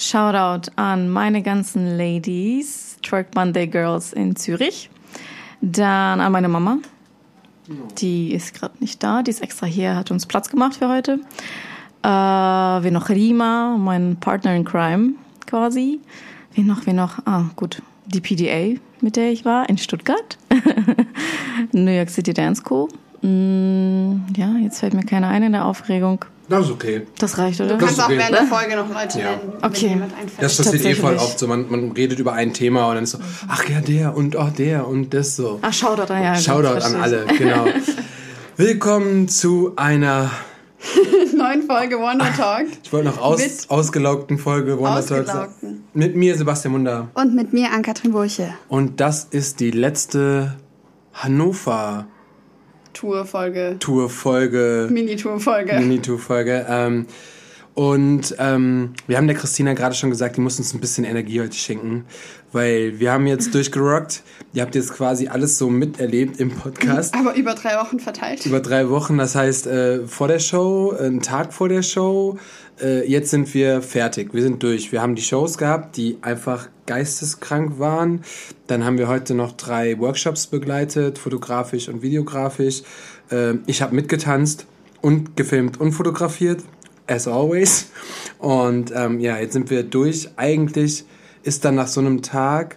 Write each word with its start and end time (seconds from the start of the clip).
Shoutout 0.00 0.70
an 0.76 1.08
meine 1.08 1.42
ganzen 1.42 1.98
Ladies, 1.98 2.98
Twerk 3.02 3.34
Monday 3.34 3.66
Girls 3.66 4.12
in 4.12 4.36
Zürich. 4.36 4.90
Dann 5.60 6.20
an 6.20 6.30
meine 6.30 6.48
Mama. 6.48 6.78
Die 7.98 8.32
ist 8.32 8.54
gerade 8.54 8.74
nicht 8.78 9.02
da, 9.02 9.24
die 9.24 9.32
ist 9.32 9.42
extra 9.42 9.66
hier, 9.66 9.96
hat 9.96 10.12
uns 10.12 10.24
Platz 10.24 10.50
gemacht 10.50 10.76
für 10.76 10.88
heute. 10.88 11.18
Äh, 12.04 12.08
wir 12.08 12.90
noch 12.92 13.08
Rima, 13.08 13.76
mein 13.76 14.16
Partner 14.20 14.54
in 14.54 14.64
Crime 14.64 15.14
quasi. 15.46 15.98
Wen 16.54 16.66
noch, 16.66 16.86
wen 16.86 16.94
noch? 16.94 17.18
Ah, 17.26 17.46
gut. 17.56 17.82
Die 18.06 18.20
PDA, 18.20 18.80
mit 19.00 19.16
der 19.16 19.32
ich 19.32 19.44
war, 19.44 19.68
in 19.68 19.78
Stuttgart. 19.78 20.38
New 21.72 21.90
York 21.90 22.10
City 22.10 22.32
Dance 22.32 22.62
School. 22.62 22.88
Mm, 23.22 24.26
ja, 24.36 24.56
jetzt 24.62 24.78
fällt 24.78 24.94
mir 24.94 25.02
keiner 25.02 25.28
ein 25.28 25.42
in 25.42 25.52
der 25.52 25.64
Aufregung. 25.64 26.24
Das 26.48 26.64
ist 26.64 26.70
okay. 26.72 27.06
Das 27.18 27.36
reicht, 27.36 27.60
oder? 27.60 27.76
Du 27.76 27.84
kannst 27.84 28.00
auch 28.00 28.06
okay. 28.06 28.18
während 28.18 28.34
der 28.34 28.44
Folge 28.46 28.74
noch 28.76 28.88
Leute 28.88 29.18
Ja. 29.20 29.30
nennen, 29.36 29.52
Okay. 29.62 29.82
wenn 29.82 29.88
jemand 29.90 30.12
einfällt. 30.14 30.42
Das 30.42 30.56
passiert 30.56 30.84
eh 30.84 30.94
voll 30.94 31.16
oft 31.16 31.38
so. 31.38 31.46
Man, 31.46 31.70
man 31.70 31.92
redet 31.92 32.18
über 32.18 32.32
ein 32.32 32.54
Thema 32.54 32.88
und 32.88 32.94
dann 32.94 33.04
ist 33.04 33.10
so, 33.12 33.18
ach 33.48 33.68
ja, 33.68 33.80
der 33.80 34.16
und 34.16 34.34
ach 34.36 34.50
der 34.52 34.86
und 34.88 35.12
das 35.12 35.36
so. 35.36 35.58
Ach, 35.60 35.72
Shoutout, 35.72 36.10
ah, 36.12 36.22
ja. 36.22 36.34
Shoutout 36.36 36.82
an 36.84 36.94
alle, 36.96 37.26
genau. 37.36 37.66
Willkommen 38.56 39.28
zu 39.28 39.72
einer, 39.76 40.30
Neuen 41.36 41.62
Folge 41.64 41.98
Wonder 41.98 42.32
Talk. 42.36 42.66
ich 42.82 42.92
wollte 42.92 43.08
noch 43.08 43.18
aus, 43.20 43.38
Mit- 43.40 43.52
ausgelaugten 43.70 44.38
Folge 44.38 44.78
Wonder 44.78 45.04
Talks. 45.04 45.28
Ausgelaugten. 45.30 45.84
Mit 45.92 46.16
mir, 46.16 46.36
Sebastian 46.36 46.72
Munder. 46.72 47.08
Und 47.14 47.34
mit 47.34 47.52
mir, 47.52 47.70
Ann-Kathrin 47.72 48.12
Burche. 48.12 48.54
Und 48.68 49.00
das 49.00 49.24
ist 49.30 49.60
die 49.60 49.70
letzte 49.70 50.54
Hannover 51.12 52.06
Tour-Folge. 52.92 53.76
Tour-Folge. 53.78 54.88
Mini-Tour-Folge. 54.90 55.74
Mini-Tour-Folge. 55.78 56.66
Ähm, 56.68 57.06
und 57.74 58.34
ähm, 58.40 58.94
wir 59.06 59.16
haben 59.16 59.28
der 59.28 59.36
Christina 59.36 59.72
gerade 59.72 59.94
schon 59.94 60.10
gesagt, 60.10 60.36
die 60.36 60.40
muss 60.40 60.58
uns 60.58 60.74
ein 60.74 60.80
bisschen 60.80 61.04
Energie 61.04 61.40
heute 61.40 61.56
schenken, 61.56 62.06
weil 62.50 62.98
wir 62.98 63.12
haben 63.12 63.28
jetzt 63.28 63.54
durchgerockt. 63.54 64.24
Ihr 64.52 64.62
habt 64.62 64.74
jetzt 64.74 64.92
quasi 64.94 65.28
alles 65.28 65.58
so 65.58 65.70
miterlebt 65.70 66.40
im 66.40 66.50
Podcast 66.50 67.14
Aber 67.14 67.36
über 67.36 67.54
drei 67.54 67.76
Wochen 67.78 68.00
verteilt. 68.00 68.44
über 68.46 68.58
drei 68.58 68.90
Wochen. 68.90 69.16
Das 69.18 69.36
heißt, 69.36 69.68
äh, 69.68 70.06
vor 70.08 70.26
der 70.26 70.40
Show, 70.40 70.92
einen 70.98 71.22
Tag 71.22 71.52
vor 71.52 71.68
der 71.68 71.82
Show. 71.82 72.36
Äh, 72.80 73.08
jetzt 73.08 73.30
sind 73.30 73.52
wir 73.54 73.82
fertig. 73.82 74.34
Wir 74.34 74.42
sind 74.42 74.62
durch. 74.62 74.92
Wir 74.92 75.02
haben 75.02 75.14
die 75.14 75.22
Shows 75.22 75.58
gehabt, 75.58 75.96
die 75.96 76.18
einfach 76.22 76.68
geisteskrank 76.86 77.78
waren. 77.78 78.22
Dann 78.66 78.84
haben 78.84 78.98
wir 78.98 79.08
heute 79.08 79.34
noch 79.34 79.52
drei 79.52 79.98
Workshops 79.98 80.46
begleitet, 80.46 81.18
fotografisch 81.18 81.88
und 81.88 82.02
videografisch. 82.02 82.82
Äh, 83.30 83.54
ich 83.66 83.82
habe 83.82 83.94
mitgetanzt 83.94 84.66
und 85.00 85.36
gefilmt 85.36 85.80
und 85.80 85.92
fotografiert, 85.92 86.62
as 87.06 87.28
always. 87.28 87.90
Und 88.38 88.92
ähm, 88.94 89.20
ja, 89.20 89.38
jetzt 89.38 89.52
sind 89.52 89.70
wir 89.70 89.82
durch. 89.82 90.30
Eigentlich 90.36 91.04
ist 91.42 91.64
dann 91.64 91.74
nach 91.74 91.88
so 91.88 92.00
einem 92.00 92.22
Tag 92.22 92.76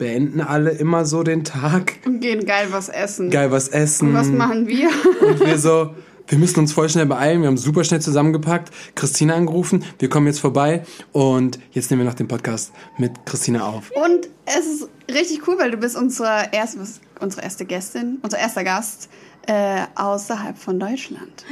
beenden 0.00 0.40
alle 0.40 0.70
immer 0.70 1.04
so 1.04 1.22
den 1.22 1.44
Tag. 1.44 1.92
Und 2.06 2.20
gehen 2.20 2.46
geil 2.46 2.68
was 2.70 2.88
essen. 2.88 3.30
Geil 3.30 3.50
was 3.50 3.68
essen. 3.68 4.08
Und 4.08 4.14
was 4.14 4.28
machen 4.28 4.66
wir? 4.66 4.88
Und 5.20 5.40
wir 5.40 5.58
so, 5.58 5.94
wir 6.30 6.38
müssen 6.38 6.60
uns 6.60 6.72
voll 6.72 6.88
schnell 6.88 7.06
beeilen. 7.06 7.42
Wir 7.42 7.48
haben 7.48 7.58
super 7.58 7.82
schnell 7.84 8.00
zusammengepackt, 8.00 8.70
Christina 8.94 9.34
angerufen. 9.34 9.84
Wir 9.98 10.08
kommen 10.08 10.26
jetzt 10.28 10.38
vorbei 10.40 10.84
und 11.12 11.58
jetzt 11.72 11.90
nehmen 11.90 12.02
wir 12.02 12.06
noch 12.08 12.14
den 12.14 12.28
Podcast 12.28 12.72
mit 12.98 13.26
Christina 13.26 13.66
auf. 13.68 13.90
Und 13.90 14.28
es 14.46 14.64
ist 14.66 14.88
richtig 15.12 15.46
cool, 15.48 15.58
weil 15.58 15.72
du 15.72 15.76
bist 15.76 15.96
unsere 15.96 16.48
erste, 16.52 16.78
unsere 17.20 17.42
erste 17.42 17.64
Gästin, 17.64 18.18
unser 18.22 18.38
erster 18.38 18.62
Gast 18.64 19.08
äh, 19.48 19.82
außerhalb 19.96 20.56
von 20.56 20.78
Deutschland. 20.78 21.44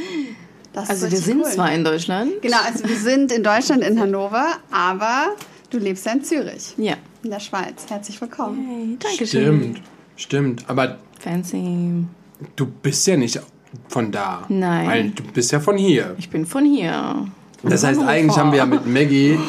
Das 0.72 0.88
Also 0.90 1.10
wir 1.10 1.18
sind 1.18 1.40
cool. 1.44 1.50
zwar 1.50 1.72
in 1.72 1.82
Deutschland. 1.82 2.40
Genau, 2.42 2.58
also 2.64 2.88
wir 2.88 2.96
sind 2.96 3.32
in 3.32 3.42
Deutschland, 3.42 3.82
in 3.82 3.98
Hannover, 3.98 4.46
aber 4.70 5.34
du 5.70 5.78
lebst 5.78 6.06
ja 6.06 6.12
in 6.12 6.22
Zürich, 6.22 6.74
Ja. 6.76 6.94
in 7.24 7.30
der 7.30 7.40
Schweiz. 7.40 7.86
Herzlich 7.88 8.20
willkommen. 8.20 8.64
Hey, 8.64 8.96
danke 9.00 9.26
Stimmt, 9.26 9.80
stimmt. 10.14 10.64
Aber 10.68 10.98
Fancy. 11.18 12.04
du 12.54 12.66
bist 12.66 13.04
ja 13.08 13.16
nicht 13.16 13.40
von 13.88 14.10
da. 14.12 14.44
Nein. 14.48 14.86
Weil 14.88 15.10
du 15.10 15.22
bist 15.24 15.52
ja 15.52 15.60
von 15.60 15.76
hier. 15.76 16.14
Ich 16.18 16.30
bin 16.30 16.46
von 16.46 16.64
hier. 16.64 17.26
Das 17.62 17.84
heißt, 17.84 18.00
eigentlich 18.02 18.36
haben 18.38 18.50
wir 18.52 18.58
ja 18.58 18.66
mit 18.66 18.86
Maggie. 18.86 19.38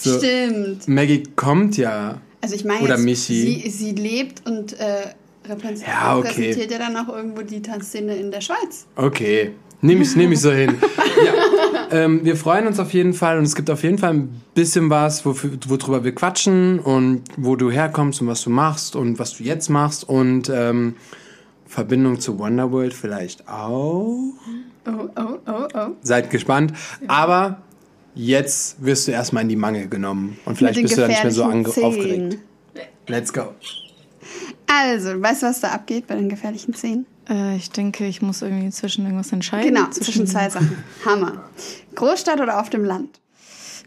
So, 0.00 0.16
Stimmt. 0.18 0.86
Maggie 0.86 1.24
kommt 1.34 1.76
ja. 1.76 2.20
Also 2.40 2.54
ich 2.54 2.64
meine, 2.64 2.82
Oder 2.84 2.98
Michi. 2.98 3.60
Sie, 3.64 3.68
sie 3.68 3.90
lebt 3.90 4.46
und 4.48 4.74
äh, 4.78 5.12
repräsent- 5.48 5.88
Ja, 5.88 6.16
okay. 6.16 6.28
repräsentiert 6.28 6.70
ja 6.70 6.78
dann 6.78 6.96
auch 6.96 7.08
irgendwo 7.12 7.42
die 7.42 7.60
Tanzszene 7.60 8.14
in 8.14 8.30
der 8.30 8.40
Schweiz. 8.40 8.86
Okay. 8.94 9.50
Nehme 9.80 10.02
ich, 10.04 10.14
nehm 10.14 10.30
ich 10.30 10.40
so 10.40 10.52
hin. 10.52 10.76
Ja. 11.24 12.04
Ähm, 12.04 12.24
wir 12.24 12.36
freuen 12.36 12.68
uns 12.68 12.78
auf 12.78 12.92
jeden 12.94 13.12
Fall 13.12 13.38
und 13.38 13.44
es 13.44 13.56
gibt 13.56 13.70
auf 13.70 13.82
jeden 13.82 13.98
Fall 13.98 14.10
ein 14.14 14.40
bisschen 14.54 14.88
was, 14.88 15.24
worüber 15.26 16.04
wir 16.04 16.14
quatschen 16.14 16.78
und 16.78 17.22
wo 17.36 17.56
du 17.56 17.68
herkommst 17.72 18.20
und 18.20 18.28
was 18.28 18.42
du 18.42 18.50
machst 18.50 18.94
und 18.94 19.18
was 19.18 19.36
du 19.36 19.42
jetzt 19.42 19.68
machst 19.68 20.08
und 20.08 20.48
ähm, 20.48 20.94
Verbindung 21.68 22.18
zu 22.18 22.38
Wonderworld 22.38 22.94
vielleicht 22.94 23.46
auch. 23.46 24.16
Oh, 24.86 25.08
oh, 25.16 25.38
oh, 25.46 25.68
oh. 25.74 25.88
Seid 26.02 26.30
gespannt. 26.30 26.72
Aber 27.06 27.62
jetzt 28.14 28.82
wirst 28.82 29.06
du 29.06 29.12
erstmal 29.12 29.42
in 29.42 29.50
die 29.50 29.56
Mangel 29.56 29.88
genommen 29.88 30.38
und 30.46 30.56
vielleicht 30.56 30.80
bist 30.80 30.96
du 30.96 31.02
dann 31.02 31.10
nicht 31.10 31.22
mehr 31.22 31.32
so 31.32 31.44
aufgeregt. 31.44 32.38
Let's 33.06 33.32
go. 33.32 33.54
Also, 34.66 35.20
weißt 35.20 35.42
du, 35.42 35.46
was 35.46 35.60
da 35.60 35.68
abgeht 35.68 36.06
bei 36.06 36.14
den 36.14 36.28
gefährlichen 36.28 36.74
Zehen? 36.74 37.06
Äh, 37.28 37.56
ich 37.56 37.70
denke, 37.70 38.06
ich 38.06 38.22
muss 38.22 38.42
irgendwie 38.42 38.70
zwischen 38.70 39.04
irgendwas 39.04 39.32
entscheiden. 39.32 39.74
Genau, 39.74 39.88
zwischen 39.90 40.26
zwei 40.26 40.50
Sachen. 40.50 40.76
Hammer. 41.04 41.44
Großstadt 41.94 42.40
oder 42.40 42.60
auf 42.60 42.70
dem 42.70 42.84
Land? 42.84 43.20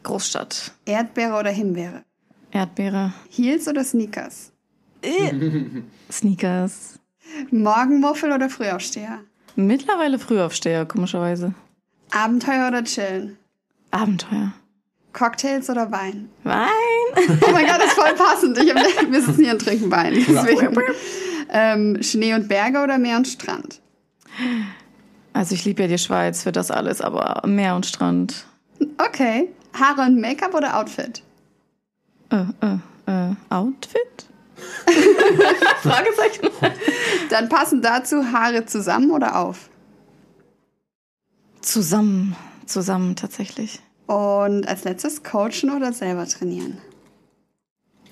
Großstadt. 0.03 0.71
Erdbeere 0.85 1.39
oder 1.39 1.51
Himbeere? 1.51 2.03
Erdbeere. 2.51 3.13
Heels 3.29 3.67
oder 3.67 3.83
Sneakers? 3.83 4.51
Sneakers. 6.11 7.00
Morgenmuffel 7.51 8.31
oder 8.31 8.49
Frühaufsteher? 8.49 9.19
Mittlerweile 9.55 10.19
Frühaufsteher, 10.19 10.85
komischerweise. 10.85 11.53
Abenteuer 12.11 12.67
oder 12.67 12.83
chillen? 12.83 13.37
Abenteuer. 13.91 14.53
Cocktails 15.13 15.69
oder 15.69 15.91
Wein? 15.91 16.29
Wein. 16.43 16.67
Oh 17.45 17.51
mein 17.51 17.65
Gott, 17.65 17.79
das 17.79 17.87
ist 17.87 17.99
voll 17.99 18.13
passend. 18.15 18.57
Ich 18.57 18.73
hab, 18.73 19.11
wir 19.11 19.21
sitzen 19.21 19.43
hier 19.43 19.51
und 19.51 19.59
trinken 19.61 19.91
Wein. 19.91 20.13
Deswegen. 20.13 20.77
Ähm, 21.49 22.01
Schnee 22.01 22.33
und 22.33 22.47
Berge 22.47 22.81
oder 22.81 22.97
Meer 22.97 23.17
und 23.17 23.27
Strand? 23.27 23.81
Also 25.33 25.55
ich 25.55 25.65
liebe 25.65 25.81
ja 25.81 25.87
die 25.89 25.97
Schweiz 25.97 26.43
für 26.43 26.53
das 26.53 26.71
alles, 26.71 27.01
aber 27.01 27.41
Meer 27.45 27.75
und 27.75 27.85
Strand. 27.85 28.45
Okay. 28.97 29.49
Haare 29.73 30.03
und 30.03 30.19
Make-up 30.21 30.53
oder 30.53 30.77
Outfit? 30.77 31.21
Äh, 32.29 32.45
äh, 32.61 32.77
äh, 33.07 33.35
Outfit? 33.49 34.25
Fragezeichen. 35.83 36.49
Dann 37.29 37.49
passen 37.49 37.81
dazu 37.81 38.31
Haare 38.31 38.65
zusammen 38.65 39.11
oder 39.11 39.35
auf? 39.37 39.69
Zusammen. 41.61 42.35
Zusammen 42.65 43.15
tatsächlich. 43.15 43.79
Und 44.07 44.67
als 44.67 44.83
letztes 44.83 45.23
coachen 45.23 45.71
oder 45.75 45.93
selber 45.93 46.25
trainieren? 46.27 46.77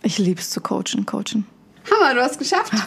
Ich 0.01 0.17
lieb's 0.17 0.49
zu 0.49 0.61
coachen, 0.61 1.05
coachen. 1.05 1.45
Hammer, 1.89 2.13
du 2.13 2.21
hast 2.21 2.37
geschafft. 2.39 2.71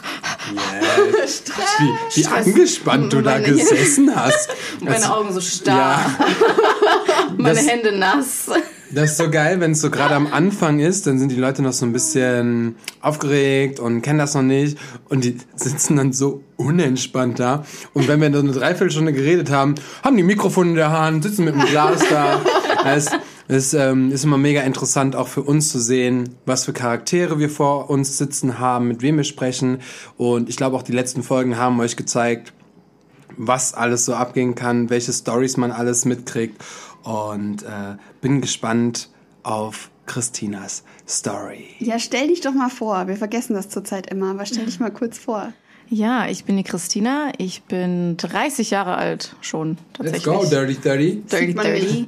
Wie, 2.15 2.21
wie 2.21 2.25
angespannt 2.27 3.11
du 3.13 3.21
da 3.21 3.31
Meine- 3.31 3.47
gesessen 3.53 4.13
hast. 4.15 4.49
Meine 4.81 4.95
Das- 4.95 5.09
Augen 5.09 5.33
so 5.33 5.41
starr, 5.41 5.99
Ja, 5.99 7.29
meine 7.37 7.55
das- 7.55 7.67
Hände 7.67 7.91
nass. 7.97 8.49
Das 8.93 9.11
ist 9.11 9.17
so 9.17 9.31
geil, 9.31 9.59
wenn 9.59 9.71
es 9.71 9.81
so 9.81 9.89
gerade 9.89 10.13
am 10.13 10.27
Anfang 10.27 10.79
ist, 10.79 11.07
dann 11.07 11.17
sind 11.17 11.31
die 11.31 11.35
Leute 11.35 11.63
noch 11.63 11.73
so 11.73 11.85
ein 11.85 11.93
bisschen 11.93 12.75
aufgeregt 13.01 13.79
und 13.79 14.03
kennen 14.03 14.19
das 14.19 14.35
noch 14.35 14.43
nicht 14.43 14.77
und 15.09 15.23
die 15.23 15.37
sitzen 15.55 15.95
dann 15.95 16.13
so 16.13 16.43
unentspannt 16.57 17.39
da. 17.39 17.65
Und 17.93 18.07
wenn 18.07 18.21
wir 18.21 18.29
dann 18.29 18.45
eine 18.45 18.51
Dreiviertelstunde 18.51 19.11
geredet 19.11 19.49
haben, 19.49 19.75
haben 20.03 20.15
die 20.15 20.23
Mikrofon 20.23 20.69
in 20.69 20.75
der 20.75 20.91
Hand, 20.91 21.23
sitzen 21.23 21.45
mit 21.45 21.55
dem 21.55 21.65
Glas 21.65 22.01
da. 22.07 22.39
Es 22.85 23.09
es, 23.47 23.73
ähm, 23.73 24.11
ist 24.11 24.23
immer 24.23 24.37
mega 24.37 24.61
interessant, 24.61 25.15
auch 25.15 25.27
für 25.27 25.41
uns 25.41 25.69
zu 25.69 25.79
sehen, 25.79 26.35
was 26.45 26.65
für 26.65 26.71
Charaktere 26.71 27.39
wir 27.39 27.49
vor 27.49 27.89
uns 27.89 28.17
sitzen 28.17 28.59
haben, 28.59 28.87
mit 28.87 29.01
wem 29.01 29.17
wir 29.17 29.25
sprechen. 29.25 29.79
Und 30.17 30.49
ich 30.49 30.55
glaube, 30.55 30.77
auch 30.77 30.81
die 30.81 30.93
letzten 30.93 31.23
Folgen 31.23 31.57
haben 31.57 31.79
euch 31.79 31.97
gezeigt, 31.97 32.53
was 33.35 33.73
alles 33.73 34.05
so 34.05 34.13
abgehen 34.13 34.55
kann, 34.55 34.89
welche 34.89 35.11
Stories 35.11 35.57
man 35.57 35.71
alles 35.71 36.05
mitkriegt 36.05 36.63
und 37.03 37.63
äh, 37.63 37.95
bin 38.21 38.41
gespannt 38.41 39.09
auf 39.43 39.89
Christinas 40.05 40.83
Story. 41.07 41.67
Ja, 41.79 41.99
stell 41.99 42.27
dich 42.27 42.41
doch 42.41 42.53
mal 42.53 42.69
vor. 42.69 43.07
Wir 43.07 43.15
vergessen 43.15 43.53
das 43.53 43.69
zurzeit 43.69 44.07
immer, 44.07 44.31
aber 44.31 44.45
stell 44.45 44.65
dich 44.65 44.79
mal 44.79 44.91
kurz 44.91 45.17
vor. 45.17 45.53
Ja, 45.89 46.27
ich 46.27 46.45
bin 46.45 46.57
die 46.57 46.63
Christina. 46.63 47.31
Ich 47.37 47.63
bin 47.63 48.17
30 48.17 48.71
Jahre 48.71 48.95
alt 48.95 49.35
schon 49.41 49.77
tatsächlich. 49.93 50.23
Dirty 50.23 50.75
Dirty. 50.75 51.21
Dirty, 51.21 51.47
Sieht 51.47 51.55
man 51.55 51.65
dirty. 51.65 52.07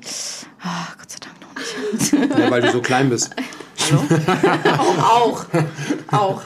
Ah, 0.62 0.88
Gott 0.98 1.12
sei 1.12 1.18
Dank 1.20 1.36
noch 1.42 2.20
nicht. 2.30 2.40
Ja, 2.40 2.52
weil 2.52 2.62
du 2.62 2.72
so 2.72 2.82
klein 2.82 3.10
bist. 3.10 3.36
auch. 5.02 5.46
Auch. 6.12 6.42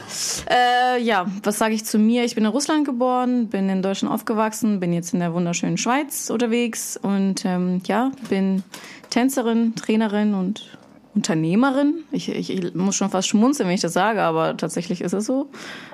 Äh, 0.50 1.02
ja, 1.02 1.26
was 1.44 1.58
sage 1.58 1.74
ich 1.74 1.86
zu 1.86 1.98
mir? 1.98 2.24
Ich 2.26 2.36
bin 2.36 2.46
in 2.46 2.52
Russland 2.52 2.86
geboren, 2.86 3.48
bin 3.48 3.70
in 3.70 3.82
Deutschland 3.82 4.14
aufgewachsen, 4.14 4.80
bin 4.80 4.94
jetzt 4.94 5.14
in 5.14 5.20
der 5.20 5.34
wunderschönen 5.34 5.78
Schweiz 5.78 6.30
unterwegs 6.30 7.00
und 7.02 7.46
ähm, 7.46 7.82
ja, 7.86 8.12
bin 8.30 8.64
Tänzerin, 9.10 9.76
Trainerin 9.76 10.34
und 10.34 10.78
Unternehmerin. 11.16 12.04
Ich, 12.12 12.30
ich, 12.30 12.50
ich 12.50 12.76
muss 12.76 12.96
schon 12.96 13.10
fast 13.10 13.28
schmunzeln, 13.28 13.68
wenn 13.68 13.76
ich 13.76 13.82
das 13.82 13.94
sage, 13.94 14.22
aber 14.22 14.58
tatsächlich 14.58 15.02
ist 15.02 15.14
es 15.14 15.26
so. 15.26 15.50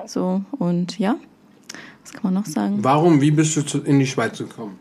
So, 0.06 0.42
und 0.52 1.00
ja, 1.00 1.16
was 2.04 2.14
kann 2.14 2.22
man 2.24 2.34
noch 2.34 2.46
sagen? 2.46 2.80
Warum, 2.84 3.22
wie 3.22 3.32
bist 3.32 3.56
du 3.56 3.62
zu, 3.62 3.80
in 3.80 4.00
die 4.00 4.08
Schweiz 4.08 4.38
gekommen? 4.38 4.78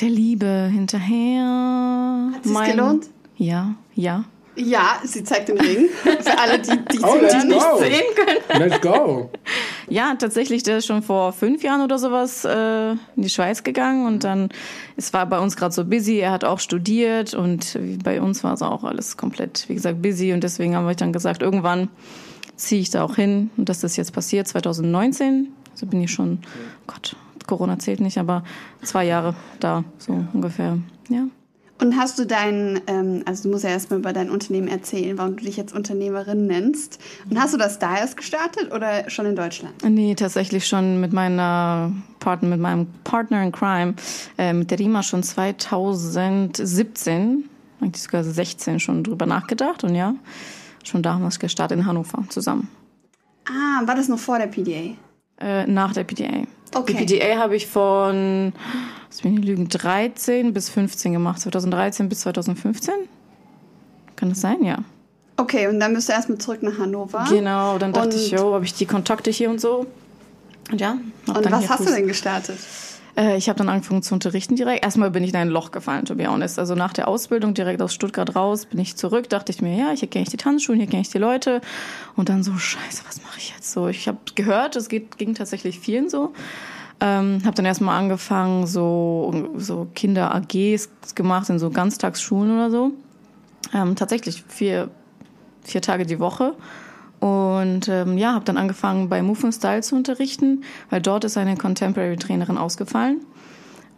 Der 0.00 0.08
Liebe 0.10 0.68
hinterher. 0.72 2.32
Hat 2.34 2.44
sich's 2.44 2.64
gelohnt? 2.64 3.06
Ja, 3.36 3.74
ja. 3.94 4.24
Ja, 4.56 5.00
sie 5.04 5.22
zeigt 5.22 5.48
den 5.48 5.58
Ring. 5.60 5.88
Für 6.02 6.38
alle, 6.38 6.58
die, 6.58 6.70
die 6.92 6.98
Oh, 7.02 7.18
go. 7.18 7.78
sehen 7.78 8.02
können. 8.14 8.60
Let's 8.62 8.80
go. 8.80 9.30
Ja, 9.88 10.14
tatsächlich, 10.18 10.62
der 10.62 10.78
ist 10.78 10.86
schon 10.86 11.02
vor 11.02 11.32
fünf 11.32 11.62
Jahren 11.62 11.82
oder 11.82 11.98
sowas 11.98 12.44
äh, 12.44 12.92
in 12.92 12.98
die 13.16 13.28
Schweiz 13.28 13.62
gegangen 13.62 14.06
und 14.06 14.24
dann, 14.24 14.48
es 14.96 15.12
war 15.12 15.26
bei 15.26 15.38
uns 15.38 15.56
gerade 15.56 15.74
so 15.74 15.84
busy, 15.84 16.16
er 16.18 16.32
hat 16.32 16.44
auch 16.44 16.58
studiert 16.58 17.34
und 17.34 17.78
bei 18.02 18.20
uns 18.20 18.42
war 18.44 18.54
es 18.54 18.62
auch 18.62 18.82
alles 18.84 19.16
komplett, 19.16 19.68
wie 19.68 19.74
gesagt, 19.74 20.00
busy 20.02 20.32
und 20.32 20.42
deswegen 20.42 20.74
haben 20.74 20.86
wir 20.88 20.94
dann 20.94 21.12
gesagt, 21.12 21.42
irgendwann 21.42 21.88
ziehe 22.56 22.80
ich 22.80 22.90
da 22.90 23.04
auch 23.04 23.16
hin 23.16 23.50
und 23.56 23.68
das 23.68 23.84
ist 23.84 23.96
jetzt 23.96 24.12
passiert, 24.12 24.48
2019, 24.48 25.52
also 25.72 25.86
bin 25.86 26.00
ich 26.02 26.10
schon, 26.10 26.40
Gott, 26.86 27.14
Corona 27.46 27.78
zählt 27.78 28.00
nicht, 28.00 28.18
aber 28.18 28.42
zwei 28.82 29.04
Jahre 29.04 29.34
da, 29.60 29.84
so 29.98 30.24
ungefähr, 30.32 30.78
ja. 31.08 31.26
Und 31.78 31.96
hast 31.96 32.18
du 32.18 32.24
dein, 32.24 32.80
ähm, 32.86 33.22
also 33.26 33.42
du 33.44 33.50
musst 33.50 33.64
ja 33.64 33.70
erstmal 33.70 33.98
über 33.98 34.14
dein 34.14 34.30
Unternehmen 34.30 34.68
erzählen, 34.68 35.18
warum 35.18 35.36
du 35.36 35.44
dich 35.44 35.58
jetzt 35.58 35.74
Unternehmerin 35.74 36.46
nennst. 36.46 36.98
Und 37.28 37.38
hast 37.38 37.52
du 37.52 37.58
das 37.58 37.78
da 37.78 37.98
erst 37.98 38.16
gestartet 38.16 38.72
oder 38.72 39.10
schon 39.10 39.26
in 39.26 39.36
Deutschland? 39.36 39.74
Nee, 39.84 40.14
tatsächlich 40.14 40.66
schon 40.66 40.98
mit 41.00 41.12
meiner 41.12 41.92
Partner, 42.18 42.48
mit 42.48 42.60
meinem 42.60 42.86
Partner 43.04 43.42
in 43.42 43.52
Crime, 43.52 43.92
äh, 44.38 44.54
mit 44.54 44.70
der 44.70 44.78
Rima 44.78 45.02
schon 45.02 45.22
2017, 45.22 47.44
eigentlich 47.80 48.02
sogar 48.02 48.24
16 48.24 48.80
schon 48.80 49.04
drüber 49.04 49.26
nachgedacht 49.26 49.84
und 49.84 49.94
ja, 49.94 50.14
schon 50.82 51.02
damals 51.02 51.38
gestartet 51.38 51.78
in 51.78 51.84
Hannover 51.84 52.24
zusammen. 52.30 52.70
Ah, 53.44 53.86
war 53.86 53.94
das 53.94 54.08
noch 54.08 54.18
vor 54.18 54.38
der 54.38 54.46
PDA? 54.46 54.96
Äh, 55.38 55.66
nach 55.66 55.92
der 55.92 56.04
PDA. 56.04 56.46
Okay. 56.74 57.04
Die 57.06 57.16
PDA 57.18 57.38
habe 57.38 57.56
ich 57.56 57.66
von, 57.66 58.52
was 59.08 59.24
will 59.24 59.38
ich 59.38 59.44
lügen, 59.44 59.68
13 59.68 60.52
bis 60.52 60.68
15 60.68 61.12
gemacht. 61.12 61.40
2013 61.40 62.08
bis 62.08 62.20
2015? 62.20 62.94
Kann 64.16 64.28
das 64.30 64.40
sein? 64.40 64.62
Ja. 64.64 64.78
Okay, 65.38 65.66
und 65.68 65.78
dann 65.80 65.92
bist 65.94 66.08
du 66.08 66.12
erstmal 66.12 66.38
zurück 66.38 66.62
nach 66.62 66.78
Hannover. 66.78 67.24
Genau, 67.28 67.78
dann 67.78 67.92
dachte 67.92 68.08
Und- 68.08 68.14
ich, 68.16 68.30
jo, 68.30 68.54
habe 68.54 68.64
ich 68.64 68.74
die 68.74 68.86
Kontakte 68.86 69.30
hier 69.30 69.50
und 69.50 69.60
so. 69.60 69.86
Und 70.70 70.80
ja. 70.80 70.96
Und 71.26 71.50
was 71.52 71.68
hast 71.68 71.82
Fuß- 71.82 71.86
du 71.88 71.94
denn 71.94 72.06
gestartet? 72.08 72.58
Äh, 73.16 73.36
ich 73.36 73.48
habe 73.48 73.58
dann 73.58 73.68
angefangen 73.68 74.02
zu 74.02 74.14
unterrichten 74.14 74.56
direkt. 74.56 74.84
Erstmal 74.84 75.10
bin 75.10 75.24
ich 75.24 75.30
in 75.30 75.36
ein 75.36 75.48
Loch 75.48 75.70
gefallen, 75.70 76.04
to 76.04 76.14
be 76.14 76.26
honest. 76.26 76.58
Also 76.58 76.74
nach 76.74 76.92
der 76.92 77.08
Ausbildung 77.08 77.54
direkt 77.54 77.82
aus 77.82 77.94
Stuttgart 77.94 78.36
raus 78.36 78.66
bin 78.66 78.78
ich 78.78 78.96
zurück. 78.96 79.28
Dachte 79.28 79.52
ich 79.52 79.62
mir, 79.62 79.76
ja, 79.76 79.90
hier 79.90 80.08
kenne 80.08 80.24
ich 80.24 80.30
die 80.30 80.36
Tanzschulen, 80.36 80.80
hier 80.80 80.88
kenne 80.88 81.02
ich 81.02 81.10
die 81.10 81.18
Leute. 81.18 81.60
Und 82.14 82.28
dann 82.28 82.42
so, 82.42 82.56
scheiße, 82.56 83.02
was 83.06 83.22
mache 83.22 83.38
ich 83.38 83.50
jetzt 83.50 83.72
so? 83.72 83.88
Ich 83.88 84.06
habe 84.08 84.18
gehört, 84.34 84.76
es 84.76 84.88
geht, 84.88 85.18
ging 85.18 85.34
tatsächlich 85.34 85.80
vielen 85.80 86.08
so. 86.08 86.32
Ähm, 86.98 87.42
habe 87.44 87.54
dann 87.54 87.66
erstmal 87.66 87.98
angefangen, 87.98 88.66
so, 88.66 89.52
so 89.56 89.86
Kinder-AGs 89.94 90.88
gemacht 91.14 91.50
in 91.50 91.58
so 91.58 91.70
Ganztagsschulen 91.70 92.52
oder 92.52 92.70
so. 92.70 92.92
Ähm, 93.74 93.96
tatsächlich 93.96 94.44
vier, 94.48 94.88
vier 95.62 95.82
Tage 95.82 96.06
die 96.06 96.20
Woche. 96.20 96.54
Und 97.20 97.88
ähm, 97.88 98.18
ja, 98.18 98.34
habe 98.34 98.44
dann 98.44 98.58
angefangen 98.58 99.08
bei 99.08 99.22
Move 99.22 99.44
and 99.44 99.54
Style 99.54 99.82
zu 99.82 99.96
unterrichten, 99.96 100.62
weil 100.90 101.00
dort 101.00 101.24
ist 101.24 101.36
eine 101.36 101.56
Contemporary 101.56 102.16
Trainerin 102.16 102.58
ausgefallen. 102.58 103.20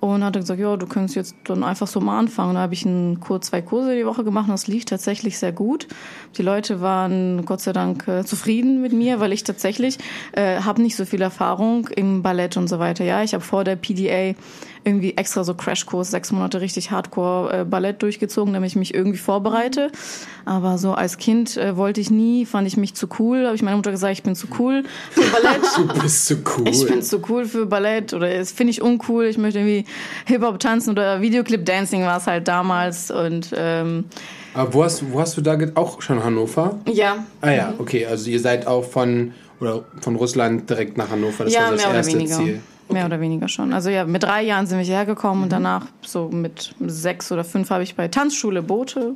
Und 0.00 0.22
hat 0.22 0.36
dann 0.36 0.42
gesagt, 0.42 0.60
ja, 0.60 0.76
du 0.76 0.86
könntest 0.86 1.16
jetzt 1.16 1.34
dann 1.44 1.64
einfach 1.64 1.88
so 1.88 2.00
mal 2.00 2.20
anfangen. 2.20 2.54
Da 2.54 2.60
habe 2.60 2.74
ich 2.74 2.86
einen 2.86 3.20
zwei 3.40 3.60
Kurse 3.62 3.96
die 3.96 4.06
Woche 4.06 4.22
gemacht 4.22 4.44
und 4.44 4.52
das 4.52 4.68
lief 4.68 4.84
tatsächlich 4.84 5.38
sehr 5.38 5.50
gut. 5.50 5.88
Die 6.36 6.42
Leute 6.42 6.80
waren 6.80 7.44
Gott 7.44 7.60
sei 7.60 7.72
Dank 7.72 8.06
äh, 8.06 8.24
zufrieden 8.24 8.80
mit 8.80 8.92
mir, 8.92 9.18
weil 9.18 9.32
ich 9.32 9.42
tatsächlich 9.42 9.98
äh, 10.32 10.60
habe 10.60 10.82
nicht 10.82 10.94
so 10.94 11.04
viel 11.04 11.20
Erfahrung 11.20 11.88
im 11.88 12.22
Ballett 12.22 12.56
und 12.56 12.68
so 12.68 12.78
weiter. 12.78 13.04
Ja, 13.04 13.24
ich 13.24 13.34
habe 13.34 13.42
vor 13.42 13.64
der 13.64 13.74
PDA 13.74 14.36
irgendwie 14.84 15.16
extra 15.16 15.44
so 15.44 15.54
Crashkurs, 15.54 16.10
sechs 16.10 16.32
Monate 16.32 16.60
richtig 16.60 16.90
Hardcore 16.90 17.60
äh, 17.60 17.64
Ballett 17.64 18.02
durchgezogen, 18.02 18.54
damit 18.54 18.70
ich 18.70 18.76
mich 18.76 18.94
irgendwie 18.94 19.18
vorbereite. 19.18 19.90
Aber 20.44 20.78
so 20.78 20.92
als 20.94 21.18
Kind 21.18 21.56
äh, 21.56 21.76
wollte 21.76 22.00
ich 22.00 22.10
nie, 22.10 22.46
fand 22.46 22.66
ich 22.66 22.76
mich 22.76 22.94
zu 22.94 23.08
cool. 23.18 23.44
Habe 23.44 23.54
ich 23.54 23.62
meiner 23.62 23.76
Mutter 23.76 23.90
gesagt, 23.90 24.12
ich 24.12 24.22
bin 24.22 24.34
zu 24.34 24.46
cool 24.58 24.84
für 25.10 25.22
Ballett. 25.30 25.60
Du 25.76 26.02
bist 26.02 26.26
so 26.26 26.34
cool. 26.56 26.68
Ich 26.68 26.86
bin 26.86 27.02
zu 27.02 27.20
cool 27.28 27.44
für 27.44 27.66
Ballett 27.66 28.12
oder 28.14 28.30
es 28.30 28.52
finde 28.52 28.70
ich 28.72 28.82
uncool. 28.82 29.26
Ich 29.26 29.38
möchte 29.38 29.58
irgendwie 29.60 29.84
Hip-Hop 30.26 30.58
tanzen 30.58 30.90
oder 30.90 31.20
Videoclip-Dancing 31.20 32.02
war 32.02 32.18
es 32.18 32.26
halt 32.26 32.48
damals. 32.48 33.10
Und 33.10 33.52
ähm, 33.56 34.04
Aber 34.54 34.74
wo 34.74 34.84
hast, 34.84 35.12
wo 35.12 35.20
hast 35.20 35.36
du 35.36 35.40
da 35.40 35.56
auch 35.74 36.00
schon 36.02 36.22
Hannover? 36.22 36.78
ja, 36.86 37.24
Ah 37.40 37.50
ja, 37.50 37.74
okay. 37.78 38.06
Also 38.06 38.30
ihr 38.30 38.40
seid 38.40 38.66
auch 38.66 38.84
von, 38.84 39.32
oder 39.60 39.84
von 40.00 40.16
Russland 40.16 40.68
direkt 40.68 40.96
nach 40.96 41.10
Hannover. 41.10 41.44
Das 41.44 41.52
ja, 41.52 41.60
war 41.60 41.68
so 41.68 41.72
das 41.74 41.82
mehr 41.82 41.90
oder 41.90 41.96
erste 41.98 42.14
weniger. 42.14 42.36
Ziel. 42.36 42.60
Mehr 42.90 43.06
oder 43.06 43.20
weniger 43.20 43.48
schon. 43.48 43.72
Also 43.72 43.90
ja, 43.90 44.04
mit 44.04 44.22
drei 44.22 44.42
Jahren 44.42 44.66
sind 44.66 44.78
wir 44.78 44.84
hierher 44.84 45.04
gekommen 45.06 45.42
und 45.42 45.52
danach 45.52 45.86
so 46.02 46.28
mit 46.30 46.74
sechs 46.86 47.30
oder 47.30 47.44
fünf 47.44 47.70
habe 47.70 47.82
ich 47.82 47.94
bei 47.94 48.08
Tanzschule 48.08 48.62
Bote, 48.62 49.12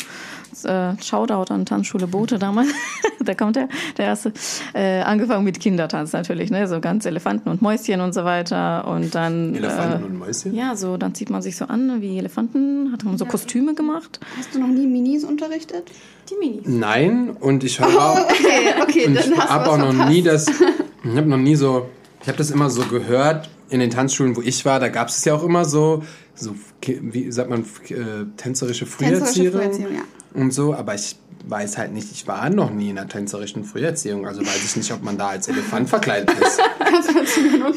äh, 0.65 0.93
Shoutout 1.03 1.53
an 1.53 1.65
Tanzschule 1.65 2.07
Bote 2.07 2.39
damals, 2.39 2.69
da 3.25 3.35
kommt 3.35 3.57
der, 3.57 3.69
der 3.97 4.07
erste, 4.07 4.33
äh, 4.75 5.01
angefangen 5.01 5.45
mit 5.45 5.59
Kindertanz 5.59 6.13
natürlich, 6.13 6.51
ne, 6.51 6.69
so 6.69 6.81
ganz 6.81 7.07
Elefanten 7.07 7.49
und 7.49 7.63
Mäuschen 7.63 8.01
und 8.03 8.13
so 8.13 8.25
weiter 8.25 8.87
und 8.89 9.15
dann 9.15 9.55
Elefanten 9.55 10.03
äh, 10.03 10.07
und 10.07 10.19
Mäuschen? 10.19 10.55
ja, 10.55 10.77
so 10.77 10.97
dann 10.99 11.15
zieht 11.15 11.31
man 11.31 11.41
sich 11.41 11.57
so 11.57 11.65
an 11.65 12.01
wie 12.03 12.19
Elefanten, 12.19 12.93
hat 12.93 13.05
man 13.05 13.17
so 13.17 13.25
Kostüme 13.25 13.75
gemacht. 13.75 14.21
Hast 14.39 14.55
du 14.55 14.59
noch 14.59 14.69
nie 14.69 14.87
Minis 14.87 15.25
unterrichtet? 15.25 15.91
Die 16.31 16.35
Minis. 16.37 16.67
Nein, 16.67 17.31
und 17.41 17.65
ich 17.65 17.81
höre 17.81 17.89
auch, 17.89 18.19
Okay, 18.25 18.75
okay, 18.83 19.07
und 19.07 19.15
dann 19.15 19.33
ich 19.33 19.39
hast 19.39 19.49
du 19.49 19.55
habe 19.55 19.65
was 19.65 19.69
auch 19.71 19.79
noch 19.79 19.89
verpasst. 19.93 20.11
nie 20.11 20.23
das, 20.23 20.47
ich 20.49 21.17
habe 21.17 21.29
noch 21.29 21.39
nie 21.39 21.57
so, 21.57 21.89
ich 22.21 22.29
habe 22.29 22.39
das 22.39 22.51
immer 22.51 22.71
so 22.71 22.83
gehört 22.83 23.49
in 23.73 23.81
den 23.81 23.91
Tanzschulen, 23.91 24.37
wo 24.37 24.43
ich 24.43 24.65
war, 24.65 24.79
da 24.79 24.89
gab 24.89 25.09
es 25.09 25.25
ja 25.25 25.35
auch 25.35 25.43
immer 25.43 25.65
so, 25.65 26.05
so, 26.35 26.55
wie 26.87 27.33
sagt 27.33 27.49
man, 27.49 27.61
äh, 27.63 28.27
tänzerische 28.37 28.85
Tänzerische 28.85 28.87
Früherziehung 28.87 29.53
Früherziehung, 29.53 29.95
ja. 29.95 30.03
Und 30.35 30.53
so, 30.53 30.75
aber 30.75 30.95
ich 30.95 31.17
weiß 31.45 31.79
halt 31.79 31.93
nicht, 31.93 32.11
ich 32.13 32.27
war 32.27 32.51
noch 32.51 32.71
nie 32.71 32.91
in 32.91 32.99
einer 32.99 33.09
tänzerischen 33.09 33.65
Früherziehung, 33.65 34.27
also 34.27 34.43
weiß 34.43 34.65
ich 34.65 34.77
nicht, 34.77 34.93
ob 34.93 35.03
man 35.03 35.19
da 35.19 35.29
als 35.29 35.49
Elefant 35.49 35.89
verkleidet 35.89 36.31
ist. 36.39 36.61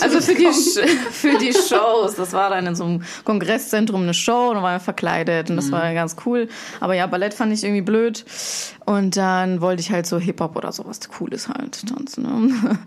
Also 0.02 0.20
für 0.20 0.36
die, 0.36 0.52
für 0.52 1.38
die 1.38 1.54
Shows, 1.54 2.16
das 2.16 2.34
war 2.34 2.50
dann 2.50 2.68
in 2.68 2.76
so 2.76 2.84
einem 2.84 3.04
Kongresszentrum 3.24 4.02
eine 4.02 4.14
Show, 4.14 4.52
da 4.54 4.62
waren 4.62 4.76
wir 4.76 4.80
verkleidet 4.80 5.50
und 5.50 5.56
das 5.56 5.72
war 5.72 5.94
ganz 5.94 6.18
cool. 6.26 6.50
Aber 6.82 6.96
ja, 6.96 7.08
Ballett 7.08 7.34
fand 7.34 7.54
ich 7.54 7.64
irgendwie 7.64 7.82
blöd. 7.82 8.26
Und 8.86 9.16
dann 9.18 9.62
wollte 9.62 9.82
ich 9.82 9.92
halt 9.92 10.06
so 10.06 10.20
Hip-Hop 10.20 10.56
oder 10.56 10.72
sowas 10.72 11.00
Cooles 11.10 11.48
halt 11.48 11.88
tanzen. 11.88 12.24
Ne? 12.24 12.78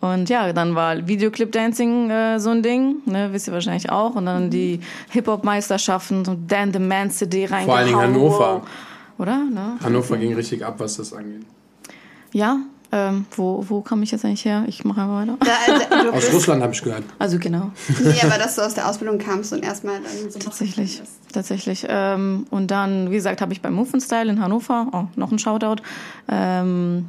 Und 0.00 0.28
ja, 0.28 0.52
dann 0.52 0.74
war 0.74 1.06
Videoclip-Dancing 1.06 2.10
äh, 2.10 2.40
so 2.40 2.50
ein 2.50 2.62
Ding, 2.62 2.96
ne, 3.06 3.32
wisst 3.32 3.48
ihr 3.48 3.54
wahrscheinlich 3.54 3.90
auch. 3.90 4.14
Und 4.14 4.26
dann 4.26 4.50
die 4.50 4.80
Hip-Hop-Meisterschaften, 5.10 6.24
so 6.24 6.36
Dan 6.46 6.72
the 6.72 6.78
Man 6.78 7.10
CD 7.10 7.46
reingehauen. 7.46 7.66
Vor 7.66 7.76
allen 7.76 7.86
Dingen 7.86 8.00
Hannover. 8.00 8.62
Oder? 9.18 9.44
Ne? 9.44 9.76
Hannover 9.82 10.16
ging 10.16 10.34
richtig 10.34 10.64
ab, 10.64 10.76
was 10.78 10.96
das 10.96 11.12
angeht. 11.12 11.44
Ja, 12.32 12.60
ähm, 12.90 13.26
wo, 13.32 13.64
wo 13.68 13.82
komme 13.82 14.04
ich 14.04 14.12
jetzt 14.12 14.24
eigentlich 14.24 14.44
her? 14.44 14.64
Ich 14.66 14.84
mache 14.84 15.02
einfach 15.02 15.16
weiter. 15.16 15.36
Da, 15.90 16.02
du 16.04 16.12
Aus 16.12 16.32
Russland 16.32 16.62
habe 16.62 16.72
ich 16.72 16.82
gehört. 16.82 17.04
Also 17.18 17.38
genau. 17.38 17.70
nee, 18.02 18.20
aber 18.22 18.38
dass 18.38 18.56
du 18.56 18.62
aus 18.62 18.74
der 18.74 18.88
Ausbildung 18.88 19.18
kamst 19.18 19.52
und 19.52 19.62
erstmal 19.62 20.00
dann 20.00 20.30
so 20.30 20.38
Tatsächlich, 20.38 21.02
tatsächlich. 21.32 21.86
Ähm, 21.88 22.46
und 22.50 22.70
dann, 22.70 23.10
wie 23.10 23.16
gesagt, 23.16 23.42
habe 23.42 23.52
ich 23.52 23.60
beim 23.60 23.74
Move 23.74 23.90
and 23.92 24.02
Style 24.02 24.30
in 24.30 24.40
Hannover, 24.40 24.88
oh, 24.92 25.04
noch 25.16 25.30
ein 25.32 25.38
Shoutout, 25.38 25.82
ähm, 26.28 27.08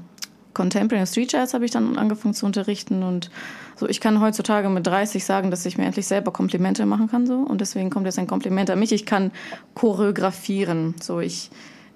Contemporary 0.53 1.07
Street 1.07 1.31
Jazz 1.31 1.53
habe 1.53 1.63
ich 1.63 1.71
dann 1.71 1.97
angefangen 1.97 2.33
zu 2.33 2.45
unterrichten 2.45 3.03
und 3.03 3.29
so, 3.77 3.87
ich 3.87 4.01
kann 4.01 4.19
heutzutage 4.19 4.67
mit 4.67 4.85
30 4.85 5.23
sagen, 5.23 5.51
dass 5.51 5.65
ich 5.65 5.77
mir 5.77 5.85
endlich 5.85 6.05
selber 6.05 6.33
Komplimente 6.33 6.85
machen 6.85 7.07
kann 7.09 7.25
so 7.25 7.35
und 7.35 7.61
deswegen 7.61 7.89
kommt 7.89 8.07
jetzt 8.07 8.19
ein 8.19 8.27
Kompliment 8.27 8.69
an 8.69 8.79
mich. 8.79 8.91
Ich 8.91 9.05
kann 9.05 9.31
choreografieren, 9.75 10.95
so 11.01 11.21
ich 11.21 11.49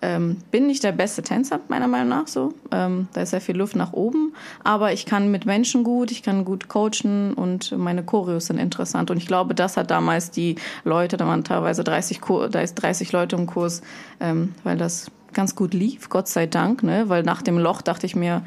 ähm, 0.03 0.37
bin 0.51 0.67
nicht 0.67 0.83
der 0.83 0.91
beste 0.91 1.21
Tänzer 1.23 1.59
meiner 1.69 1.87
Meinung 1.87 2.09
nach 2.09 2.27
so, 2.27 2.53
ähm, 2.71 3.07
da 3.13 3.21
ist 3.21 3.29
sehr 3.29 3.39
viel 3.41 3.55
Luft 3.55 3.75
nach 3.75 3.93
oben, 3.93 4.33
aber 4.63 4.91
ich 4.91 5.05
kann 5.05 5.31
mit 5.31 5.45
Menschen 5.45 5.83
gut, 5.83 6.11
ich 6.11 6.21
kann 6.23 6.43
gut 6.43 6.67
coachen 6.67 7.33
und 7.33 7.71
meine 7.77 8.03
Choreos 8.03 8.47
sind 8.47 8.57
interessant 8.57 9.09
und 9.11 9.17
ich 9.17 9.27
glaube, 9.27 9.55
das 9.55 9.77
hat 9.77 9.89
damals 9.89 10.29
die 10.29 10.55
Leute, 10.83 11.15
da 11.17 11.25
waren 11.25 11.43
teilweise 11.43 11.83
30, 11.83 12.19
Kur- 12.21 12.49
da 12.49 12.59
ist 12.59 12.75
30 12.75 13.11
Leute 13.13 13.37
im 13.37 13.47
Kurs, 13.47 13.81
ähm, 14.19 14.53
weil 14.63 14.77
das 14.77 15.09
ganz 15.31 15.55
gut 15.55 15.73
lief, 15.73 16.09
Gott 16.09 16.27
sei 16.27 16.45
Dank, 16.47 16.83
ne? 16.83 17.05
weil 17.07 17.23
nach 17.23 17.41
dem 17.41 17.57
Loch 17.57 17.81
dachte 17.81 18.05
ich 18.05 18.15
mir, 18.15 18.43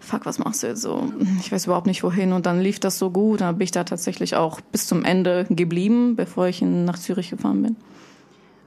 fuck, 0.00 0.26
was 0.26 0.38
machst 0.38 0.62
du 0.62 0.66
jetzt 0.68 0.82
so? 0.82 1.08
Ich 1.40 1.52
weiß 1.52 1.66
überhaupt 1.66 1.86
nicht 1.86 2.02
wohin. 2.02 2.32
Und 2.32 2.44
dann 2.44 2.60
lief 2.60 2.78
das 2.78 2.98
so 2.98 3.10
gut. 3.10 3.40
Dann 3.40 3.56
bin 3.56 3.64
ich 3.64 3.70
da 3.70 3.84
tatsächlich 3.84 4.36
auch 4.36 4.60
bis 4.60 4.86
zum 4.86 5.04
Ende 5.04 5.46
geblieben, 5.48 6.14
bevor 6.16 6.46
ich 6.46 6.60
nach 6.60 6.98
Zürich 6.98 7.30
gefahren 7.30 7.62
bin. 7.62 7.76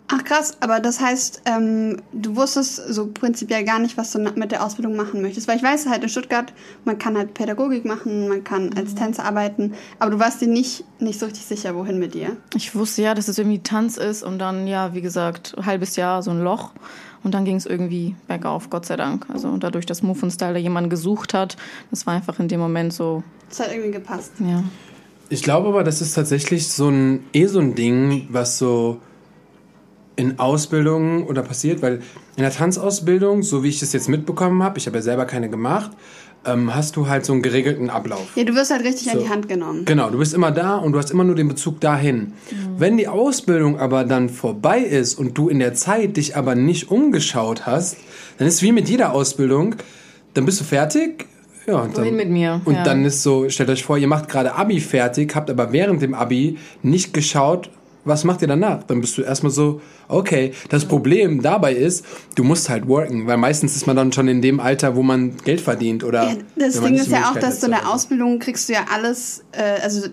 Ach 0.10 0.24
krass, 0.24 0.56
aber 0.62 0.80
das 0.80 1.02
heißt, 1.02 1.42
ähm, 1.46 1.98
du 2.14 2.38
wusstest 2.38 2.78
so 2.88 3.08
prinzipiell 3.08 3.66
gar 3.66 3.80
nicht, 3.80 3.98
was 3.98 4.12
du 4.12 4.20
mit 4.20 4.52
der 4.54 4.64
Ausbildung 4.64 4.96
machen 4.96 5.22
möchtest. 5.22 5.50
Weil 5.50 5.58
ich 5.58 5.64
weiß 5.64 5.88
halt 5.88 6.02
in 6.02 6.08
Stuttgart, 6.08 6.54
man 6.86 6.98
kann 6.98 7.18
halt 7.18 7.34
Pädagogik 7.34 7.84
machen, 7.84 8.30
man 8.30 8.44
kann 8.46 8.74
als 8.78 8.96
Tänzer 8.96 9.26
arbeiten, 9.26 9.74
aber 10.00 10.12
du 10.12 10.20
warst 10.20 10.40
dir 10.40 10.48
nicht, 10.48 10.86
nicht 11.00 11.20
so 11.20 11.26
richtig 11.26 11.46
sicher, 11.46 11.76
wohin 11.76 12.00
mit 12.00 12.14
dir. 12.14 12.38
Ich 12.56 12.74
wusste 12.74 13.02
ja, 13.02 13.16
dass 13.16 13.28
es 13.28 13.38
irgendwie 13.38 13.60
Tanz 13.60 13.98
ist 13.98 14.24
und 14.24 14.40
dann, 14.40 14.66
ja, 14.66 14.94
wie 14.94 15.02
gesagt, 15.02 15.56
ein 15.58 15.66
halbes 15.66 15.98
Jahr 15.98 16.24
so 16.24 16.32
ein 16.32 16.42
Loch. 16.42 16.72
Und 17.24 17.34
dann 17.34 17.44
ging 17.44 17.58
es 17.58 17.66
irgendwie 17.66 18.16
bergauf, 18.28 18.70
Gott 18.70 18.86
sei 18.86 18.96
Dank. 18.96 19.26
Also 19.30 19.58
dadurch, 19.58 19.86
dass 19.86 20.04
Move 20.04 20.20
und 20.22 20.32
Style 20.32 20.54
da 20.54 20.60
jemanden 20.60 20.90
gesucht 20.90 21.34
hat, 21.34 21.58
das 21.90 22.06
war 22.06 22.14
einfach 22.14 22.40
in 22.40 22.48
dem 22.48 22.62
Moment 22.62 22.94
so. 22.94 23.24
Das 23.50 23.60
hat 23.60 23.72
irgendwie 23.72 23.92
gepasst. 23.92 24.32
Ja. 24.40 24.64
Ich 25.28 25.44
glaube 25.44 25.68
aber, 25.68 25.84
das 25.84 26.02
ist 26.02 26.14
tatsächlich 26.14 26.70
so 26.70 26.88
ein 26.88 27.26
eh 27.34 27.48
so 27.48 27.60
ein 27.60 27.76
Ding, 27.76 28.28
was 28.32 28.58
so 28.58 29.02
in 30.18 30.40
Ausbildungen 30.40 31.24
oder 31.24 31.42
passiert, 31.44 31.82
weil 31.82 32.02
in 32.36 32.42
der 32.44 32.52
Tanzausbildung, 32.52 33.44
so 33.44 33.64
wie 33.64 33.70
ich 33.70 33.80
das 33.80 33.94
jetzt 33.94 34.10
mitbekommen 34.10 34.62
habe, 34.64 34.78
ich 34.78 34.88
habe 34.88 34.98
ja 34.98 35.02
selber 35.02 35.26
keine 35.26 35.50
gemacht, 35.50 35.92
ähm, 36.46 36.74
hast 36.76 36.96
du 36.96 37.08
halt 37.08 37.24
so 37.26 37.34
einen 37.34 37.42
geregelten 37.42 37.90
Ablauf. 37.90 38.28
Ja, 38.36 38.44
du 38.44 38.54
wirst 38.56 38.72
halt 38.72 38.84
richtig 38.84 39.06
So. 39.12 39.18
an 39.20 39.24
die 39.24 39.30
Hand 39.30 39.48
genommen. 39.50 39.86
Genau, 39.86 40.10
du 40.10 40.18
bist 40.18 40.34
immer 40.34 40.52
da 40.52 40.76
und 40.78 40.92
du 40.94 41.00
hast 41.00 41.12
immer 41.12 41.24
nur 41.24 41.36
den 41.36 41.48
Bezug 41.48 41.80
dahin. 41.82 42.34
Wenn 42.78 42.98
die 42.98 43.08
Ausbildung 43.08 43.80
aber 43.80 44.04
dann 44.06 44.28
vorbei 44.30 44.80
ist 44.80 45.16
und 45.20 45.38
du 45.38 45.50
in 45.50 45.60
der 45.60 45.74
Zeit 45.74 46.18
dich 46.18 46.36
aber 46.36 46.56
nicht 46.56 46.90
umgeschaut 46.92 47.66
hast, 47.66 47.98
dann 48.38 48.48
ist 48.48 48.62
wie 48.62 48.72
mit 48.72 48.90
jeder 48.90 49.14
Ausbildung, 49.14 49.76
dann 50.34 50.46
bist 50.46 50.60
du 50.60 50.64
fertig. 50.64 51.26
Ja, 51.68 51.80
und 51.82 51.98
dann, 51.98 52.06
Wohin 52.06 52.16
mit 52.16 52.30
mir? 52.30 52.62
Und 52.66 52.76
Ja. 52.76 52.84
dann 52.84 53.04
ist 53.04 53.24
so, 53.24 53.50
stellt 53.50 53.70
euch 53.70 53.84
vor, 53.84 53.98
ihr 53.98 54.08
macht 54.08 54.30
gerade 54.30 54.56
Abi 54.56 54.80
fertig, 54.80 55.36
habt 55.36 55.50
aber 55.50 55.74
während 55.74 56.02
dem 56.02 56.14
Abi 56.14 56.58
nicht 56.82 57.14
geschaut, 57.14 57.70
was 58.08 58.24
macht 58.24 58.42
ihr 58.42 58.48
danach? 58.48 58.84
Dann 58.84 59.02
bist 59.02 59.18
du 59.18 59.22
erstmal 59.22 59.52
so, 59.52 59.82
okay. 60.08 60.54
Das 60.70 60.86
Problem 60.86 61.42
dabei 61.42 61.74
ist, 61.74 62.06
du 62.36 62.44
musst 62.44 62.70
halt 62.70 62.88
worken, 62.88 63.28
weil 63.28 63.38
meistens 63.38 63.76
ist 63.76 63.86
man 63.88 63.96
dann 63.96 64.12
schon 64.12 64.28
in 64.28 64.42
dem 64.42 64.60
Alter, 64.60 64.96
wo 64.96 65.04
man 65.04 65.38
Geld 65.44 65.62
verdient 65.62 66.04
oder. 66.04 66.24
Ja, 66.24 66.36
das 66.56 66.80
Ding 66.82 66.96
ist 66.96 67.08
ja 67.08 67.30
auch, 67.32 67.36
dass 67.38 67.60
du 67.60 67.66
in 67.68 67.72
der 67.72 67.82
zu 67.82 67.86
Hause. 67.86 67.96
Ausbildung 67.96 68.40
kriegst 68.40 68.70
du 68.70 68.74
ja 68.74 68.86
alles, 68.94 69.44
äh, 69.52 69.82
also 69.82 70.08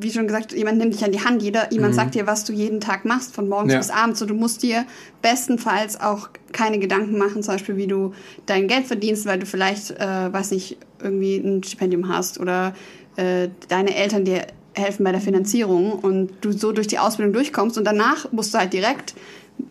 wie 0.00 0.10
schon 0.10 0.26
gesagt, 0.26 0.52
jemand 0.52 0.78
nimmt 0.78 0.94
dich 0.94 1.04
an 1.04 1.12
die 1.12 1.20
Hand, 1.20 1.42
jeder, 1.42 1.72
jemand 1.72 1.94
sagt 1.94 2.14
dir, 2.14 2.26
was 2.26 2.44
du 2.44 2.52
jeden 2.52 2.80
Tag 2.80 3.04
machst, 3.04 3.34
von 3.34 3.48
morgens 3.48 3.68
Mhm. 3.68 3.72
Ja. 3.74 3.78
bis 3.78 3.90
abends. 3.90 4.18
So, 4.20 4.26
du 4.26 4.34
musst 4.34 4.62
dir 4.62 4.84
bestenfalls 5.22 6.00
auch 6.00 6.28
keine 6.52 6.78
Gedanken 6.78 7.18
machen, 7.18 7.42
zum 7.42 7.54
Beispiel, 7.54 7.76
wie 7.76 7.86
du 7.86 8.12
dein 8.46 8.68
Geld 8.68 8.86
verdienst, 8.86 9.26
weil 9.26 9.38
du 9.38 9.46
vielleicht, 9.46 9.90
äh, 9.92 10.32
weiß 10.32 10.52
nicht, 10.52 10.76
irgendwie 11.02 11.36
ein 11.36 11.62
Stipendium 11.62 12.08
hast 12.08 12.38
oder 12.38 12.74
äh, 13.16 13.48
deine 13.68 13.94
Eltern 13.96 14.24
dir 14.24 14.46
helfen 14.74 15.04
bei 15.04 15.12
der 15.12 15.20
Finanzierung 15.20 15.92
und 15.92 16.30
du 16.40 16.52
so 16.52 16.72
durch 16.72 16.86
die 16.86 16.98
Ausbildung 16.98 17.32
durchkommst 17.32 17.78
und 17.78 17.84
danach 17.84 18.30
musst 18.32 18.52
du 18.54 18.58
halt 18.58 18.72
direkt 18.72 19.14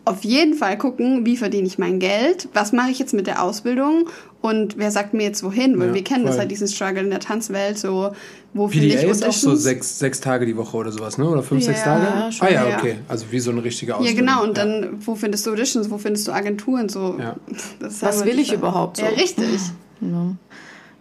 auf 0.06 0.24
jeden 0.24 0.54
Fall 0.54 0.78
gucken, 0.78 1.26
wie 1.26 1.36
verdiene 1.36 1.66
ich 1.66 1.76
mein 1.78 1.98
Geld, 1.98 2.48
was 2.54 2.72
mache 2.72 2.90
ich 2.90 2.98
jetzt 2.98 3.12
mit 3.12 3.26
der 3.26 3.42
Ausbildung 3.42 4.08
und 4.40 4.78
wer 4.78 4.90
sagt 4.90 5.12
mir 5.12 5.24
jetzt 5.24 5.42
wohin, 5.42 5.78
weil 5.78 5.88
Ja, 5.88 5.94
wir 5.94 6.04
kennen 6.04 6.24
das 6.24 6.34
voll. 6.36 6.40
halt, 6.40 6.50
diesen 6.50 6.68
Struggle 6.68 7.02
in 7.02 7.10
der 7.10 7.20
Tanzwelt, 7.20 7.78
so 7.78 8.12
wo 8.54 8.68
finde 8.68 8.86
ich 8.86 8.94
ist 8.94 9.24
auch 9.26 9.32
so 9.32 9.54
sechs, 9.56 9.98
sechs 9.98 10.20
Tage 10.20 10.46
die 10.46 10.56
Woche 10.56 10.76
oder 10.76 10.90
sowas, 10.92 11.18
ne? 11.18 11.28
Oder 11.28 11.42
fünf, 11.42 11.60
Ja, 11.62 11.66
sechs 11.66 11.82
Tage? 11.84 12.32
schon, 12.32 12.46
ah 12.46 12.50
ja, 12.50 12.68
ja. 12.68 12.78
okay. 12.78 12.96
Also 13.08 13.26
wie 13.30 13.40
so 13.40 13.50
eine 13.50 13.62
richtige 13.64 13.92
Ja, 13.92 13.98
Ausbildung. 13.98 14.24
genau, 14.26 14.42
und 14.44 14.56
dann, 14.56 15.04
wo 15.04 15.14
findest 15.16 15.44
du 15.46 15.50
Auditions, 15.50 15.90
wo 15.90 15.98
findest 15.98 16.28
du 16.28 16.32
Agenturen, 16.32 16.88
so. 16.88 17.16
Ja. 17.18 17.36
Das 17.80 18.00
Was 18.02 18.18
halt 18.18 18.26
will 18.26 18.38
ich 18.38 18.52
überhaupt 18.52 18.96
so? 18.98 19.02
Ja, 19.04 19.10
richtig. 19.10 19.60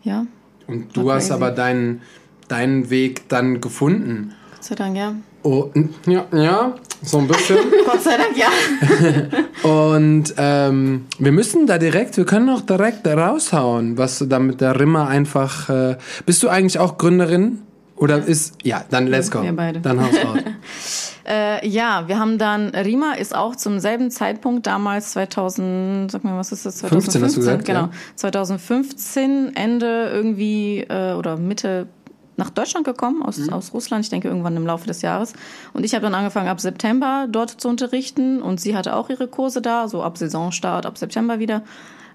Ja, 0.04 0.26
Und 0.68 0.96
du 0.98 1.06
War 1.06 1.16
hast 1.18 1.32
aber 1.32 1.52
deinen, 1.52 2.02
deinen 2.48 2.90
Weg 2.90 3.30
dann 3.30 3.62
gefunden. 3.62 4.34
Gott 4.56 4.64
sei 4.64 4.76
Dank, 4.76 4.98
ja. 4.98 5.16
Oh, 5.44 5.70
ja, 6.08 6.26
ja, 6.32 6.76
so 7.02 7.18
ein 7.18 7.28
bisschen. 7.28 7.58
Gott 7.86 8.02
sei 8.02 8.18
Dank, 8.18 8.38
ja. 8.38 9.70
Und 9.70 10.34
ähm, 10.38 11.06
wir 11.20 11.32
müssen 11.34 11.68
da 11.68 11.78
direkt, 11.78 12.16
wir 12.16 12.26
können 12.26 12.50
auch 12.50 12.62
direkt 12.62 13.06
raushauen, 13.06 13.98
was 13.98 14.20
du 14.20 14.26
da 14.26 14.40
mit 14.40 14.62
der 14.62 14.80
Rimmer 14.80 15.08
einfach. 15.08 15.70
Äh, 15.70 15.98
bist 16.26 16.42
du 16.44 16.50
eigentlich 16.50 16.80
auch 16.80 16.98
Gründerin? 16.98 17.60
Oder 17.98 18.26
ist. 18.26 18.56
Ja, 18.64 18.84
dann 18.90 19.08
let's 19.08 19.30
go. 19.30 19.44
Wir 19.44 19.54
beide. 19.54 19.80
Dann 19.80 20.02
haus 20.02 20.16
raus. 20.16 21.14
Äh, 21.26 21.66
ja, 21.66 22.10
wir 22.10 22.20
haben 22.20 22.38
dann, 22.38 22.70
Rima 22.70 23.14
ist 23.14 23.34
auch 23.34 23.56
zum 23.56 23.80
selben 23.80 24.12
Zeitpunkt 24.12 24.68
damals 24.68 25.14
2000, 25.14 26.12
sag 26.12 26.26
mal, 26.26 26.38
was 26.38 26.52
ist 26.52 26.66
das? 26.66 26.82
15 26.82 27.24
hast 27.24 27.38
du 27.38 27.40
gesagt, 27.40 27.64
genau. 27.64 27.84
ja. 27.84 27.92
2015, 28.16 29.56
Ende 29.56 30.10
irgendwie 30.14 30.82
äh, 30.82 31.14
oder 31.14 31.38
Mitte 31.38 31.88
nach 32.38 32.50
Deutschland 32.50 32.86
gekommen, 32.86 33.22
aus, 33.22 33.38
Mhm. 33.38 33.54
aus 33.54 33.74
Russland, 33.74 34.04
ich 34.06 34.10
denke 34.10 34.28
irgendwann 34.28 34.56
im 34.58 34.66
Laufe 34.66 34.88
des 34.88 35.02
Jahres. 35.02 35.34
Und 35.74 35.84
ich 35.84 35.94
habe 35.94 36.04
dann 36.04 36.16
angefangen, 36.16 36.48
ab 36.50 36.60
September 36.60 37.28
dort 37.30 37.50
zu 37.50 37.70
unterrichten 37.70 38.42
und 38.42 38.60
sie 38.60 38.76
hatte 38.76 38.96
auch 38.96 39.10
ihre 39.10 39.28
Kurse 39.28 39.62
da, 39.62 39.88
so 39.88 40.02
ab 40.04 40.18
Saisonstart, 40.18 40.86
ab 40.86 40.98
September 40.98 41.40
wieder. 41.40 41.62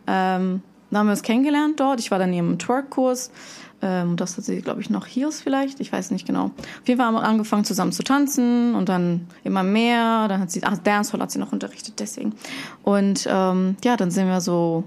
Ähm, 0.06 0.62
dann 0.90 1.00
haben 1.00 1.06
wir 1.06 1.12
uns 1.12 1.22
kennengelernt 1.22 1.78
dort. 1.80 2.00
Ich 2.00 2.10
war 2.10 2.18
dann 2.18 2.30
in 2.30 2.34
ihrem 2.34 2.58
Twerk-Kurs. 2.58 3.30
Ähm, 3.80 4.16
das 4.16 4.36
hat 4.36 4.44
sie, 4.44 4.60
glaube 4.62 4.80
ich, 4.80 4.90
noch 4.90 5.06
Heels 5.06 5.40
vielleicht. 5.40 5.80
Ich 5.80 5.92
weiß 5.92 6.10
nicht 6.10 6.26
genau. 6.26 6.46
Auf 6.46 6.88
jeden 6.88 6.98
Fall 6.98 7.06
haben 7.06 7.14
wir 7.14 7.22
angefangen 7.22 7.64
zusammen 7.64 7.92
zu 7.92 8.02
tanzen 8.02 8.74
und 8.74 8.88
dann 8.88 9.28
immer 9.44 9.62
mehr. 9.62 10.26
Dann 10.28 10.40
hat 10.40 10.50
sie, 10.50 10.64
ach, 10.64 10.78
Dancehall 10.78 11.20
hat 11.20 11.30
sie 11.30 11.38
noch 11.38 11.52
unterrichtet, 11.52 12.00
deswegen. 12.00 12.32
Und 12.82 13.28
ähm, 13.30 13.76
ja, 13.84 13.96
dann 13.96 14.10
sind 14.10 14.26
wir 14.26 14.40
so 14.40 14.82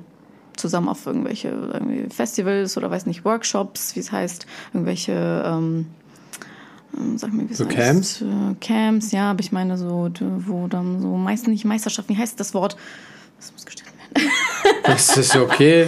zusammen 0.56 0.90
auf 0.90 1.06
irgendwelche 1.06 1.50
irgendwie 1.50 2.08
Festivals 2.10 2.78
oder 2.78 2.90
weiß 2.92 3.06
nicht, 3.06 3.26
Workshops, 3.26 3.96
wie 3.96 4.00
es 4.00 4.12
heißt, 4.12 4.46
irgendwelche, 4.74 5.44
ähm, 5.46 5.88
ähm, 6.98 7.18
sag 7.18 7.34
mir, 7.34 7.48
wie 7.48 7.54
es 7.54 7.58
So 7.58 7.66
heißt. 7.66 7.76
Camps? 7.76 8.22
Äh, 8.22 8.56
Camps, 8.60 9.12
ja, 9.12 9.32
aber 9.32 9.40
ich 9.40 9.52
meine 9.52 9.78
so, 9.78 10.10
wo 10.20 10.68
dann 10.68 11.02
so 11.02 11.18
meist 11.18 11.48
nicht 11.48 11.66
Meisterschaften, 11.66 12.14
wie 12.14 12.18
heißt 12.18 12.40
das 12.40 12.54
Wort? 12.54 12.78
Das 13.38 13.52
muss 13.54 13.66
gestellt 13.66 13.92
werden. 14.14 14.30
Das 14.84 15.18
ist 15.18 15.36
okay. 15.36 15.88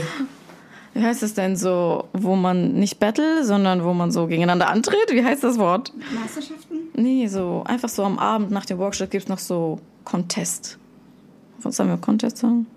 Wie 0.94 1.04
heißt 1.04 1.24
es 1.24 1.34
denn 1.34 1.56
so, 1.56 2.08
wo 2.14 2.36
man 2.36 2.74
nicht 2.74 3.00
battle, 3.00 3.44
sondern 3.44 3.84
wo 3.84 3.94
man 3.94 4.12
so 4.12 4.28
gegeneinander 4.28 4.70
antritt? 4.70 5.12
Wie 5.12 5.24
heißt 5.24 5.44
das 5.44 5.58
Wort? 5.58 5.92
Meisterschaften? 6.14 6.76
Nee, 6.96 7.28
so 7.28 7.64
einfach 7.66 7.90
so 7.90 8.04
am 8.04 8.20
Abend 8.20 8.52
nach 8.52 8.66
dem 8.66 8.78
Workshop 8.78 9.10
gibt 9.10 9.24
es 9.24 9.30
noch 9.30 9.40
so 9.40 9.80
Contest. 10.04 10.78
Was 11.62 11.78
sollen 11.78 11.90
wir 11.90 11.98
Contest 11.98 12.38
sagen? 12.38 12.68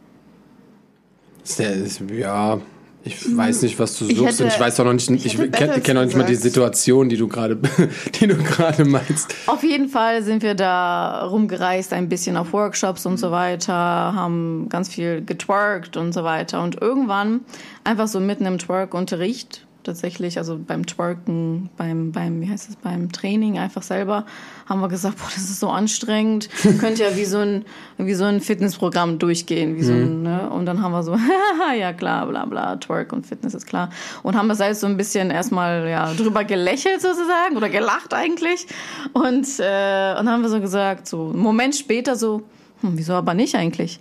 Ja, 2.13 2.61
ich 3.05 3.37
weiß 3.37 3.63
nicht, 3.63 3.79
was 3.79 3.97
du 3.99 4.07
Ich 4.07 4.17
suchst 4.17 4.41
hätte- 4.41 4.49
ich 4.53 4.59
weiß 4.59 4.81
auch 4.81 4.85
noch 4.85 4.93
nicht, 4.93 5.09
ich 5.11 5.27
ich, 5.27 5.37
kenne 5.53 5.81
kenn 5.81 5.97
auch 5.97 6.05
nicht 6.05 6.17
mal 6.17 6.25
die. 6.25 6.35
Situation, 6.35 7.09
die 7.09 7.17
du 7.17 7.29
gerade, 7.29 7.57
die 8.21 8.27
du 8.27 8.35
gerade 8.37 8.85
meinst. 8.85 9.33
Auf 9.47 9.63
jeden 9.63 9.89
Fall 9.89 10.25
sind 10.25 10.43
wir 10.43 10.55
da 10.55 11.25
rumgereist, 11.27 11.93
ein 11.93 12.09
bisschen 12.09 12.37
auf 12.37 12.53
Workshops 12.53 13.07
und 13.07 13.19
so 13.19 13.31
weiter, 13.31 13.73
haben 13.75 14.69
ganz 14.69 14.89
viel 14.89 15.25
getwerkt 15.25 15.97
und 15.97 16.13
so 16.13 16.25
weiter. 16.25 16.63
Und 16.65 16.81
irgendwann, 16.83 17.41
einfach 17.85 18.09
so 18.09 18.19
mitten 18.19 18.45
im 18.45 18.59
Twerk-Unterricht, 18.59 19.66
tatsächlich, 19.87 20.39
also 20.39 20.59
beim 20.59 20.85
Twerken, 20.85 21.71
beim, 21.77 22.13
beim, 22.13 22.41
wie 22.41 22.51
heißt 22.51 22.69
es, 22.69 22.77
beim 22.77 23.11
Training 23.11 23.59
einfach 23.59 23.83
selber, 23.83 24.27
haben 24.67 24.81
wir 24.81 24.89
gesagt, 24.89 25.19
boah, 25.19 25.29
das 25.35 25.45
ist 25.45 25.61
so 25.61 25.71
anstrengend. 25.71 26.49
Könnte 26.79 27.05
ja 27.05 27.17
wie 27.17 27.25
so 27.25 27.39
ein, 27.39 27.65
wie 27.97 28.15
so 28.15 28.25
ein 28.25 28.41
Fitnessprogramm 28.41 29.19
durchgehen, 29.19 29.77
wie 29.77 29.83
so 29.83 29.93
ein, 29.93 30.23
ne? 30.23 30.51
Und 30.51 30.67
dann 30.67 30.83
haben 30.83 30.93
wir 30.93 31.03
so, 31.03 31.17
ja 31.79 31.93
klar, 31.93 32.27
bla 32.27 32.45
bla, 32.45 32.77
Twerk 32.77 33.13
und 33.13 33.27
Fitness 33.27 33.55
ist 33.55 33.67
klar. 33.67 33.91
Und 34.23 34.37
haben 34.37 34.49
das 34.49 34.61
alles 34.61 34.81
so 34.81 34.87
ein 34.87 34.97
bisschen 34.97 35.31
erstmal, 35.31 35.89
ja, 35.89 36.13
drüber 36.13 36.45
gelächelt 36.45 37.01
sozusagen 37.01 37.57
oder 37.57 37.69
gelacht 37.69 38.13
eigentlich. 38.13 38.67
Und, 39.13 39.47
äh, 39.59 40.15
und 40.19 40.29
haben 40.29 40.43
wir 40.43 40.49
so 40.49 40.61
gesagt, 40.61 41.07
so 41.07 41.31
einen 41.31 41.39
Moment 41.39 41.77
später 41.77 42.17
so, 42.17 42.43
hm, 42.81 42.99
wieso 42.99 43.15
aber 43.15 43.35
nicht 43.35 43.55
eigentlich? 43.55 44.01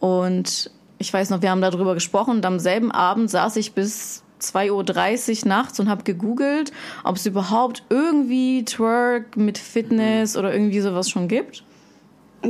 Und 0.00 0.70
ich 0.98 1.12
weiß 1.12 1.30
noch, 1.30 1.42
wir 1.42 1.50
haben 1.50 1.60
darüber 1.60 1.94
gesprochen 1.94 2.36
und 2.36 2.46
am 2.46 2.58
selben 2.58 2.90
Abend 2.90 3.30
saß 3.30 3.56
ich 3.56 3.72
bis 3.72 4.24
2.30 4.40 5.42
Uhr 5.42 5.48
nachts 5.48 5.80
und 5.80 5.88
habe 5.88 6.04
gegoogelt, 6.04 6.72
ob 7.04 7.16
es 7.16 7.26
überhaupt 7.26 7.82
irgendwie 7.88 8.64
Twerk 8.64 9.36
mit 9.36 9.58
Fitness 9.58 10.36
oder 10.36 10.52
irgendwie 10.52 10.80
sowas 10.80 11.10
schon 11.10 11.28
gibt. 11.28 11.64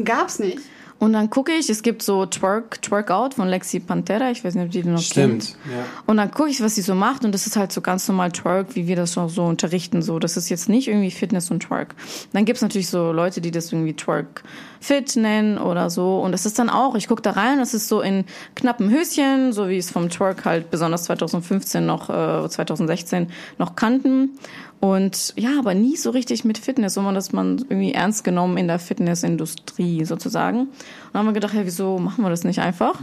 Gab's 0.05 0.39
nicht. 0.39 0.59
Und 0.99 1.13
dann 1.13 1.31
gucke 1.31 1.53
ich, 1.53 1.71
es 1.71 1.83
gibt 1.83 2.03
so 2.03 2.27
Twerk, 2.27 2.83
Twerk 2.83 3.11
Out 3.11 3.35
von 3.35 3.49
Lexi 3.49 3.79
Pantera, 3.79 4.31
ich 4.31 4.45
weiß 4.45 4.55
nicht, 4.55 4.65
ob 4.65 4.71
die 4.71 4.83
den 4.83 4.95
noch 4.95 5.09
kennt. 5.09 5.45
Stimmt, 5.45 5.57
ja. 5.73 5.85
Und 6.07 6.17
dann 6.17 6.31
gucke 6.31 6.51
ich, 6.51 6.61
was 6.61 6.75
sie 6.75 6.83
so 6.83 6.95
macht 6.95 7.25
und 7.25 7.33
das 7.33 7.47
ist 7.47 7.57
halt 7.57 7.71
so 7.71 7.81
ganz 7.81 8.09
normal 8.09 8.33
Twerk, 8.33 8.75
wie 8.75 8.89
wir 8.89 8.97
das 8.97 9.15
schon 9.15 9.29
so 9.29 9.45
unterrichten. 9.45 10.03
So, 10.03 10.19
das 10.19 10.37
ist 10.37 10.49
jetzt 10.49 10.69
nicht 10.69 10.89
irgendwie 10.89 11.11
Fitness 11.11 11.51
und 11.51 11.61
Twerk. 11.61 11.95
Dann 12.33 12.45
gibt's 12.45 12.63
natürlich 12.63 12.89
so 12.89 13.13
Leute, 13.13 13.41
die 13.41 13.53
das 13.53 13.73
irgendwie 13.73 13.95
Twerk 13.95 14.43
Fit 14.81 15.17
nennen 15.17 15.59
oder 15.59 15.91
so. 15.91 16.21
Und 16.21 16.33
das 16.33 16.47
ist 16.47 16.59
dann 16.59 16.71
auch, 16.71 16.95
ich 16.95 17.09
gucke 17.09 17.23
da 17.23 17.33
rein, 17.33 17.59
das 17.59 17.75
ist 17.75 17.89
so 17.89 18.01
in 18.01 18.25
knappen 18.55 18.91
Höschen, 18.91 19.53
so 19.53 19.69
wie 19.69 19.77
es 19.77 19.91
vom 19.91 20.09
Twerk 20.09 20.45
halt 20.45 20.71
besonders 20.71 21.05
2015 21.05 21.85
noch, 21.85 22.11
äh, 22.11 22.49
2016 22.49 23.31
noch 23.59 23.77
kannten. 23.77 24.39
Und 24.81 25.35
ja, 25.37 25.59
aber 25.59 25.75
nie 25.75 25.97
so 25.97 26.11
richtig 26.11 26.45
mit 26.45 26.59
Fitness, 26.59 26.95
sondern 26.95 27.15
dass 27.15 27.33
man 27.33 27.59
irgendwie 27.69 27.93
ernst 27.93 28.23
genommen 28.23 28.57
in 28.57 28.69
der 28.69 28.79
Fitnessindustrie 28.79 30.05
sozusagen. 30.05 30.61
Und 30.61 30.69
dann 31.13 31.21
haben 31.21 31.27
wir 31.27 31.33
gedacht, 31.33 31.55
ja, 31.55 31.65
wieso 31.65 31.99
machen 31.99 32.23
wir 32.23 32.31
das 32.31 32.45
nicht 32.45 32.61
einfach? 32.61 33.01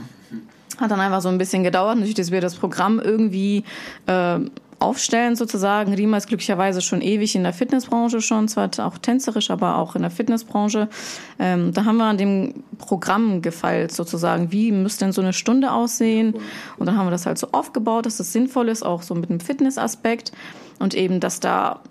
Hat 0.77 0.91
dann 0.91 0.99
einfach 0.99 1.21
so 1.21 1.29
ein 1.29 1.37
bisschen 1.37 1.63
gedauert, 1.63 1.95
natürlich, 1.95 2.15
dass 2.15 2.31
wir 2.31 2.41
das 2.41 2.55
Programm 2.55 2.99
irgendwie 2.99 3.63
äh, 4.07 4.39
aufstellen 4.79 5.35
sozusagen. 5.35 5.93
Rima 5.93 6.17
ist 6.17 6.27
glücklicherweise 6.27 6.81
schon 6.81 7.01
ewig 7.01 7.35
in 7.35 7.43
der 7.43 7.53
Fitnessbranche 7.53 8.21
schon, 8.21 8.47
zwar 8.47 8.69
auch 8.79 8.97
tänzerisch, 8.97 9.49
aber 9.51 9.77
auch 9.77 9.95
in 9.95 10.01
der 10.01 10.11
Fitnessbranche. 10.11 10.89
Ähm, 11.39 11.73
da 11.73 11.85
haben 11.85 11.97
wir 11.97 12.05
an 12.05 12.17
dem 12.17 12.63
Programm 12.77 13.41
gefeilt 13.41 13.91
sozusagen, 13.91 14.51
wie 14.51 14.71
müsste 14.71 15.05
denn 15.05 15.11
so 15.11 15.21
eine 15.21 15.33
Stunde 15.33 15.71
aussehen? 15.71 16.35
Und 16.77 16.85
dann 16.85 16.97
haben 16.97 17.07
wir 17.07 17.11
das 17.11 17.25
halt 17.25 17.37
so 17.37 17.49
aufgebaut, 17.51 18.05
dass 18.05 18.17
das 18.17 18.33
sinnvoll 18.33 18.69
ist, 18.69 18.83
auch 18.83 19.01
so 19.01 19.15
mit 19.15 19.29
einem 19.29 19.39
Fitnessaspekt 19.39 20.31
und 20.79 20.93
eben, 20.93 21.19
dass 21.19 21.39
da 21.39 21.81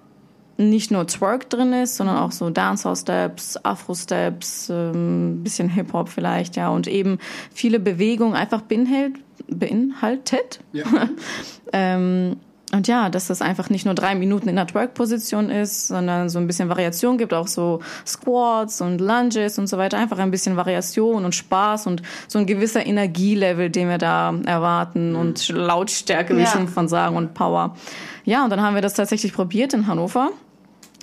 nicht 0.56 0.90
nur 0.90 1.06
Twerk 1.06 1.50
drin 1.50 1.72
ist, 1.72 1.96
sondern 1.96 2.16
auch 2.18 2.32
so 2.32 2.50
Dancehall-Steps, 2.50 3.64
Afro-Steps, 3.64 4.70
ähm, 4.70 5.42
bisschen 5.42 5.68
Hip-Hop 5.68 6.08
vielleicht, 6.08 6.56
ja, 6.56 6.68
und 6.68 6.86
eben 6.86 7.18
viele 7.52 7.80
Bewegungen 7.80 8.34
einfach 8.34 8.62
beinhalt, 8.62 9.14
beinhaltet. 9.48 10.60
Ja. 10.72 10.84
ähm, 11.72 12.36
und 12.74 12.88
ja, 12.88 13.08
dass 13.08 13.28
das 13.28 13.40
einfach 13.40 13.70
nicht 13.70 13.84
nur 13.84 13.94
drei 13.94 14.14
Minuten 14.14 14.48
in 14.48 14.56
der 14.56 14.66
Twerk-Position 14.66 15.48
ist, 15.48 15.88
sondern 15.88 16.28
so 16.28 16.38
ein 16.38 16.46
bisschen 16.46 16.68
Variation 16.68 17.18
gibt, 17.18 17.32
auch 17.32 17.46
so 17.46 17.80
Squats 18.04 18.80
und 18.80 19.00
Lunges 19.00 19.58
und 19.58 19.68
so 19.68 19.78
weiter. 19.78 19.96
Einfach 19.96 20.18
ein 20.18 20.30
bisschen 20.30 20.56
Variation 20.56 21.24
und 21.24 21.34
Spaß 21.34 21.86
und 21.86 22.02
so 22.26 22.38
ein 22.38 22.46
gewisser 22.46 22.84
Energielevel, 22.84 23.70
den 23.70 23.88
wir 23.88 23.98
da 23.98 24.34
erwarten 24.44 25.14
und 25.14 25.48
Lautstärke, 25.48 26.36
wie 26.36 26.42
Ja. 26.42 26.46
schon 26.48 26.68
von 26.68 26.88
sagen, 26.88 27.16
und 27.16 27.34
Power. 27.34 27.76
Ja, 28.24 28.44
und 28.44 28.50
dann 28.50 28.60
haben 28.60 28.74
wir 28.74 28.82
das 28.82 28.94
tatsächlich 28.94 29.32
probiert 29.32 29.72
in 29.72 29.86
Hannover. 29.86 30.30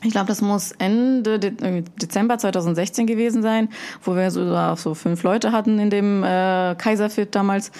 Ich 0.03 0.11
glaube, 0.11 0.27
das 0.27 0.41
muss 0.41 0.71
Ende 0.73 1.37
De 1.37 1.51
äh, 1.61 1.83
Dezember 2.01 2.37
2016 2.37 3.05
gewesen 3.05 3.43
sein, 3.43 3.69
wo 4.03 4.15
wir 4.15 4.31
so, 4.31 4.75
so 4.75 4.95
fünf 4.95 5.21
Leute 5.23 5.51
hatten 5.51 5.79
in 5.79 5.89
dem 5.91 6.23
äh, 6.23 6.75
Kaiserfit 6.75 7.35
damals. 7.35 7.71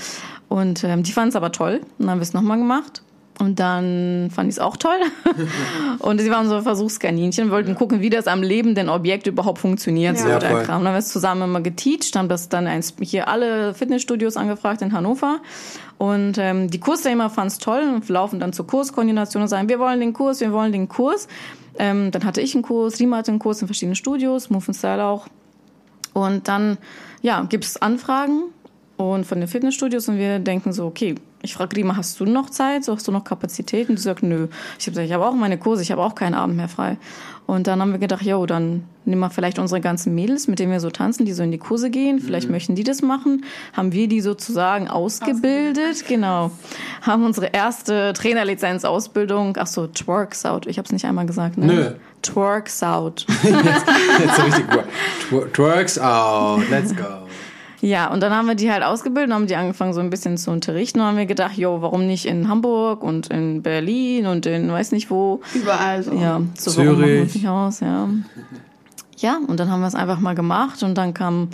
Und 0.48 0.84
ähm, 0.84 1.02
die 1.04 1.12
fanden 1.12 1.30
es 1.30 1.36
aber 1.36 1.52
toll. 1.52 1.82
Und 1.82 2.06
dann 2.06 2.12
haben 2.12 2.20
wir 2.20 2.24
es 2.24 2.34
nochmal 2.34 2.58
gemacht. 2.58 3.02
Und 3.40 3.60
dann 3.60 4.30
fand 4.32 4.50
ich 4.50 4.56
es 4.56 4.60
auch 4.60 4.78
toll. 4.78 5.00
und 6.00 6.22
sie 6.22 6.30
waren 6.30 6.48
so 6.48 6.62
Versuchskaninchen, 6.62 7.50
wollten 7.50 7.76
gucken, 7.76 8.02
wie 8.02 8.10
das 8.10 8.28
am 8.28 8.44
lebenden 8.44 8.88
Objekt 8.90 9.26
überhaupt 9.26 9.60
funktioniert. 9.60 10.18
So 10.18 10.28
Ja, 10.28 10.40
der 10.40 10.52
voll. 10.52 10.64
Kram. 10.64 10.84
Dann 10.84 10.88
haben 10.90 10.94
wir 10.96 11.00
es 11.00 11.10
zusammen 11.10 11.44
immer 11.44 11.62
geteacht, 11.62 12.16
haben 12.16 12.30
das 12.30 12.50
dann 12.50 12.68
eins, 12.68 12.94
hier 13.02 13.28
alle 13.28 13.74
Fitnessstudios 13.74 14.38
angefragt 14.38 14.82
in 14.82 14.94
Hannover. 14.94 15.40
Und 15.98 16.38
ähm, 16.38 16.70
die 16.70 16.80
Kursteilnehmer 16.80 17.30
fanden 17.30 17.48
es 17.48 17.58
toll 17.58 17.82
und 17.82 18.08
laufen 18.10 18.40
dann 18.40 18.54
zur 18.54 18.68
Kurskoordination 18.68 19.44
und 19.44 19.50
sagen, 19.50 19.70
wir 19.70 19.80
wollen 19.80 20.00
den 20.00 20.14
Kurs, 20.14 20.40
wir 20.42 20.52
wollen 20.52 20.72
den 20.72 20.88
Kurs. 20.88 21.28
Ähm, 21.80 22.12
dann 22.12 22.26
hatte 22.26 22.42
ich 22.42 22.54
einen 22.54 22.64
Kurs, 22.64 23.00
Rima 23.00 23.18
hatte 23.18 23.32
einen 23.32 23.40
Kurs 23.40 23.62
in 23.62 23.68
verschiedenen 23.68 23.96
Studios, 23.96 24.50
Move 24.50 24.66
and 24.68 24.76
Style 24.76 25.04
auch. 25.04 25.28
Und 26.14 26.48
dann, 26.48 26.78
ja, 27.22 27.42
gibt's 27.44 27.78
Anfragen 27.78 28.44
und 28.98 29.26
von 29.26 29.40
den 29.40 29.48
Fitnessstudios 29.48 30.10
und 30.10 30.18
wir 30.18 30.40
denken 30.40 30.74
so, 30.74 30.86
okay, 30.86 31.16
ich 31.44 31.54
frage 31.56 31.76
Rima, 31.76 31.96
hast 31.98 32.20
du 32.20 32.26
noch 32.26 32.50
Zeit? 32.50 32.84
So, 32.84 32.94
hast 32.96 33.08
du 33.08 33.12
noch 33.12 33.24
Kapazität? 33.24 33.90
Und 33.90 33.98
die 33.98 34.02
sagt, 34.02 34.22
nö. 34.24 34.48
Ich 34.80 34.86
habe 34.86 34.92
gesagt, 34.92 35.08
ich 35.08 35.14
habe 35.14 35.26
auch 35.26 35.34
meine 35.34 35.58
Kurse, 35.58 35.82
ich 35.82 35.92
habe 35.92 36.02
auch 36.04 36.16
keinen 36.16 36.36
Abend 36.36 36.56
mehr 36.56 36.68
frei. 36.70 36.98
Und 37.48 37.68
dann 37.68 37.82
haben 37.82 37.92
wir 37.92 38.00
gedacht, 38.00 38.22
jo, 38.22 38.46
dann 38.46 38.84
nehmen 39.04 39.20
wir 39.20 39.30
vielleicht 39.32 39.58
unsere 39.60 39.82
ganzen 39.82 40.14
Mädels, 40.16 40.48
mit 40.48 40.60
denen 40.60 40.72
wir 40.72 40.80
so 40.80 40.90
tanzen, 40.92 41.26
die 41.26 41.34
so 41.34 41.42
in 41.44 41.52
die 41.52 41.58
Kurse 41.58 41.90
gehen. 41.90 42.20
Vielleicht 42.20 42.50
möchten 42.50 42.76
die 42.76 42.84
das 42.84 43.02
machen. 43.02 43.44
Haben 43.74 43.92
wir 43.92 44.08
die 44.08 44.22
sozusagen 44.22 44.88
ausgebildet. 44.88 46.06
Genau. 46.08 46.52
Haben 47.02 47.26
unsere 47.26 47.48
erste 47.48 48.14
Trainerlizenz-Ausbildung. 48.14 49.58
Ach 49.60 49.68
so, 49.68 49.88
Twerks 49.88 50.46
out. 50.46 50.68
Ich 50.68 50.78
habe 50.78 50.86
es 50.86 50.92
nicht 50.92 51.06
einmal 51.06 51.26
gesagt. 51.26 51.58
Ne? 51.58 51.66
Nö. 51.66 51.92
Twerks 52.22 52.84
out. 52.84 53.26
Jetzt 53.44 54.36
so 54.38 54.42
richtig 54.44 54.70
gut. 54.70 54.84
Twer- 55.30 55.52
Twerks 55.54 55.98
out. 56.00 56.62
Let's 56.70 56.96
go. 56.96 57.04
Ja, 57.82 58.12
und 58.14 58.22
dann 58.22 58.32
haben 58.32 58.48
wir 58.48 58.56
die 58.56 58.72
halt 58.72 58.84
ausgebildet, 58.84 59.34
haben 59.34 59.48
die 59.48 59.56
angefangen 59.56 59.94
so 59.94 60.00
ein 60.00 60.12
bisschen 60.12 60.38
zu 60.38 60.52
unterrichten 60.52 61.00
und 61.00 61.08
haben 61.08 61.18
wir 61.18 61.26
gedacht, 61.26 61.58
jo, 61.58 61.82
warum 61.82 62.06
nicht 62.06 62.26
in 62.26 62.48
Hamburg 62.48 63.04
und 63.04 63.28
in 63.28 63.64
Berlin 63.64 64.28
und 64.28 64.46
in 64.46 64.72
weiß 64.72 64.92
nicht 64.92 65.10
wo. 65.10 65.42
Überall 65.56 66.04
so. 66.04 66.14
Ja, 66.14 66.42
so 66.58 66.72
Zürich. 66.72 67.34
nicht 67.34 67.48
aus, 67.48 67.80
ja. 67.80 68.08
Ja, 69.18 69.40
und 69.48 69.60
dann 69.60 69.70
haben 69.70 69.82
wir 69.82 69.88
es 69.88 69.96
einfach 69.96 70.20
mal 70.20 70.36
gemacht 70.36 70.84
und 70.84 70.96
dann 70.96 71.14
kam 71.14 71.50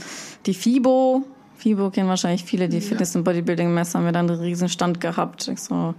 die 0.45 0.53
FIBO. 0.53 1.23
FIBO 1.57 1.89
kennen 1.89 2.09
wahrscheinlich 2.09 2.43
viele, 2.43 2.69
die 2.69 2.81
Fitness- 2.81 3.15
und 3.15 3.23
Bodybuilding-Messe 3.23 3.97
haben 3.97 4.05
wir 4.05 4.11
dann 4.11 4.29
einen 4.29 4.39
riesen 4.39 4.69
Stand 4.69 4.99
gehabt. 5.01 5.47
Ich 5.47 5.59
so. 5.59 5.95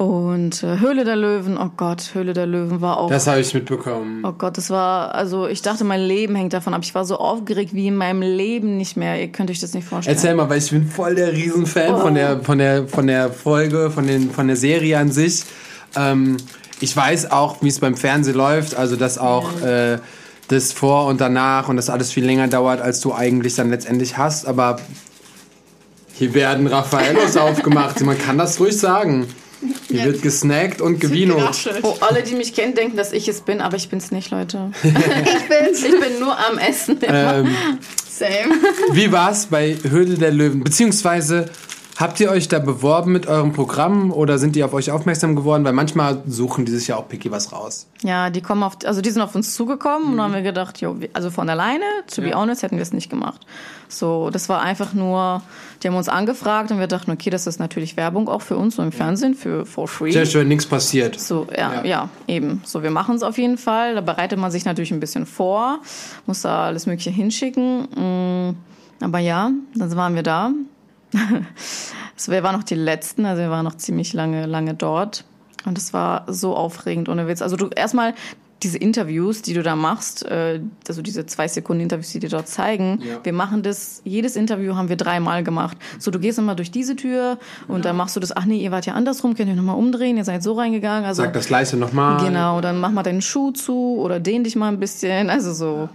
Und 0.00 0.62
äh, 0.62 0.80
Höhle 0.80 1.04
der 1.04 1.16
Löwen, 1.16 1.58
oh 1.58 1.68
Gott, 1.76 2.12
Höhle 2.14 2.32
der 2.32 2.46
Löwen 2.46 2.80
war 2.80 2.96
auch 2.96 3.10
Das 3.10 3.26
habe 3.26 3.40
ich 3.40 3.52
mitbekommen. 3.52 4.24
Oh 4.24 4.32
Gott, 4.32 4.56
das 4.56 4.70
war, 4.70 5.14
also 5.14 5.46
ich 5.46 5.60
dachte, 5.60 5.84
mein 5.84 6.00
Leben 6.00 6.34
hängt 6.36 6.54
davon 6.54 6.72
ab. 6.72 6.80
Ich 6.84 6.94
war 6.94 7.04
so 7.04 7.18
aufgeregt 7.18 7.74
wie 7.74 7.88
in 7.88 7.96
meinem 7.96 8.22
Leben 8.22 8.78
nicht 8.78 8.96
mehr. 8.96 9.20
Ihr 9.20 9.28
könnt 9.28 9.50
euch 9.50 9.60
das 9.60 9.74
nicht 9.74 9.86
vorstellen. 9.86 10.16
Erzähl 10.16 10.34
mal, 10.34 10.48
weil 10.48 10.56
ich 10.56 10.70
bin 10.70 10.86
voll 10.86 11.16
der 11.16 11.34
Riesenfan 11.34 12.00
von 12.00 12.14
der 12.14 12.40
von 12.40 12.56
der 12.56 12.88
von 12.88 13.06
der 13.06 13.30
Folge, 13.30 13.90
von 13.90 14.06
den 14.06 14.30
von 14.30 14.46
der 14.46 14.56
Serie 14.56 14.96
an 14.96 15.12
sich. 15.12 15.44
Ähm, 15.94 16.38
ich 16.80 16.96
weiß 16.96 17.30
auch, 17.30 17.60
wie 17.60 17.68
es 17.68 17.78
beim 17.78 17.94
Fernsehen 17.94 18.36
läuft, 18.36 18.76
also 18.76 18.96
dass 18.96 19.18
auch 19.18 19.60
äh, 19.60 19.98
das 20.48 20.72
vor 20.72 21.08
und 21.08 21.20
danach 21.20 21.68
und 21.68 21.76
das 21.76 21.90
alles 21.90 22.10
viel 22.10 22.24
länger 22.24 22.48
dauert, 22.48 22.80
als 22.80 23.00
du 23.00 23.12
eigentlich 23.12 23.54
dann 23.54 23.68
letztendlich 23.68 24.16
hast. 24.16 24.46
Aber 24.48 24.78
hier 26.14 26.32
werden 26.32 26.66
Raffaellos 26.68 27.36
aufgemacht. 27.36 28.00
Man 28.00 28.16
kann 28.16 28.38
das 28.38 28.58
ruhig 28.58 28.78
sagen. 28.78 29.26
Hier 29.88 29.98
Ja. 29.98 30.04
wird 30.06 30.22
gesnackt 30.22 30.80
und 30.80 31.00
gewinot. 31.00 31.38
Geraschelt. 31.38 31.80
Oh, 31.82 31.96
alle, 32.00 32.22
die 32.22 32.34
mich 32.34 32.54
kennen, 32.54 32.74
denken, 32.74 32.96
dass 32.96 33.12
ich 33.12 33.28
es 33.28 33.42
bin, 33.42 33.60
aber 33.60 33.76
ich 33.76 33.88
bin's 33.88 34.10
nicht, 34.10 34.30
Leute. 34.30 34.70
Ich 34.82 34.92
bin's. 34.92 35.84
Ich 35.84 36.00
bin 36.00 36.18
nur 36.18 36.36
am 36.38 36.58
Essen. 36.58 36.98
Ähm, 37.02 37.48
Same. 38.10 38.54
Wie 38.92 39.10
war's 39.12 39.46
bei 39.46 39.76
Höhle 39.88 40.14
der 40.16 40.30
Löwen? 40.30 40.62
Beziehungsweise 40.64 41.46
habt 42.00 42.18
ihr 42.20 42.30
euch 42.30 42.48
da 42.48 42.58
beworben 42.58 43.12
mit 43.12 43.26
eurem 43.26 43.52
Programm 43.52 44.10
oder 44.12 44.38
sind 44.38 44.56
die 44.56 44.64
auf 44.64 44.72
euch 44.72 44.90
aufmerksam 44.90 45.36
geworden? 45.36 45.64
Weil 45.64 45.74
manchmal 45.74 46.22
suchen 46.26 46.64
die 46.64 46.72
sich 46.72 46.88
ja 46.88 46.96
auch 46.96 47.06
picky 47.08 47.30
was 47.30 47.52
raus. 47.52 47.86
Ja, 48.02 48.30
die 48.30 48.40
kommen 48.40 48.62
auf, 48.62 48.78
also 48.84 49.00
die 49.02 49.10
sind 49.10 49.22
auf 49.22 49.34
uns 49.34 49.54
zugekommen 49.54 50.08
und 50.12 50.16
dann 50.16 50.26
haben 50.26 50.34
wir 50.34 50.42
gedacht, 50.42 50.80
jo, 50.80 50.96
also 51.12 51.30
von 51.30 51.48
alleine, 51.48 51.84
to 52.12 52.22
be 52.22 52.30
Ja. 52.30 52.36
honest, 52.40 52.62
hätten 52.62 52.76
wir 52.76 52.82
es 52.82 52.92
nicht 52.92 53.10
gemacht. 53.10 53.40
So, 53.88 54.30
das 54.30 54.48
war 54.48 54.62
einfach 54.62 54.94
nur, 54.94 55.42
die 55.82 55.88
haben 55.88 55.96
uns 55.96 56.08
angefragt 56.08 56.70
und 56.70 56.78
wir 56.78 56.86
dachten, 56.86 57.10
okay, 57.10 57.28
das 57.28 57.46
ist 57.46 57.58
natürlich 57.58 57.96
Werbung 57.96 58.28
auch 58.28 58.42
für 58.42 58.56
uns 58.56 58.76
so 58.76 58.82
im 58.82 58.92
Fernsehen, 58.92 59.34
für 59.34 59.66
for 59.66 59.86
free. 59.88 60.12
Sehr 60.12 60.26
schön, 60.26 60.48
nichts 60.48 60.64
passiert. 60.66 61.18
So, 61.20 61.46
ja, 61.56 61.74
Ja. 61.74 61.84
ja, 61.84 62.08
eben. 62.26 62.62
So, 62.64 62.82
wir 62.82 62.90
machen 62.90 63.16
es 63.16 63.22
auf 63.22 63.36
jeden 63.36 63.58
Fall. 63.58 63.94
Da 63.94 64.00
bereitet 64.00 64.38
man 64.38 64.50
sich 64.50 64.64
natürlich 64.64 64.92
ein 64.92 65.00
bisschen 65.00 65.26
vor, 65.26 65.80
muss 66.26 66.42
da 66.42 66.66
alles 66.66 66.86
Mögliche 66.86 67.10
hinschicken. 67.10 67.82
Mm, 68.50 68.56
Aber 69.04 69.18
ja, 69.18 69.50
dann 69.74 69.96
waren 69.96 70.14
wir 70.14 70.22
da. 70.22 70.50
Also 71.14 72.32
wir 72.32 72.42
waren 72.42 72.56
noch 72.56 72.64
die 72.64 72.74
Letzten, 72.74 73.24
also 73.24 73.42
wir 73.42 73.50
waren 73.50 73.64
noch 73.64 73.76
ziemlich 73.76 74.12
lange, 74.12 74.46
lange 74.46 74.74
dort. 74.74 75.24
Und 75.66 75.76
es 75.76 75.92
war 75.92 76.24
so 76.26 76.56
aufregend, 76.56 77.08
ohne 77.08 77.28
Witz. 77.28 77.42
Also 77.42 77.56
du 77.56 77.68
erstmal 77.68 78.14
diese 78.62 78.76
Interviews, 78.76 79.40
die 79.40 79.54
du 79.54 79.62
da 79.62 79.74
machst, 79.74 80.22
äh, 80.26 80.60
also 80.86 81.00
diese 81.00 81.24
zwei 81.24 81.48
Sekunden 81.48 81.82
Interviews, 81.82 82.10
die 82.12 82.18
dir 82.18 82.28
dort 82.28 82.46
zeigen, 82.46 83.00
Ja. 83.02 83.18
wir 83.22 83.32
machen 83.32 83.62
das, 83.62 84.02
jedes 84.04 84.36
Interview 84.36 84.74
haben 84.76 84.90
wir 84.90 84.96
dreimal 84.96 85.42
gemacht. 85.42 85.78
So, 85.98 86.10
du 86.10 86.18
gehst 86.18 86.38
immer 86.38 86.54
durch 86.54 86.70
diese 86.70 86.94
Tür 86.94 87.38
und 87.68 87.86
dann 87.86 87.96
machst 87.96 88.16
du 88.16 88.20
das, 88.20 88.36
ach 88.36 88.44
nee, 88.44 88.58
ihr 88.58 88.70
wart 88.70 88.84
ja 88.84 88.92
andersrum, 88.92 89.34
könnt 89.34 89.48
ihr 89.48 89.56
nochmal 89.56 89.76
umdrehen, 89.76 90.18
ihr 90.18 90.24
seid 90.24 90.42
so 90.42 90.52
reingegangen. 90.52 91.06
Also, 91.06 91.22
Sag 91.22 91.32
das 91.32 91.46
gleiche 91.46 91.78
nochmal. 91.78 92.22
genau, 92.22 92.60
dann 92.60 92.78
mach 92.80 92.90
mal 92.90 93.02
deinen 93.02 93.22
Schuh 93.22 93.50
zu 93.50 93.96
oder 93.98 94.20
dehn 94.20 94.44
dich 94.44 94.56
mal 94.56 94.68
ein 94.68 94.78
bisschen, 94.78 95.30
also 95.30 95.54
so. 95.54 95.88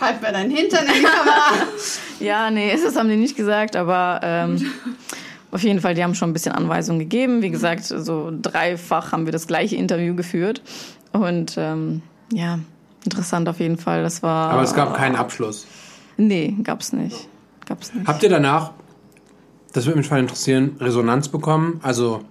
Halt 0.00 0.22
mir 0.22 0.32
deinen 0.32 0.50
Hintern 0.50 0.86
in 0.86 0.92
die 0.94 1.02
Kamera. 1.02 1.66
Ja, 2.20 2.50
nee, 2.50 2.76
das 2.82 2.96
haben 2.96 3.08
die 3.08 3.16
nicht 3.16 3.36
gesagt, 3.36 3.76
aber 3.76 4.18
ähm, 4.24 4.72
auf 5.52 5.62
jeden 5.62 5.80
Fall, 5.80 5.94
die 5.94 6.02
haben 6.02 6.16
schon 6.16 6.30
ein 6.30 6.32
bisschen 6.32 6.50
Anweisungen 6.50 6.98
gegeben. 6.98 7.42
Wie 7.42 7.50
gesagt, 7.50 7.84
so 7.84 8.32
dreifach 8.42 9.12
haben 9.12 9.24
wir 9.24 9.32
das 9.32 9.46
gleiche 9.46 9.76
Interview 9.76 10.16
geführt. 10.16 10.60
Und 11.12 11.54
ähm, 11.56 12.02
ja, 12.32 12.58
interessant 13.04 13.48
auf 13.48 13.60
jeden 13.60 13.78
Fall. 13.78 14.02
Das 14.02 14.22
war. 14.24 14.50
Aber 14.50 14.62
es 14.62 14.74
gab 14.74 14.94
keinen 14.96 15.14
Abschluss. 15.14 15.66
Nee, 16.16 16.56
gab's 16.64 16.92
nicht. 16.92 17.28
Gab's 17.66 17.94
nicht. 17.94 18.08
Habt 18.08 18.22
ihr 18.24 18.28
danach, 18.30 18.72
das 19.72 19.86
würde 19.86 19.98
mich 19.98 20.08
voll 20.08 20.18
interessieren, 20.18 20.76
Resonanz 20.80 21.28
bekommen? 21.28 21.80
Also 21.84 22.24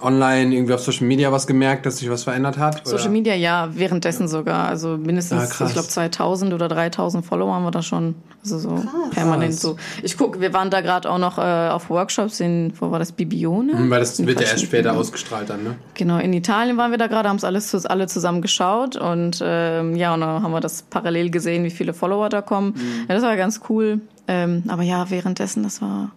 online, 0.00 0.54
irgendwie 0.54 0.72
auf 0.74 0.80
Social 0.80 1.06
Media 1.06 1.30
was 1.32 1.46
gemerkt, 1.46 1.84
dass 1.86 1.98
sich 1.98 2.08
was 2.10 2.24
verändert 2.24 2.58
hat? 2.58 2.86
Social 2.86 3.02
oder? 3.04 3.10
Media, 3.10 3.34
ja, 3.34 3.68
währenddessen 3.72 4.28
sogar. 4.28 4.68
Also 4.68 4.96
mindestens, 4.96 5.42
Ah, 5.42 5.46
krass. 5.46 5.68
ich 5.68 5.74
glaube, 5.74 5.88
2000 5.88 6.54
oder 6.54 6.68
3000 6.68 7.24
Follower 7.26 7.54
haben 7.54 7.64
wir 7.64 7.70
da 7.70 7.82
schon. 7.82 8.14
Also 8.42 8.58
so 8.58 8.82
permanent 9.12 9.52
Krass. 9.52 9.60
so. 9.60 9.76
Ich 10.02 10.16
guck, 10.16 10.40
wir 10.40 10.52
waren 10.52 10.68
da 10.68 10.80
gerade 10.80 11.08
auch 11.08 11.18
noch 11.18 11.38
äh, 11.38 11.42
auf 11.68 11.90
Workshops 11.90 12.40
in, 12.40 12.72
wo 12.80 12.90
war 12.90 12.98
das, 12.98 13.12
Bibione? 13.12 13.72
Hm, 13.78 13.88
Weil 13.90 14.00
das 14.00 14.18
In 14.18 14.26
wird 14.26 14.40
ja 14.40 14.48
erst 14.48 14.62
später 14.64 14.94
ausgestrahlt 14.96 15.48
dann, 15.48 15.62
ne? 15.62 15.74
Genau, 15.94 16.18
in 16.18 16.32
Italien 16.32 16.76
waren 16.76 16.90
wir 16.90 16.98
da 16.98 17.06
gerade, 17.06 17.28
haben 17.28 17.36
es 17.36 17.44
alles 17.44 17.72
alle 17.86 18.08
zusammen 18.08 18.42
geschaut 18.42 18.96
und 18.96 19.40
ähm, 19.44 19.94
ja, 19.94 20.12
und 20.14 20.20
dann 20.22 20.42
haben 20.42 20.50
wir 20.52 20.60
das 20.60 20.82
parallel 20.82 21.30
gesehen, 21.30 21.62
wie 21.62 21.70
viele 21.70 21.94
Follower 21.94 22.28
da 22.28 22.42
kommen. 22.42 22.74
Ja, 23.08 23.14
das 23.14 23.22
war 23.22 23.36
ganz 23.36 23.60
cool. 23.68 24.00
Ähm, 24.26 24.64
aber 24.68 24.82
ja, 24.82 25.08
währenddessen, 25.10 25.62
das 25.62 25.80
war 25.80 26.10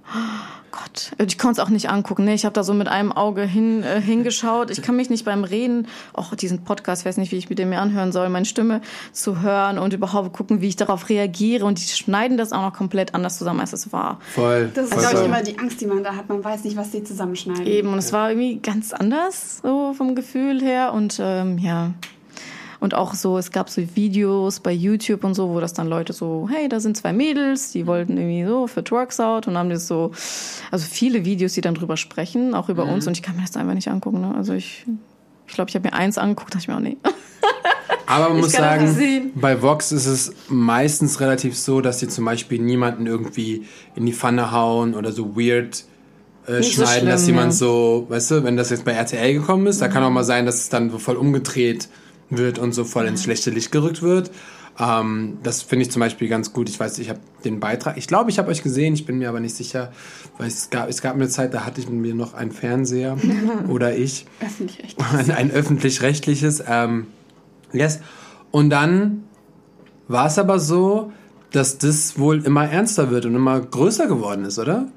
Gott, 0.75 1.13
ich 1.25 1.37
konnte 1.37 1.61
es 1.61 1.65
auch 1.65 1.69
nicht 1.69 1.89
angucken. 1.89 2.25
Ne? 2.25 2.33
Ich 2.33 2.43
habe 2.43 2.51
da 2.51 2.63
so 2.63 2.73
mit 2.73 2.89
einem 2.89 3.13
Auge 3.13 3.43
hin, 3.43 3.81
äh, 3.83 4.01
hingeschaut. 4.01 4.71
Ich 4.71 4.81
kann 4.81 4.97
mich 4.97 5.09
nicht 5.09 5.23
beim 5.23 5.45
Reden, 5.45 5.87
auch 6.11 6.35
diesen 6.35 6.65
Podcast, 6.65 7.03
ich 7.03 7.05
weiß 7.05 7.15
nicht, 7.17 7.31
wie 7.31 7.37
ich 7.37 7.49
mit 7.49 7.59
dem 7.59 7.69
mir 7.69 7.79
anhören 7.79 8.11
soll, 8.11 8.27
meine 8.27 8.45
Stimme 8.45 8.81
zu 9.13 9.41
hören 9.41 9.79
und 9.79 9.93
überhaupt 9.93 10.33
gucken, 10.33 10.59
wie 10.59 10.67
ich 10.67 10.75
darauf 10.75 11.07
reagiere. 11.07 11.63
Und 11.65 11.79
die 11.79 11.87
schneiden 11.87 12.37
das 12.37 12.51
auch 12.51 12.61
noch 12.61 12.73
komplett 12.73 13.15
anders 13.15 13.37
zusammen, 13.37 13.61
als 13.61 13.71
es 13.71 13.93
war. 13.93 14.19
Voll. 14.33 14.69
Das 14.73 14.89
ist, 14.89 14.97
glaube 14.97 15.19
ich, 15.19 15.25
immer 15.25 15.43
die 15.43 15.57
Angst, 15.59 15.79
die 15.79 15.85
man 15.85 16.03
da 16.03 16.15
hat. 16.15 16.27
Man 16.27 16.43
weiß 16.43 16.65
nicht, 16.65 16.75
was 16.75 16.91
sie 16.91 17.03
zusammenschneiden. 17.03 17.65
Eben, 17.65 17.93
und 17.93 17.99
es 17.99 18.11
war 18.11 18.29
irgendwie 18.29 18.57
ganz 18.57 18.91
anders, 18.91 19.59
so 19.63 19.93
vom 19.93 20.13
Gefühl 20.13 20.61
her. 20.61 20.91
Und 20.93 21.19
ähm, 21.21 21.57
ja. 21.57 21.93
Und 22.79 22.93
auch 22.93 23.13
so, 23.13 23.37
es 23.37 23.51
gab 23.51 23.69
so 23.69 23.81
Videos 23.95 24.59
bei 24.59 24.71
YouTube 24.71 25.23
und 25.23 25.33
so, 25.33 25.49
wo 25.49 25.59
das 25.59 25.73
dann 25.73 25.87
Leute 25.87 26.13
so, 26.13 26.49
hey, 26.51 26.69
da 26.69 26.79
sind 26.79 26.97
zwei 26.97 27.13
Mädels, 27.13 27.71
die 27.71 27.87
wollten 27.87 28.17
irgendwie 28.17 28.45
so 28.45 28.67
für 28.67 28.83
Twerks 28.83 29.19
out 29.19 29.47
und 29.47 29.57
haben 29.57 29.69
das 29.69 29.87
so, 29.87 30.11
also 30.71 30.85
viele 30.89 31.25
Videos, 31.25 31.53
die 31.53 31.61
dann 31.61 31.75
drüber 31.75 31.97
sprechen, 31.97 32.53
auch 32.53 32.69
über 32.69 32.85
uns 32.85 33.07
und 33.07 33.13
ich 33.13 33.23
kann 33.23 33.35
mir 33.35 33.43
das 33.43 33.55
einfach 33.55 33.73
nicht 33.73 33.87
angucken. 33.87 34.21
Ne? 34.21 34.33
Also 34.35 34.53
ich, 34.53 34.85
Ich 35.47 35.53
glaube, 35.53 35.69
ich 35.69 35.75
habe 35.75 35.87
mir 35.87 35.93
eins 35.93 36.17
angeguckt, 36.17 36.53
dachte 36.53 36.63
ich 36.63 36.67
mir 36.67 36.75
auch, 36.75 36.79
nee. 36.79 36.97
Aber 38.07 38.29
man 38.29 38.37
Ich 38.37 38.43
muss 38.43 38.51
sagen, 38.51 39.31
bei 39.35 39.61
Vox 39.61 39.91
ist 39.91 40.05
es 40.05 40.33
meistens 40.47 41.19
relativ 41.21 41.57
so, 41.57 41.81
dass 41.81 41.99
sie 41.99 42.07
zum 42.07 42.25
Beispiel 42.25 42.61
niemanden 42.61 43.07
irgendwie 43.07 43.65
in 43.95 44.05
die 44.05 44.13
Pfanne 44.13 44.51
hauen 44.51 44.93
oder 44.93 45.11
so 45.11 45.35
weird 45.35 45.85
äh, 46.47 46.59
Nicht 46.59 46.75
so 46.75 46.83
schneiden, 46.83 47.09
dass 47.09 47.23
schlimm, 47.23 47.35
jemand 47.35 47.53
ja. 47.53 47.57
so, 47.57 48.05
weißt 48.09 48.31
du, 48.31 48.43
wenn 48.43 48.57
das 48.57 48.69
jetzt 48.69 48.85
bei 48.85 48.91
RTL 48.91 49.33
gekommen 49.33 49.65
ist, 49.67 49.81
da 49.81 49.87
kann 49.87 50.03
auch 50.03 50.11
mal 50.11 50.23
sein, 50.23 50.45
dass 50.45 50.55
es 50.55 50.69
dann 50.69 50.91
so 50.91 50.99
voll 50.99 51.15
umgedreht 51.15 51.89
wird 52.29 52.59
und 52.59 52.73
so 52.73 52.83
voll 52.83 53.05
ins 53.05 53.23
schlechte 53.23 53.49
Licht 53.51 53.71
gerückt 53.71 54.01
wird. 54.01 54.31
Ähm, 54.77 55.37
das 55.43 55.61
finde 55.61 55.83
ich 55.85 55.91
zum 55.91 56.01
Beispiel 56.01 56.27
ganz 56.27 56.51
gut. 56.51 56.67
Ich 56.69 56.79
weiß, 56.79 56.99
ich 56.99 57.09
habe 57.09 57.19
den 57.45 57.59
Beitrag, 57.59 57.97
ich 57.97 58.07
glaube, 58.07 58.29
ich 58.29 58.39
habe 58.39 58.49
euch 58.49 58.61
gesehen, 58.61 58.93
ich 58.93 59.05
bin 59.05 59.17
mir 59.19 59.29
aber 59.29 59.39
nicht 59.39 59.55
sicher, 59.55 59.91
weil 60.37 60.47
es 60.47 60.69
gab, 60.69 60.89
es 60.89 61.01
gab 61.01 61.15
eine 61.15 61.29
Zeit, 61.29 61.53
da 61.53 61.65
hatte 61.65 61.79
ich 61.79 61.87
mit 61.89 61.99
mir 62.01 62.13
noch 62.15 62.33
einen 62.33 62.51
Fernseher 62.51 63.15
oder 63.69 63.95
ich 63.95 64.25
Öffentlich 64.41 64.79
recht. 64.83 65.31
ein, 65.37 65.51
öffentlich-rechtliches. 65.51 66.63
Ähm, 66.67 67.07
yes. 67.71 67.99
Und 68.51 68.69
dann 68.69 69.23
war 70.07 70.27
es 70.27 70.37
aber 70.37 70.59
so, 70.59 71.11
dass 71.51 71.77
das 71.77 72.19
wohl 72.19 72.43
immer 72.45 72.69
ernster 72.69 73.11
wird 73.11 73.25
und 73.25 73.35
immer 73.35 73.59
größer 73.61 74.07
geworden 74.07 74.43
ist, 74.43 74.59
oder? 74.59 74.87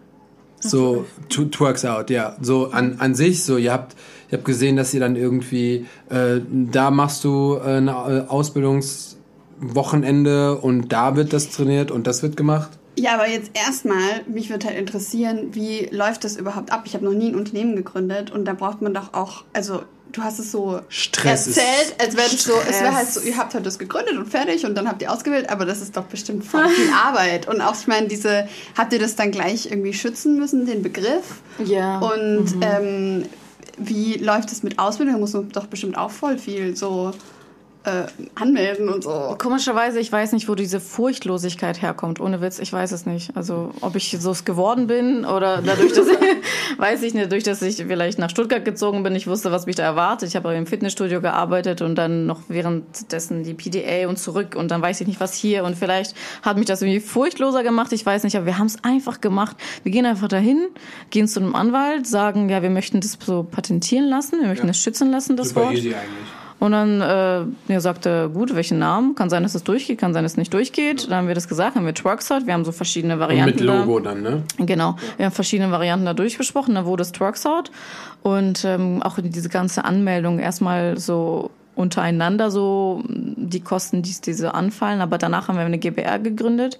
So, 0.60 1.06
Tw- 1.30 1.52
Twerks 1.52 1.84
Out, 1.84 2.10
ja. 2.10 2.36
So 2.40 2.72
an, 2.72 2.96
an 2.98 3.14
sich, 3.14 3.44
so, 3.44 3.58
ihr 3.58 3.72
habt, 3.72 3.94
ihr 4.30 4.38
habt 4.38 4.44
gesehen, 4.44 4.76
dass 4.76 4.94
ihr 4.94 5.00
dann 5.00 5.16
irgendwie, 5.16 5.86
äh, 6.10 6.40
da 6.50 6.90
machst 6.90 7.24
du 7.24 7.56
äh, 7.56 7.76
eine 7.76 7.90
äh, 7.90 8.24
Ausbildungswochenende 8.28 10.58
und 10.58 10.92
da 10.92 11.16
wird 11.16 11.32
das 11.32 11.48
trainiert 11.50 11.90
und 11.90 12.06
das 12.06 12.22
wird 12.22 12.36
gemacht. 12.36 12.78
Ja, 12.98 13.14
aber 13.14 13.28
jetzt 13.28 13.52
erstmal, 13.54 14.24
mich 14.26 14.50
würde 14.50 14.66
halt 14.66 14.76
interessieren, 14.76 15.50
wie 15.52 15.88
läuft 15.92 16.24
das 16.24 16.36
überhaupt 16.36 16.72
ab? 16.72 16.82
Ich 16.84 16.94
habe 16.94 17.04
noch 17.04 17.12
nie 17.12 17.28
ein 17.28 17.36
Unternehmen 17.36 17.76
gegründet 17.76 18.32
und 18.32 18.44
da 18.44 18.54
braucht 18.54 18.82
man 18.82 18.92
doch 18.92 19.14
auch, 19.14 19.44
also 19.52 19.82
du 20.12 20.22
hast 20.22 20.38
es 20.38 20.50
so 20.50 20.80
Stress 20.88 21.46
erzählt, 21.46 21.94
als 22.00 22.16
wäre 22.16 22.28
das 22.28 22.42
so, 22.42 22.52
es 22.68 22.80
wäre 22.80 22.94
halt 22.94 23.08
so, 23.08 23.20
ihr 23.20 23.36
habt 23.36 23.54
halt 23.54 23.66
das 23.66 23.78
gegründet 23.78 24.16
und 24.16 24.26
fertig 24.26 24.64
und 24.64 24.74
dann 24.74 24.88
habt 24.88 25.02
ihr 25.02 25.12
ausgewählt, 25.12 25.50
aber 25.50 25.64
das 25.64 25.80
ist 25.80 25.96
doch 25.96 26.04
bestimmt 26.04 26.44
voll 26.44 26.68
viel 26.68 26.90
Arbeit. 27.04 27.46
Und 27.46 27.60
auch, 27.60 27.78
ich 27.78 27.86
meine, 27.86 28.08
diese, 28.08 28.48
habt 28.76 28.92
ihr 28.92 28.98
das 28.98 29.16
dann 29.16 29.30
gleich 29.30 29.70
irgendwie 29.70 29.92
schützen 29.92 30.38
müssen, 30.38 30.66
den 30.66 30.82
Begriff? 30.82 31.42
Ja. 31.64 31.98
Und 31.98 32.56
ähm, 32.62 33.26
wie 33.78 34.14
läuft 34.14 34.52
es 34.52 34.62
mit 34.62 34.78
Ausbildung? 34.78 35.14
Da 35.14 35.20
muss 35.20 35.32
man 35.32 35.48
doch 35.50 35.66
bestimmt 35.66 35.96
auch 35.96 36.10
voll 36.10 36.38
viel 36.38 36.76
so 36.76 37.12
äh, 37.88 38.06
anmelden 38.34 38.88
und 38.88 39.04
so. 39.04 39.34
Komischerweise, 39.38 39.98
ich 40.00 40.10
weiß 40.12 40.32
nicht, 40.32 40.48
wo 40.48 40.54
diese 40.54 40.80
Furchtlosigkeit 40.80 41.82
herkommt. 41.82 42.20
Ohne 42.20 42.40
Witz, 42.40 42.58
ich 42.58 42.72
weiß 42.72 42.92
es 42.92 43.06
nicht. 43.06 43.36
Also, 43.36 43.70
ob 43.80 43.96
ich 43.96 44.16
so 44.20 44.30
es 44.30 44.44
geworden 44.44 44.86
bin 44.86 45.24
oder 45.24 45.62
dadurch, 45.62 45.92
dass 45.92 46.06
weiß 46.78 47.02
ich 47.02 47.14
nicht, 47.14 47.26
dadurch, 47.26 47.44
dass 47.44 47.62
ich 47.62 47.76
vielleicht 47.76 48.18
nach 48.18 48.30
Stuttgart 48.30 48.64
gezogen 48.64 49.02
bin, 49.02 49.14
ich 49.14 49.26
wusste, 49.26 49.50
was 49.52 49.66
mich 49.66 49.76
da 49.76 49.82
erwartet. 49.84 50.28
Ich 50.28 50.36
habe 50.36 50.54
im 50.54 50.66
Fitnessstudio 50.66 51.20
gearbeitet 51.20 51.82
und 51.82 51.94
dann 51.96 52.26
noch 52.26 52.40
währenddessen 52.48 53.42
die 53.44 53.54
PDA 53.54 54.08
und 54.08 54.18
zurück 54.18 54.54
und 54.56 54.70
dann 54.70 54.82
weiß 54.82 55.00
ich 55.00 55.06
nicht, 55.06 55.20
was 55.20 55.34
hier 55.34 55.64
und 55.64 55.76
vielleicht 55.76 56.14
hat 56.42 56.56
mich 56.56 56.66
das 56.66 56.82
irgendwie 56.82 57.00
furchtloser 57.00 57.62
gemacht. 57.62 57.92
Ich 57.92 58.04
weiß 58.04 58.24
nicht, 58.24 58.36
aber 58.36 58.46
wir 58.46 58.58
haben 58.58 58.66
es 58.66 58.82
einfach 58.84 59.20
gemacht. 59.20 59.56
Wir 59.82 59.92
gehen 59.92 60.06
einfach 60.06 60.28
dahin, 60.28 60.68
gehen 61.10 61.28
zu 61.28 61.40
einem 61.40 61.54
Anwalt, 61.54 62.06
sagen, 62.06 62.48
ja, 62.48 62.62
wir 62.62 62.70
möchten 62.70 63.00
das 63.00 63.18
so 63.24 63.42
patentieren 63.44 64.08
lassen, 64.08 64.40
wir 64.40 64.48
möchten 64.48 64.66
Ja. 64.66 64.72
das 64.72 64.78
schützen 64.78 65.10
lassen, 65.10 65.36
das 65.36 65.50
Super 65.50 65.62
Wort. 65.62 65.74
easy 65.74 65.94
eigentlich. 65.94 66.28
Und 66.60 66.72
dann 66.72 67.00
äh, 67.00 67.72
ja, 67.72 67.80
sagte 67.80 68.30
gut, 68.32 68.54
welchen 68.54 68.78
Namen? 68.78 69.14
Kann 69.14 69.30
sein, 69.30 69.44
dass 69.44 69.54
es 69.54 69.62
durchgeht, 69.62 69.98
kann 69.98 70.12
sein, 70.12 70.24
dass 70.24 70.32
es 70.32 70.38
nicht 70.38 70.52
durchgeht. 70.52 71.08
Dann 71.08 71.18
haben 71.18 71.28
wir 71.28 71.34
das 71.34 71.48
gesagt, 71.48 71.76
haben 71.76 71.86
wir 71.86 71.94
Twerksort. 71.94 72.46
Wir 72.46 72.54
haben 72.54 72.64
so 72.64 72.72
verschiedene 72.72 73.14
Und 73.14 73.20
Varianten. 73.20 73.54
mit 73.54 73.60
Logo 73.60 74.00
dann, 74.00 74.22
ne? 74.22 74.42
Da. 74.58 74.64
Genau. 74.64 74.96
Wir 75.16 75.26
haben 75.26 75.32
verschiedene 75.32 75.70
Varianten 75.70 76.06
da 76.06 76.14
durchbesprochen. 76.14 76.74
Da 76.74 76.84
wurde 76.84 77.02
es 77.02 77.12
Twerksort. 77.12 77.70
Und 78.22 78.64
ähm, 78.64 79.02
auch 79.02 79.18
diese 79.22 79.48
ganze 79.48 79.84
Anmeldung 79.84 80.40
erstmal 80.40 80.98
so 80.98 81.50
untereinander 81.76 82.50
so 82.50 83.04
die 83.06 83.60
Kosten, 83.60 84.02
die 84.02 84.12
diese 84.20 84.54
anfallen. 84.54 85.00
Aber 85.00 85.16
danach 85.16 85.46
haben 85.46 85.56
wir 85.56 85.64
eine 85.64 85.78
GBR 85.78 86.18
gegründet. 86.18 86.78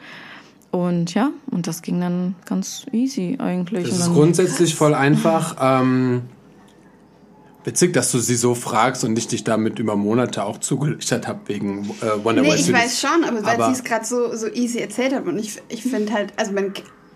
Und 0.73 1.15
ja, 1.15 1.31
und 1.51 1.67
das 1.69 1.83
ging 1.83 2.01
dann 2.01 2.35
ganz 2.45 2.85
easy 2.93 3.39
eigentlich. 3.39 3.89
Das 3.89 3.95
Und 3.95 4.01
ist 4.01 4.13
grundsätzlich 4.15 4.75
voll 4.75 4.95
einfach. 4.95 5.57
Ähm, 5.61 6.23
witzig, 7.69 7.93
dass 7.93 8.11
du 8.11 8.19
sie 8.19 8.35
so 8.35 8.55
fragst 8.55 9.05
und 9.05 9.17
ich 9.19 9.29
dich 9.29 9.45
damit 9.45 9.79
über 9.79 9.95
Monate 9.95 10.43
auch 10.45 10.59
zugelöchert 10.59 11.29
habe 11.29 11.41
wegen 11.47 11.91
äh, 12.01 12.25
Wonder 12.25 12.43
Nee, 12.43 12.55
ich 12.55 12.73
weiß 12.73 13.01
schon, 13.01 13.25
aber 13.25 13.45
weil 13.45 13.63
sie 13.67 13.73
es 13.73 13.85
gerade 13.85 14.07
so, 14.07 14.35
so 14.35 14.49
easy 14.49 14.79
erzählt 14.79 15.15
hat 15.15 15.27
und 15.27 15.39
ich, 15.39 15.61
ich 15.69 15.83
finde 15.83 16.13
halt, 16.13 16.33
also 16.37 16.53
man, 16.53 16.73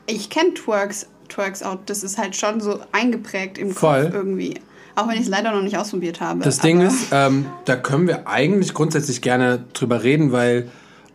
ich 0.06 0.28
kenne 0.28 0.52
Twerks, 0.52 1.06
Twerks 1.28 1.62
Out, 1.62 1.80
das 1.86 2.02
ist 2.02 2.18
halt 2.18 2.36
schon 2.36 2.60
so 2.60 2.80
eingeprägt 2.92 3.56
im 3.56 3.70
Voll. 3.70 4.04
Kopf 4.04 4.14
irgendwie. 4.14 4.60
Auch 4.94 5.08
wenn 5.08 5.14
ich 5.14 5.22
es 5.22 5.28
leider 5.28 5.52
noch 5.52 5.62
nicht 5.62 5.78
ausprobiert 5.78 6.20
habe. 6.20 6.40
Das 6.44 6.58
Ding 6.58 6.82
ist, 6.82 7.06
ähm, 7.12 7.46
da 7.64 7.76
können 7.76 8.06
wir 8.06 8.28
eigentlich 8.28 8.74
grundsätzlich 8.74 9.22
gerne 9.22 9.64
drüber 9.72 10.02
reden, 10.02 10.32
weil 10.32 10.70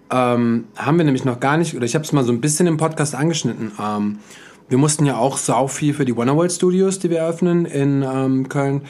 ähm, 0.10 0.65
haben 0.76 0.97
wir 0.97 1.06
nämlich 1.06 1.26
noch 1.26 1.39
gar 1.39 1.58
nicht, 1.58 1.76
oder 1.76 1.86
ich 1.86 1.93
habe 1.93 2.04
es 2.04 2.12
mal 2.12 2.23
so 2.23 2.32
ein 2.32 2.41
bisschen 2.41 2.65
im 2.65 2.78
Podcast 2.78 3.13
angeschnitten. 3.13 3.71
Ähm, 3.80 4.17
wir 4.69 4.78
mussten 4.78 5.06
ja 5.06 5.17
auch 5.17 5.38
sau 5.38 5.67
viel 5.67 5.93
für 5.93 6.06
die 6.06 6.15
Wonderworld 6.15 6.52
Studios, 6.52 7.00
die 7.00 7.10
wir 7.10 7.19
eröffnen 7.19 7.65
in 7.65 8.04
ähm, 8.04 8.50
Köln, 8.50 8.82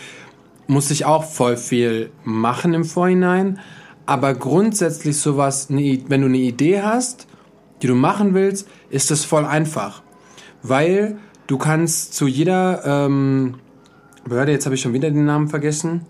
musste 0.68 0.94
ich 0.94 1.06
auch 1.06 1.24
voll 1.24 1.58
viel 1.58 2.12
machen 2.24 2.74
im 2.74 2.84
Vorhinein. 2.86 3.60
Aber 4.06 4.34
grundsätzlich 4.34 5.18
sowas, 5.18 5.68
wenn 5.70 6.22
du 6.22 6.28
eine 6.28 6.38
Idee 6.38 6.82
hast, 6.82 7.28
die 7.82 7.88
du 7.88 7.96
machen 7.96 8.34
willst, 8.34 8.68
ist 8.90 9.12
das 9.12 9.26
voll 9.26 9.46
einfach. 9.46 10.02
Weil 10.64 11.18
du 11.48 11.58
kannst 11.58 12.14
zu 12.14 12.28
jeder 12.28 12.84
ähm, 12.86 13.56
Behörde, 14.26 14.52
jetzt 14.52 14.66
habe 14.66 14.76
ich 14.76 14.82
schon 14.82 14.94
wieder 14.94 15.10
den 15.12 15.26
Namen 15.26 15.48
vergessen. 15.48 16.06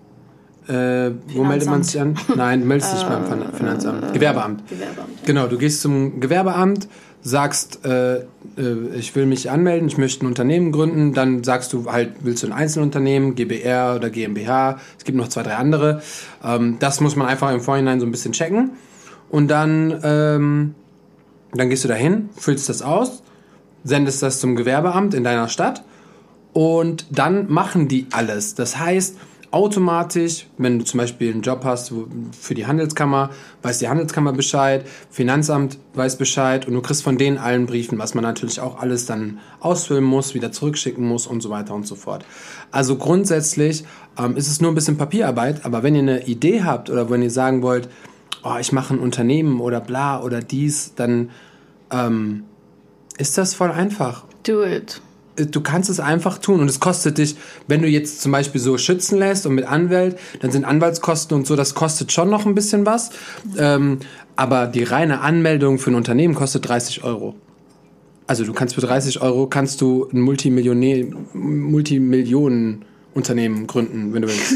Äh, 0.68 1.12
wo 1.34 1.44
meldet 1.44 1.70
man 1.70 1.82
sich 1.84 2.00
an? 2.00 2.16
Nein, 2.36 2.68
meldest 2.68 2.94
dich 2.94 3.04
beim 3.04 3.26
Fin- 3.26 3.54
Finanzamt. 3.54 4.14
Gewerbeamt. 4.14 4.68
Gewerbeamt. 4.68 5.26
Genau, 5.26 5.48
du 5.48 5.58
gehst 5.58 5.82
zum 5.82 6.20
Gewerbeamt, 6.20 6.88
sagst, 7.28 7.86
äh, 7.86 8.20
äh, 8.20 8.24
ich 8.98 9.16
will 9.16 9.26
mich 9.26 9.52
anmelden, 9.52 9.88
ich 9.88 9.98
möchte 9.98 10.26
ein 10.26 10.28
Unternehmen 10.28 10.72
gründen, 10.72 11.14
dann 11.14 11.44
sagst 11.44 11.74
du 11.74 11.92
halt, 11.92 12.14
willst 12.22 12.44
du 12.44 12.48
ein 12.48 12.54
Einzelunternehmen, 12.54 13.36
GBR 13.36 13.96
oder 13.98 14.10
GmbH, 14.10 14.80
es 14.98 15.04
gibt 15.04 15.18
noch 15.18 15.28
zwei, 15.28 15.44
drei 15.44 15.56
andere. 15.56 16.02
Ähm, 16.44 16.78
das 16.80 17.02
muss 17.02 17.16
man 17.16 17.28
einfach 17.28 17.52
im 17.52 17.60
Vorhinein 17.60 18.00
so 18.00 18.06
ein 18.06 18.12
bisschen 18.12 18.32
checken. 18.32 18.72
Und 19.30 19.50
dann, 19.50 20.00
ähm, 20.04 20.76
dann 21.54 21.70
gehst 21.70 21.84
du 21.84 21.90
dahin, 21.90 22.30
füllst 22.38 22.70
das 22.70 22.82
aus, 22.82 23.24
sendest 23.84 24.24
das 24.24 24.40
zum 24.40 24.56
Gewerbeamt 24.56 25.14
in 25.14 25.26
deiner 25.26 25.50
Stadt 25.50 25.84
und 26.54 27.08
dann 27.12 27.52
machen 27.52 27.90
die 27.90 28.08
alles. 28.12 28.56
Das 28.56 28.80
heißt, 28.80 29.18
automatisch, 29.52 30.48
wenn 30.58 30.80
du 30.80 30.86
zum 30.86 31.00
Beispiel 31.00 31.32
einen 31.32 31.42
Job 31.42 31.62
hast 31.64 31.94
für 32.40 32.54
die 32.54 32.68
Handelskammer, 32.68 33.30
weiß 33.62 33.80
die 33.80 33.88
Handelskammer 33.88 34.34
Bescheid, 34.34 34.86
Finanzamt 35.10 35.78
weiß 35.94 36.18
Bescheid 36.18 36.68
und 36.68 36.74
du 36.74 36.82
kriegst 36.82 37.04
von 37.04 37.18
denen 37.18 37.38
allen 37.38 37.66
Briefen, 37.66 37.98
was 37.98 38.14
man 38.14 38.24
natürlich 38.24 38.60
auch 38.60 38.80
alles 38.80 39.06
dann 39.06 39.40
ausfüllen 39.60 40.04
muss, 40.04 40.34
wieder 40.34 40.52
zurückschicken 40.52 41.06
muss 41.06 41.28
und 41.28 41.42
so 41.42 41.50
weiter 41.50 41.74
und 41.74 41.88
so 41.88 41.96
fort. 41.96 42.26
Also 42.72 42.98
grundsätzlich 42.98 43.86
ähm, 44.18 44.36
ist 44.36 44.48
es 44.48 44.60
nur 44.62 44.72
ein 44.72 44.76
bisschen 44.76 44.98
Papierarbeit, 44.98 45.66
aber 45.66 45.84
wenn 45.84 45.96
ihr 45.96 46.02
eine 46.02 46.28
Idee 46.28 46.64
habt 46.64 46.90
oder 46.90 47.10
wenn 47.10 47.22
ihr 47.22 47.32
sagen 47.32 47.62
wollt, 47.62 47.90
oh, 48.44 48.58
ich 48.60 48.72
mache 48.72 48.94
ein 48.94 49.00
Unternehmen 49.00 49.62
oder 49.62 49.80
bla 49.80 50.22
oder 50.22 50.42
dies, 50.42 50.94
dann 50.96 51.30
ähm, 51.92 52.44
ist 53.18 53.38
das 53.38 53.54
voll 53.54 53.72
einfach 53.72 54.26
Do 54.44 54.64
it. 54.64 55.02
Du 55.38 55.62
kannst 55.62 55.90
es 55.90 56.00
einfach 56.00 56.38
tun 56.40 56.60
und 56.60 56.70
es 56.70 56.80
kostet 56.80 57.18
dich, 57.18 57.36
wenn 57.68 57.82
du 57.82 57.88
jetzt 57.88 58.22
zum 58.22 58.32
Beispiel 58.32 58.60
so 58.60 58.78
schützen 58.78 59.18
lässt 59.20 59.46
und 59.46 59.56
mit 59.56 59.66
Anwalt, 59.66 60.18
dann 60.40 60.52
sind 60.52 60.66
Anwaltskosten 60.66 61.38
und 61.38 61.48
so, 61.48 61.56
das 61.56 61.76
kostet 61.76 62.12
schon 62.12 62.30
noch 62.30 62.46
ein 62.46 62.56
bisschen 62.56 62.86
was. 62.86 63.12
Ähm, 63.58 64.00
aber 64.36 64.68
die 64.68 64.84
reine 64.84 65.22
Anmeldung 65.22 65.80
für 65.80 65.92
ein 65.92 65.96
Unternehmen 65.96 66.36
kostet 66.36 66.68
30 66.68 67.04
Euro. 67.04 67.36
Also 68.28 68.44
du 68.44 68.54
kannst 68.54 68.76
für 68.76 68.82
30 68.82 69.22
Euro 69.22 69.48
kannst 69.48 69.82
du 69.82 70.08
ein 70.12 70.22
Multimillionär, 70.22 71.06
Multimillionen-Unternehmen 71.34 73.66
gründen, 73.68 74.14
wenn 74.14 74.24
du 74.24 74.28
willst. 74.28 74.56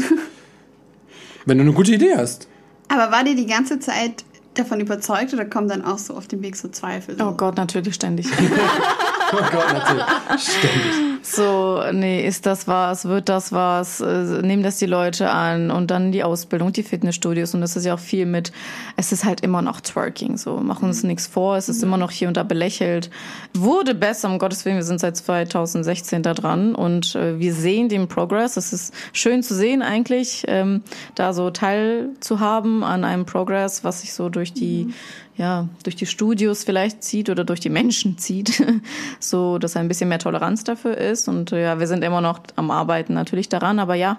wenn 1.46 1.56
du 1.58 1.64
eine 1.64 1.72
gute 1.72 1.94
Idee 1.94 2.14
hast. 2.16 2.48
Aber 2.88 3.10
war 3.10 3.24
dir 3.24 3.34
die 3.34 3.46
ganze 3.46 3.80
Zeit 3.80 4.24
davon 4.54 4.80
überzeugt 4.80 5.32
oder 5.32 5.44
kommen 5.44 5.68
dann 5.68 5.84
auch 5.84 5.98
so 5.98 6.14
auf 6.14 6.28
dem 6.28 6.42
Weg 6.42 6.56
so 6.56 6.68
Zweifel? 6.68 7.16
So? 7.16 7.24
Oh 7.28 7.32
Gott, 7.32 7.56
natürlich 7.56 7.94
ständig. 7.94 8.26
Oh 8.30 9.36
Gott, 9.50 9.72
natürlich. 9.72 10.04
Ständig. 10.42 11.11
So, 11.24 11.80
nee, 11.92 12.26
ist 12.26 12.46
das 12.46 12.66
was, 12.66 13.04
wird 13.04 13.28
das 13.28 13.52
was, 13.52 14.00
äh, 14.00 14.42
nehmen 14.42 14.64
das 14.64 14.78
die 14.78 14.86
Leute 14.86 15.30
an 15.30 15.70
und 15.70 15.92
dann 15.92 16.10
die 16.10 16.24
Ausbildung, 16.24 16.72
die 16.72 16.82
Fitnessstudios. 16.82 17.54
Und 17.54 17.60
das 17.60 17.76
ist 17.76 17.84
ja 17.84 17.94
auch 17.94 18.00
viel 18.00 18.26
mit, 18.26 18.50
es 18.96 19.12
ist 19.12 19.24
halt 19.24 19.40
immer 19.40 19.62
noch 19.62 19.80
Twerking, 19.80 20.36
so, 20.36 20.56
machen 20.56 20.88
uns 20.88 21.04
nichts 21.04 21.28
vor, 21.28 21.56
es 21.56 21.68
ist 21.68 21.82
immer 21.82 21.96
noch 21.96 22.10
hier 22.10 22.26
und 22.26 22.36
da 22.36 22.42
belächelt. 22.42 23.08
Wurde 23.54 23.94
besser, 23.94 24.28
um 24.28 24.40
Gottes 24.40 24.64
Willen, 24.64 24.76
wir 24.76 24.82
sind 24.82 24.98
seit 24.98 25.16
2016 25.16 26.24
da 26.24 26.34
dran. 26.34 26.74
Und 26.74 27.14
äh, 27.14 27.38
wir 27.38 27.54
sehen 27.54 27.88
den 27.88 28.08
Progress, 28.08 28.56
es 28.56 28.72
ist 28.72 28.92
schön 29.12 29.44
zu 29.44 29.54
sehen 29.54 29.80
eigentlich, 29.80 30.44
ähm, 30.48 30.82
da 31.14 31.32
so 31.32 31.50
teilzuhaben 31.50 32.82
an 32.82 33.04
einem 33.04 33.26
Progress, 33.26 33.84
was 33.84 34.00
sich 34.00 34.12
so 34.12 34.28
durch 34.28 34.52
die, 34.52 34.92
ja, 35.36 35.68
durch 35.82 35.96
die 35.96 36.06
Studios 36.06 36.64
vielleicht 36.64 37.02
zieht 37.02 37.30
oder 37.30 37.44
durch 37.44 37.60
die 37.60 37.70
Menschen 37.70 38.18
zieht, 38.18 38.62
so 39.20 39.58
dass 39.58 39.76
ein 39.76 39.88
bisschen 39.88 40.08
mehr 40.08 40.18
Toleranz 40.18 40.64
dafür 40.64 40.96
ist. 40.96 41.28
Und 41.28 41.50
ja, 41.50 41.80
wir 41.80 41.86
sind 41.86 42.04
immer 42.04 42.20
noch 42.20 42.40
am 42.56 42.70
Arbeiten 42.70 43.14
natürlich 43.14 43.48
daran, 43.48 43.78
aber 43.78 43.94
ja, 43.94 44.18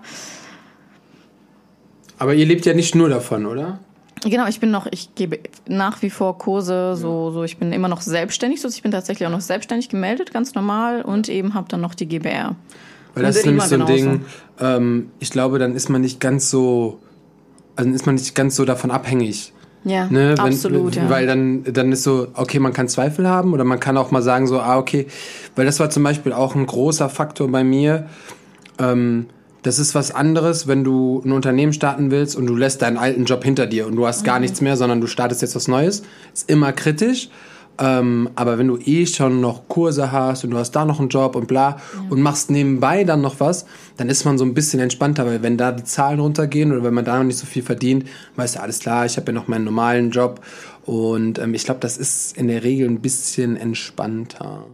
Aber 2.19 2.34
ihr 2.34 2.45
lebt 2.45 2.65
ja 2.65 2.73
nicht 2.73 2.95
nur 2.95 3.10
davon, 3.10 3.45
oder? 3.45 3.80
Genau, 4.23 4.47
ich 4.47 4.60
bin 4.60 4.71
noch, 4.71 4.88
ich 4.89 5.15
gebe 5.15 5.39
nach 5.67 6.02
wie 6.02 6.10
vor 6.10 6.38
Kurse, 6.38 6.95
so, 6.95 7.32
so, 7.32 7.43
ich 7.43 7.58
bin 7.58 7.73
immer 7.73 7.89
noch 7.89 8.02
selbstständig, 8.02 8.62
so, 8.62 8.69
ich 8.69 8.82
bin 8.82 8.91
tatsächlich 8.91 9.28
auch 9.28 9.32
noch 9.32 9.41
selbstständig 9.41 9.89
gemeldet, 9.89 10.32
ganz 10.32 10.56
normal, 10.56 11.02
und 11.02 11.28
eben 11.28 11.54
habe 11.54 11.67
dann 11.67 11.82
noch 11.82 11.93
die 11.93 12.08
GBR. 12.08 12.56
Weil 13.13 13.23
das 13.23 13.38
ist 13.38 13.45
nämlich 13.45 13.65
so 13.65 13.76
ein 13.76 13.86
Ding, 13.86 14.26
ähm, 14.60 15.12
ich 15.19 15.32
glaube, 15.32 15.60
dann 15.60 15.76
ist 15.76 15.89
man 15.89 16.02
nicht 16.02 16.19
ganz 16.19 16.49
so, 16.49 16.99
also 17.76 17.91
ist 17.91 18.06
man 18.06 18.15
nicht 18.15 18.34
ganz 18.36 18.56
so 18.56 18.65
davon 18.65 18.91
abhängig. 18.91 19.52
Ja, 19.86 20.06
Ne, 20.10 20.30
wenn, 20.38 20.39
absolut, 20.39 20.96
ja. 20.96 21.10
Weil 21.10 21.28
dann, 21.28 21.63
dann 21.65 21.91
ist 21.91 22.04
so, 22.04 22.28
okay, 22.36 22.60
man 22.60 22.72
kann 22.74 22.88
Zweifel 22.88 23.28
haben 23.28 23.54
oder 23.54 23.63
man 23.63 23.80
kann 23.80 23.98
auch 23.98 24.12
mal 24.12 24.22
sagen 24.22 24.48
so, 24.48 24.60
ah, 24.60 24.78
okay, 24.78 25.08
weil 25.56 25.65
das 25.65 25.80
war 25.80 25.89
zum 25.89 26.04
Beispiel 26.04 26.32
auch 26.34 26.56
ein 26.56 26.65
großer 26.65 27.10
Faktor 27.10 27.50
bei 27.52 27.63
mir. 27.63 28.08
Ähm, 28.80 29.28
das 29.62 29.80
ist 29.80 29.96
was 29.96 30.12
anderes, 30.13 30.67
wenn 30.67 30.84
du 30.84 31.22
ein 31.26 31.32
Unternehmen 31.32 31.72
starten 31.74 32.12
willst 32.12 32.36
und 32.36 32.48
du 32.48 32.56
lässt 32.56 32.82
deinen 32.82 32.98
alten 32.98 33.26
Job 33.26 33.43
hinter 33.43 33.65
dir 33.65 33.88
und 33.88 33.96
du 33.96 34.06
hast 34.06 34.22
Mhm. 34.22 34.26
gar 34.26 34.39
nichts 34.39 34.62
mehr, 34.62 34.76
sondern 34.78 35.00
du 35.02 35.08
startest 35.08 35.41
jetzt 35.41 35.56
was 35.56 35.67
Neues. 35.67 36.04
Ist 36.34 36.50
immer 36.50 36.72
kritisch. 36.74 37.30
Ähm, 37.80 38.30
aber 38.36 38.58
wenn 38.58 38.68
du 38.68 38.78
eh 38.78 39.06
schon 39.06 39.42
noch 39.42 39.68
Kurse 39.68 40.12
hast 40.12 40.44
und 40.44 40.52
du 40.52 40.58
hast 40.58 40.72
da 40.72 40.86
noch 40.86 41.00
einen 41.00 41.10
Job 41.10 41.36
und 41.36 41.48
bla 41.48 41.78
und 42.10 42.22
machst 42.22 42.52
nebenbei 42.52 43.04
dann 43.04 43.22
noch 43.22 43.40
was, 43.40 43.66
dann 43.98 44.10
ist 44.10 44.26
man 44.26 44.38
so 44.38 44.46
ein 44.46 44.54
bisschen 44.54 44.80
entspannter, 44.80 45.26
weil 45.26 45.42
wenn 45.42 45.58
da 45.58 45.72
die 45.72 45.84
Zahlen 45.84 46.20
runtergehen 46.20 46.72
oder 46.72 46.84
wenn 46.84 46.94
man 46.94 47.06
da 47.06 47.18
noch 47.18 47.26
nicht 47.26 47.40
so 47.40 47.48
viel 47.48 47.64
verdient, 47.64 48.06
weißt 48.36 48.56
du, 48.56 48.62
alles 48.62 48.80
klar, 48.80 49.06
ich 49.06 49.18
habe 49.18 49.32
ja 49.32 49.34
noch 49.34 49.48
meinen 49.48 49.66
normalen 49.66 50.12
Job 50.12 50.42
und 50.86 51.40
ähm, 51.40 51.54
ich 51.54 51.66
glaube, 51.66 51.80
das 51.80 51.98
ist 51.98 52.38
in 52.38 52.48
der 52.48 52.64
Regel 52.64 52.88
ein 52.88 53.00
bisschen 53.00 53.58
entspannter. 53.58 54.66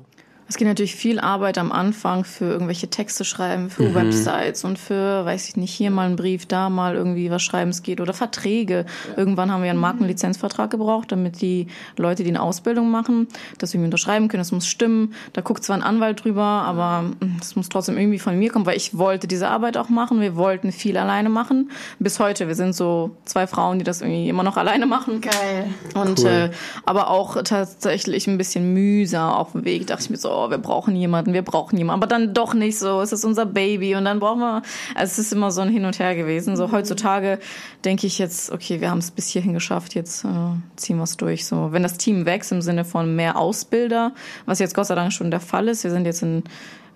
Es 0.49 0.57
geht 0.57 0.67
natürlich 0.67 0.95
viel 0.95 1.19
Arbeit 1.19 1.59
am 1.59 1.71
Anfang 1.71 2.23
für 2.23 2.45
irgendwelche 2.45 2.89
Texte 2.89 3.23
schreiben, 3.23 3.69
für 3.69 3.93
Websites 3.93 4.63
und 4.63 4.79
für, 4.79 5.23
weiß 5.23 5.47
ich 5.47 5.57
nicht, 5.57 5.71
hier 5.71 5.91
mal 5.91 6.07
einen 6.07 6.15
Brief, 6.15 6.47
da 6.47 6.71
mal 6.71 6.95
irgendwie 6.95 7.29
was 7.29 7.43
schreiben 7.43 7.69
es 7.69 7.83
geht 7.83 8.01
oder 8.01 8.13
Verträge. 8.13 8.87
Irgendwann 9.15 9.51
haben 9.51 9.61
wir 9.61 9.69
einen 9.69 9.79
Markenlizenzvertrag 9.79 10.71
gebraucht, 10.71 11.11
damit 11.11 11.41
die 11.41 11.67
Leute, 11.97 12.23
die 12.23 12.29
eine 12.29 12.41
Ausbildung 12.41 12.89
machen, 12.89 13.27
das 13.59 13.75
irgendwie 13.75 13.85
unterschreiben 13.85 14.27
können. 14.27 14.41
Das 14.41 14.51
muss 14.51 14.65
stimmen. 14.65 15.13
Da 15.33 15.41
guckt 15.41 15.63
zwar 15.63 15.77
ein 15.77 15.83
Anwalt 15.83 16.23
drüber, 16.23 16.41
aber 16.41 17.03
mm, 17.03 17.37
das 17.37 17.55
muss 17.55 17.69
trotzdem 17.69 17.99
irgendwie 17.99 18.17
von 18.19 18.37
mir 18.37 18.49
kommen, 18.51 18.65
weil 18.65 18.77
ich 18.77 18.97
wollte 18.97 19.27
diese 19.27 19.49
Arbeit 19.49 19.77
auch 19.77 19.89
machen. 19.89 20.19
Wir 20.19 20.35
wollten 20.35 20.71
viel 20.71 20.97
alleine 20.97 21.29
machen. 21.29 21.69
Bis 21.99 22.19
heute. 22.19 22.47
Wir 22.47 22.55
sind 22.55 22.73
so 22.73 23.11
zwei 23.23 23.45
Frauen, 23.45 23.77
die 23.77 23.85
das 23.85 24.01
irgendwie 24.01 24.27
immer 24.27 24.41
noch 24.41 24.57
alleine 24.57 24.87
machen. 24.87 25.21
Geil. 25.21 25.67
Und 25.93 26.21
Cool. 26.21 26.27
äh, 26.27 26.49
aber 26.87 27.11
auch 27.11 27.37
tatsächlich 27.43 28.25
ein 28.27 28.39
bisschen 28.39 28.73
mühsam 28.73 29.31
auf 29.31 29.51
dem 29.51 29.63
Weg. 29.63 29.85
Dachte 29.85 30.05
ich 30.05 30.09
mir 30.09 30.17
so, 30.17 30.38
oh, 30.45 30.49
wir 30.49 30.57
brauchen 30.57 30.95
jemanden, 30.95 31.33
wir 31.33 31.41
brauchen 31.41 31.77
jemanden. 31.77 32.03
Aber 32.03 32.07
dann 32.07 32.33
doch 32.33 32.53
nicht 32.53 32.77
so. 32.79 33.01
Es 33.01 33.11
ist 33.11 33.25
unser 33.25 33.45
Baby 33.45 33.95
und 33.95 34.05
dann 34.05 34.19
brauchen 34.19 34.39
wir. 34.39 34.61
Also 34.95 35.11
es 35.11 35.19
ist 35.19 35.33
immer 35.33 35.51
so 35.51 35.61
ein 35.61 35.69
Hin 35.69 35.85
und 35.85 35.99
Her 35.99 36.15
gewesen. 36.15 36.55
So 36.55 36.71
heutzutage 36.71 37.39
denke 37.85 38.07
ich 38.07 38.19
jetzt, 38.19 38.51
okay, 38.51 38.81
wir 38.81 38.89
haben 38.89 38.99
es 38.99 39.11
bis 39.11 39.27
hierhin 39.27 39.53
geschafft. 39.53 39.95
Jetzt 39.95 40.25
äh, 40.25 40.27
ziehen 40.75 40.97
wir 40.97 41.03
es 41.03 41.17
durch. 41.17 41.45
So, 41.45 41.71
wenn 41.71 41.83
das 41.83 41.97
Team 41.97 42.25
wächst 42.25 42.51
im 42.51 42.61
Sinne 42.61 42.85
von 42.85 43.15
mehr 43.15 43.37
Ausbilder, 43.37 44.13
was 44.45 44.59
jetzt 44.59 44.75
Gott 44.75 44.87
sei 44.87 44.95
Dank 44.95 45.13
schon 45.13 45.31
der 45.31 45.39
Fall 45.39 45.67
ist. 45.67 45.83
Wir 45.83 45.91
sind 45.91 46.05
jetzt 46.05 46.21
in 46.21 46.43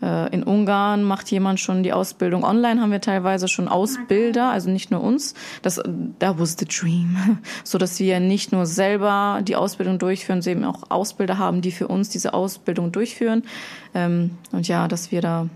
in 0.02 0.44
Ungarn 0.44 1.04
macht 1.04 1.32
jemand 1.32 1.60
schon 1.60 1.82
die 1.82 1.94
Ausbildung. 1.94 2.44
Online 2.44 2.82
haben 2.82 2.92
wir 2.92 3.00
teilweise 3.00 3.48
schon 3.48 3.68
Ausbilder, 3.70 4.50
also 4.50 4.70
nicht 4.70 4.92
nur 4.92 5.02
uns. 5.02 5.34
Das, 5.62 5.82
that 6.20 6.40
was 6.40 6.58
the 6.60 6.66
dream. 6.66 7.16
So 7.64 7.78
dass 7.78 8.00
wir 8.00 8.20
nicht 8.20 8.52
nur 8.52 8.66
selber 8.66 9.40
die 9.44 9.56
Ausbildung 9.56 10.00
durchführen, 10.00 10.42
sondern 10.42 10.64
eben 10.64 10.76
auch 10.76 10.92
Ausbilder 10.92 11.38
haben, 11.38 11.62
die 11.62 11.72
für 11.72 11.88
uns 11.88 12.10
diese 12.10 12.34
Ausbildung 12.34 12.92
durchführen. 12.92 13.44
Ähm, 13.94 14.32
und 14.52 14.68
ja, 14.68 14.88
dass 14.88 15.12
wir 15.12 15.22
da 15.22 15.48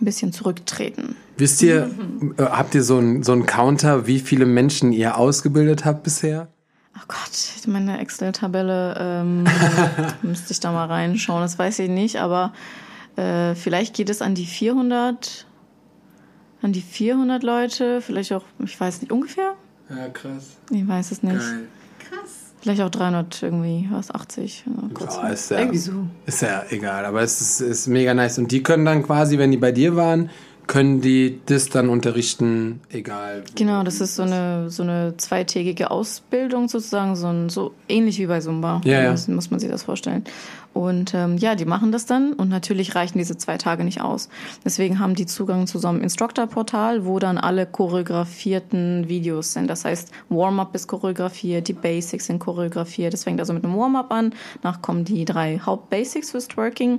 ein 0.00 0.04
bisschen 0.04 0.32
zurücktreten. 0.32 1.16
Wisst 1.36 1.62
ihr, 1.62 1.90
äh, 2.36 2.42
habt 2.42 2.74
ihr 2.74 2.82
so 2.82 2.98
einen 2.98 3.22
so 3.22 3.32
einen 3.32 3.46
Counter, 3.46 4.06
wie 4.06 4.20
viele 4.20 4.46
Menschen 4.46 4.92
ihr 4.92 5.16
ausgebildet 5.18 5.84
habt 5.84 6.02
bisher? 6.02 6.48
Oh 6.96 7.04
Gott, 7.08 7.66
meine 7.66 7.98
Excel-Tabelle 7.98 8.96
ähm, 8.98 9.44
müsste 10.22 10.52
ich 10.52 10.60
da 10.60 10.72
mal 10.72 10.86
reinschauen. 10.86 11.42
Das 11.42 11.58
weiß 11.58 11.80
ich 11.80 11.90
nicht, 11.90 12.20
aber 12.20 12.52
äh, 13.16 13.54
vielleicht 13.54 13.94
geht 13.94 14.10
es 14.10 14.22
an 14.22 14.34
die 14.34 14.46
400, 14.46 15.46
an 16.62 16.72
die 16.72 16.80
400 16.80 17.42
Leute, 17.42 18.00
vielleicht 18.00 18.32
auch, 18.32 18.44
ich 18.64 18.78
weiß 18.78 19.00
nicht, 19.02 19.12
ungefähr? 19.12 19.54
Ja, 19.90 20.08
krass. 20.08 20.56
Ich 20.70 20.86
weiß 20.86 21.12
es 21.12 21.22
nicht. 21.22 21.36
Krass. 21.36 22.52
Vielleicht 22.60 22.80
auch 22.80 22.90
300 22.90 23.42
irgendwie, 23.42 23.86
was, 23.90 24.10
80? 24.10 24.64
Ja, 24.66 24.88
kurz. 24.94 25.16
Ja, 25.16 25.28
ist 25.28 25.50
ja, 25.50 25.58
Irgendwie 25.58 25.78
so. 25.78 25.92
ist 26.24 26.42
ja 26.42 26.64
egal, 26.70 27.04
aber 27.04 27.22
es 27.22 27.40
ist, 27.40 27.60
ist 27.60 27.86
mega 27.88 28.14
nice. 28.14 28.38
Und 28.38 28.50
die 28.50 28.62
können 28.62 28.84
dann 28.86 29.02
quasi, 29.02 29.38
wenn 29.38 29.50
die 29.50 29.58
bei 29.58 29.70
dir 29.70 29.96
waren, 29.96 30.30
können 30.66 31.00
die 31.00 31.40
das 31.44 31.68
dann 31.68 31.88
unterrichten, 31.90 32.80
egal. 32.90 33.44
Genau, 33.54 33.82
das 33.82 34.00
ist 34.00 34.16
so 34.16 34.22
eine, 34.22 34.70
so 34.70 34.82
eine 34.82 35.14
zweitägige 35.18 35.90
Ausbildung 35.90 36.68
sozusagen, 36.68 37.16
so, 37.16 37.26
ein, 37.26 37.50
so 37.50 37.74
ähnlich 37.88 38.18
wie 38.18 38.26
bei 38.26 38.40
Zumba. 38.40 38.80
Ja, 38.84 39.02
ja. 39.02 39.10
Muss, 39.10 39.28
muss 39.28 39.50
man 39.50 39.60
sich 39.60 39.70
das 39.70 39.82
vorstellen. 39.82 40.24
Und 40.74 41.14
ähm, 41.14 41.38
ja, 41.38 41.54
die 41.54 41.64
machen 41.64 41.92
das 41.92 42.04
dann 42.04 42.32
und 42.32 42.48
natürlich 42.48 42.96
reichen 42.96 43.16
diese 43.18 43.38
zwei 43.38 43.56
Tage 43.58 43.84
nicht 43.84 44.00
aus. 44.00 44.28
Deswegen 44.64 44.98
haben 44.98 45.14
die 45.14 45.24
Zugang 45.24 45.68
zu 45.68 45.78
so 45.78 45.86
einem 45.86 46.00
Instructor-Portal, 46.02 47.06
wo 47.06 47.20
dann 47.20 47.38
alle 47.38 47.64
choreografierten 47.64 49.08
Videos 49.08 49.52
sind. 49.52 49.70
Das 49.70 49.84
heißt, 49.84 50.10
Warm-up 50.28 50.74
ist 50.74 50.88
choreografiert, 50.88 51.68
die 51.68 51.74
Basics 51.74 52.26
sind 52.26 52.40
choreografiert. 52.40 53.12
Das 53.12 53.22
fängt 53.22 53.38
also 53.38 53.52
mit 53.52 53.64
einem 53.64 53.76
Warm-up 53.76 54.12
an. 54.12 54.34
Danach 54.62 54.82
kommen 54.82 55.04
die 55.04 55.24
drei 55.24 55.60
Haupt-Basics 55.64 56.32
fürs 56.32 56.48
Twerking. 56.48 56.98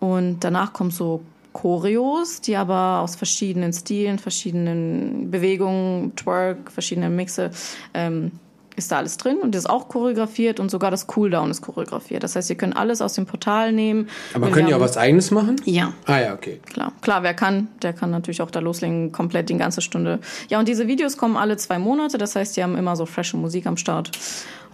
Und 0.00 0.42
danach 0.42 0.72
kommen 0.72 0.90
so 0.90 1.22
Choreos, 1.52 2.40
die 2.40 2.56
aber 2.56 3.00
aus 3.00 3.16
verschiedenen 3.16 3.72
Stilen, 3.72 4.18
verschiedenen 4.18 5.30
Bewegungen, 5.30 6.16
Twerk, 6.16 6.72
verschiedene 6.72 7.10
Mixe, 7.10 7.50
ähm, 7.94 8.32
ist 8.76 8.90
da 8.92 8.98
alles 8.98 9.16
drin 9.16 9.38
und 9.42 9.54
ist 9.54 9.68
auch 9.68 9.88
choreografiert 9.88 10.60
und 10.60 10.70
sogar 10.70 10.90
das 10.90 11.06
Cooldown 11.06 11.50
ist 11.50 11.62
choreografiert. 11.62 12.22
Das 12.22 12.36
heißt, 12.36 12.50
ihr 12.50 12.56
könnt 12.56 12.76
alles 12.76 13.00
aus 13.00 13.14
dem 13.14 13.26
Portal 13.26 13.72
nehmen. 13.72 14.08
Aber 14.34 14.50
können 14.50 14.66
die 14.66 14.74
auch 14.74 14.80
was 14.80 14.96
eigenes 14.96 15.30
machen? 15.30 15.56
Ja, 15.64 15.92
Ah 16.06 16.20
ja, 16.20 16.34
okay. 16.34 16.60
klar. 16.66 16.92
Klar, 17.00 17.22
wer 17.22 17.34
kann, 17.34 17.68
der 17.82 17.92
kann 17.92 18.10
natürlich 18.10 18.42
auch 18.42 18.50
da 18.50 18.60
loslegen, 18.60 19.12
komplett 19.12 19.48
die 19.48 19.56
ganze 19.56 19.80
Stunde. 19.80 20.18
Ja, 20.48 20.58
und 20.58 20.68
diese 20.68 20.86
Videos 20.86 21.16
kommen 21.16 21.36
alle 21.36 21.56
zwei 21.56 21.78
Monate, 21.78 22.18
das 22.18 22.36
heißt, 22.36 22.56
die 22.56 22.62
haben 22.62 22.76
immer 22.76 22.96
so 22.96 23.06
frische 23.06 23.36
Musik 23.36 23.66
am 23.66 23.76
Start. 23.76 24.10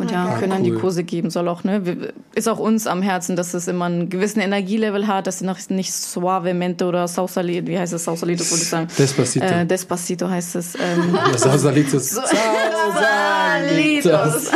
Und 0.00 0.10
ja, 0.10 0.36
können 0.38 0.50
dann 0.50 0.64
die. 0.64 0.72
Kurse 0.72 1.04
geben, 1.04 1.28
soll 1.28 1.46
auch, 1.48 1.62
ne, 1.62 1.82
ist 2.34 2.48
auch 2.48 2.58
uns 2.58 2.86
am 2.86 3.02
Herzen, 3.02 3.36
dass 3.36 3.52
es 3.52 3.68
immer 3.68 3.84
einen 3.84 4.08
gewissen 4.08 4.40
Energielevel 4.40 5.06
hat, 5.06 5.26
dass 5.26 5.40
sie 5.40 5.44
noch 5.44 5.58
nicht 5.68 5.92
Suavemente 5.92 6.86
oder 6.86 7.06
Sausalito, 7.06 7.66
wie 7.66 7.78
heißt 7.78 7.92
es, 7.92 8.04
Sausalito, 8.04 8.42
würde 8.44 8.62
ich 8.62 8.68
sagen. 8.68 8.88
Despacito. 8.98 9.44
Äh, 9.44 9.66
Despacito 9.66 10.26
heißt 10.28 10.56
es. 10.56 10.74
Ähm, 10.76 11.18
Das 11.32 11.40
Sausalitos. 11.42 12.10
Sausalitos. 12.10 14.50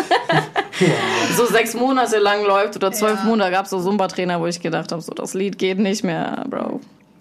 so 1.36 1.44
sechs 1.46 1.74
Monate 1.74 2.18
lang 2.18 2.44
läuft 2.46 2.76
oder 2.76 2.90
zwölf 2.92 3.22
Monate 3.24 3.50
gab 3.50 3.64
es 3.66 3.70
so 3.70 3.82
Zumba-Trainer, 3.82 4.40
wo 4.40 4.46
ich 4.46 4.60
gedacht 4.60 4.92
habe, 4.92 5.02
so 5.02 5.12
das 5.12 5.34
Lied 5.34 5.58
geht 5.58 5.78
nicht 5.78 6.04
mehr, 6.04 6.46
Bro. 6.48 6.80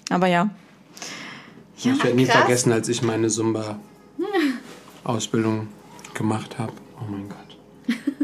Aber 0.09 0.27
ja. 0.27 0.49
Ich 1.77 1.85
werde 1.85 2.13
nie 2.15 2.25
vergessen, 2.25 2.71
als 2.71 2.87
ich 2.87 3.01
meine 3.01 3.27
Zumba-Ausbildung 3.27 5.67
gemacht 6.13 6.57
habe. 6.57 6.71
Oh 7.01 7.05
mein 7.11 7.27
Gott. 7.27 7.52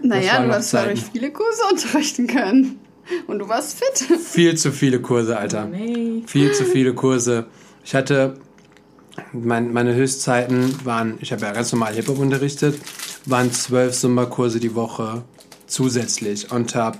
Naja, 0.01 0.43
du 0.43 0.51
hast 0.51 0.73
dadurch 0.73 1.03
viele 1.11 1.31
Kurse 1.31 1.61
unterrichten 1.71 2.27
können. 2.27 2.79
Und 3.27 3.39
du 3.39 3.49
warst 3.49 3.79
fit. 3.79 4.19
Viel 4.19 4.55
zu 4.55 4.71
viele 4.71 5.01
Kurse, 5.01 5.37
Alter. 5.37 5.65
Nee. 5.65 6.23
Viel 6.27 6.51
zu 6.53 6.63
viele 6.65 6.93
Kurse. 6.93 7.47
Ich 7.83 7.95
hatte, 7.95 8.35
mein, 9.33 9.73
meine 9.73 9.95
Höchstzeiten 9.95 10.85
waren, 10.85 11.17
ich 11.19 11.31
habe 11.31 11.41
ja 11.41 11.51
ganz 11.51 11.71
normal 11.71 11.93
Hip-Hop 11.95 12.19
unterrichtet, 12.19 12.79
waren 13.25 13.51
zwölf 13.51 13.95
Zumba-Kurse 13.95 14.59
die 14.59 14.75
Woche 14.75 15.23
zusätzlich 15.65 16.51
on 16.51 16.67
top. 16.67 16.97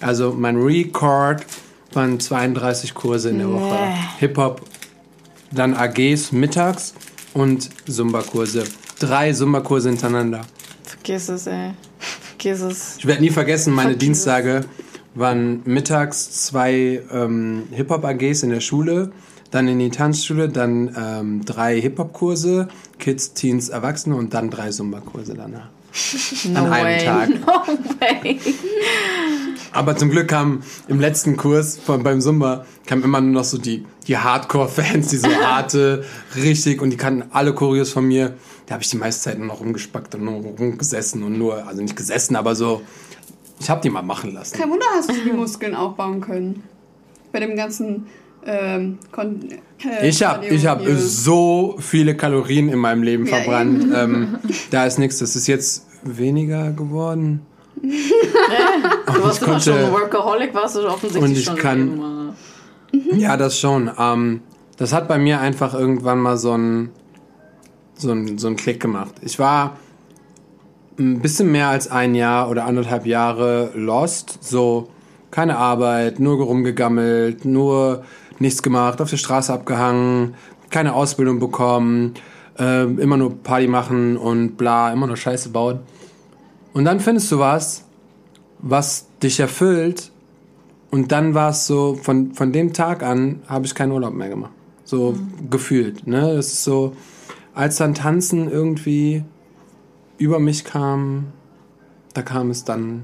Also 0.00 0.32
mein 0.32 0.56
Record 0.56 1.46
waren 1.92 2.20
32 2.20 2.94
Kurse 2.94 3.30
in 3.30 3.38
der 3.38 3.50
Woche. 3.50 3.74
Nee. 3.74 3.94
Hip-Hop, 4.18 4.60
dann 5.52 5.74
AGs 5.74 6.32
mittags 6.32 6.92
und 7.32 7.70
Zumba-Kurse. 7.88 8.64
Drei 8.98 9.32
Zumba-Kurse 9.32 9.88
hintereinander. 9.88 10.42
Vergiss 10.82 11.28
es, 11.28 11.46
ey. 11.46 11.72
Es. 12.44 12.96
Ich 12.98 13.06
werde 13.06 13.22
nie 13.22 13.30
vergessen, 13.30 13.72
meine 13.72 13.92
es. 13.92 13.98
Dienstage 13.98 14.60
waren 15.14 15.62
mittags 15.64 16.44
zwei 16.44 17.02
ähm, 17.10 17.64
Hip-Hop-AGs 17.72 18.42
in 18.42 18.50
der 18.50 18.60
Schule, 18.60 19.12
dann 19.50 19.66
in 19.68 19.78
die 19.78 19.90
Tanzschule, 19.90 20.48
dann 20.48 20.94
ähm, 20.96 21.44
drei 21.44 21.80
Hip-Hop-Kurse, 21.80 22.68
Kids, 22.98 23.32
Teens, 23.32 23.68
Erwachsene 23.70 24.14
und 24.16 24.34
dann 24.34 24.50
drei 24.50 24.70
Zumba-Kurse 24.70 25.34
danach. 25.34 25.68
No 26.52 26.60
An 26.60 26.72
einem 26.72 26.98
way. 26.98 27.04
Tag. 27.04 27.28
No 27.46 28.00
way. 28.00 28.38
Aber 29.72 29.96
zum 29.96 30.10
Glück 30.10 30.28
kam 30.28 30.62
im 30.88 31.00
letzten 31.00 31.36
Kurs 31.36 31.78
von, 31.78 32.02
beim 32.02 32.20
Zumba 32.20 32.66
kamen 32.86 33.02
immer 33.02 33.20
nur 33.20 33.32
noch 33.32 33.44
so 33.44 33.58
die, 33.58 33.84
die 34.06 34.16
Hardcore-Fans, 34.16 35.08
die 35.08 35.16
so 35.16 35.28
harte, 35.44 36.04
richtig 36.36 36.80
und 36.82 36.90
die 36.90 36.96
kannten 36.96 37.24
alle 37.32 37.54
Choreos 37.54 37.92
von 37.92 38.06
mir. 38.06 38.34
Da 38.66 38.74
habe 38.74 38.82
ich 38.82 38.90
die 38.90 38.96
meiste 38.96 39.22
Zeit 39.22 39.38
nur 39.38 39.46
noch 39.48 39.60
rumgespackt 39.60 40.14
und 40.14 40.24
nur 40.24 40.34
rumgesessen 40.42 41.22
und 41.22 41.38
nur, 41.38 41.66
also 41.66 41.82
nicht 41.82 41.96
gesessen, 41.96 42.36
aber 42.36 42.54
so, 42.54 42.82
ich 43.60 43.70
habe 43.70 43.80
die 43.80 43.90
mal 43.90 44.02
machen 44.02 44.32
lassen. 44.34 44.58
Kein 44.58 44.70
Wunder 44.70 44.86
hast 44.94 45.10
du 45.10 45.14
die 45.14 45.32
Muskeln 45.32 45.74
aufbauen 45.74 46.20
können. 46.20 46.62
Bei 47.32 47.40
dem 47.40 47.56
ganzen 47.56 48.06
ähm, 48.44 48.98
Kon 49.12 49.40
äh, 49.84 50.08
Ich 50.08 50.22
habe 50.22 50.46
ich 50.46 50.66
hab 50.66 50.80
so 50.86 51.76
viele 51.80 52.16
Kalorien 52.16 52.68
in 52.68 52.78
meinem 52.78 53.02
Leben 53.02 53.26
Ja, 53.26 53.36
verbrannt. 53.36 53.86
Ähm, 53.94 54.38
da 54.70 54.86
ist 54.86 54.98
nichts. 54.98 55.18
Das 55.18 55.34
ist 55.36 55.46
jetzt 55.46 55.86
weniger 56.04 56.70
geworden. 56.72 57.40
Du 59.06 59.22
warst 59.22 59.42
immer 59.42 59.60
schon 59.60 59.74
ein 59.78 59.92
Workaholic, 59.92 60.54
warst 60.54 60.76
du 60.76 60.86
offensichtlich 60.86 61.22
Und 61.22 61.36
ich 61.36 61.44
schon 61.44 61.56
kann- 61.56 62.34
immer. 63.06 63.20
Ja, 63.20 63.36
das 63.36 63.58
schon. 63.58 63.90
Ähm, 63.98 64.40
das 64.76 64.92
hat 64.92 65.08
bei 65.08 65.18
mir 65.18 65.40
einfach 65.40 65.74
irgendwann 65.74 66.20
mal 66.20 66.36
so 66.36 66.52
ein 66.52 66.90
so 67.94 68.14
so 68.36 68.48
ein 68.48 68.56
Klick 68.56 68.80
gemacht. 68.80 69.14
Ich 69.22 69.38
war 69.38 69.76
ein 70.98 71.20
bisschen 71.20 71.50
mehr 71.50 71.68
als 71.68 71.90
ein 71.90 72.14
Jahr 72.14 72.50
oder 72.50 72.64
anderthalb 72.64 73.06
Jahre 73.06 73.70
lost. 73.74 74.38
So 74.42 74.88
keine 75.30 75.58
Arbeit, 75.58 76.18
nur 76.20 76.42
rumgegammelt, 76.42 77.44
nur 77.44 78.04
nichts 78.38 78.62
gemacht, 78.62 79.00
auf 79.00 79.10
der 79.10 79.16
Straße 79.16 79.52
abgehangen, 79.52 80.34
keine 80.70 80.94
Ausbildung 80.94 81.38
bekommen, 81.38 82.14
äh, 82.58 82.84
immer 82.84 83.16
nur 83.16 83.36
Party 83.42 83.66
machen 83.66 84.16
und 84.16 84.56
bla, 84.56 84.92
immer 84.92 85.06
nur 85.06 85.16
Scheiße 85.16 85.50
bauen. 85.50 85.80
Und 86.72 86.84
dann 86.84 87.00
findest 87.00 87.30
du 87.32 87.38
was, 87.38 87.84
was 88.58 89.06
dich 89.22 89.40
erfüllt 89.40 90.10
und 90.90 91.12
dann 91.12 91.34
war 91.34 91.50
es 91.50 91.66
so, 91.66 91.98
von, 92.00 92.32
von 92.34 92.52
dem 92.52 92.72
Tag 92.72 93.02
an 93.02 93.40
habe 93.48 93.66
ich 93.66 93.74
keinen 93.74 93.92
Urlaub 93.92 94.14
mehr 94.14 94.28
gemacht. 94.28 94.52
So 94.84 95.16
gefühlt. 95.50 96.06
Ne? 96.06 96.34
Das 96.36 96.46
ist 96.46 96.64
so, 96.64 96.94
als 97.54 97.76
dann 97.76 97.94
Tanzen 97.94 98.50
irgendwie 98.50 99.24
über 100.18 100.38
mich 100.38 100.64
kam, 100.64 101.26
da 102.14 102.22
kam 102.22 102.50
es 102.50 102.64
dann 102.64 103.02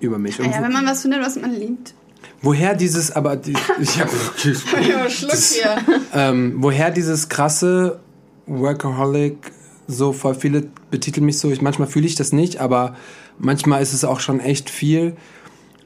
über 0.00 0.18
mich. 0.18 0.38
Ah 0.40 0.44
ja, 0.44 0.62
wenn 0.62 0.72
man 0.72 0.86
was 0.86 1.02
findet, 1.02 1.22
was 1.22 1.36
man 1.36 1.52
liebt. 1.54 1.94
woher 2.42 2.74
dieses, 2.74 3.10
aber 3.10 3.36
die, 3.36 3.54
ich 3.80 4.00
hab, 4.00 4.08
Ja, 4.86 5.08
Schluck 5.08 5.32
hier. 5.34 5.76
ähm, 6.12 6.54
woher 6.58 6.90
dieses 6.90 7.28
krasse 7.30 8.00
Workaholic, 8.46 9.50
so 9.86 10.12
voll 10.12 10.34
viele 10.34 10.68
betiteln 10.90 11.24
mich 11.26 11.38
so, 11.38 11.50
ich, 11.50 11.62
manchmal 11.62 11.88
fühle 11.88 12.06
ich 12.06 12.14
das 12.14 12.32
nicht, 12.32 12.60
aber 12.60 12.96
manchmal 13.38 13.82
ist 13.82 13.92
es 13.94 14.04
auch 14.04 14.20
schon 14.20 14.40
echt 14.40 14.70
viel. 14.70 15.16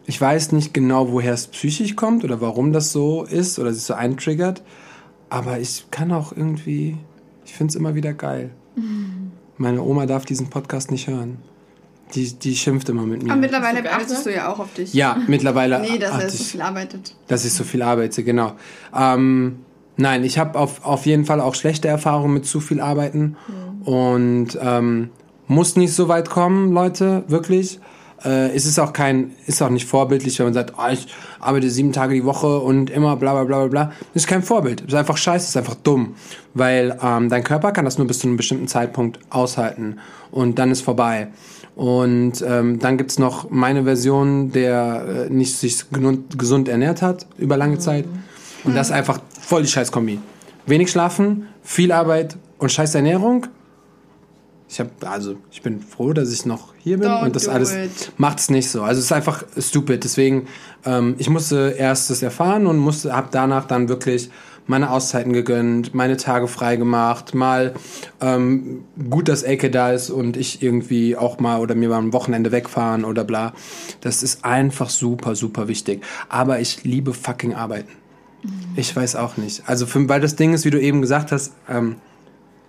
Ich 0.08 0.18
weiß 0.18 0.52
nicht 0.52 0.72
genau, 0.72 1.12
woher 1.12 1.34
es 1.34 1.46
psychisch 1.48 1.94
kommt 1.94 2.24
oder 2.24 2.40
warum 2.40 2.72
das 2.72 2.92
so 2.92 3.24
ist 3.24 3.58
oder 3.58 3.72
sich 3.74 3.82
so 3.84 3.92
eintriggert, 3.92 4.62
aber 5.28 5.60
ich 5.60 5.84
kann 5.90 6.12
auch 6.12 6.32
irgendwie, 6.32 6.96
ich 7.44 7.52
finde 7.52 7.72
es 7.72 7.76
immer 7.76 7.94
wieder 7.94 8.14
geil. 8.14 8.50
Meine 9.58 9.82
Oma 9.82 10.06
darf 10.06 10.24
diesen 10.24 10.48
Podcast 10.48 10.90
nicht 10.90 11.08
hören. 11.08 11.38
Die, 12.14 12.32
die 12.32 12.56
schimpft 12.56 12.88
immer 12.88 13.02
mit 13.02 13.22
mir. 13.22 13.32
Aber 13.32 13.40
mittlerweile 13.40 13.82
geil, 13.82 13.92
achtest 13.96 14.24
du 14.24 14.32
ja 14.34 14.50
auch 14.50 14.58
auf 14.60 14.72
dich. 14.72 14.94
ja, 14.94 15.18
mittlerweile. 15.26 15.78
Nee, 15.82 15.98
dass 15.98 16.22
er 16.22 16.30
so 16.30 16.36
ich- 16.42 16.48
viel 16.52 16.62
arbeitet. 16.62 17.14
dass 17.26 17.44
ich 17.44 17.52
so 17.52 17.64
viel 17.64 17.82
arbeite, 17.82 18.24
genau. 18.24 18.52
Ähm, 18.96 19.58
nein, 19.98 20.24
ich 20.24 20.38
habe 20.38 20.58
auf, 20.58 20.86
auf 20.86 21.04
jeden 21.04 21.26
Fall 21.26 21.42
auch 21.42 21.54
schlechte 21.54 21.86
Erfahrungen 21.88 22.32
mit 22.32 22.46
zu 22.46 22.60
viel 22.60 22.80
Arbeiten 22.80 23.36
und 23.84 24.58
ähm, 24.58 25.10
muss 25.48 25.76
nicht 25.76 25.92
so 25.92 26.08
weit 26.08 26.30
kommen, 26.30 26.72
Leute, 26.72 27.24
wirklich. 27.28 27.78
Äh, 28.24 28.54
es 28.54 28.66
ist 28.66 28.78
auch 28.78 28.92
kein, 28.92 29.32
ist 29.46 29.62
auch 29.62 29.70
nicht 29.70 29.86
vorbildlich, 29.86 30.38
wenn 30.38 30.46
man 30.46 30.54
sagt, 30.54 30.74
oh, 30.76 30.90
ich 30.90 31.06
arbeite 31.40 31.70
sieben 31.70 31.92
Tage 31.92 32.14
die 32.14 32.24
Woche 32.24 32.58
und 32.58 32.90
immer 32.90 33.16
bla 33.16 33.32
bla 33.32 33.44
bla 33.44 33.58
bla 33.58 33.68
bla. 33.68 33.84
Das 34.14 34.22
ist 34.24 34.26
kein 34.26 34.42
Vorbild. 34.42 34.80
Das 34.80 34.88
ist 34.88 34.94
einfach 34.94 35.16
scheiße, 35.16 35.44
das 35.44 35.50
ist 35.50 35.56
einfach 35.56 35.76
dumm. 35.76 36.14
Weil 36.54 36.98
ähm, 37.02 37.28
dein 37.28 37.44
Körper 37.44 37.72
kann 37.72 37.84
das 37.84 37.98
nur 37.98 38.06
bis 38.06 38.18
zu 38.20 38.26
einem 38.26 38.36
bestimmten 38.36 38.68
Zeitpunkt 38.68 39.20
aushalten 39.30 39.98
und 40.30 40.58
dann 40.58 40.70
ist 40.70 40.82
vorbei. 40.82 41.28
Und 41.76 42.44
ähm, 42.44 42.80
dann 42.80 42.98
gibt's 42.98 43.20
noch 43.20 43.50
meine 43.50 43.84
Version, 43.84 44.50
der 44.50 45.28
äh, 45.28 45.32
nicht 45.32 45.56
sich 45.56 45.84
gesund 45.90 46.68
ernährt 46.68 47.02
hat 47.02 47.26
über 47.38 47.56
lange 47.56 47.78
Zeit. 47.78 48.04
Und 48.64 48.74
das 48.74 48.88
ist 48.88 48.92
einfach 48.92 49.20
voll 49.40 49.62
die 49.62 49.68
Scheißkombi. 49.68 50.18
Wenig 50.66 50.90
schlafen, 50.90 51.46
viel 51.62 51.92
Arbeit 51.92 52.36
und 52.58 52.72
scheiß 52.72 52.96
Ernährung. 52.96 53.46
Ich 54.68 54.80
habe 54.80 54.90
also 55.00 55.36
ich 55.50 55.62
bin 55.62 55.80
froh, 55.80 56.12
dass 56.12 56.32
ich 56.32 56.44
noch 56.44 56.74
hier 56.78 56.98
bin 56.98 57.08
Don't 57.08 57.24
und 57.24 57.36
das 57.36 57.48
alles 57.48 57.74
it. 57.74 58.12
macht's 58.18 58.50
nicht 58.50 58.70
so. 58.70 58.82
Also 58.82 58.98
es 58.98 59.06
ist 59.06 59.12
einfach 59.12 59.44
stupid. 59.58 60.04
Deswegen 60.04 60.46
ähm, 60.84 61.14
ich 61.18 61.30
musste 61.30 61.74
erst 61.78 62.10
das 62.10 62.22
erfahren 62.22 62.66
und 62.66 62.78
musste 62.78 63.14
habe 63.14 63.28
danach 63.30 63.66
dann 63.66 63.88
wirklich 63.88 64.30
meine 64.68 64.90
Auszeiten 64.90 65.32
gegönnt, 65.32 65.94
meine 65.94 66.16
Tage 66.18 66.46
frei 66.46 66.76
gemacht, 66.76 67.34
mal 67.34 67.72
ähm, 68.20 68.84
gut, 69.08 69.28
dass 69.28 69.42
Elke 69.42 69.70
da 69.70 69.92
ist 69.92 70.10
und 70.10 70.36
ich 70.36 70.62
irgendwie 70.62 71.16
auch 71.16 71.40
mal 71.40 71.60
oder 71.60 71.74
mir 71.74 71.88
mal 71.88 71.96
am 71.96 72.12
Wochenende 72.12 72.52
wegfahren 72.52 73.04
oder 73.04 73.24
bla. 73.24 73.54
Das 74.02 74.22
ist 74.22 74.44
einfach 74.44 74.90
super, 74.90 75.34
super 75.34 75.68
wichtig. 75.68 76.04
Aber 76.28 76.60
ich 76.60 76.84
liebe 76.84 77.14
fucking 77.14 77.54
arbeiten. 77.54 77.92
Ich 78.76 78.94
weiß 78.94 79.16
auch 79.16 79.36
nicht. 79.36 79.62
Also 79.66 79.86
für, 79.86 80.06
weil 80.08 80.20
das 80.20 80.36
Ding 80.36 80.52
ist, 80.52 80.64
wie 80.64 80.70
du 80.70 80.80
eben 80.80 81.00
gesagt 81.00 81.32
hast, 81.32 81.54
ähm, 81.68 81.96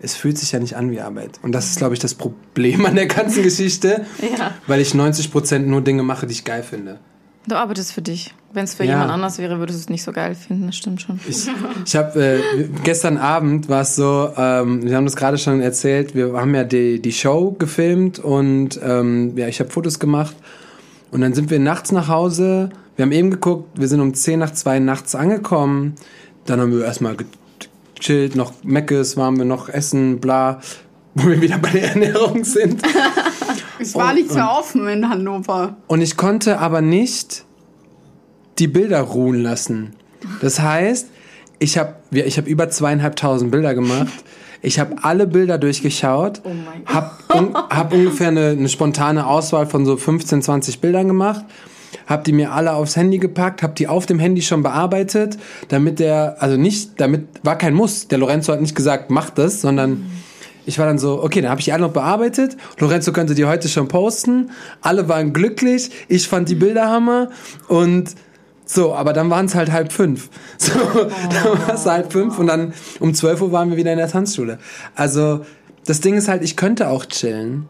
es 0.02 0.16
fühlt 0.16 0.38
sich 0.38 0.52
ja 0.52 0.60
nicht 0.60 0.76
an 0.76 0.92
wie 0.92 1.02
Arbeit. 1.02 1.40
Und 1.44 1.52
das 1.52 1.70
ist, 1.70 1.78
glaube 1.78 1.94
ich, 1.94 2.00
das 2.00 2.16
Problem 2.16 2.86
an 2.86 2.96
der 2.96 3.08
ganzen 3.08 3.44
Geschichte, 3.44 4.06
Ja. 4.38 4.52
weil 4.68 4.80
ich 4.82 4.94
90% 4.94 5.60
nur 5.60 5.82
Dinge 5.82 6.04
mache, 6.04 6.26
die 6.28 6.34
ich 6.34 6.46
geil 6.46 6.64
finde. 6.64 7.00
Du 7.48 7.56
arbeitest 7.56 7.94
für 7.94 8.02
dich. 8.02 8.34
Wenn 8.54 8.64
es 8.66 8.74
für 8.76 8.84
Ja. 8.84 8.92
jemand 8.94 9.12
anders 9.12 9.38
wäre, 9.40 9.60
würdest 9.60 9.80
du 9.80 9.84
es 9.84 9.90
nicht 9.90 10.04
so 10.04 10.12
geil 10.12 10.36
finden. 10.36 10.68
Das 10.68 10.76
stimmt 10.76 11.02
schon. 11.02 11.20
Ich, 11.28 11.48
ich 11.86 11.96
habe 11.96 12.20
äh, 12.24 12.68
gestern 12.84 13.18
Abend 13.18 13.70
war 13.70 13.82
es 13.82 13.96
so, 13.96 14.32
ähm, 14.38 14.84
wir 14.84 14.96
haben 14.96 15.06
das 15.06 15.16
gerade 15.16 15.38
schon 15.38 15.62
erzählt, 15.62 16.16
wir 16.16 16.34
haben 16.34 16.54
ja 16.56 16.64
die, 16.64 17.02
die 17.02 17.12
Show 17.12 17.52
gefilmt 17.58 18.20
und 18.20 18.80
ähm, 18.84 19.38
ja, 19.38 19.48
ich 19.48 19.60
habe 19.60 19.70
Fotos 19.70 20.00
gemacht 20.00 20.36
und 21.12 21.22
dann 21.22 21.34
sind 21.34 21.50
wir 21.50 21.60
nachts 21.60 21.92
nach 21.92 22.08
Hause. 22.08 22.70
Wir 22.96 23.04
haben 23.04 23.12
eben 23.12 23.32
geguckt, 23.32 23.80
wir 23.80 23.88
sind 23.88 24.00
um 24.02 24.14
10 24.14 24.40
nach 24.40 24.52
2 24.52 24.80
nachts 24.80 25.16
angekommen. 25.16 25.96
Dann 26.46 26.60
haben 26.60 26.72
wir 26.72 26.84
erstmal 26.84 27.16
gechillt, 28.00 28.36
noch 28.36 28.54
Meckes, 28.64 29.18
waren 29.18 29.38
wir 29.38 29.46
noch 29.46 29.70
essen, 29.70 30.20
bla, 30.20 30.60
wo 31.16 31.28
wir 31.30 31.42
wieder 31.42 31.58
bei 31.58 31.70
der 31.72 31.90
Ernährung 31.90 32.44
sind. 32.44 32.82
Es 33.82 33.96
war 33.96 34.10
Und- 34.10 34.16
nichts 34.16 34.34
mehr 34.34 34.52
offen 34.52 34.86
in 34.90 35.08
Hannover. 35.08 35.78
Und 35.88 36.02
ich 36.02 36.18
konnte 36.18 36.60
aber 36.60 36.82
nicht 36.82 37.46
die 38.60 38.68
Bilder 38.68 39.00
ruhen 39.00 39.42
lassen. 39.42 39.94
Das 40.42 40.60
heißt, 40.60 41.08
ich 41.60 41.78
habe 41.78 41.96
ich 42.12 42.38
hab 42.38 42.46
über 42.46 42.70
zweieinhalbtausend 42.70 43.52
Bilder 43.52 43.74
gemacht. 43.74 44.12
Ich 44.62 44.80
habe 44.80 44.98
alle 45.04 45.28
Bilder 45.28 45.58
durchgeschaut, 45.58 46.42
Oh 46.44 46.50
mein 46.50 46.84
Gott. 46.84 46.94
hab, 46.94 47.34
un, 47.34 47.54
hab 47.56 47.94
ungefähr 47.94 48.28
eine, 48.28 48.50
eine 48.50 48.68
spontane 48.68 49.26
Auswahl 49.26 49.66
von 49.66 49.86
so 49.86 49.96
15, 49.96 50.42
20 50.42 50.82
Bildern 50.82 51.08
gemacht, 51.08 51.46
hab 52.10 52.24
die 52.24 52.34
mir 52.34 52.52
alle 52.52 52.74
aufs 52.74 52.96
Handy 52.96 53.20
gepackt, 53.20 53.62
hab 53.62 53.76
die 53.76 53.88
auf 53.88 54.08
dem 54.08 54.18
Handy 54.20 54.42
schon 54.42 54.64
bearbeitet, 54.64 55.38
damit 55.68 56.00
der, 56.00 56.38
also 56.40 56.58
nicht, 56.58 57.00
damit 57.00 57.28
war 57.44 57.58
kein 57.58 57.76
Muss. 57.76 58.08
Der 58.08 58.18
Lorenzo 58.18 58.52
hat 58.52 58.62
nicht 58.62 58.76
gesagt, 58.76 59.12
mach 59.12 59.30
das, 59.30 59.62
sondern 59.62 60.08
ich 60.66 60.80
war 60.80 60.88
dann 60.88 60.98
so, 60.98 61.24
okay, 61.24 61.42
dann 61.42 61.52
habe 61.52 61.62
ich 61.62 61.66
die 61.66 61.74
alle 61.74 61.84
noch 61.84 61.94
bearbeitet. 61.94 62.58
Lorenzo 62.80 63.14
könnte 63.14 63.36
die 63.36 63.46
heute 63.46 63.70
schon 63.70 63.88
posten. 63.88 64.50
Alle 64.82 65.08
waren 65.08 65.34
glücklich. 65.34 65.92
Ich 66.08 66.28
fand 66.28 66.50
die 66.50 66.56
Bilder 66.56 66.90
Hammer 66.90 67.30
und 67.68 68.16
so, 68.66 68.94
aber 68.94 69.14
dann 69.14 69.30
waren 69.30 69.46
es 69.46 69.56
halt 69.56 69.72
halb 69.72 69.92
fünf. 69.92 70.30
So, 70.58 70.74
dann 70.74 71.68
war 71.68 71.74
es 71.76 71.86
halb 71.86 72.12
fünf 72.12 72.38
und 72.38 72.48
dann 72.48 72.74
um 73.00 73.14
12 73.14 73.42
Uhr 73.42 73.52
waren 73.52 73.70
wir 73.70 73.78
wieder 73.78 73.92
in 73.92 73.98
der 73.98 74.10
Tanzschule. 74.10 74.60
Also, 74.94 75.46
das 75.86 76.02
Ding 76.02 76.16
ist 76.16 76.28
halt, 76.28 76.44
ich 76.44 76.56
könnte 76.56 76.90
auch 76.90 77.06
chillen, 77.06 77.70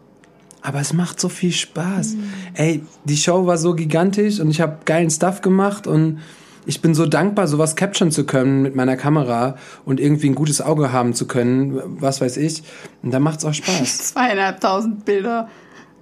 aber 0.61 0.79
es 0.79 0.93
macht 0.93 1.19
so 1.19 1.29
viel 1.29 1.51
Spaß. 1.51 2.15
Ey, 2.53 2.83
die 3.05 3.17
Show 3.17 3.45
war 3.45 3.57
so 3.57 3.73
gigantisch 3.73 4.39
und 4.39 4.49
ich 4.49 4.61
habe 4.61 4.79
geilen 4.85 5.09
Stuff 5.09 5.41
gemacht 5.41 5.87
und 5.87 6.19
ich 6.65 6.81
bin 6.81 6.93
so 6.93 7.05
dankbar, 7.05 7.47
sowas 7.47 7.75
capturen 7.75 8.11
zu 8.11 8.25
können 8.25 8.61
mit 8.61 8.75
meiner 8.75 8.97
Kamera 8.97 9.55
und 9.85 9.99
irgendwie 9.99 10.29
ein 10.29 10.35
gutes 10.35 10.61
Auge 10.61 10.91
haben 10.91 11.13
zu 11.13 11.25
können, 11.25 11.81
was 11.99 12.21
weiß 12.21 12.37
ich. 12.37 12.63
Und 13.01 13.11
da 13.11 13.19
macht's 13.19 13.45
auch 13.45 13.53
Spaß. 13.53 13.97
Zweieinhalbtausend 14.13 15.05
Bilder. 15.05 15.49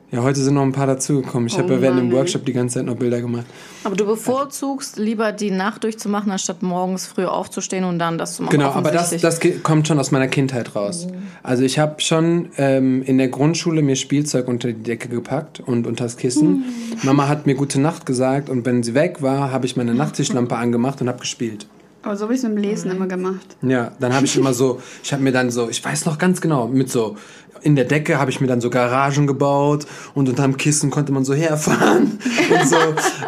Ja, 0.09 0.23
heute 0.23 0.41
sind 0.41 0.53
noch 0.53 0.61
ein 0.61 0.71
paar 0.71 0.87
dazugekommen. 0.87 1.47
Ich 1.47 1.55
Oh 1.55 1.59
habe 1.59 1.73
ja 1.73 1.81
während 1.81 1.99
dem. 1.99 2.11
Workshop 2.13 2.45
die 2.45 2.53
ganze 2.53 2.75
Zeit 2.75 2.85
noch 2.85 2.95
Bilder 2.95 3.19
gemacht. 3.19 3.45
Aber 3.83 3.95
du 3.97 4.05
bevorzugst 4.05 4.97
lieber 4.97 5.33
die 5.33 5.51
Nacht 5.51 5.83
durchzumachen, 5.83 6.31
anstatt 6.31 6.63
morgens 6.63 7.05
früh 7.05 7.25
aufzustehen 7.25 7.83
und 7.83 7.99
dann 7.99 8.17
das 8.17 8.35
zu 8.35 8.43
machen. 8.43 8.53
Genau, 8.53 8.69
aber 8.69 8.91
das, 8.91 9.09
das 9.17 9.41
kommt 9.63 9.85
schon 9.85 9.99
aus 9.99 10.11
meiner 10.11 10.29
Kindheit 10.29 10.75
raus. 10.75 11.07
Also 11.43 11.63
ich 11.63 11.77
habe 11.77 11.99
schon 11.99 12.49
ähm, 12.57 13.03
in 13.03 13.17
der 13.17 13.27
Grundschule 13.27 13.81
mir 13.81 13.97
Spielzeug 13.97 14.47
unter 14.47 14.69
die 14.69 14.81
Decke 14.81 15.09
gepackt 15.09 15.59
und 15.59 15.85
unter 15.85 16.05
das 16.05 16.15
Kissen. 16.15 16.63
Mama 17.03 17.27
hat 17.27 17.45
mir 17.45 17.55
gute 17.55 17.81
Nacht 17.81 18.05
gesagt 18.05 18.49
und 18.49 18.65
wenn 18.65 18.83
sie 18.83 18.93
weg 18.93 19.21
war, 19.21 19.51
habe 19.51 19.65
ich 19.65 19.75
meine 19.75 19.93
Nachttischlampe 19.93 20.55
angemacht 20.57 21.01
und 21.01 21.09
habe 21.09 21.19
gespielt. 21.19 21.67
Aber 22.03 22.15
so 22.15 22.23
habe 22.23 22.33
ich 22.33 22.39
es 22.39 22.47
mit 22.47 22.53
dem 22.55 22.63
Lesen 22.63 22.91
immer 22.91 23.07
gemacht. 23.07 23.57
Ja, 23.61 23.91
dann 23.99 24.13
habe 24.13 24.25
ich 24.25 24.37
immer 24.37 24.53
so, 24.53 24.79
ich 25.03 25.11
habe 25.11 25.21
mir 25.23 25.33
dann 25.33 25.51
so, 25.51 25.67
ich 25.69 25.83
weiß 25.83 26.05
noch 26.05 26.17
ganz 26.17 26.39
genau, 26.39 26.67
mit 26.67 26.89
so 26.89 27.17
in 27.61 27.75
der 27.75 27.85
Decke 27.85 28.19
habe 28.19 28.31
ich 28.31 28.39
mir 28.41 28.47
dann 28.47 28.61
so 28.61 28.69
Garagen 28.69 29.27
gebaut 29.27 29.85
und 30.13 30.29
unterm 30.29 30.57
Kissen 30.57 30.89
konnte 30.89 31.11
man 31.11 31.25
so 31.25 31.33
herfahren 31.33 32.19
und 32.61 32.67
so. 32.67 32.77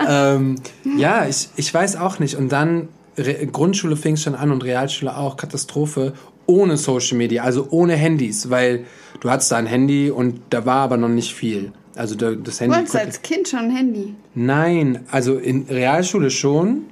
ähm, 0.07 0.55
ja, 0.97 1.25
ich, 1.27 1.49
ich 1.55 1.73
weiß 1.73 1.95
auch 1.97 2.19
nicht. 2.19 2.35
Und 2.35 2.51
dann 2.51 2.87
Re 3.17 3.47
Grundschule 3.51 3.95
fing 3.97 4.13
es 4.13 4.23
schon 4.23 4.35
an 4.35 4.51
und 4.51 4.63
Realschule 4.63 5.15
auch, 5.17 5.35
Katastrophe, 5.37 6.13
ohne 6.45 6.77
Social 6.77 7.17
Media, 7.17 7.43
also 7.43 7.67
ohne 7.69 7.95
Handys, 7.95 8.49
weil 8.49 8.85
du 9.19 9.29
hattest 9.29 9.51
da 9.51 9.57
ein 9.57 9.65
Handy 9.67 10.09
und 10.09 10.39
da 10.51 10.65
war 10.65 10.77
aber 10.83 10.97
noch 10.97 11.09
nicht 11.09 11.33
viel. 11.33 11.71
Also 11.95 12.15
da- 12.15 12.31
das 12.31 12.57
Du 12.57 12.63
Handy. 12.63 12.75
hattest 12.77 12.91
konnte- 12.93 13.05
als 13.07 13.21
Kind 13.21 13.47
schon 13.49 13.59
ein 13.59 13.71
Handy. 13.75 14.15
Nein, 14.35 14.99
also 15.11 15.35
in 15.37 15.63
Realschule 15.69 16.29
schon. 16.31 16.83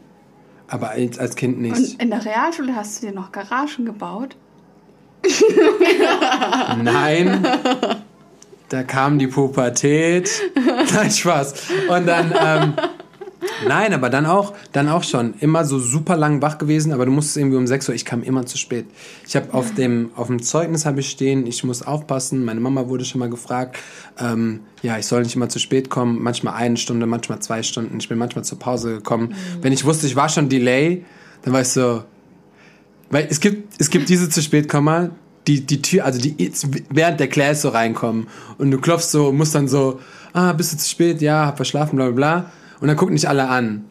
Aber 0.69 0.89
als, 0.89 1.17
als 1.17 1.37
Kind 1.37 1.61
nicht. 1.61 1.77
Und 1.77 2.01
in 2.01 2.09
der 2.09 2.25
Realschule 2.25 2.75
hast 2.75 3.01
du 3.01 3.07
dir 3.07 3.13
noch 3.13 3.31
Garagen 3.31 3.85
gebaut? 3.85 4.35
Nein. 6.83 7.45
Da 8.69 8.83
kam 8.83 9.17
die 9.17 9.27
Pubertät. 9.27 10.29
Nein, 10.93 11.11
Spaß. 11.11 11.53
Und 11.89 12.05
dann, 12.05 12.33
ähm, 12.37 12.73
nein, 13.65 13.93
aber 13.93 14.09
dann 14.09 14.25
auch, 14.25 14.53
dann 14.73 14.89
auch 14.89 15.03
schon. 15.03 15.35
Immer 15.39 15.63
so 15.63 15.79
super 15.79 16.17
lang 16.17 16.41
wach 16.41 16.57
gewesen, 16.57 16.91
aber 16.91 17.05
du 17.05 17.11
musstest 17.11 17.37
irgendwie 17.37 17.57
um 17.57 17.65
6 17.65 17.87
Uhr. 17.89 17.95
Ich 17.95 18.03
kam 18.03 18.23
immer 18.23 18.45
zu 18.45 18.57
spät. 18.57 18.85
Ich 19.25 19.35
habe 19.37 19.53
auf 19.53 19.73
dem, 19.73 20.11
auf 20.15 20.27
dem 20.27 20.41
Zeugnis 20.41 20.85
habe 20.85 20.99
ich 20.99 21.09
stehen, 21.09 21.47
ich 21.47 21.63
muss 21.63 21.81
aufpassen. 21.81 22.43
Meine 22.43 22.59
Mama 22.59 22.89
wurde 22.89 23.05
schon 23.05 23.19
mal 23.19 23.29
gefragt. 23.29 23.77
Ähm, 24.19 24.61
ja, 24.81 24.97
ich 24.97 25.05
soll 25.05 25.23
nicht 25.23 25.35
immer 25.35 25.49
zu 25.49 25.59
spät 25.59 25.89
kommen. 25.89 26.21
Manchmal 26.21 26.55
eine 26.55 26.75
Stunde, 26.75 27.05
manchmal 27.05 27.39
zwei 27.39 27.63
Stunden. 27.63 27.97
Ich 27.99 28.09
bin 28.09 28.17
manchmal 28.17 28.43
zur 28.43 28.59
Pause 28.59 28.95
gekommen. 28.95 29.33
Wenn 29.61 29.71
ich 29.71 29.85
wusste, 29.85 30.07
ich 30.07 30.15
war 30.15 30.27
schon 30.27 30.49
Delay, 30.49 31.05
dann 31.43 31.53
war 31.53 31.61
ich 31.61 31.69
so, 31.69 32.03
weil 33.09 33.27
es 33.29 33.39
gibt, 33.39 33.79
es 33.79 33.89
gibt 33.89 34.09
diese 34.09 34.29
zu 34.29 34.41
spät 34.41 34.67
Komma, 34.67 35.09
die, 35.47 35.65
die 35.65 35.81
Tür, 35.81 36.05
also 36.05 36.19
die 36.19 36.51
während 36.89 37.19
der 37.19 37.27
Class 37.27 37.61
so 37.61 37.69
reinkommen 37.69 38.27
und 38.57 38.71
du 38.71 38.79
klopfst 38.79 39.11
so, 39.11 39.31
musst 39.31 39.55
dann 39.55 39.67
so, 39.67 39.99
ah, 40.33 40.51
bist 40.53 40.73
du 40.73 40.77
zu 40.77 40.89
spät? 40.89 41.21
Ja, 41.21 41.45
hab 41.45 41.57
verschlafen, 41.57 41.95
bla 41.95 42.05
bla 42.09 42.15
bla. 42.15 42.51
Und 42.79 42.89
dann 42.89 42.97
gucken 42.97 43.15
dich 43.15 43.27
alle 43.27 43.47
an. 43.47 43.85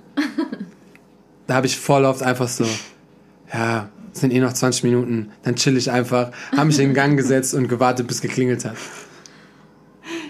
da 1.46 1.54
habe 1.54 1.66
ich 1.66 1.78
voll 1.78 2.04
oft 2.04 2.22
einfach 2.22 2.48
so, 2.48 2.66
ja, 3.52 3.88
es 4.12 4.20
sind 4.20 4.32
eh 4.32 4.40
noch 4.40 4.52
20 4.52 4.84
Minuten, 4.84 5.30
dann 5.42 5.56
chill 5.56 5.76
ich 5.76 5.90
einfach, 5.90 6.30
habe 6.52 6.66
mich 6.66 6.78
in 6.78 6.88
den 6.88 6.94
Gang 6.94 7.16
gesetzt 7.16 7.54
und 7.54 7.68
gewartet, 7.68 8.06
bis 8.06 8.20
geklingelt 8.20 8.64
hat. 8.64 8.76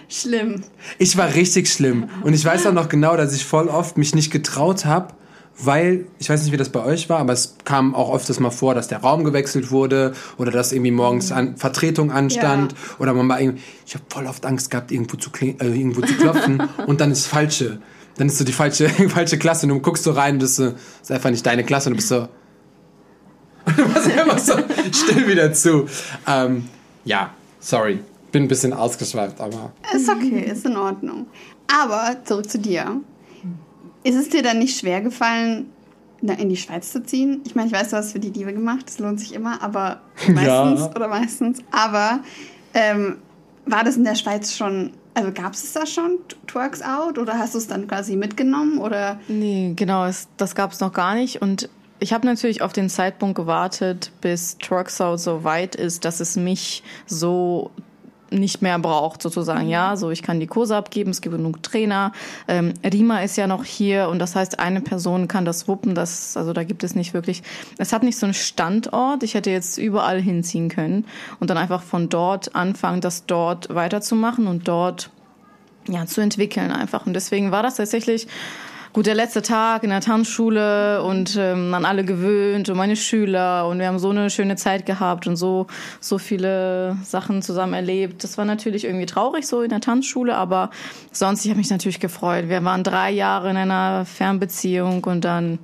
Schlimm. 0.08 0.62
Ich 0.98 1.16
war 1.16 1.34
richtig 1.34 1.68
schlimm. 1.68 2.08
Und 2.22 2.32
ich 2.32 2.44
weiß 2.44 2.66
auch 2.66 2.72
noch 2.72 2.88
genau, 2.88 3.16
dass 3.16 3.34
ich 3.34 3.44
voll 3.44 3.68
oft 3.68 3.98
mich 3.98 4.14
nicht 4.14 4.30
getraut 4.30 4.84
habe, 4.84 5.14
weil, 5.58 6.06
ich 6.18 6.28
weiß 6.28 6.42
nicht, 6.42 6.52
wie 6.52 6.56
das 6.56 6.68
bei 6.68 6.84
euch 6.84 7.08
war, 7.08 7.18
aber 7.18 7.32
es 7.32 7.56
kam 7.64 7.94
auch 7.94 8.14
öfters 8.14 8.40
mal 8.40 8.50
vor, 8.50 8.74
dass 8.74 8.88
der 8.88 8.98
Raum 8.98 9.24
gewechselt 9.24 9.70
wurde 9.70 10.12
oder 10.36 10.50
dass 10.50 10.72
irgendwie 10.72 10.90
morgens 10.90 11.32
an, 11.32 11.56
Vertretung 11.56 12.10
anstand 12.10 12.72
Ja. 12.72 12.78
oder 12.98 13.14
man 13.14 13.28
war 13.28 13.40
irgendwie, 13.40 13.62
ich 13.86 13.94
habe 13.94 14.04
voll 14.08 14.26
oft 14.26 14.44
Angst 14.44 14.70
gehabt, 14.70 14.92
irgendwo 14.92 15.16
zu, 15.16 15.30
äh, 15.40 15.54
irgendwo 15.60 16.02
zu 16.02 16.14
klopfen 16.14 16.62
und 16.86 17.00
dann 17.00 17.10
ist 17.10 17.26
falsche. 17.26 17.80
Dann 18.18 18.28
ist 18.28 18.38
so 18.38 18.44
die 18.44 18.52
falsche, 18.52 18.88
falsche 19.08 19.38
Klasse 19.38 19.66
und 19.66 19.70
du 19.70 19.80
guckst 19.80 20.04
so 20.04 20.10
rein 20.12 20.34
und 20.34 20.42
das 20.42 20.58
ist, 20.58 21.10
einfach 21.10 21.30
nicht 21.30 21.44
deine 21.46 21.64
Klasse 21.64 21.88
und 21.88 21.94
du 21.94 21.96
bist 21.96 22.08
so, 22.08 22.28
und 23.66 23.78
du 23.78 23.82
machst 23.88 24.08
immer 24.08 24.38
so 24.38 24.54
still 24.92 25.26
wieder 25.26 25.52
zu. 25.52 25.86
Ähm, 26.26 26.68
ja, 27.04 27.30
sorry, 27.60 27.98
bin 28.30 28.44
ein 28.44 28.48
bisschen 28.48 28.72
ausgeschweift, 28.72 29.40
aber 29.40 29.72
Ist 29.94 30.08
okay, 30.08 30.50
ist 30.50 30.66
in 30.66 30.76
Ordnung. 30.76 31.26
Aber 31.82 32.16
zurück 32.24 32.48
zu 32.48 32.58
dir. 32.58 33.00
Ist 34.06 34.14
es 34.14 34.28
dir 34.28 34.42
dann 34.42 34.58
nicht 34.58 34.78
schwer 34.78 35.00
gefallen, 35.00 35.66
in 36.22 36.48
die 36.48 36.56
Schweiz 36.56 36.92
zu 36.92 37.02
ziehen? 37.02 37.42
Ich 37.44 37.54
meine, 37.54 37.68
ich 37.68 37.74
weiß, 37.74 37.90
du 37.90 37.96
hast 37.96 38.12
für 38.12 38.20
die 38.20 38.30
Liebe 38.30 38.52
gemacht, 38.52 38.84
das 38.86 38.98
lohnt 39.00 39.18
sich 39.18 39.34
immer, 39.34 39.60
aber 39.62 40.00
meistens 40.28 40.80
Ja. 40.80 40.90
oder 40.94 41.08
meistens. 41.08 41.58
Aber 41.72 42.20
ähm, 42.74 43.16
war 43.66 43.82
das 43.82 43.96
in 43.96 44.04
der 44.04 44.14
Schweiz 44.14 44.54
schon, 44.56 44.92
also 45.14 45.32
gab 45.32 45.54
es 45.54 45.72
da 45.72 45.86
schon, 45.86 46.18
Twerks 46.46 46.82
Out, 46.82 47.18
oder 47.18 47.38
hast 47.38 47.54
du 47.54 47.58
es 47.58 47.66
dann 47.66 47.88
quasi 47.88 48.14
mitgenommen? 48.16 48.78
Oder 48.78 49.18
Nee, 49.28 49.72
genau, 49.74 50.04
es, 50.06 50.28
das 50.36 50.54
gab 50.54 50.70
es 50.72 50.78
noch 50.80 50.92
gar 50.92 51.14
nicht. 51.16 51.42
Und 51.42 51.68
ich 51.98 52.12
habe 52.12 52.26
natürlich 52.26 52.62
auf 52.62 52.72
den 52.72 52.88
Zeitpunkt 52.88 53.34
gewartet, 53.34 54.12
bis 54.20 54.58
Trucksau 54.58 55.16
so 55.16 55.42
weit 55.44 55.74
ist, 55.74 56.04
dass 56.04 56.20
es 56.20 56.36
mich 56.36 56.82
so 57.06 57.70
nicht 58.30 58.62
mehr 58.62 58.78
braucht, 58.78 59.22
sozusagen. 59.22 59.68
Ja, 59.68 59.96
so 59.96 60.10
ich 60.10 60.22
kann 60.22 60.40
die 60.40 60.46
Kurse 60.46 60.76
abgeben, 60.76 61.10
es 61.10 61.20
gibt 61.20 61.36
genug 61.36 61.62
Trainer. 61.62 62.12
Ähm, 62.48 62.74
Rima 62.84 63.20
ist 63.20 63.36
ja 63.36 63.46
noch 63.46 63.64
hier 63.64 64.08
und 64.08 64.18
das 64.18 64.34
heißt, 64.34 64.58
eine 64.58 64.80
Person 64.80 65.28
kann 65.28 65.44
das 65.44 65.68
wuppen. 65.68 65.94
Das, 65.94 66.36
also 66.36 66.52
da 66.52 66.64
gibt 66.64 66.84
es 66.84 66.94
nicht 66.94 67.14
wirklich. 67.14 67.42
Es 67.78 67.92
hat 67.92 68.02
nicht 68.02 68.18
so 68.18 68.26
einen 68.26 68.34
Standort. 68.34 69.22
Ich 69.22 69.34
hätte 69.34 69.50
jetzt 69.50 69.78
überall 69.78 70.20
hinziehen 70.20 70.68
können 70.68 71.04
und 71.40 71.50
dann 71.50 71.58
einfach 71.58 71.82
von 71.82 72.08
dort 72.08 72.54
anfangen, 72.54 73.00
das 73.00 73.26
dort 73.26 73.74
weiterzumachen 73.74 74.46
und 74.46 74.68
dort 74.68 75.10
ja, 75.88 76.06
zu 76.06 76.20
entwickeln 76.20 76.70
einfach. 76.70 77.06
Und 77.06 77.14
deswegen 77.14 77.50
war 77.52 77.62
das 77.62 77.76
tatsächlich 77.76 78.26
gut 78.96 79.04
der 79.04 79.14
letzte 79.14 79.42
Tag 79.42 79.82
in 79.84 79.90
der 79.90 80.00
Tanzschule 80.00 81.02
und 81.02 81.36
ähm, 81.38 81.74
an 81.74 81.84
alle 81.84 82.02
gewöhnt 82.02 82.70
und 82.70 82.78
meine 82.78 82.96
Schüler 82.96 83.68
und 83.68 83.78
wir 83.78 83.88
haben 83.88 83.98
so 83.98 84.08
eine 84.08 84.30
schöne 84.30 84.56
Zeit 84.56 84.86
gehabt 84.86 85.26
und 85.26 85.36
so 85.36 85.66
so 86.00 86.16
viele 86.16 86.96
Sachen 87.04 87.42
zusammen 87.42 87.74
erlebt. 87.74 88.24
Das 88.24 88.38
war 88.38 88.46
natürlich 88.46 88.86
irgendwie 88.86 89.04
traurig 89.04 89.46
so 89.46 89.60
in 89.60 89.68
der 89.68 89.82
Tanzschule, 89.82 90.34
aber 90.34 90.70
sonst 91.12 91.44
ich 91.44 91.50
habe 91.50 91.58
mich 91.58 91.68
natürlich 91.68 92.00
gefreut. 92.00 92.48
Wir 92.48 92.64
waren 92.64 92.84
drei 92.84 93.10
Jahre 93.10 93.50
in 93.50 93.58
einer 93.58 94.06
Fernbeziehung 94.06 95.04
und 95.04 95.26
dann 95.26 95.58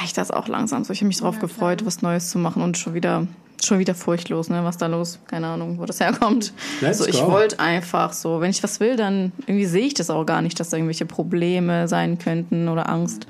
reicht 0.00 0.16
das 0.16 0.30
auch 0.30 0.48
langsam. 0.48 0.84
So 0.84 0.94
ich 0.94 1.00
habe 1.00 1.08
mich 1.08 1.18
darauf 1.18 1.40
gefreut, 1.40 1.84
was 1.84 2.00
Neues 2.00 2.30
zu 2.30 2.38
machen 2.38 2.62
und 2.62 2.78
schon 2.78 2.94
wieder 2.94 3.26
schon 3.62 3.78
wieder 3.78 3.94
furchtlos, 3.94 4.48
ne? 4.48 4.64
Was 4.64 4.78
da 4.78 4.86
los? 4.86 5.18
Keine 5.26 5.48
Ahnung, 5.48 5.78
wo 5.78 5.84
das 5.84 6.00
herkommt. 6.00 6.52
Let's 6.80 6.98
so, 6.98 7.06
ich 7.06 7.22
wollte 7.22 7.60
einfach 7.60 8.12
so, 8.12 8.40
wenn 8.40 8.50
ich 8.50 8.62
was 8.62 8.80
will, 8.80 8.96
dann 8.96 9.32
irgendwie 9.46 9.66
sehe 9.66 9.86
ich 9.86 9.94
das 9.94 10.10
auch 10.10 10.24
gar 10.24 10.42
nicht, 10.42 10.58
dass 10.60 10.70
da 10.70 10.76
irgendwelche 10.76 11.06
Probleme 11.06 11.88
sein 11.88 12.18
könnten 12.18 12.68
oder 12.68 12.88
Angst. 12.88 13.26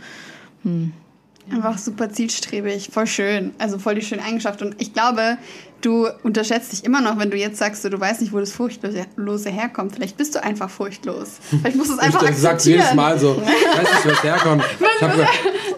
Einfach 1.50 1.78
super 1.78 2.10
zielstrebig, 2.10 2.88
voll 2.90 3.06
schön. 3.06 3.52
Also 3.58 3.78
voll 3.78 3.96
die 3.96 4.02
schöne 4.02 4.22
Eigenschaft. 4.22 4.62
Und 4.62 4.80
ich 4.80 4.94
glaube, 4.94 5.36
du 5.84 6.08
unterschätzt 6.22 6.72
dich 6.72 6.84
immer 6.84 7.00
noch, 7.00 7.18
wenn 7.18 7.30
du 7.30 7.36
jetzt 7.36 7.58
sagst, 7.58 7.84
du 7.84 8.00
weißt 8.00 8.20
nicht, 8.20 8.32
wo 8.32 8.40
das 8.40 8.52
Furchtlose 8.52 9.50
herkommt. 9.50 9.94
Vielleicht 9.94 10.16
bist 10.16 10.34
du 10.34 10.42
einfach 10.42 10.70
furchtlos. 10.70 11.38
Vielleicht 11.50 11.76
musst 11.76 11.90
du 11.90 11.94
es 11.94 11.98
einfach 12.00 12.22
Ich 12.22 12.28
sag's 12.36 12.44
akzeptieren. 12.44 12.80
jedes 12.80 12.94
Mal 12.94 13.18
so. 13.18 13.42
Ich 13.46 13.78
weiß 13.78 13.94
nicht, 13.94 14.04
wo 14.04 14.08
es 14.10 14.22
herkommt. 14.22 14.64
Ich 14.96 15.02
hab, 15.02 15.14
ge- 15.16 15.26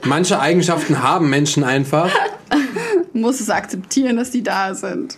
manche 0.04 0.38
Eigenschaften 0.40 1.02
haben 1.02 1.28
Menschen 1.30 1.64
einfach. 1.64 2.10
Du 3.12 3.22
musst 3.22 3.40
es 3.40 3.48
akzeptieren, 3.48 4.16
dass 4.18 4.30
die 4.30 4.42
da 4.42 4.74
sind. 4.74 5.16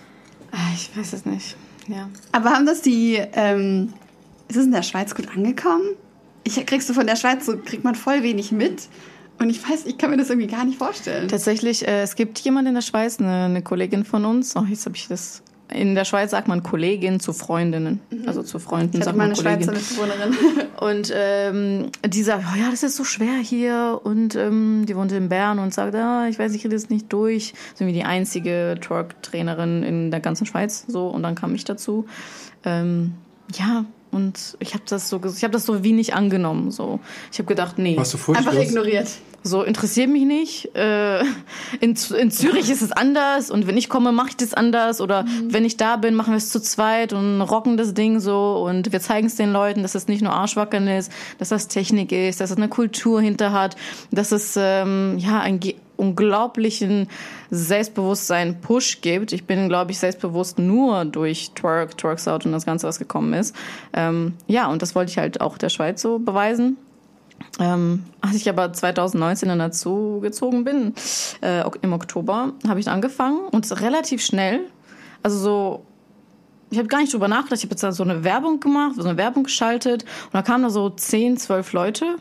Ah, 0.52 0.56
Ich 0.74 0.96
weiß 0.96 1.12
es 1.14 1.26
nicht. 1.26 1.56
Ja. 1.88 2.08
Aber 2.30 2.50
haben 2.50 2.64
das 2.64 2.80
die, 2.80 3.20
ähm, 3.32 3.92
ist 4.46 4.56
es 4.56 4.66
in 4.66 4.72
der 4.72 4.82
Schweiz 4.84 5.16
gut 5.16 5.26
angekommen? 5.34 5.82
Ich 6.44 6.64
kriegst 6.64 6.88
du 6.88 6.94
von 6.94 7.06
der 7.08 7.16
Schweiz 7.16 7.44
so, 7.46 7.56
kriegt 7.58 7.82
man 7.82 7.96
voll 7.96 8.22
wenig 8.22 8.52
mit. 8.52 8.82
Und 9.38 9.50
ich 9.50 9.68
weiß, 9.68 9.86
ich 9.86 9.98
kann 9.98 10.10
mir 10.10 10.16
das 10.16 10.30
irgendwie 10.30 10.48
gar 10.48 10.64
nicht 10.64 10.78
vorstellen. 10.78 11.28
Tatsächlich, 11.28 11.86
äh, 11.86 12.02
es 12.02 12.16
gibt 12.16 12.38
jemand 12.40 12.66
in 12.68 12.74
der 12.74 12.82
Schweiz, 12.82 13.20
eine, 13.20 13.44
eine 13.44 13.62
Kollegin 13.62 14.04
von 14.04 14.24
uns. 14.24 14.56
Oh, 14.56 14.64
jetzt 14.68 14.84
habe 14.86 14.96
ich 14.96 15.08
das. 15.08 15.42
In 15.70 15.94
der 15.94 16.06
Schweiz 16.06 16.30
sagt 16.30 16.48
man 16.48 16.62
Kollegin 16.62 17.20
zu 17.20 17.34
Freundinnen, 17.34 18.00
also 18.24 18.42
zu 18.42 18.58
Freunden 18.58 18.96
ich 18.96 19.04
sagt 19.04 19.18
man 19.18 19.26
eine 19.26 19.34
Kollegin. 19.34 19.64
Schweizer 19.64 19.72
Mitbewohnerin. 19.72 20.34
Und 20.80 21.12
ähm, 21.14 21.90
die 22.06 22.22
sagt, 22.22 22.44
oh 22.50 22.58
ja, 22.58 22.70
das 22.70 22.82
ist 22.82 22.96
so 22.96 23.04
schwer 23.04 23.34
hier. 23.34 24.00
Und 24.02 24.34
ähm, 24.34 24.86
die 24.88 24.96
wohnt 24.96 25.12
in 25.12 25.28
Bern 25.28 25.58
und 25.58 25.74
sagt, 25.74 25.94
ah, 25.94 26.26
ich 26.26 26.38
weiß, 26.38 26.54
ich 26.54 26.62
kriege 26.62 26.74
das 26.74 26.88
nicht 26.88 27.12
durch. 27.12 27.52
Ist 27.52 27.80
irgendwie 27.82 27.98
die 27.98 28.04
einzige 28.04 28.78
Twerk-Trainerin 28.80 29.82
in 29.82 30.10
der 30.10 30.20
ganzen 30.20 30.46
Schweiz. 30.46 30.86
So 30.88 31.08
und 31.08 31.22
dann 31.22 31.34
kam 31.34 31.54
ich 31.54 31.64
dazu. 31.64 32.06
Ähm, 32.64 33.12
ja, 33.54 33.84
und 34.10 34.56
ich 34.60 34.74
habe 34.74 34.84
das 34.88 35.08
so, 35.08 35.20
ich 35.24 35.42
habe 35.44 35.52
das 35.52 35.64
so 35.66 35.82
wenig 35.84 36.14
angenommen. 36.14 36.70
So, 36.70 37.00
ich 37.32 37.38
habe 37.38 37.46
gedacht, 37.48 37.78
nee. 37.78 37.96
Warst 37.96 38.14
du 38.14 38.18
Einfach 38.32 38.52
furchtlos? 38.52 38.64
ignoriert. 38.68 39.08
So 39.44 39.62
interessiert 39.62 40.10
mich 40.10 40.24
nicht. 40.24 40.74
Äh, 40.74 41.20
in, 41.80 41.94
in 42.18 42.30
Zürich 42.30 42.68
ist 42.70 42.82
es 42.82 42.90
anders 42.90 43.50
und 43.52 43.66
wenn 43.68 43.76
ich 43.76 43.88
komme, 43.88 44.10
mache 44.10 44.30
ich 44.30 44.36
das 44.36 44.52
anders. 44.52 45.00
Oder 45.00 45.24
wenn 45.48 45.64
ich 45.64 45.76
da 45.76 45.96
bin, 45.96 46.14
machen 46.14 46.32
wir 46.32 46.38
es 46.38 46.50
zu 46.50 46.60
zweit 46.60 47.12
und 47.12 47.40
rocken 47.40 47.76
das 47.76 47.94
Ding 47.94 48.18
so 48.18 48.64
und 48.68 48.90
wir 48.92 49.00
zeigen 49.00 49.28
es 49.28 49.36
den 49.36 49.52
Leuten, 49.52 49.82
dass 49.82 49.94
es 49.94 50.08
nicht 50.08 50.22
nur 50.22 50.32
Arschwackern 50.32 50.88
ist, 50.88 51.12
dass 51.38 51.50
das 51.50 51.68
Technik 51.68 52.10
ist, 52.10 52.40
dass 52.40 52.50
es 52.50 52.56
eine 52.56 52.68
Kultur 52.68 53.20
hinter 53.20 53.52
hat, 53.52 53.76
dass 54.10 54.32
es 54.32 54.54
ähm, 54.60 55.16
ja 55.18 55.48
ge- 55.50 55.76
unglaublichen 55.98 57.08
Selbstbewusstsein-Push 57.50 59.00
gibt. 59.00 59.32
Ich 59.32 59.44
bin, 59.44 59.68
glaube 59.68 59.90
ich, 59.90 59.98
selbstbewusst 59.98 60.58
nur 60.58 61.04
durch 61.04 61.50
Twerk, 61.54 61.98
Twerks 61.98 62.28
Out 62.28 62.46
und 62.46 62.52
das 62.52 62.64
Ganze, 62.64 62.86
was 62.86 62.98
gekommen 62.98 63.34
ist. 63.34 63.54
Ähm, 63.92 64.34
ja, 64.46 64.68
und 64.68 64.80
das 64.80 64.94
wollte 64.94 65.10
ich 65.10 65.18
halt 65.18 65.40
auch 65.40 65.58
der 65.58 65.68
Schweiz 65.68 66.00
so 66.00 66.18
beweisen. 66.18 66.76
Ähm, 67.60 68.04
als 68.20 68.36
ich 68.36 68.48
aber 68.48 68.72
2019 68.72 69.48
dann 69.48 69.58
dazu 69.58 70.20
gezogen 70.22 70.64
bin, 70.64 70.94
äh, 71.40 71.64
im 71.82 71.92
Oktober, 71.92 72.52
habe 72.66 72.80
ich 72.80 72.88
angefangen 72.88 73.40
und 73.50 73.80
relativ 73.80 74.24
schnell, 74.24 74.60
also 75.22 75.38
so, 75.38 75.82
ich 76.70 76.78
habe 76.78 76.88
gar 76.88 77.00
nicht 77.00 77.12
drüber 77.12 77.28
nachgedacht, 77.28 77.58
ich 77.58 77.64
habe 77.64 77.72
jetzt 77.72 77.82
da 77.82 77.92
so 77.92 78.02
eine 78.02 78.24
Werbung 78.24 78.60
gemacht, 78.60 78.96
so 78.96 79.08
eine 79.08 79.16
Werbung 79.16 79.44
geschaltet 79.44 80.04
und 80.26 80.34
da 80.34 80.42
kamen 80.42 80.64
da 80.64 80.70
so 80.70 80.90
10, 80.90 81.38
12 81.38 81.72
Leute 81.72 82.16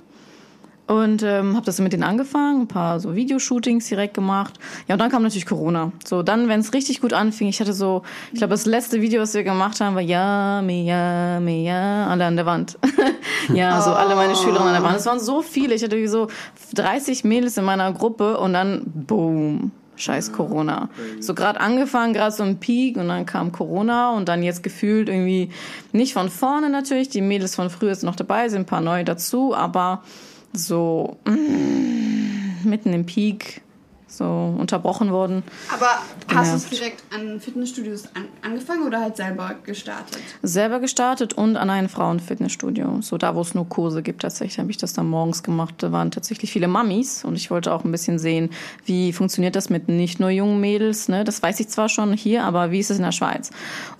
und 0.87 1.21
ähm, 1.21 1.55
habe 1.55 1.65
das 1.65 1.79
mit 1.79 1.91
denen 1.91 2.03
angefangen, 2.03 2.61
ein 2.61 2.67
paar 2.67 2.99
so 2.99 3.13
Videoshootings 3.13 3.87
direkt 3.87 4.13
gemacht. 4.13 4.53
Ja, 4.87 4.95
und 4.95 4.99
dann 4.99 5.11
kam 5.11 5.21
natürlich 5.21 5.45
Corona. 5.45 5.91
So, 6.05 6.23
dann, 6.23 6.47
wenn 6.47 6.61
es 6.61 6.73
richtig 6.73 7.01
gut 7.01 7.11
anfing, 7.11 7.49
ich 7.49 7.59
hatte 7.59 7.73
so, 7.73 8.03
ich 8.31 8.39
glaube, 8.39 8.51
das 8.51 8.65
letzte 8.65 9.01
Video, 9.01 9.21
was 9.21 9.33
wir 9.33 9.43
gemacht 9.43 9.81
haben, 9.81 9.95
war 9.95 10.01
ja, 10.01 10.61
me, 10.61 10.83
ja, 10.83 11.39
me, 11.41 11.63
ja, 11.63 12.07
alle 12.07 12.25
an 12.25 12.37
der 12.37 12.45
Wand. 12.45 12.79
ja, 13.53 13.81
so 13.81 13.91
alle 13.91 14.15
meine 14.15 14.35
Schülerinnen 14.35 14.69
an 14.69 14.81
der 14.81 14.83
Wand. 14.83 14.97
Es 14.97 15.05
waren 15.05 15.19
so 15.19 15.41
viele. 15.41 15.75
Ich 15.75 15.83
hatte 15.83 16.07
so 16.07 16.29
30 16.75 17.25
Mädels 17.25 17.57
in 17.57 17.65
meiner 17.65 17.91
Gruppe 17.91 18.37
und 18.37 18.53
dann, 18.53 18.83
boom. 18.85 19.71
Scheiß 19.99 20.31
Corona. 20.31 20.89
So 21.19 21.33
gerade 21.33 21.59
angefangen, 21.59 22.13
gerade 22.13 22.31
so 22.31 22.43
ein 22.43 22.59
Peak 22.59 22.97
und 22.97 23.07
dann 23.07 23.25
kam 23.25 23.51
Corona 23.51 24.15
und 24.15 24.29
dann 24.29 24.43
jetzt 24.43 24.61
gefühlt 24.61 25.09
irgendwie 25.09 25.49
nicht 25.91 26.13
von 26.13 26.29
vorne 26.29 26.69
natürlich. 26.69 27.09
Die 27.09 27.21
Mädels 27.21 27.55
von 27.55 27.71
früher 27.71 27.95
sind 27.95 28.05
noch 28.05 28.15
dabei, 28.15 28.47
sind 28.47 28.61
ein 28.61 28.65
paar 28.65 28.81
neue 28.81 29.03
dazu, 29.03 29.55
aber 29.55 30.03
so, 30.53 31.17
mm, 31.25 32.67
mitten 32.67 32.93
im 32.93 33.05
Peak 33.05 33.61
so 34.07 34.55
unterbrochen 34.57 35.11
worden. 35.11 35.43
Aber 35.73 35.87
hast 36.33 36.51
du 36.51 36.55
es 36.55 36.69
direkt 36.69 37.03
an 37.13 37.39
Fitnessstudios 37.39 38.05
an, 38.15 38.25
angefangen 38.41 38.83
oder 38.83 39.01
halt 39.01 39.17
selber 39.17 39.55
gestartet? 39.63 40.21
Selber 40.41 40.79
gestartet 40.79 41.33
und 41.33 41.57
an 41.57 41.69
ein 41.69 41.89
Frauenfitnessstudio. 41.89 43.01
So 43.01 43.17
da, 43.17 43.35
wo 43.35 43.41
es 43.41 43.53
nur 43.53 43.67
Kurse 43.67 44.01
gibt, 44.01 44.21
tatsächlich 44.21 44.59
habe 44.59 44.71
ich 44.71 44.77
das 44.77 44.93
dann 44.93 45.07
morgens 45.07 45.43
gemacht. 45.43 45.75
Da 45.79 45.91
waren 45.91 46.11
tatsächlich 46.11 46.51
viele 46.51 46.67
Mamis 46.67 47.23
und 47.25 47.35
ich 47.35 47.51
wollte 47.51 47.73
auch 47.73 47.83
ein 47.83 47.91
bisschen 47.91 48.17
sehen, 48.17 48.49
wie 48.85 49.13
funktioniert 49.13 49.55
das 49.55 49.69
mit 49.69 49.89
nicht 49.89 50.19
nur 50.19 50.29
jungen 50.29 50.59
Mädels. 50.59 51.09
Ne? 51.09 51.23
Das 51.23 51.43
weiß 51.43 51.59
ich 51.59 51.67
zwar 51.67 51.89
schon 51.89 52.13
hier, 52.13 52.43
aber 52.43 52.71
wie 52.71 52.79
ist 52.79 52.89
es 52.89 52.97
in 52.97 53.03
der 53.03 53.11
Schweiz? 53.11 53.51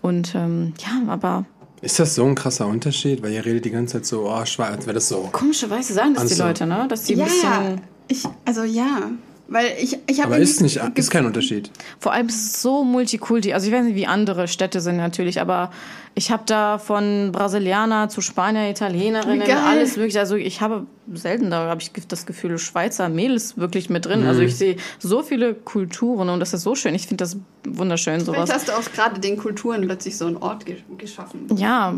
Und 0.01 0.35
ähm, 0.35 0.73
ja, 0.79 1.11
aber 1.11 1.45
Ist 1.81 1.99
das 1.99 2.15
so 2.15 2.25
ein 2.25 2.33
krasser 2.35 2.67
Unterschied? 2.67 3.21
Weil 3.21 3.33
ihr 3.33 3.45
redet 3.45 3.65
die 3.65 3.69
ganze 3.71 3.93
Zeit 3.97 4.05
so, 4.05 4.27
oh, 4.29 4.45
schwarz, 4.45 4.75
als 4.77 4.85
wäre 4.85 4.95
das 4.95 5.07
so. 5.09 5.29
komischerweise 5.31 5.93
sagen 5.93 6.13
das 6.15 6.25
die 6.25 6.31
Also- 6.33 6.43
Leute, 6.45 6.65
ne? 6.65 6.87
dass 6.89 7.03
die 7.03 7.13
ein 7.13 7.19
Ja, 7.19 7.25
bisschen... 7.25 7.81
ich, 8.07 8.23
also 8.45 8.63
ja. 8.63 9.11
Weil 9.49 9.67
ich, 9.79 9.97
ich 10.07 10.19
habe 10.19 10.35
Aber 10.35 10.43
ist 10.43 10.61
nicht, 10.61 10.79
ist 10.95 11.09
kein 11.09 11.25
Unterschied. 11.25 11.71
Vor 11.99 12.11
allem 12.11 12.27
ist 12.27 12.35
es 12.35 12.61
so 12.61 12.83
multikulti. 12.83 13.53
Also 13.53 13.67
ich 13.67 13.73
weiß 13.73 13.85
nicht, 13.85 13.95
wie 13.95 14.07
andere 14.07 14.47
Städte 14.47 14.81
sind 14.81 14.97
natürlich, 14.97 15.39
aber 15.39 15.71
ich 16.15 16.31
habe 16.31 16.43
da 16.47 16.79
von 16.79 17.31
Brasilianer 17.31 18.09
zu 18.09 18.21
Spanier, 18.21 18.69
Italienerinnen, 18.69 19.49
alles 19.49 19.97
mögliche. 19.97 20.19
Also 20.19 20.35
ich 20.35 20.61
habe 20.61 20.87
selten, 21.13 21.51
da 21.51 21.69
habe 21.69 21.81
ich 21.81 21.91
das 22.07 22.25
Gefühl, 22.25 22.57
Schweizer 22.57 23.07
Mädels 23.07 23.57
wirklich 23.57 23.89
mit 23.89 24.05
drin. 24.05 24.25
Also 24.25 24.41
ich 24.41 24.57
sehe 24.57 24.77
so 24.99 25.21
viele 25.21 25.53
Kulturen 25.53 26.29
und 26.29 26.39
das 26.39 26.53
ist 26.53 26.63
so 26.63 26.75
schön. 26.75 26.95
Ich 26.95 27.07
finde 27.07 27.23
das 27.23 27.37
wunderschön, 27.65 28.19
sowas. 28.19 28.49
Vielleicht 28.49 28.53
hast 28.53 28.67
du 28.67 28.71
auch 28.73 28.91
gerade 28.93 29.21
den 29.21 29.37
Kulturen 29.37 29.81
plötzlich 29.81 30.17
so 30.17 30.25
einen 30.25 30.37
Ort 30.37 30.65
ge 30.65 30.77
geschaffen. 30.97 31.47
Ja, 31.55 31.93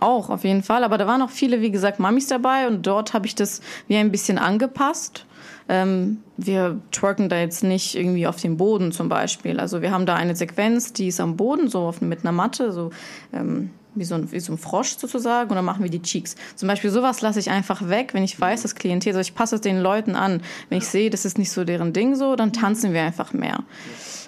auch 0.00 0.30
auf 0.30 0.42
jeden 0.42 0.62
Fall. 0.62 0.82
Aber 0.82 0.96
da 0.96 1.06
waren 1.06 1.20
auch 1.22 1.30
viele, 1.30 1.60
wie 1.60 1.70
gesagt, 1.70 2.00
Mamis 2.00 2.28
dabei 2.28 2.66
und 2.66 2.86
dort 2.86 3.12
habe 3.12 3.26
ich 3.26 3.34
das 3.34 3.60
wie 3.86 3.96
ein 3.96 4.10
bisschen 4.10 4.38
angepasst. 4.38 5.26
Ähm, 5.70 6.18
wir 6.36 6.80
twerken 6.90 7.28
da 7.28 7.38
jetzt 7.38 7.62
nicht 7.62 7.94
irgendwie 7.94 8.26
auf 8.26 8.40
dem 8.40 8.56
Boden 8.56 8.90
zum 8.90 9.08
Beispiel. 9.08 9.60
Also 9.60 9.82
wir 9.82 9.92
haben 9.92 10.04
da 10.04 10.16
eine 10.16 10.34
Sequenz, 10.34 10.92
die 10.92 11.06
ist 11.06 11.20
am 11.20 11.36
Boden, 11.36 11.68
so 11.68 11.82
auf, 11.82 12.00
mit 12.00 12.22
einer 12.22 12.32
Matte, 12.32 12.72
so 12.72 12.90
ähm, 13.32 13.70
wie, 13.94 14.02
so 14.02 14.16
ein, 14.16 14.32
wie 14.32 14.40
so 14.40 14.52
ein 14.52 14.58
Frosch 14.58 14.96
sozusagen. 14.98 15.50
Und 15.50 15.54
dann 15.54 15.64
machen 15.64 15.84
wir 15.84 15.90
die 15.90 16.02
Cheeks. 16.02 16.34
Zum 16.56 16.66
Beispiel 16.66 16.90
sowas 16.90 17.20
lasse 17.20 17.38
ich 17.38 17.52
einfach 17.52 17.88
weg, 17.88 18.14
wenn 18.14 18.24
ich 18.24 18.40
weiß, 18.40 18.62
das 18.62 18.74
Klientel, 18.74 19.10
also 19.10 19.20
ich 19.20 19.36
passe 19.36 19.54
es 19.54 19.60
den 19.60 19.78
Leuten 19.78 20.16
an. 20.16 20.42
Wenn 20.70 20.78
ich 20.78 20.88
sehe, 20.88 21.08
das 21.08 21.24
ist 21.24 21.38
nicht 21.38 21.52
so 21.52 21.62
deren 21.62 21.92
Ding 21.92 22.16
so, 22.16 22.34
dann 22.34 22.52
tanzen 22.52 22.92
wir 22.92 23.02
einfach 23.02 23.32
mehr. 23.32 23.62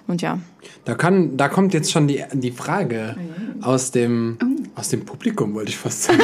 Und 0.09 0.21
ja, 0.21 0.39
Da, 0.85 0.95
kann, 0.95 1.37
da 1.37 1.49
kommt 1.49 1.75
jetzt 1.75 1.91
schon 1.93 2.09
die, 2.09 2.23
die 2.33 2.51
Frage 2.51 3.17
aus 3.63 3.93
dem, 3.93 4.37
aus 4.75 4.89
dem 4.89 5.05
Publikum, 5.05 5.55
wollte 5.55 5.71
ich 5.71 5.79
fast 5.79 6.05
sagen. 6.05 6.19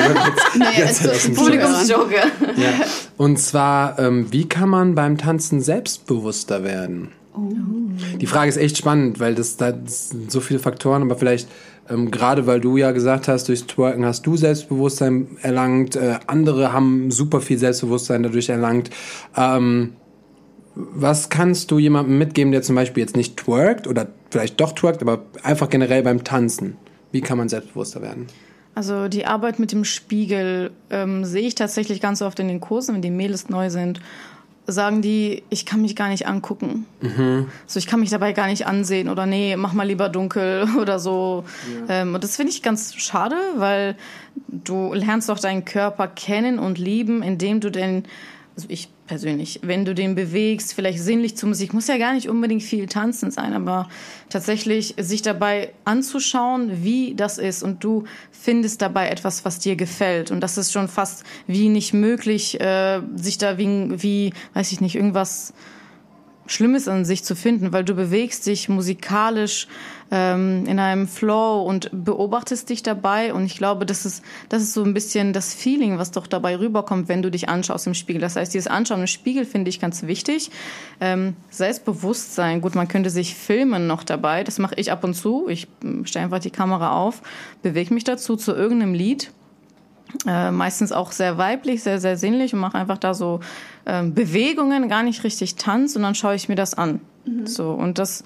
Naja, 0.58 0.70
jetzt 0.78 1.02
also 1.02 1.10
aus 1.10 1.22
dem 1.22 1.34
Publikums- 1.36 1.86
Chat. 1.86 1.96
Publikumsjoke. 1.96 2.60
ja. 2.60 2.72
Und 3.16 3.38
zwar, 3.38 3.98
ähm, 3.98 4.26
wie 4.32 4.48
kann 4.48 4.68
man 4.68 4.94
beim 4.94 5.16
Tanzen 5.16 5.60
selbstbewusster 5.60 6.64
werden? 6.64 7.08
Die 8.20 8.26
Frage 8.26 8.48
ist 8.48 8.56
echt 8.56 8.76
spannend, 8.76 9.20
weil 9.20 9.34
das, 9.36 9.56
da 9.56 9.72
sind 9.86 10.30
so 10.30 10.40
viele 10.40 10.58
Faktoren, 10.58 11.02
aber 11.02 11.14
vielleicht 11.16 11.48
ähm, 11.90 12.10
gerade 12.10 12.46
weil 12.46 12.60
du 12.60 12.76
ja 12.76 12.90
gesagt 12.92 13.28
hast, 13.28 13.48
durchs 13.48 13.66
Twerken 13.66 14.04
hast 14.04 14.26
du 14.26 14.36
Selbstbewusstsein 14.36 15.28
erlangt, 15.42 15.96
äh, 15.96 16.18
andere 16.26 16.72
haben 16.72 17.10
super 17.10 17.40
viel 17.40 17.58
Selbstbewusstsein 17.58 18.22
dadurch 18.22 18.48
erlangt. 18.48 18.90
Ähm, 19.36 19.94
was 20.78 21.28
kannst 21.28 21.70
du 21.70 21.78
jemandem 21.78 22.18
mitgeben, 22.18 22.52
der 22.52 22.62
zum 22.62 22.76
Beispiel 22.76 23.02
jetzt 23.02 23.16
nicht 23.16 23.36
twerkt 23.36 23.86
oder 23.86 24.08
vielleicht 24.30 24.60
doch 24.60 24.72
twerkt, 24.72 25.02
aber 25.02 25.22
einfach 25.42 25.68
generell 25.68 26.02
beim 26.02 26.22
Tanzen? 26.22 26.76
Wie 27.10 27.20
kann 27.20 27.36
man 27.36 27.48
selbstbewusster 27.48 28.00
werden? 28.00 28.26
Also 28.74 29.08
die 29.08 29.26
Arbeit 29.26 29.58
mit 29.58 29.72
dem 29.72 29.84
Spiegel 29.84 30.70
ähm, 30.90 31.24
sehe 31.24 31.48
ich 31.48 31.56
tatsächlich 31.56 32.00
ganz 32.00 32.22
oft 32.22 32.38
in 32.38 32.46
den 32.46 32.60
Kursen, 32.60 32.94
wenn 32.94 33.02
die 33.02 33.10
Mädels 33.10 33.48
neu 33.48 33.70
sind, 33.70 34.00
sagen 34.68 35.02
die, 35.02 35.42
ich 35.48 35.66
kann 35.66 35.80
mich 35.80 35.96
gar 35.96 36.10
nicht 36.10 36.28
angucken. 36.28 36.86
So, 37.66 37.78
ich 37.78 37.86
kann 37.86 38.00
mich 38.00 38.10
dabei 38.10 38.32
gar 38.34 38.46
nicht 38.46 38.66
ansehen 38.66 39.08
oder 39.08 39.26
nee, 39.26 39.56
mach 39.56 39.72
mal 39.72 39.86
lieber 39.86 40.08
dunkel 40.08 40.68
oder 40.80 41.00
so. 41.00 41.44
Ähm, 41.88 42.14
und 42.14 42.22
das 42.22 42.36
finde 42.36 42.52
ich 42.52 42.62
ganz 42.62 42.94
schade, 42.94 43.34
weil 43.56 43.96
du 44.46 44.92
lernst 44.92 45.28
doch 45.28 45.40
deinen 45.40 45.64
Körper 45.64 46.06
kennen 46.06 46.58
und 46.58 46.78
lieben, 46.78 47.22
indem 47.22 47.60
du 47.60 47.70
den, 47.70 48.04
also 48.58 48.70
ich 48.70 48.88
persönlich, 49.06 49.60
wenn 49.62 49.84
du 49.84 49.94
den 49.94 50.16
bewegst, 50.16 50.74
vielleicht 50.74 50.98
sinnlich 50.98 51.36
zur 51.36 51.48
Musik, 51.48 51.72
muss 51.72 51.86
ja 51.86 51.96
gar 51.96 52.12
nicht 52.12 52.28
unbedingt 52.28 52.64
viel 52.64 52.86
tanzen 52.86 53.30
sein, 53.30 53.52
aber 53.52 53.88
tatsächlich 54.30 54.96
sich 54.98 55.22
dabei 55.22 55.72
anzuschauen, 55.84 56.82
wie 56.82 57.14
das 57.14 57.38
ist 57.38 57.62
und 57.62 57.84
du 57.84 58.02
findest 58.32 58.82
dabei 58.82 59.10
etwas, 59.10 59.44
was 59.44 59.60
dir 59.60 59.76
gefällt. 59.76 60.32
Und 60.32 60.40
das 60.40 60.58
ist 60.58 60.72
schon 60.72 60.88
fast 60.88 61.22
wie 61.46 61.68
nicht 61.68 61.94
möglich, 61.94 62.60
äh, 62.60 63.00
sich 63.14 63.38
da 63.38 63.58
wie, 63.58 64.02
wie, 64.02 64.32
weiß 64.54 64.72
ich 64.72 64.80
nicht, 64.80 64.96
irgendwas 64.96 65.54
Schlimmes 66.48 66.88
an 66.88 67.04
sich 67.04 67.24
zu 67.24 67.36
finden, 67.36 67.72
weil 67.72 67.84
du 67.84 67.94
bewegst 67.94 68.46
dich 68.46 68.68
musikalisch 68.68 69.68
ähm, 70.10 70.64
in 70.66 70.78
einem 70.78 71.06
Flow 71.06 71.62
und 71.62 71.90
beobachtest 71.92 72.70
dich 72.70 72.82
dabei. 72.82 73.32
Und 73.34 73.44
ich 73.44 73.56
glaube, 73.56 73.86
das 73.86 74.06
ist, 74.06 74.24
das 74.48 74.62
ist 74.62 74.72
so 74.72 74.82
ein 74.82 74.94
bisschen 74.94 75.32
das 75.32 75.54
Feeling, 75.54 75.98
was 75.98 76.10
doch 76.10 76.26
dabei 76.26 76.58
rüberkommt, 76.58 77.08
wenn 77.08 77.22
du 77.22 77.30
dich 77.30 77.48
anschaust 77.48 77.86
im 77.86 77.94
Spiegel. 77.94 78.20
Das 78.20 78.36
heißt, 78.36 78.54
dieses 78.54 78.66
Anschauen 78.66 79.00
im 79.00 79.06
Spiegel 79.06 79.44
finde 79.44 79.68
ich 79.68 79.80
ganz 79.80 80.02
wichtig. 80.04 80.50
Ähm, 81.00 81.36
Selbstbewusstsein, 81.50 82.60
gut, 82.60 82.74
man 82.74 82.88
könnte 82.88 83.10
sich 83.10 83.34
filmen 83.34 83.86
noch 83.86 84.02
dabei. 84.02 84.44
Das 84.44 84.58
mache 84.58 84.74
ich 84.76 84.90
ab 84.90 85.04
und 85.04 85.14
zu. 85.14 85.48
Ich 85.48 85.68
ähm, 85.84 86.06
stelle 86.06 86.24
einfach 86.24 86.40
die 86.40 86.50
Kamera 86.50 86.96
auf, 86.96 87.22
bewege 87.62 87.92
mich 87.92 88.04
dazu 88.04 88.36
zu 88.36 88.54
irgendeinem 88.54 88.94
Lied 88.94 89.30
äh, 90.26 90.50
meistens 90.50 90.92
auch 90.92 91.12
sehr 91.12 91.38
weiblich, 91.38 91.82
sehr, 91.82 92.00
sehr 92.00 92.16
sinnlich 92.16 92.54
und 92.54 92.60
mache 92.60 92.78
einfach 92.78 92.98
da 92.98 93.14
so 93.14 93.40
ähm, 93.86 94.14
Bewegungen, 94.14 94.88
gar 94.88 95.02
nicht 95.02 95.24
richtig 95.24 95.56
Tanz 95.56 95.96
und 95.96 96.02
dann 96.02 96.14
schaue 96.14 96.34
ich 96.34 96.48
mir 96.48 96.56
das 96.56 96.74
an. 96.74 97.00
So, 97.44 97.72
und 97.72 97.98
das, 97.98 98.24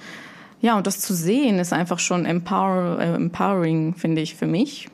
ja, 0.60 0.76
und 0.76 0.86
das 0.86 1.00
zu 1.00 1.14
sehen 1.14 1.58
ist 1.58 1.72
einfach 1.72 1.98
schon 1.98 2.24
empower, 2.24 2.98
äh, 3.00 3.14
empowering, 3.14 3.94
finde 3.94 4.22
ich, 4.22 4.36
für 4.36 4.46
mich. 4.46 4.88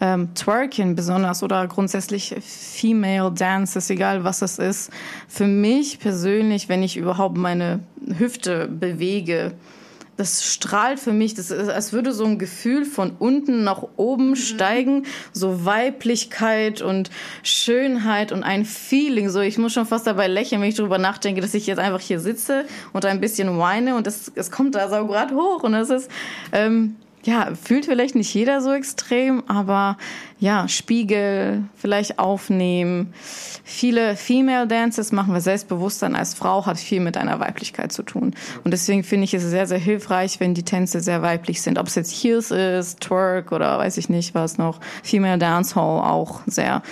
Ähm, 0.00 0.34
Twerking 0.34 0.94
besonders 0.94 1.42
oder 1.42 1.66
grundsätzlich 1.66 2.34
Female 2.40 3.32
Dances, 3.32 3.90
egal 3.90 4.24
was 4.24 4.40
es 4.40 4.58
ist. 4.58 4.90
Für 5.28 5.46
mich 5.46 5.98
persönlich, 5.98 6.68
wenn 6.68 6.82
ich 6.82 6.96
überhaupt 6.96 7.36
meine 7.36 7.80
Hüfte 8.18 8.66
bewege, 8.66 9.52
das 10.20 10.44
strahlt 10.44 11.00
für 11.00 11.12
mich, 11.12 11.34
das 11.34 11.50
ist, 11.50 11.70
als 11.70 11.92
würde 11.94 12.12
so 12.12 12.24
ein 12.24 12.38
Gefühl 12.38 12.84
von 12.84 13.12
unten 13.18 13.64
nach 13.64 13.82
oben 13.96 14.36
steigen, 14.36 15.06
so 15.32 15.64
Weiblichkeit 15.64 16.82
und 16.82 17.10
Schönheit 17.42 18.30
und 18.30 18.42
ein 18.42 18.66
Feeling. 18.66 19.30
So, 19.30 19.40
ich 19.40 19.56
muss 19.56 19.72
schon 19.72 19.86
fast 19.86 20.06
dabei 20.06 20.26
lächeln, 20.26 20.60
wenn 20.60 20.68
ich 20.68 20.74
darüber 20.74 20.98
nachdenke, 20.98 21.40
dass 21.40 21.54
ich 21.54 21.66
jetzt 21.66 21.78
einfach 21.78 22.00
hier 22.00 22.20
sitze 22.20 22.66
und 22.92 23.06
ein 23.06 23.20
bisschen 23.20 23.58
weine 23.58 23.96
und 23.96 24.06
es, 24.06 24.30
es 24.34 24.50
kommt 24.50 24.74
da 24.74 24.90
so 24.90 25.06
gerade 25.06 25.34
hoch 25.34 25.62
und 25.62 25.72
es 25.72 25.88
ist, 25.88 26.10
ähm, 26.52 26.96
ja, 27.22 27.50
fühlt 27.54 27.84
vielleicht 27.84 28.14
nicht 28.14 28.32
jeder 28.32 28.62
so 28.62 28.72
extrem, 28.72 29.42
aber 29.46 29.98
ja, 30.38 30.68
Spiegel 30.68 31.64
vielleicht 31.76 32.18
aufnehmen. 32.18 33.12
Viele 33.62 34.16
Female 34.16 34.66
Dances 34.66 35.12
machen 35.12 35.34
wir 35.34 35.42
Selbstbewusstsein 35.42 36.16
als 36.16 36.32
Frau, 36.32 36.64
hat 36.64 36.78
viel 36.78 37.00
mit 37.00 37.18
einer 37.18 37.38
Weiblichkeit 37.38 37.92
zu 37.92 38.02
tun. 38.02 38.34
Und 38.64 38.70
deswegen 38.70 39.04
finde 39.04 39.24
ich 39.24 39.34
es 39.34 39.42
sehr, 39.42 39.66
sehr 39.66 39.78
hilfreich, 39.78 40.40
wenn 40.40 40.54
die 40.54 40.62
Tänze 40.62 41.00
sehr 41.00 41.20
weiblich 41.20 41.60
sind. 41.60 41.78
Ob 41.78 41.88
es 41.88 41.94
jetzt 41.94 42.12
Heels 42.12 42.50
ist, 42.50 43.00
Twerk 43.00 43.52
oder 43.52 43.78
weiß 43.78 43.98
ich 43.98 44.08
nicht 44.08 44.34
was 44.34 44.56
noch, 44.56 44.80
Female 45.02 45.38
Dancehall 45.38 46.00
auch 46.00 46.40
sehr. 46.46 46.82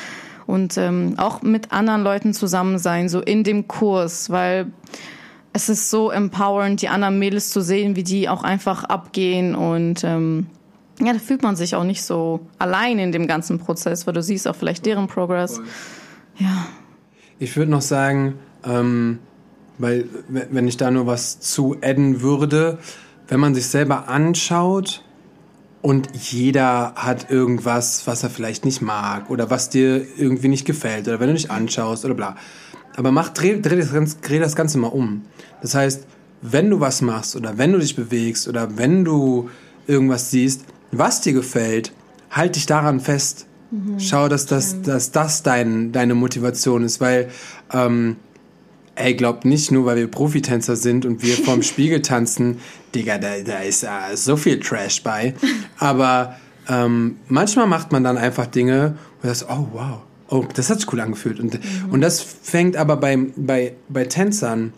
Und 0.46 0.76
ähm, 0.76 1.14
auch 1.16 1.40
mit 1.42 1.72
anderen 1.72 2.02
Leuten 2.02 2.34
zusammen 2.34 2.78
sein, 2.78 3.08
so 3.08 3.20
in 3.20 3.44
dem 3.44 3.66
Kurs, 3.66 4.30
weil 4.30 4.66
es 5.58 5.68
ist 5.68 5.90
so 5.90 6.12
empowernd, 6.12 6.82
die 6.82 6.88
anderen 6.88 7.18
Mädels 7.18 7.50
zu 7.50 7.60
sehen, 7.60 7.96
wie 7.96 8.04
die 8.04 8.28
auch 8.28 8.44
einfach 8.44 8.84
abgehen 8.84 9.56
und 9.56 10.04
ähm, 10.04 10.46
ja, 11.00 11.12
da 11.12 11.18
fühlt 11.18 11.42
man 11.42 11.56
sich 11.56 11.74
auch 11.74 11.82
nicht 11.82 12.02
so 12.02 12.46
allein 12.58 13.00
in 13.00 13.10
dem 13.10 13.26
ganzen 13.26 13.58
Prozess, 13.58 14.06
weil 14.06 14.14
du 14.14 14.22
siehst 14.22 14.46
auch 14.46 14.54
vielleicht 14.54 14.86
deren 14.86 15.08
Progress. 15.08 15.60
Ja. 16.38 16.66
Ich 17.40 17.56
würde 17.56 17.72
noch 17.72 17.82
sagen, 17.82 18.34
ähm, 18.64 19.18
weil 19.78 20.08
wenn 20.28 20.68
ich 20.68 20.76
da 20.76 20.92
nur 20.92 21.06
was 21.06 21.40
zu 21.40 21.76
adden 21.82 22.20
würde, 22.20 22.78
wenn 23.26 23.40
man 23.40 23.54
sich 23.54 23.66
selber 23.66 24.08
anschaut 24.08 25.02
und 25.82 26.08
jeder 26.14 26.94
hat 26.94 27.30
irgendwas, 27.30 28.06
was 28.06 28.22
er 28.22 28.30
vielleicht 28.30 28.64
nicht 28.64 28.80
mag 28.80 29.28
oder 29.28 29.50
was 29.50 29.70
dir 29.70 30.06
irgendwie 30.16 30.48
nicht 30.48 30.66
gefällt 30.66 31.08
oder 31.08 31.18
wenn 31.18 31.28
du 31.28 31.34
dich 31.34 31.50
anschaust 31.50 32.04
oder 32.04 32.14
bla. 32.14 32.36
Aber 32.98 33.12
mach, 33.12 33.28
dreh, 33.28 33.60
dreh, 33.60 33.76
das 33.76 33.92
Ganze, 33.92 34.16
dreh 34.20 34.40
das 34.40 34.56
Ganze 34.56 34.76
mal 34.76 34.88
um. 34.88 35.22
Das 35.62 35.76
heißt, 35.76 36.04
wenn 36.42 36.68
du 36.68 36.80
was 36.80 37.00
machst 37.00 37.36
oder 37.36 37.56
wenn 37.56 37.70
du 37.70 37.78
dich 37.78 37.94
bewegst 37.94 38.48
oder 38.48 38.76
wenn 38.76 39.04
du 39.04 39.50
irgendwas 39.86 40.32
siehst, 40.32 40.64
was 40.90 41.20
dir 41.20 41.32
gefällt, 41.32 41.92
halt 42.32 42.56
dich 42.56 42.66
daran 42.66 42.98
fest. 42.98 43.46
Schau, 43.98 44.28
dass 44.28 44.46
das, 44.46 44.82
dass 44.82 45.12
das 45.12 45.44
dein, 45.44 45.92
deine 45.92 46.14
Motivation 46.14 46.82
ist, 46.82 47.00
weil 47.00 47.28
ähm, 47.72 48.16
Ey, 48.96 49.14
glaubt 49.14 49.44
nicht 49.44 49.70
nur, 49.70 49.84
weil 49.84 49.96
wir 49.96 50.08
Profitänzer 50.08 50.74
sind 50.74 51.06
und 51.06 51.22
wir 51.22 51.36
vorm 51.36 51.62
Spiegel 51.62 52.02
tanzen, 52.02 52.58
Digga, 52.96 53.18
da, 53.18 53.28
da 53.44 53.60
ist 53.60 53.84
äh, 53.84 54.16
so 54.16 54.36
viel 54.36 54.58
Trash 54.58 55.04
bei. 55.04 55.34
Aber 55.78 56.36
ähm, 56.68 57.18
manchmal 57.28 57.68
macht 57.68 57.92
man 57.92 58.02
dann 58.02 58.18
einfach 58.18 58.46
Dinge, 58.46 58.98
du 59.22 59.28
sagst, 59.28 59.46
oh 59.48 59.68
wow, 59.72 60.00
oh, 60.28 60.44
das 60.54 60.70
hat 60.70 60.80
sich 60.80 60.92
cool 60.92 61.00
angefühlt. 61.00 61.40
Und, 61.40 61.58
und 61.90 62.00
das 62.00 62.20
fängt 62.20 62.76
aber 62.76 62.96
bei, 62.96 63.18
bei, 63.36 63.74
bei 63.88 64.04
Tänzern 64.04 64.72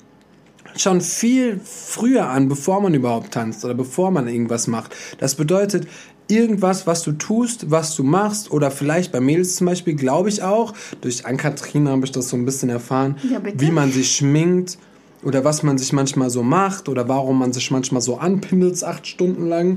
schon 0.77 1.01
viel 1.01 1.61
früher 1.65 2.29
an, 2.29 2.49
bevor 2.49 2.81
man 2.81 2.95
überhaupt 2.95 3.33
tanzt 3.33 3.65
oder 3.65 3.75
bevor 3.75 4.11
man 4.11 4.29
irgendwas 4.29 4.67
macht. 4.67 4.95
Das 5.19 5.35
bedeutet, 5.35 5.87
irgendwas, 6.29 6.87
was 6.87 7.03
du 7.03 7.13
tust, 7.13 7.71
was 7.71 7.97
du 7.97 8.05
machst, 8.05 8.51
oder 8.51 8.71
vielleicht 8.71 9.13
bei 9.13 9.21
Mädels 9.21 9.57
zum 9.57 9.67
Beispiel, 9.67 9.95
glaube 9.95 10.29
ich 10.29 10.43
auch, 10.43 10.73
durch 11.01 11.27
Ann-Kathrin 11.27 11.89
habe 11.89 12.05
ich 12.05 12.13
das 12.13 12.29
so 12.29 12.37
ein 12.37 12.45
bisschen 12.45 12.71
erfahren, 12.71 13.17
Ja, 13.29 13.41
wie 13.55 13.71
man 13.71 13.91
sich 13.91 14.15
schminkt 14.15 14.79
oder 15.23 15.45
was 15.45 15.63
man 15.63 15.77
sich 15.77 15.93
manchmal 15.93 16.31
so 16.31 16.43
macht 16.43 16.89
oder 16.89 17.09
warum 17.09 17.39
man 17.39 17.53
sich 17.53 17.71
manchmal 17.71 18.01
so 18.01 18.19
anpindelt, 18.19 18.83
acht 18.85 19.07
Stunden 19.07 19.49
lang. 19.49 19.77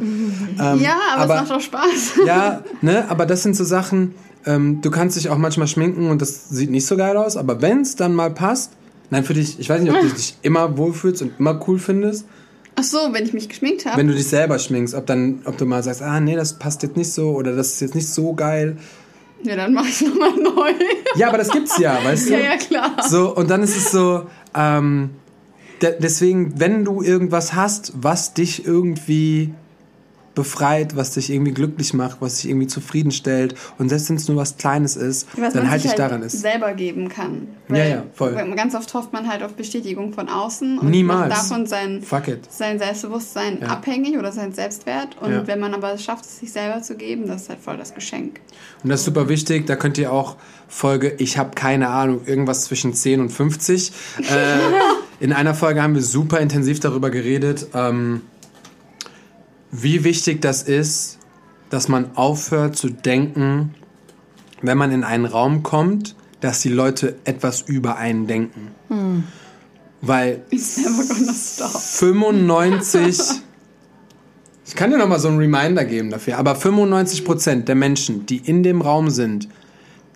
Ähm, 0.60 0.80
ja, 0.80 0.98
aber, 1.16 1.36
es 1.36 1.42
macht 1.42 1.52
doch 1.52 1.62
Spaß. 1.62 2.14
ja, 2.26 2.64
ne, 2.82 3.10
aber 3.10 3.26
das 3.26 3.44
sind 3.44 3.56
so 3.56 3.64
Sachen, 3.64 4.14
ähm, 4.46 4.82
du 4.82 4.92
kannst 4.92 5.18
dich 5.18 5.30
auch 5.30 5.38
manchmal 5.38 5.68
schminken 5.68 6.10
und 6.10 6.22
das 6.22 6.50
sieht 6.50 6.70
nicht 6.70 6.86
so 6.86 6.98
geil 6.98 7.18
aus, 7.18 7.38
aber 7.38 7.62
wenn 7.62 7.82
es 7.82 7.96
dann 7.96 8.14
mal 8.14 8.32
passt, 8.32 8.74
nein, 9.10 9.24
für 9.24 9.34
dich, 9.34 9.60
ich 9.60 9.70
weiß 9.70 9.82
nicht, 9.82 9.94
ob 9.94 10.02
du 10.02 10.08
dich 10.16 10.38
immer 10.42 10.78
wohlfühlst 10.78 11.22
und 11.22 11.40
immer 11.40 11.60
cool 11.68 11.80
findest, 11.80 12.26
Ach 12.76 12.84
so, 12.84 12.98
wenn 13.12 13.24
ich 13.24 13.34
mich 13.34 13.50
geschminkt 13.50 13.86
habe. 13.86 13.98
wenn 13.98 14.08
du 14.08 14.16
dich 14.16 14.28
selber 14.28 14.58
schminkst, 14.58 14.96
ob 14.96 15.06
dann, 15.06 15.42
ob 15.46 15.58
du 15.58 15.66
mal 15.66 15.84
sagst, 15.84 16.02
ah, 16.02 16.20
nee, 16.20 16.36
das 16.36 16.58
passt 16.58 16.82
jetzt 16.82 16.98
nicht 16.98 17.12
so 17.12 17.32
oder 17.32 17.56
das 17.56 17.74
ist 17.74 17.82
jetzt 17.82 17.96
nicht 17.96 18.10
so 18.10 18.34
geil. 18.34 18.78
Ja, 19.44 19.56
dann 19.56 19.74
mach 19.74 19.88
ich 19.88 20.02
nochmal 20.02 20.36
neu. 20.38 20.72
Ja, 21.16 21.28
aber 21.28 21.38
das 21.38 21.50
gibt's 21.50 21.78
ja, 21.78 22.04
weißt 22.04 22.30
du? 22.30 22.34
ja, 22.34 22.40
ja, 22.40 22.58
klar. 22.58 22.96
So, 23.08 23.36
und 23.36 23.52
dann 23.52 23.62
ist 23.62 23.78
es 23.78 23.92
so, 23.92 24.26
ähm, 24.56 25.12
de 25.84 25.94
deswegen, 26.00 26.60
wenn 26.60 26.84
du 26.84 27.04
irgendwas 27.04 27.54
hast, 27.54 27.94
was 27.96 28.34
dich 28.34 28.66
irgendwie 28.66 29.54
befreit, 30.36 30.96
was 30.96 31.12
dich 31.12 31.30
irgendwie 31.32 31.52
glücklich 31.54 31.94
macht, 31.94 32.18
was 32.20 32.38
dich 32.38 32.50
irgendwie 32.50 32.68
zufriedenstellt 32.68 33.56
und 33.78 33.90
selbst 33.90 34.10
wenn 34.10 34.16
es 34.16 34.28
nur 34.28 34.38
was 34.38 34.58
Kleines 34.58 34.96
ist, 34.96 35.28
Was 35.38 35.54
dann 35.54 35.64
man 35.64 35.72
halt 35.72 35.82
sich 35.82 35.92
dich 35.92 36.00
halt 36.02 36.12
daran 36.12 36.24
ist. 36.24 36.42
selber 36.42 36.74
geben 36.74 37.10
kann. 37.10 37.48
Ja, 37.70 37.84
ja, 37.86 38.04
voll. 38.14 38.34
weil 38.36 38.54
Ganz 38.56 38.74
oft 38.76 38.94
hofft 38.94 39.14
man 39.14 39.28
halt 39.28 39.44
auf 39.44 39.54
Bestätigung 39.54 40.14
von 40.14 40.30
außen 40.30 40.80
und 40.80 40.90
Niemals. 40.90 41.30
macht 41.30 41.32
davon 41.52 41.66
sein, 41.68 42.04
sein 42.50 42.80
Selbstbewusstsein 42.80 43.60
Ja. 43.62 43.68
abhängig 43.68 44.18
oder 44.18 44.32
sein 44.32 44.54
Selbstwert. 44.54 45.18
Und 45.22 45.32
Ja. 45.32 45.48
wenn 45.48 45.60
man 45.60 45.74
aber 45.74 45.94
es 45.94 46.04
schafft, 46.04 46.26
es 46.26 46.40
sich 46.40 46.52
selber 46.52 46.82
zu 46.82 46.96
geben, 46.96 47.28
das 47.28 47.44
ist 47.44 47.50
halt 47.50 47.60
voll 47.60 47.78
das 47.78 47.94
Geschenk. 47.94 48.40
Und 48.84 48.90
das 48.90 49.02
ist 49.02 49.06
super 49.06 49.30
wichtig, 49.30 49.66
da 49.68 49.76
könnt 49.76 49.98
ihr 49.98 50.12
auch 50.12 50.36
Folge, 50.68 51.14
ich 51.20 51.38
habe 51.38 51.52
keine 51.56 51.90
Ahnung, 51.90 52.22
irgendwas 52.26 52.64
zwischen 52.66 52.94
10 52.94 53.22
und 53.22 53.30
50. 53.30 53.92
Äh, 54.20 54.24
in 55.20 55.32
einer 55.34 55.54
Folge 55.54 55.82
haben 55.84 55.94
wir 55.96 56.02
super 56.02 56.40
intensiv 56.40 56.80
darüber 56.80 57.10
geredet, 57.10 57.68
ähm, 57.74 58.22
wie 59.74 60.04
wichtig 60.04 60.42
das 60.42 60.64
ist, 60.64 61.18
dass 61.70 61.88
man 61.88 62.16
aufhört 62.16 62.78
zu 62.78 62.90
denken, 62.90 63.74
wenn 64.62 64.78
man 64.78 64.92
in 64.92 65.04
einen 65.04 65.26
Raum 65.26 65.64
kommt, 65.64 66.16
dass 66.40 66.62
die 66.62 66.70
Leute 66.70 67.16
etwas 67.26 67.62
über 67.62 67.98
einen 67.98 68.28
denken. 68.28 68.72
Weil 70.02 70.44
gonna 70.50 71.34
stop. 71.34 71.82
95. 71.82 73.20
Ich 74.66 74.76
kann 74.76 74.92
dir 74.92 74.98
noch 74.98 75.10
mal 75.10 75.20
so 75.20 75.28
einen 75.28 75.40
Reminder 75.40 75.84
geben 75.84 76.10
dafür. 76.10 76.38
Aber 76.38 76.56
95 76.56 77.26
Prozent 77.26 77.68
der 77.68 77.76
Menschen, 77.76 78.26
die 78.26 78.38
in 78.38 78.64
dem 78.64 78.82
Raum 78.82 79.10
sind, 79.10 79.50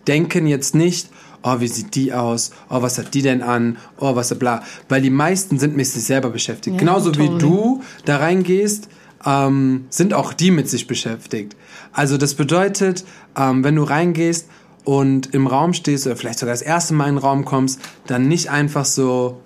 denken 0.06 0.46
jetzt 0.46 0.74
nicht, 0.74 1.10
oh, 1.42 1.60
wie 1.60 1.68
sieht 1.68 1.94
die 1.94 2.14
aus? 2.14 2.50
Oh, 2.70 2.80
was 2.80 2.96
hat 2.98 3.12
die 3.12 3.20
denn 3.20 3.42
an? 3.42 3.76
Oh, 3.98 4.16
was 4.16 4.36
bla. 4.38 4.62
Weil 4.88 5.02
die 5.02 5.10
meisten 5.10 5.58
sind 5.58 5.76
mit 5.76 5.86
sich 5.86 6.02
selber 6.02 6.30
beschäftigt. 6.30 6.74
Ja, 6.74 6.80
Genauso 6.80 7.14
wie 7.16 7.26
totally. 7.26 7.38
du 7.38 7.82
da 8.06 8.16
reingehst, 8.16 8.88
ähm, 9.24 9.86
sind 9.90 10.14
auch 10.14 10.32
die 10.32 10.50
mit 10.50 10.68
sich 10.68 10.86
beschäftigt. 10.86 11.56
Also 11.92 12.16
das 12.16 12.34
bedeutet, 12.34 13.04
ähm, 13.36 13.64
wenn 13.64 13.76
du 13.76 13.82
reingehst 13.82 14.48
und 14.84 15.34
im 15.34 15.46
Raum 15.46 15.72
stehst 15.72 16.06
oder 16.06 16.16
vielleicht 16.16 16.38
sogar 16.38 16.54
das 16.54 16.62
erste 16.62 16.94
Mal 16.94 17.08
in 17.08 17.16
den 17.16 17.22
Raum 17.22 17.44
kommst, 17.44 17.80
dann 18.06 18.28
nicht 18.28 18.50
einfach 18.50 18.84
so, 18.84 19.40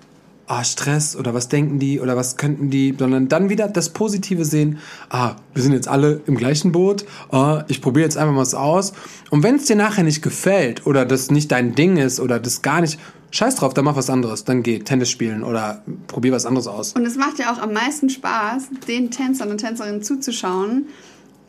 ah, 0.47 0.64
Stress 0.64 1.16
oder 1.16 1.35
was 1.35 1.49
denken 1.49 1.79
die 1.79 2.01
oder 2.01 2.16
was 2.16 2.37
könnten 2.37 2.68
die, 2.68 2.95
sondern 2.99 3.29
dann 3.29 3.49
wieder 3.49 3.68
das 3.68 3.91
Positive 3.91 4.45
sehen, 4.45 4.79
ah, 5.09 5.37
wir 5.55 5.62
sind 5.62 5.73
jetzt 5.73 5.89
alle 5.89 6.20
im 6.27 6.37
gleichen 6.37 6.73
Boot, 6.73 7.05
ah, 7.31 7.64
ich 7.68 7.81
probiere 7.81 8.05
jetzt 8.05 8.16
einfach 8.16 8.35
mal 8.35 8.41
was 8.41 8.55
aus. 8.55 8.93
Und 9.31 9.43
wenn 9.43 9.57
es 9.57 9.64
dir 9.64 9.77
nachher 9.77 10.05
nicht 10.05 10.23
gefällt 10.23 10.87
oder 10.87 11.07
das 11.07 11.31
nicht 11.31 11.51
dein 11.51 11.75
Ding 11.75 11.97
ist 11.97 12.20
oder 12.20 12.39
das 12.39 12.62
gar 12.62 12.81
nicht, 12.81 12.99
scheiß 13.33 13.57
drauf, 13.57 13.74
dann 13.74 13.85
mach 13.85 13.97
was 13.97 14.09
anderes, 14.09 14.45
dann 14.45 14.62
geh 14.62 14.78
Tennis 14.78 15.11
spielen 15.11 15.43
oder 15.43 15.83
probier 16.07 16.33
was 16.33 16.47
anderes 16.47 16.68
aus. 16.68 16.93
Und 16.93 17.05
es 17.05 17.16
macht 17.16 17.39
ja 17.39 17.53
auch 17.53 17.59
am 17.59 17.72
meisten 17.72 18.09
Spaß, 18.09 18.68
den 18.87 19.11
Tänzern 19.11 19.51
und 19.51 19.59
Tänzerinnen 19.59 20.03
zuzuschauen, 20.03 20.87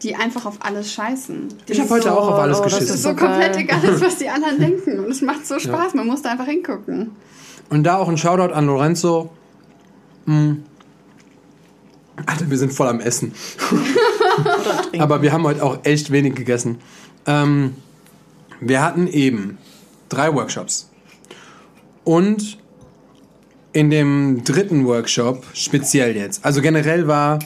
die 0.02 0.16
einfach 0.16 0.46
auf 0.46 0.58
alles 0.62 0.92
scheißen. 0.94 1.50
Die 1.68 1.74
Ich 1.74 1.80
habe 1.80 1.90
heute 1.92 2.18
auch 2.18 2.30
auf 2.30 2.40
alles 2.40 2.60
oh, 2.60 2.64
das 2.64 2.74
geschissen. 2.74 2.96
ist 2.96 3.04
so 3.04 3.10
so 3.10 3.16
komplett 3.16 3.56
egal 3.58 3.80
was 4.02 4.18
die 4.18 4.30
anderen 4.30 4.60
denken. 4.60 5.00
Und 5.00 5.12
es 5.12 5.22
macht 5.22 5.46
so 5.46 5.60
Spaß, 5.60 5.94
man 5.94 6.08
muss 6.08 6.22
da 6.22 6.32
einfach 6.32 6.48
hingucken. 6.48 7.12
Und 7.70 7.84
da 7.84 7.98
auch 7.98 8.10
ein 8.10 8.18
Shoutout 8.18 8.54
an 8.54 8.66
Lorenzo. 8.66 9.32
Hm. 10.26 10.64
Alter, 12.26 12.50
wir 12.50 12.58
sind 12.58 12.72
voll 12.72 12.88
am 12.88 13.00
Essen. 13.00 13.34
Aber 15.00 15.22
wir 15.22 15.34
haben 15.34 15.44
heute 15.44 15.64
auch 15.64 15.80
echt 15.84 16.12
wenig 16.12 16.36
gegessen. 16.36 16.78
Ähm, 17.26 17.76
wir 18.62 18.82
hatten 18.82 19.08
eben 19.08 19.58
drei 20.10 20.34
Workshops. 20.34 20.93
Und 22.04 22.58
in 23.72 23.90
dem 23.90 24.44
dritten 24.44 24.86
Workshop, 24.86 25.46
speziell 25.54 26.16
jetzt, 26.16 26.46
also 26.46 26.62
generell 26.62 27.08
war 27.08 27.40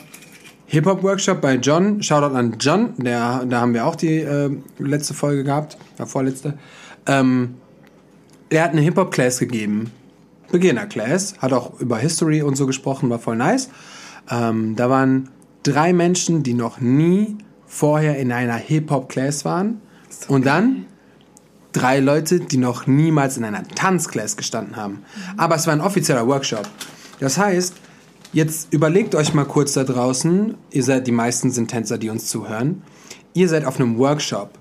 Hip-Hop-Workshop 0.67 1.39
bei 1.39 1.55
John. 1.55 2.03
Shoutout 2.03 2.35
an 2.35 2.57
John, 2.59 2.93
der, 2.97 3.45
da 3.45 3.61
haben 3.61 3.73
wir 3.73 3.85
auch 3.85 3.95
die 3.95 4.19
äh, 4.19 4.49
letzte 4.79 5.13
Folge 5.13 5.43
gehabt, 5.43 5.77
ja, 5.97 6.05
vorletzte. 6.05 6.57
Ähm, 7.05 7.55
er 8.49 8.63
hat 8.63 8.71
eine 8.71 8.81
Hip-Hop-Class 8.81 9.39
gegeben. 9.39 9.91
Beginner-Class, 10.51 11.35
hat 11.39 11.53
auch 11.53 11.79
über 11.79 11.97
History 11.97 12.41
und 12.41 12.55
so 12.55 12.65
gesprochen, 12.65 13.09
war 13.09 13.19
voll 13.19 13.35
nice. 13.35 13.69
Ähm, 14.29 14.75
da 14.75 14.89
waren 14.89 15.29
drei 15.63 15.93
Menschen, 15.93 16.43
die 16.43 16.53
noch 16.53 16.79
nie 16.79 17.37
vorher 17.65 18.17
in 18.17 18.31
einer 18.31 18.55
Hip-Hop-Class 18.55 19.45
waren. 19.45 19.81
und 20.27 20.45
dann 20.45 20.85
drei 21.78 21.99
Leute, 21.99 22.39
die 22.39 22.57
noch 22.57 22.88
niemals 22.88 23.38
in 23.38 23.45
einer 23.45 23.63
Tanzclass 23.63 24.38
gestanden 24.38 24.75
haben. 24.75 25.03
Aber 25.38 25.55
es 25.55 25.67
war 25.67 25.73
ein 25.73 25.82
offizieller 25.82 26.28
Workshop. 26.28 26.67
Das 27.19 27.38
heißt, 27.38 27.75
jetzt 28.34 28.73
überlegt 28.73 29.15
euch 29.15 29.34
mal 29.34 29.45
kurz 29.45 29.73
da 29.73 29.84
draußen, 29.84 30.55
ihr 30.71 30.84
seid, 30.84 31.07
die 31.07 31.11
meisten 31.11 31.51
sind 31.51 31.69
Tänzer, 31.69 31.97
die 31.97 32.09
uns 32.09 32.28
zuhören, 32.28 32.82
ihr 33.34 33.47
seid 33.47 33.65
auf 33.65 33.80
einem 33.80 33.97
Workshop 33.97 34.57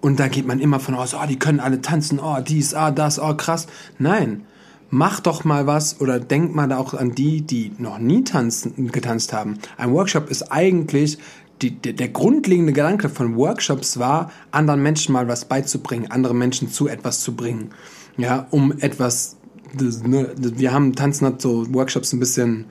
und 0.00 0.20
da 0.20 0.28
geht 0.28 0.46
man 0.46 0.60
immer 0.60 0.80
von 0.80 0.94
aus, 0.94 1.14
oh, 1.14 1.26
die 1.26 1.38
können 1.38 1.60
alle 1.60 1.80
tanzen, 1.80 2.20
oh, 2.20 2.36
dies, 2.46 2.74
ah, 2.74 2.90
das, 2.90 3.18
oh, 3.18 3.34
krass. 3.34 3.66
Nein, 3.98 4.44
mach 4.90 5.20
doch 5.20 5.44
mal 5.44 5.66
was 5.66 6.00
oder 6.00 6.20
denk 6.20 6.54
mal 6.54 6.70
auch 6.72 6.92
an 6.92 7.14
die, 7.14 7.40
die 7.40 7.72
noch 7.78 7.98
nie 7.98 8.22
tanzen, 8.22 8.92
getanzt 8.92 9.32
haben. 9.32 9.58
Ein 9.76 9.92
Workshop 9.92 10.30
ist 10.30 10.52
eigentlich, 10.52 11.18
die, 11.62 11.70
der, 11.70 11.92
der 11.92 12.08
grundlegende 12.08 12.72
Gedanke 12.72 13.08
von 13.08 13.36
Workshops 13.36 13.98
war, 13.98 14.30
anderen 14.50 14.82
Menschen 14.82 15.12
mal 15.12 15.28
was 15.28 15.44
beizubringen, 15.44 16.10
andere 16.10 16.34
Menschen 16.34 16.70
zu 16.70 16.88
etwas 16.88 17.20
zu 17.20 17.34
bringen. 17.34 17.70
Ja, 18.16 18.46
um 18.50 18.72
etwas, 18.78 19.36
das, 19.74 20.02
ne, 20.02 20.32
wir 20.36 20.72
haben 20.72 20.94
Tanzen 20.94 21.26
hat 21.26 21.40
so 21.40 21.72
Workshops 21.72 22.12
ein 22.12 22.20
bisschen 22.20 22.66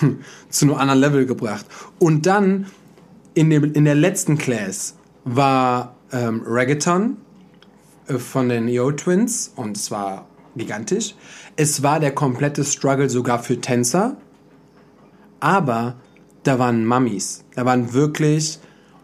hm, 0.00 0.18
zu 0.48 0.66
einem 0.66 0.74
anderen 0.74 1.00
Level 1.00 1.26
gebracht. 1.26 1.66
Und 1.98 2.26
dann 2.26 2.66
in, 3.34 3.50
dem, 3.50 3.72
in 3.72 3.84
der 3.84 3.94
letzten 3.94 4.38
Class 4.38 4.94
war 5.24 5.96
ähm, 6.12 6.42
Reggaeton 6.46 7.16
äh, 8.06 8.18
von 8.18 8.48
den 8.48 8.68
Yo 8.68 8.92
Twins 8.92 9.52
und 9.56 9.76
es 9.76 9.90
war 9.90 10.26
gigantisch. 10.56 11.14
Es 11.56 11.82
war 11.82 12.00
der 12.00 12.12
komplette 12.12 12.64
Struggle 12.64 13.08
sogar 13.08 13.42
für 13.42 13.60
Tänzer, 13.60 14.16
aber 15.40 15.96
da 16.42 16.58
waren 16.58 16.86
Mummies. 16.86 17.44
Da 17.54 17.64
waren 17.64 17.92
wirklich 17.92 18.58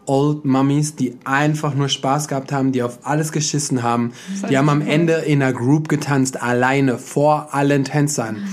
Old 0.05 0.43
Mummies, 0.43 0.95
die 0.95 1.17
einfach 1.23 1.75
nur 1.75 1.87
Spaß 1.87 2.27
gehabt 2.27 2.51
haben, 2.51 2.71
die 2.71 2.81
auf 2.81 2.99
alles 3.03 3.31
geschissen 3.31 3.83
haben. 3.83 4.11
Die 4.49 4.57
haben 4.57 4.69
am 4.69 4.81
Ende 4.81 5.13
in 5.13 5.41
einer 5.41 5.53
Group 5.53 5.87
getanzt, 5.87 6.41
alleine, 6.41 6.97
vor 6.97 7.53
allen 7.53 7.83
Tänzern. 7.83 8.47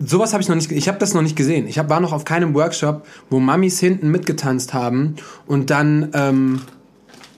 Sowas 0.00 0.32
habe 0.32 0.42
ich 0.42 0.48
noch 0.48 0.56
nicht, 0.56 0.70
ich 0.70 0.88
habe 0.88 0.98
das 0.98 1.12
noch 1.12 1.22
nicht 1.22 1.36
gesehen. 1.36 1.66
Ich 1.66 1.78
hab, 1.78 1.90
war 1.90 2.00
noch 2.00 2.12
auf 2.12 2.24
keinem 2.24 2.54
Workshop, 2.54 3.04
wo 3.30 3.40
Mummies 3.40 3.78
hinten 3.78 4.10
mitgetanzt 4.10 4.72
haben 4.72 5.16
und 5.46 5.70
dann 5.70 6.10
ähm, 6.14 6.60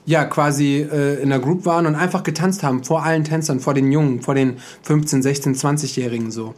ja 0.05 0.23
quasi 0.25 0.87
äh, 0.89 1.21
in 1.21 1.29
der 1.29 1.39
Group 1.39 1.65
waren 1.65 1.87
und 1.87 1.95
einfach 1.95 2.23
getanzt 2.23 2.63
haben 2.63 2.83
vor 2.83 3.03
allen 3.03 3.23
Tänzern, 3.23 3.59
vor 3.59 3.73
den 3.73 3.91
Jungen, 3.91 4.21
vor 4.21 4.35
den 4.35 4.57
15, 4.83 5.21
16, 5.21 5.55
20-Jährigen 5.55 6.31
so. 6.31 6.53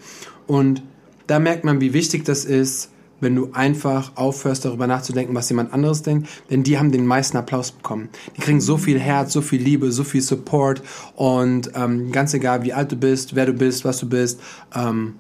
Und 0.46 0.84
da 1.28 1.40
merkt 1.40 1.64
man, 1.64 1.82
wie 1.82 1.94
wichtig 1.94 2.26
das 2.26 2.46
ist, 2.46 2.90
wenn 3.24 3.36
du 3.36 3.50
einfach 3.54 4.12
aufhörst, 4.16 4.66
darüber 4.66 4.88
nachzudenken, 4.88 5.34
was 5.36 5.50
jemand 5.50 5.74
anderes 5.74 6.04
denkt, 6.04 6.28
denn 6.50 6.64
die 6.64 6.78
haben 6.78 6.92
den 6.92 7.06
meisten 7.06 7.38
Applaus 7.38 7.72
bekommen. 7.72 8.10
Die 8.38 8.42
kriegen 8.42 8.62
so 8.62 8.78
viel 8.78 9.00
Herz, 9.00 9.34
so 9.34 9.42
viel 9.42 9.62
Liebe, 9.62 9.92
so 9.92 10.04
viel 10.04 10.22
Support 10.22 10.82
und 11.16 11.72
ähm, 11.76 12.12
ganz 12.12 12.34
egal, 12.34 12.64
wie 12.64 12.74
alt 12.74 12.92
du 12.92 12.96
bist, 12.96 13.36
wer 13.36 13.46
du 13.46 13.54
bist, 13.54 13.86
was 13.86 14.00
du 14.00 14.08
bist, 14.10 14.40
ähm, 14.76 15.16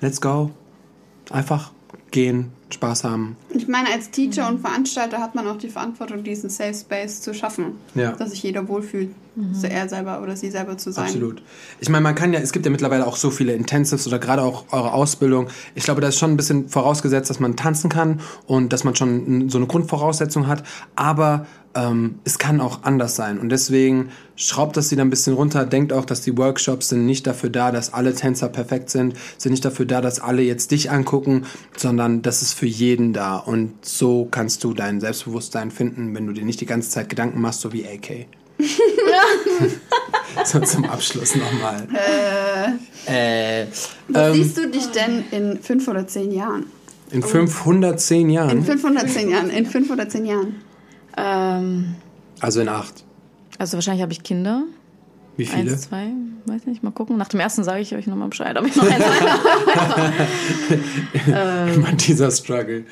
let's 0.00 0.20
go. 0.20 0.50
Einfach 1.30 1.72
gehen, 2.10 2.52
Spaß 2.70 3.04
haben. 3.04 3.36
Ich 3.50 3.68
meine, 3.68 3.90
als 3.90 4.10
Teacher 4.10 4.48
und 4.48 4.60
Veranstalter 4.60 5.18
hat 5.18 5.34
man 5.34 5.46
auch 5.46 5.56
die 5.56 5.68
Verantwortung, 5.68 6.22
diesen 6.22 6.50
Safe 6.50 6.74
Space 6.74 7.20
zu 7.20 7.34
schaffen. 7.34 7.72
Ja. 7.94 8.12
Dass 8.12 8.30
sich 8.30 8.42
jeder 8.42 8.68
wohlfühlt, 8.68 9.10
so 9.52 9.66
er 9.66 9.88
selber 9.88 10.20
oder 10.22 10.36
sie 10.36 10.50
selber 10.50 10.76
zu 10.76 10.90
sein. 10.90 11.06
Absolut. 11.06 11.42
Ich 11.80 11.88
meine, 11.88 12.02
man 12.02 12.14
kann 12.14 12.32
ja, 12.32 12.40
es 12.40 12.52
gibt 12.52 12.66
ja 12.66 12.72
mittlerweile 12.72 13.06
auch 13.06 13.16
so 13.16 13.30
viele 13.30 13.54
Intensives 13.54 14.06
oder 14.06 14.18
gerade 14.18 14.42
auch 14.42 14.64
eure 14.72 14.92
Ausbildung. 14.92 15.48
Ich 15.74 15.84
glaube, 15.84 16.00
da 16.00 16.08
ist 16.08 16.18
schon 16.18 16.32
ein 16.32 16.36
bisschen 16.36 16.68
vorausgesetzt, 16.68 17.30
dass 17.30 17.40
man 17.40 17.56
tanzen 17.56 17.88
kann 17.88 18.20
und 18.46 18.72
dass 18.72 18.84
man 18.84 18.96
schon 18.96 19.48
so 19.48 19.58
eine 19.58 19.66
Grundvoraussetzung 19.66 20.48
hat. 20.48 20.64
Aber 20.96 21.46
ähm, 21.78 22.16
es 22.24 22.38
kann 22.38 22.60
auch 22.60 22.82
anders 22.82 23.14
sein. 23.16 23.38
Und 23.38 23.50
deswegen 23.50 24.10
schraubt 24.36 24.76
das 24.76 24.90
wieder 24.90 25.02
ein 25.02 25.10
bisschen 25.10 25.34
runter. 25.34 25.64
Denkt 25.64 25.92
auch, 25.92 26.04
dass 26.04 26.22
die 26.22 26.36
Workshops 26.36 26.88
sind 26.88 27.06
nicht 27.06 27.26
dafür 27.26 27.50
da, 27.50 27.70
dass 27.70 27.92
alle 27.92 28.14
Tänzer 28.14 28.48
perfekt 28.48 28.90
sind, 28.90 29.14
sind 29.36 29.52
nicht 29.52 29.64
dafür 29.64 29.86
da, 29.86 30.00
dass 30.00 30.20
alle 30.20 30.42
jetzt 30.42 30.70
dich 30.70 30.90
angucken, 30.90 31.44
sondern 31.76 32.22
das 32.22 32.42
ist 32.42 32.54
für 32.54 32.66
jeden 32.66 33.12
da. 33.12 33.36
Und 33.36 33.74
so 33.84 34.26
kannst 34.30 34.64
du 34.64 34.74
dein 34.74 35.00
Selbstbewusstsein 35.00 35.70
finden, 35.70 36.14
wenn 36.14 36.26
du 36.26 36.32
dir 36.32 36.44
nicht 36.44 36.60
die 36.60 36.66
ganze 36.66 36.90
Zeit 36.90 37.08
Gedanken 37.08 37.40
machst, 37.40 37.60
so 37.60 37.72
wie 37.72 37.86
AK. 37.86 38.26
so 40.44 40.58
zum 40.60 40.84
Abschluss 40.84 41.36
nochmal. 41.36 41.86
Äh, 43.06 43.66
Wo 44.08 44.18
ähm, 44.18 44.34
siehst 44.34 44.58
du 44.58 44.68
dich 44.68 44.86
denn 44.90 45.24
in 45.30 45.60
fünf 45.62 45.86
oder 45.86 46.06
zehn 46.08 46.32
Jahren? 46.32 46.66
in 47.10 47.22
510 47.22 48.20
In 48.20 48.30
Jahren, 48.30 48.64
510 48.64 49.30
Jahren, 49.30 49.50
in 49.50 49.64
fünf 49.64 49.90
oder 49.90 50.08
zehn 50.08 50.26
Jahren. 50.26 50.56
Ähm, 51.18 51.96
also 52.40 52.60
in 52.60 52.68
acht. 52.68 53.04
also 53.58 53.76
wahrscheinlich 53.76 54.02
habe 54.02 54.12
ich 54.12 54.22
Kinder. 54.22 54.62
Wie 55.36 55.46
viele? 55.46 55.72
Eins, 55.72 55.82
zwei, 55.82 56.08
weiß 56.46 56.66
nicht, 56.66 56.82
mal 56.82 56.90
gucken. 56.90 57.16
Nach 57.16 57.28
dem 57.28 57.40
ersten 57.40 57.62
sage 57.62 57.80
ich 57.80 57.94
euch 57.94 58.06
nochmal 58.06 58.28
Bescheid, 58.28 58.58
ob 58.58 58.66
ich 58.66 58.74
noch 58.74 58.84
eins 58.90 59.04
Immer 61.76 61.92
dieser 61.92 62.30
Struggle. 62.30 62.84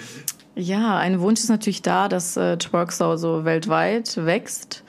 Ja, 0.54 0.96
ein 0.96 1.20
Wunsch 1.20 1.40
ist 1.40 1.50
natürlich 1.50 1.82
da, 1.82 2.08
dass 2.08 2.36
äh, 2.36 2.56
Twerkstore 2.56 3.18
so 3.18 3.44
weltweit 3.44 4.16
wächst. 4.16 4.84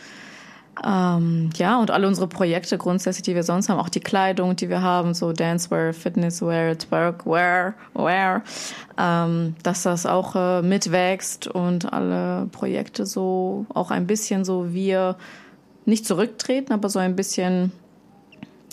Ähm, 0.86 1.50
ja, 1.56 1.80
und 1.80 1.92
alle 1.92 2.08
unsere 2.08 2.28
Projekte 2.28 2.78
grundsätzlich, 2.78 3.24
die 3.24 3.36
wir 3.36 3.44
sonst 3.44 3.70
haben, 3.70 3.80
auch 3.80 3.90
die 3.90 4.00
Kleidung, 4.00 4.56
die 4.56 4.70
wir 4.70 4.82
haben, 4.82 5.14
so 5.14 5.34
Dancewear, 5.34 5.94
Fitnesswear, 5.94 6.78
Twerkwear, 6.78 7.74
Wear, 7.94 8.44
ähm, 8.98 9.56
dass 9.64 9.84
das 9.84 10.06
auch 10.06 10.36
äh, 10.36 10.62
mitwächst 10.62 11.48
und 11.48 11.92
alle 11.92 12.48
Projekte 12.52 13.06
so 13.06 13.66
auch 13.74 13.92
ein 13.92 14.08
bisschen 14.08 14.46
so 14.46 14.74
wir 14.74 15.16
nicht 15.86 16.06
zurücktreten, 16.06 16.74
aber 16.74 16.90
so 16.90 17.00
ein 17.00 17.16
bisschen 17.16 17.72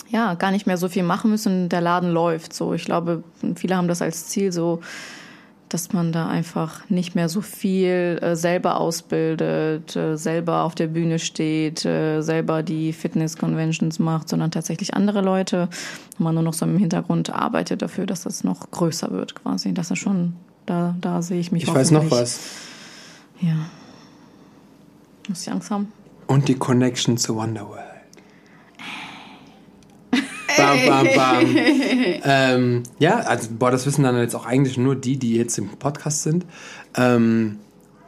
ja, 0.09 0.35
gar 0.35 0.51
nicht 0.51 0.67
mehr 0.67 0.77
so 0.77 0.87
viel 0.87 1.03
machen 1.03 1.31
müssen 1.31 1.69
der 1.69 1.81
Laden 1.81 2.11
läuft. 2.11 2.53
So, 2.53 2.73
ich 2.73 2.85
glaube, 2.85 3.23
viele 3.55 3.75
haben 3.75 3.87
das 3.87 4.01
als 4.01 4.27
Ziel 4.27 4.51
so, 4.51 4.81
dass 5.75 5.91
man 5.91 6.13
da 6.13 6.29
einfach 6.29 6.89
nicht 6.89 7.15
mehr 7.15 7.27
so 7.27 7.41
viel 7.41 8.17
äh, 8.21 8.37
selber 8.37 8.79
ausbildet, 8.79 9.93
äh, 9.93 10.15
selber 10.15 10.63
auf 10.63 10.73
der 10.73 10.87
Bühne 10.87 11.19
steht, 11.19 11.83
äh, 11.83 12.21
selber 12.21 12.63
die 12.63 12.93
Fitness-Conventions 12.93 13.99
macht, 13.99 14.29
sondern 14.29 14.51
tatsächlich 14.51 14.93
andere 14.93 15.19
Leute. 15.19 15.67
Und 16.17 16.23
man 16.23 16.33
nur 16.33 16.45
noch 16.45 16.53
so 16.53 16.65
im 16.65 16.77
Hintergrund 16.77 17.29
arbeitet 17.29 17.81
dafür, 17.81 18.05
dass 18.05 18.23
das 18.23 18.45
noch 18.45 18.71
größer 18.71 19.11
wird 19.11 19.35
quasi. 19.35 19.73
Das 19.73 19.91
ist 19.91 19.99
schon, 19.99 20.37
da, 20.65 20.95
da 21.01 21.21
sehe 21.21 21.41
ich 21.41 21.51
mich 21.51 21.63
Ich 21.63 21.75
weiß 21.75 21.91
noch 21.91 22.09
was. 22.09 22.39
Ja. 23.41 23.57
Muss 25.27 25.41
ich 25.41 25.51
Angst 25.51 25.71
haben? 25.71 25.91
Und 26.27 26.47
die 26.47 26.55
Connection 26.55 27.17
zu 27.17 27.35
Wonderworld. 27.35 27.84
Bam, 30.57 30.85
bam, 30.87 31.07
bam. 31.15 31.45
ähm, 32.23 32.83
ja, 32.99 33.17
also, 33.17 33.49
boah, 33.57 33.71
das 33.71 33.85
wissen 33.85 34.03
dann 34.03 34.17
jetzt 34.17 34.35
auch 34.35 34.45
eigentlich 34.45 34.77
nur 34.77 34.95
die, 34.95 35.17
die 35.17 35.35
jetzt 35.35 35.57
im 35.57 35.69
Podcast 35.69 36.23
sind. 36.23 36.45
Ähm, 36.95 37.59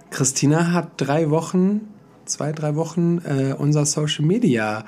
Christina 0.09 0.71
hat 0.71 0.91
drei 0.97 1.29
Wochen, 1.29 1.81
zwei, 2.25 2.51
drei 2.51 2.75
Wochen 2.75 3.19
äh, 3.19 3.53
unser 3.53 3.85
Social 3.85 4.25
Media 4.25 4.85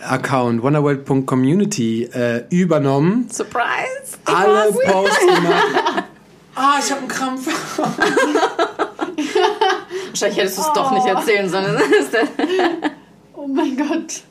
Account 0.00 0.62
wonderworld.community 0.62 2.04
äh, 2.04 2.44
übernommen. 2.50 3.28
Surprise! 3.30 4.18
Alle 4.24 4.72
posten 4.72 5.28
immer. 5.28 6.04
Ah, 6.58 6.78
ich 6.82 6.90
habe 6.90 7.00
einen 7.00 7.08
Krampf. 7.08 7.46
Wahrscheinlich 10.08 10.38
hättest 10.38 10.56
du 10.56 10.62
es 10.62 10.72
doch 10.72 10.90
nicht 10.90 11.06
erzählen 11.06 11.46
sollen. 11.50 11.78
Oh 13.34 13.46
mein 13.46 13.76
Gott. 13.76 14.22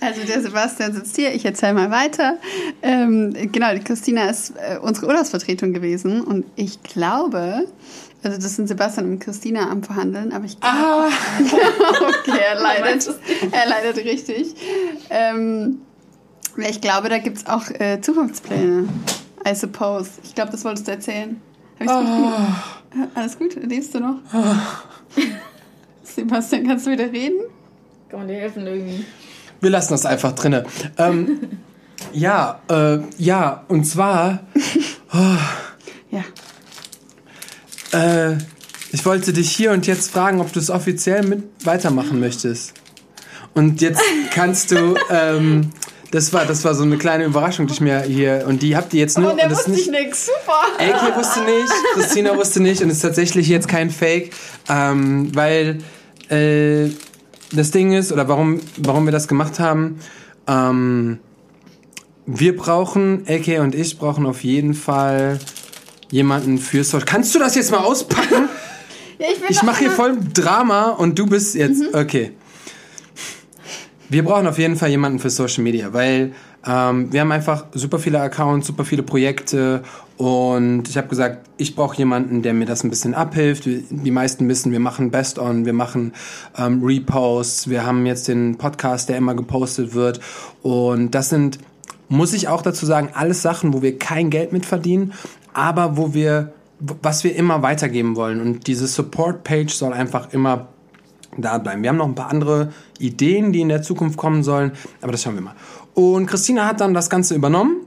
Also 0.00 0.22
der 0.24 0.40
Sebastian 0.40 0.92
sitzt 0.92 1.16
hier, 1.16 1.34
ich 1.34 1.44
erzähle 1.44 1.74
mal 1.74 1.90
weiter. 1.90 2.38
Ähm, 2.82 3.34
genau, 3.50 3.72
die 3.74 3.80
Christina 3.80 4.30
ist 4.30 4.52
äh, 4.56 4.78
unsere 4.80 5.06
Urlaubsvertretung 5.08 5.72
gewesen 5.72 6.22
und 6.22 6.44
ich 6.54 6.82
glaube, 6.84 7.64
also 8.22 8.36
das 8.38 8.56
sind 8.56 8.68
Sebastian 8.68 9.10
und 9.10 9.18
Christina 9.18 9.68
am 9.70 9.82
Verhandeln, 9.82 10.32
aber 10.32 10.44
ich 10.44 10.58
glaube, 10.60 10.76
Ah. 10.76 11.08
okay, 11.40 12.38
er 12.48 12.60
leidet, 12.60 13.10
er 13.50 13.68
leidet 13.68 14.04
richtig. 14.04 14.54
Ähm, 15.10 15.78
ich 16.56 16.80
glaube, 16.80 17.08
da 17.08 17.18
gibt 17.18 17.38
es 17.38 17.46
auch 17.46 17.68
äh, 17.78 18.00
Zukunftspläne, 18.00 18.88
I 19.48 19.54
suppose. 19.54 20.10
Ich 20.24 20.34
glaube, 20.34 20.50
das 20.52 20.64
wolltest 20.64 20.86
du 20.88 20.92
erzählen. 20.92 21.40
Hab 21.80 21.86
ich's 21.86 21.92
gut 21.94 23.08
Alles 23.14 23.38
gut? 23.38 23.54
Lebst 23.64 23.94
du 23.94 24.00
noch? 24.00 24.16
Sebastian, 26.02 26.66
kannst 26.66 26.86
du 26.86 26.90
wieder 26.90 27.10
reden? 27.12 27.40
Kann 28.08 28.20
man 28.20 28.28
dir 28.28 28.36
helfen 28.36 28.66
irgendwie? 28.66 29.04
Wir 29.60 29.70
lassen 29.70 29.92
das 29.92 30.06
einfach 30.06 30.32
drinne. 30.32 30.64
Ähm, 30.98 31.38
ja, 32.12 32.60
äh, 32.68 32.98
ja, 33.18 33.64
und 33.68 33.84
zwar, 33.84 34.40
Ja. 36.10 36.24
äh, 37.92 38.38
ich 38.92 39.04
wollte 39.04 39.32
dich 39.32 39.50
hier 39.50 39.72
und 39.72 39.86
jetzt 39.86 40.10
fragen, 40.12 40.40
ob 40.40 40.52
du 40.52 40.60
es 40.60 40.70
offiziell 40.70 41.22
mit 41.22 41.42
weitermachen 41.64 42.20
möchtest. 42.20 42.74
Und 43.54 43.80
jetzt 43.80 44.00
kannst 44.32 44.70
du, 44.70 44.94
ähm, 45.10 45.70
das 46.10 46.32
war, 46.32 46.46
das 46.46 46.64
war 46.64 46.74
so 46.74 46.84
eine 46.84 46.96
kleine 46.96 47.24
Überraschung, 47.24 47.66
die 47.66 47.74
ich 47.74 47.80
mir 47.80 48.00
hier, 48.02 48.44
und 48.46 48.62
die 48.62 48.76
habt 48.76 48.94
ihr 48.94 49.00
jetzt 49.00 49.18
nur, 49.18 49.32
Und 49.32 49.36
der 49.36 49.46
und 49.46 49.52
das 49.52 49.60
ist 49.60 49.68
wusste 49.68 49.90
nicht, 49.90 50.00
ich 50.00 50.06
nix. 50.06 50.26
Super. 50.26 50.62
Elke 50.78 51.16
wusste 51.16 51.40
nicht, 51.40 51.72
Christina 51.94 52.36
wusste 52.36 52.60
nicht 52.62 52.82
und 52.82 52.90
ist 52.90 53.00
tatsächlich 53.00 53.48
jetzt 53.48 53.68
kein 53.68 53.90
Fake, 53.90 54.32
ähm, 54.70 55.34
weil 55.34 55.78
äh, 56.30 56.90
das 57.52 57.70
Ding 57.70 57.92
ist, 57.92 58.12
oder 58.12 58.28
warum, 58.28 58.60
warum 58.76 59.04
wir 59.04 59.12
das 59.12 59.28
gemacht 59.28 59.58
haben, 59.58 59.98
ähm, 60.46 61.18
wir 62.26 62.56
brauchen, 62.56 63.26
Elke 63.26 63.62
und 63.62 63.74
ich 63.74 63.98
brauchen 63.98 64.26
auf 64.26 64.44
jeden 64.44 64.74
Fall 64.74 65.38
jemanden 66.10 66.58
fürs... 66.58 66.92
Kannst 67.06 67.34
du 67.34 67.38
das 67.38 67.54
jetzt 67.54 67.70
mal 67.70 67.78
auspacken? 67.78 68.48
Ja, 69.20 69.26
ich 69.32 69.50
Ich 69.50 69.62
mache 69.64 69.80
hier 69.80 69.90
voll 69.90 70.16
Drama 70.32 70.90
und 70.90 71.18
du 71.18 71.26
bist 71.26 71.56
jetzt. 71.56 71.92
Okay. 71.92 72.30
Wir 74.08 74.24
brauchen 74.24 74.46
auf 74.46 74.58
jeden 74.58 74.76
Fall 74.76 74.90
jemanden 74.90 75.18
für 75.18 75.28
Social 75.28 75.64
Media, 75.64 75.92
weil 75.92 76.32
ähm, 76.68 77.10
wir 77.10 77.22
haben 77.22 77.32
einfach 77.32 77.64
super 77.72 77.98
viele 77.98 78.20
Accounts, 78.20 78.66
super 78.66 78.84
viele 78.84 79.02
Projekte 79.02 79.82
und 80.18 80.86
ich 80.88 80.98
habe 80.98 81.08
gesagt, 81.08 81.48
ich 81.56 81.74
brauche 81.74 81.96
jemanden, 81.96 82.42
der 82.42 82.52
mir 82.52 82.66
das 82.66 82.84
ein 82.84 82.90
bisschen 82.90 83.14
abhilft. 83.14 83.64
Die 83.64 84.10
meisten 84.10 84.48
wissen, 84.48 84.70
wir 84.70 84.80
machen 84.80 85.10
Best 85.10 85.38
On, 85.38 85.64
wir 85.64 85.72
machen 85.72 86.12
ähm, 86.58 86.82
Reposts, 86.84 87.70
wir 87.70 87.86
haben 87.86 88.04
jetzt 88.04 88.28
den 88.28 88.58
Podcast, 88.58 89.08
der 89.08 89.16
immer 89.16 89.34
gepostet 89.34 89.94
wird 89.94 90.20
und 90.62 91.12
das 91.12 91.30
sind, 91.30 91.58
muss 92.08 92.34
ich 92.34 92.48
auch 92.48 92.60
dazu 92.60 92.84
sagen, 92.84 93.10
alles 93.14 93.40
Sachen, 93.40 93.72
wo 93.72 93.80
wir 93.80 93.98
kein 93.98 94.28
Geld 94.28 94.52
mit 94.52 94.66
verdienen, 94.66 95.14
aber 95.54 95.96
wo 95.96 96.12
wir, 96.12 96.52
was 97.02 97.24
wir 97.24 97.34
immer 97.34 97.62
weitergeben 97.62 98.14
wollen 98.14 98.42
und 98.42 98.66
diese 98.66 98.86
Support-Page 98.86 99.72
soll 99.72 99.94
einfach 99.94 100.34
immer 100.34 100.68
da 101.36 101.58
bleiben. 101.58 101.82
Wir 101.82 101.90
haben 101.90 101.96
noch 101.96 102.06
ein 102.06 102.14
paar 102.14 102.30
andere 102.30 102.72
Ideen, 102.98 103.52
die 103.52 103.60
in 103.60 103.68
der 103.68 103.82
Zukunft 103.82 104.16
kommen 104.16 104.42
sollen, 104.42 104.72
aber 105.00 105.12
das 105.12 105.22
schauen 105.22 105.34
wir 105.34 105.42
mal. 105.42 105.54
Und 105.98 106.26
Christina 106.26 106.64
hat 106.64 106.80
dann 106.80 106.94
das 106.94 107.10
Ganze 107.10 107.34
übernommen 107.34 107.84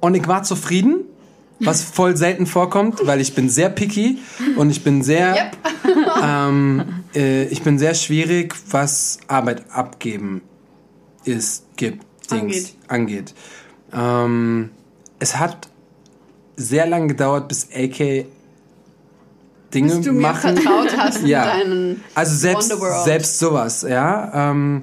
und 0.00 0.16
ich 0.16 0.26
war 0.26 0.42
zufrieden, 0.42 1.04
was 1.60 1.84
voll 1.84 2.16
selten 2.16 2.46
vorkommt, 2.46 3.06
weil 3.06 3.20
ich 3.20 3.36
bin 3.36 3.48
sehr 3.48 3.68
picky 3.68 4.18
und 4.56 4.70
ich 4.70 4.82
bin 4.82 5.04
sehr, 5.04 5.52
ähm, 6.24 7.04
äh, 7.14 7.44
ich 7.44 7.62
bin 7.62 7.78
sehr 7.78 7.94
schwierig, 7.94 8.56
was 8.70 9.18
Arbeit 9.28 9.70
abgeben 9.70 10.42
ist, 11.22 11.64
gibt, 11.76 12.04
Dings 12.28 12.74
angeht. 12.88 13.32
Ähm, 13.92 14.70
es 15.20 15.38
hat 15.38 15.68
sehr 16.56 16.88
lange 16.88 17.06
gedauert, 17.06 17.46
bis 17.46 17.68
AK 17.72 18.26
Dinge 19.72 19.94
Bis 19.94 20.00
du 20.00 20.12
mir 20.12 20.22
machen. 20.22 20.56
vertraut 20.56 20.96
hast 20.96 21.22
Ja. 21.22 21.52
Also 22.16 22.34
selbst, 22.36 22.72
selbst 23.04 23.38
sowas, 23.38 23.82
ja. 23.88 24.50
Ähm, 24.50 24.82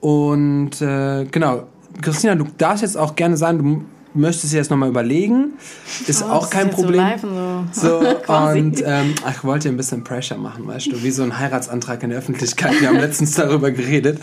und 0.00 0.80
äh, 0.80 1.26
genau, 1.30 1.66
Christina, 2.02 2.34
du 2.34 2.46
darfst 2.58 2.82
jetzt 2.82 2.96
auch 2.96 3.16
gerne 3.16 3.36
sagen, 3.36 3.58
du 3.58 4.18
möchtest 4.18 4.52
dir 4.52 4.58
jetzt 4.58 4.70
nochmal 4.70 4.88
überlegen. 4.88 5.52
Ist 6.06 6.22
Oh, 6.22 6.26
auch 6.30 6.50
kein 6.50 6.70
Problem. 6.70 7.04
So 7.20 7.64
so. 7.72 7.98
Und 8.32 8.82
ähm, 8.84 9.14
ich 9.30 9.44
wollte 9.44 9.68
ein 9.68 9.76
bisschen 9.76 10.04
Pressure 10.04 10.38
machen, 10.38 10.66
weißt 10.66 10.86
du, 10.92 11.02
wie 11.02 11.10
so 11.10 11.22
ein 11.22 11.38
Heiratsantrag 11.38 12.02
in 12.02 12.10
der 12.10 12.18
Öffentlichkeit. 12.18 12.80
Wir 12.80 12.88
haben 12.88 12.98
letztens 12.98 13.34
darüber 13.34 13.70
geredet. 13.70 14.20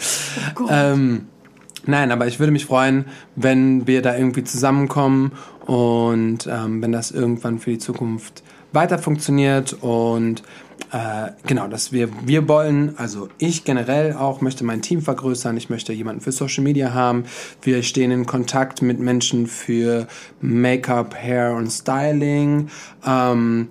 ähm, 0.69 1.28
nein, 1.86 2.11
aber 2.11 2.28
ich 2.28 2.39
würde 2.39 2.51
mich 2.51 2.65
freuen, 2.65 3.05
wenn 3.36 3.86
wir 3.88 4.01
da 4.01 4.15
irgendwie 4.15 4.43
zusammenkommen 4.43 5.32
und 5.65 6.47
ähm, 6.47 6.82
wenn 6.82 6.91
das 6.91 7.11
irgendwann 7.11 7.59
für 7.59 7.71
die 7.71 7.78
Zukunft 7.80 8.43
weiter 8.74 8.97
funktioniert 8.97 9.74
und 9.82 10.41
äh, 10.93 11.31
genau, 11.47 11.67
dass 11.67 11.91
wir, 11.91 12.07
wir 12.23 12.47
wollen, 12.47 12.93
also 12.97 13.27
ich 13.39 13.63
generell 13.63 14.13
auch 14.13 14.41
möchte 14.41 14.63
mein 14.63 14.83
Team 14.83 15.01
vergrößern, 15.01 15.57
ich 15.57 15.71
möchte 15.71 15.91
jemanden 15.91 16.21
für 16.21 16.31
Social 16.31 16.63
Media 16.63 16.93
haben, 16.93 17.23
wir 17.63 17.81
stehen 17.81 18.11
in 18.11 18.27
Kontakt 18.27 18.83
mit 18.83 18.99
Menschen 18.99 19.47
für 19.47 20.07
Make-up, 20.39 21.15
Hair 21.15 21.55
und 21.55 21.71
Styling, 21.71 22.69
ähm, 23.05 23.69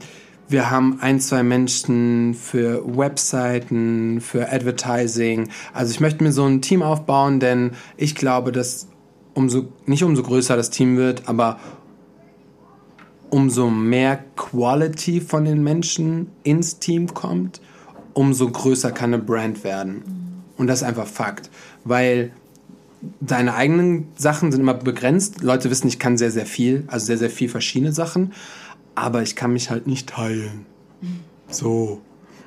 wir 0.49 0.69
haben 0.69 0.99
ein, 1.01 1.21
zwei 1.21 1.45
Menschen 1.45 2.35
für 2.35 2.85
Webseiten, 2.85 4.21
für 4.21 4.53
Advertising. 4.53 5.49
Also 5.73 5.93
ich 5.93 6.01
möchte 6.01 6.23
mir 6.25 6.33
so 6.33 6.45
ein 6.45 6.61
Team 6.61 6.83
aufbauen, 6.83 7.41
denn 7.41 7.71
ich 7.97 8.17
glaube, 8.17 8.51
dass 8.51 8.89
umso, 9.33 9.69
nicht 9.87 10.03
umso 10.03 10.25
größer 10.25 10.57
das 10.57 10.71
Team 10.71 10.97
wird, 10.97 11.29
aber 11.29 11.59
umso 13.33 13.71
mehr 13.71 14.25
Quality 14.37 15.21
von 15.21 15.45
den 15.45 15.65
Menschen 15.65 16.29
ins 16.45 16.79
Team 16.79 17.13
kommt, 17.13 17.61
umso 18.13 18.49
größer 18.49 18.93
kann 18.93 19.13
eine 19.13 19.23
Brand 19.23 19.65
werden. 19.65 20.03
Und 20.57 20.69
das 20.69 20.83
ist 20.83 20.89
einfach 20.89 21.07
Fakt. 21.07 21.51
Weil 21.85 22.31
deine 23.21 23.55
eigenen 23.55 24.07
Sachen 24.17 24.53
sind 24.53 24.61
immer 24.61 24.75
begrenzt. 24.75 25.43
Leute 25.43 25.71
wissen, 25.71 25.89
ich 25.89 25.99
kann 25.99 26.17
sehr, 26.17 26.31
sehr 26.31 26.47
viel, 26.47 26.85
also 26.87 27.07
sehr, 27.07 27.19
sehr 27.19 27.31
viel 27.31 27.49
verschiedene 27.49 27.93
Sachen 27.93 28.33
aber 28.95 29.23
ich 29.23 29.37
kann 29.37 29.53
mich 29.53 29.71
halt 29.71 29.87
nicht 29.87 30.09
teilen. 30.11 30.67
So. 31.49 32.01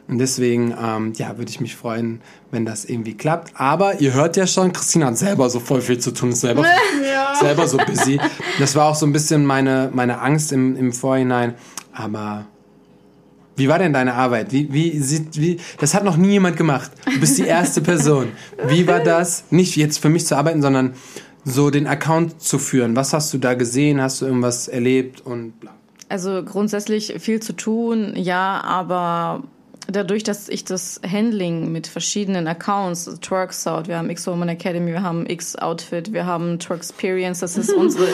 Und 0.08 0.20
deswegen, 0.20 0.74
ähm, 0.80 1.14
ja, 1.16 1.38
würde 1.38 1.50
ich 1.50 1.60
mich 1.60 1.76
freuen, 1.76 2.22
wenn 2.52 2.66
das 2.66 2.86
irgendwie 2.86 3.16
klappt. 3.16 3.54
Aber 3.56 4.00
ihr 4.02 4.14
hört 4.14 4.38
ja 4.38 4.46
schon, 4.46 4.72
Christina 4.72 5.08
hat 5.08 5.18
selber 5.18 5.50
so 5.50 5.60
voll 5.60 5.82
viel 5.82 5.98
zu 5.98 6.12
tun, 6.12 6.30
ist 6.30 6.42
selber, 6.42 6.64
ja. 7.04 7.36
selber 7.40 7.68
so 7.68 7.78
busy. 7.78 8.20
Das 8.60 8.76
war 8.76 8.86
auch 8.86 8.96
so 8.96 9.08
ein 9.08 9.14
bisschen 9.14 9.46
meine, 9.46 9.90
meine 9.94 10.22
Angst 10.22 10.52
im, 10.52 10.76
im 10.78 10.94
Vorhinein. 10.94 11.56
Aber 11.92 12.46
wie 13.56 13.68
war 13.68 13.80
denn 13.80 13.94
deine 13.94 14.14
Arbeit? 14.14 14.52
Wie, 14.52 14.72
wie, 14.72 15.00
sieht, 15.00 15.40
wie, 15.40 15.58
das 15.80 15.96
hat 15.96 16.04
noch 16.04 16.18
nie 16.18 16.34
jemand 16.34 16.58
gemacht. 16.58 16.92
Du 17.06 17.20
bist 17.20 17.40
die 17.40 17.46
erste 17.46 17.82
Person. 17.82 18.28
Wie 18.68 18.86
war 18.86 19.00
das? 19.00 19.46
Nicht 19.50 19.76
jetzt 19.76 19.98
für 19.98 20.10
mich 20.10 20.28
zu 20.28 20.38
arbeiten, 20.38 20.62
sondern 20.62 20.94
so 21.46 21.72
den 21.72 21.88
Account 21.88 22.42
zu 22.42 22.60
führen. 22.60 22.96
Was 22.96 23.14
hast 23.14 23.34
du 23.34 23.38
da 23.40 23.56
gesehen? 23.56 24.02
Hast 24.02 24.22
du 24.22 24.26
irgendwas 24.26 24.68
erlebt 24.68 25.22
und 25.26 25.60
bla? 25.60 25.72
Also 26.10 26.44
grundsätzlich 26.44 27.16
viel 27.20 27.40
zu 27.40 27.54
tun, 27.54 28.14
ja, 28.16 28.62
aber 28.64 29.44
dadurch, 29.88 30.24
dass 30.24 30.50
ich 30.50 30.66
das 30.66 31.00
Handling 31.10 31.72
mit 31.72 31.88
verschiedenen 31.88 32.48
Accounts, 32.48 33.06
Twerksout, 33.22 33.84
wir 33.88 33.98
haben 33.98 34.10
X-Woman 34.10 34.50
Academy, 34.50 34.92
wir 34.92 35.04
haben 35.04 35.26
X-Outfit, 35.28 36.12
wir 36.12 36.26
haben 36.26 36.60
Twerksperience, 36.60 37.40
das 37.40 37.58
ist 37.58 37.72
unsere, 37.78 38.08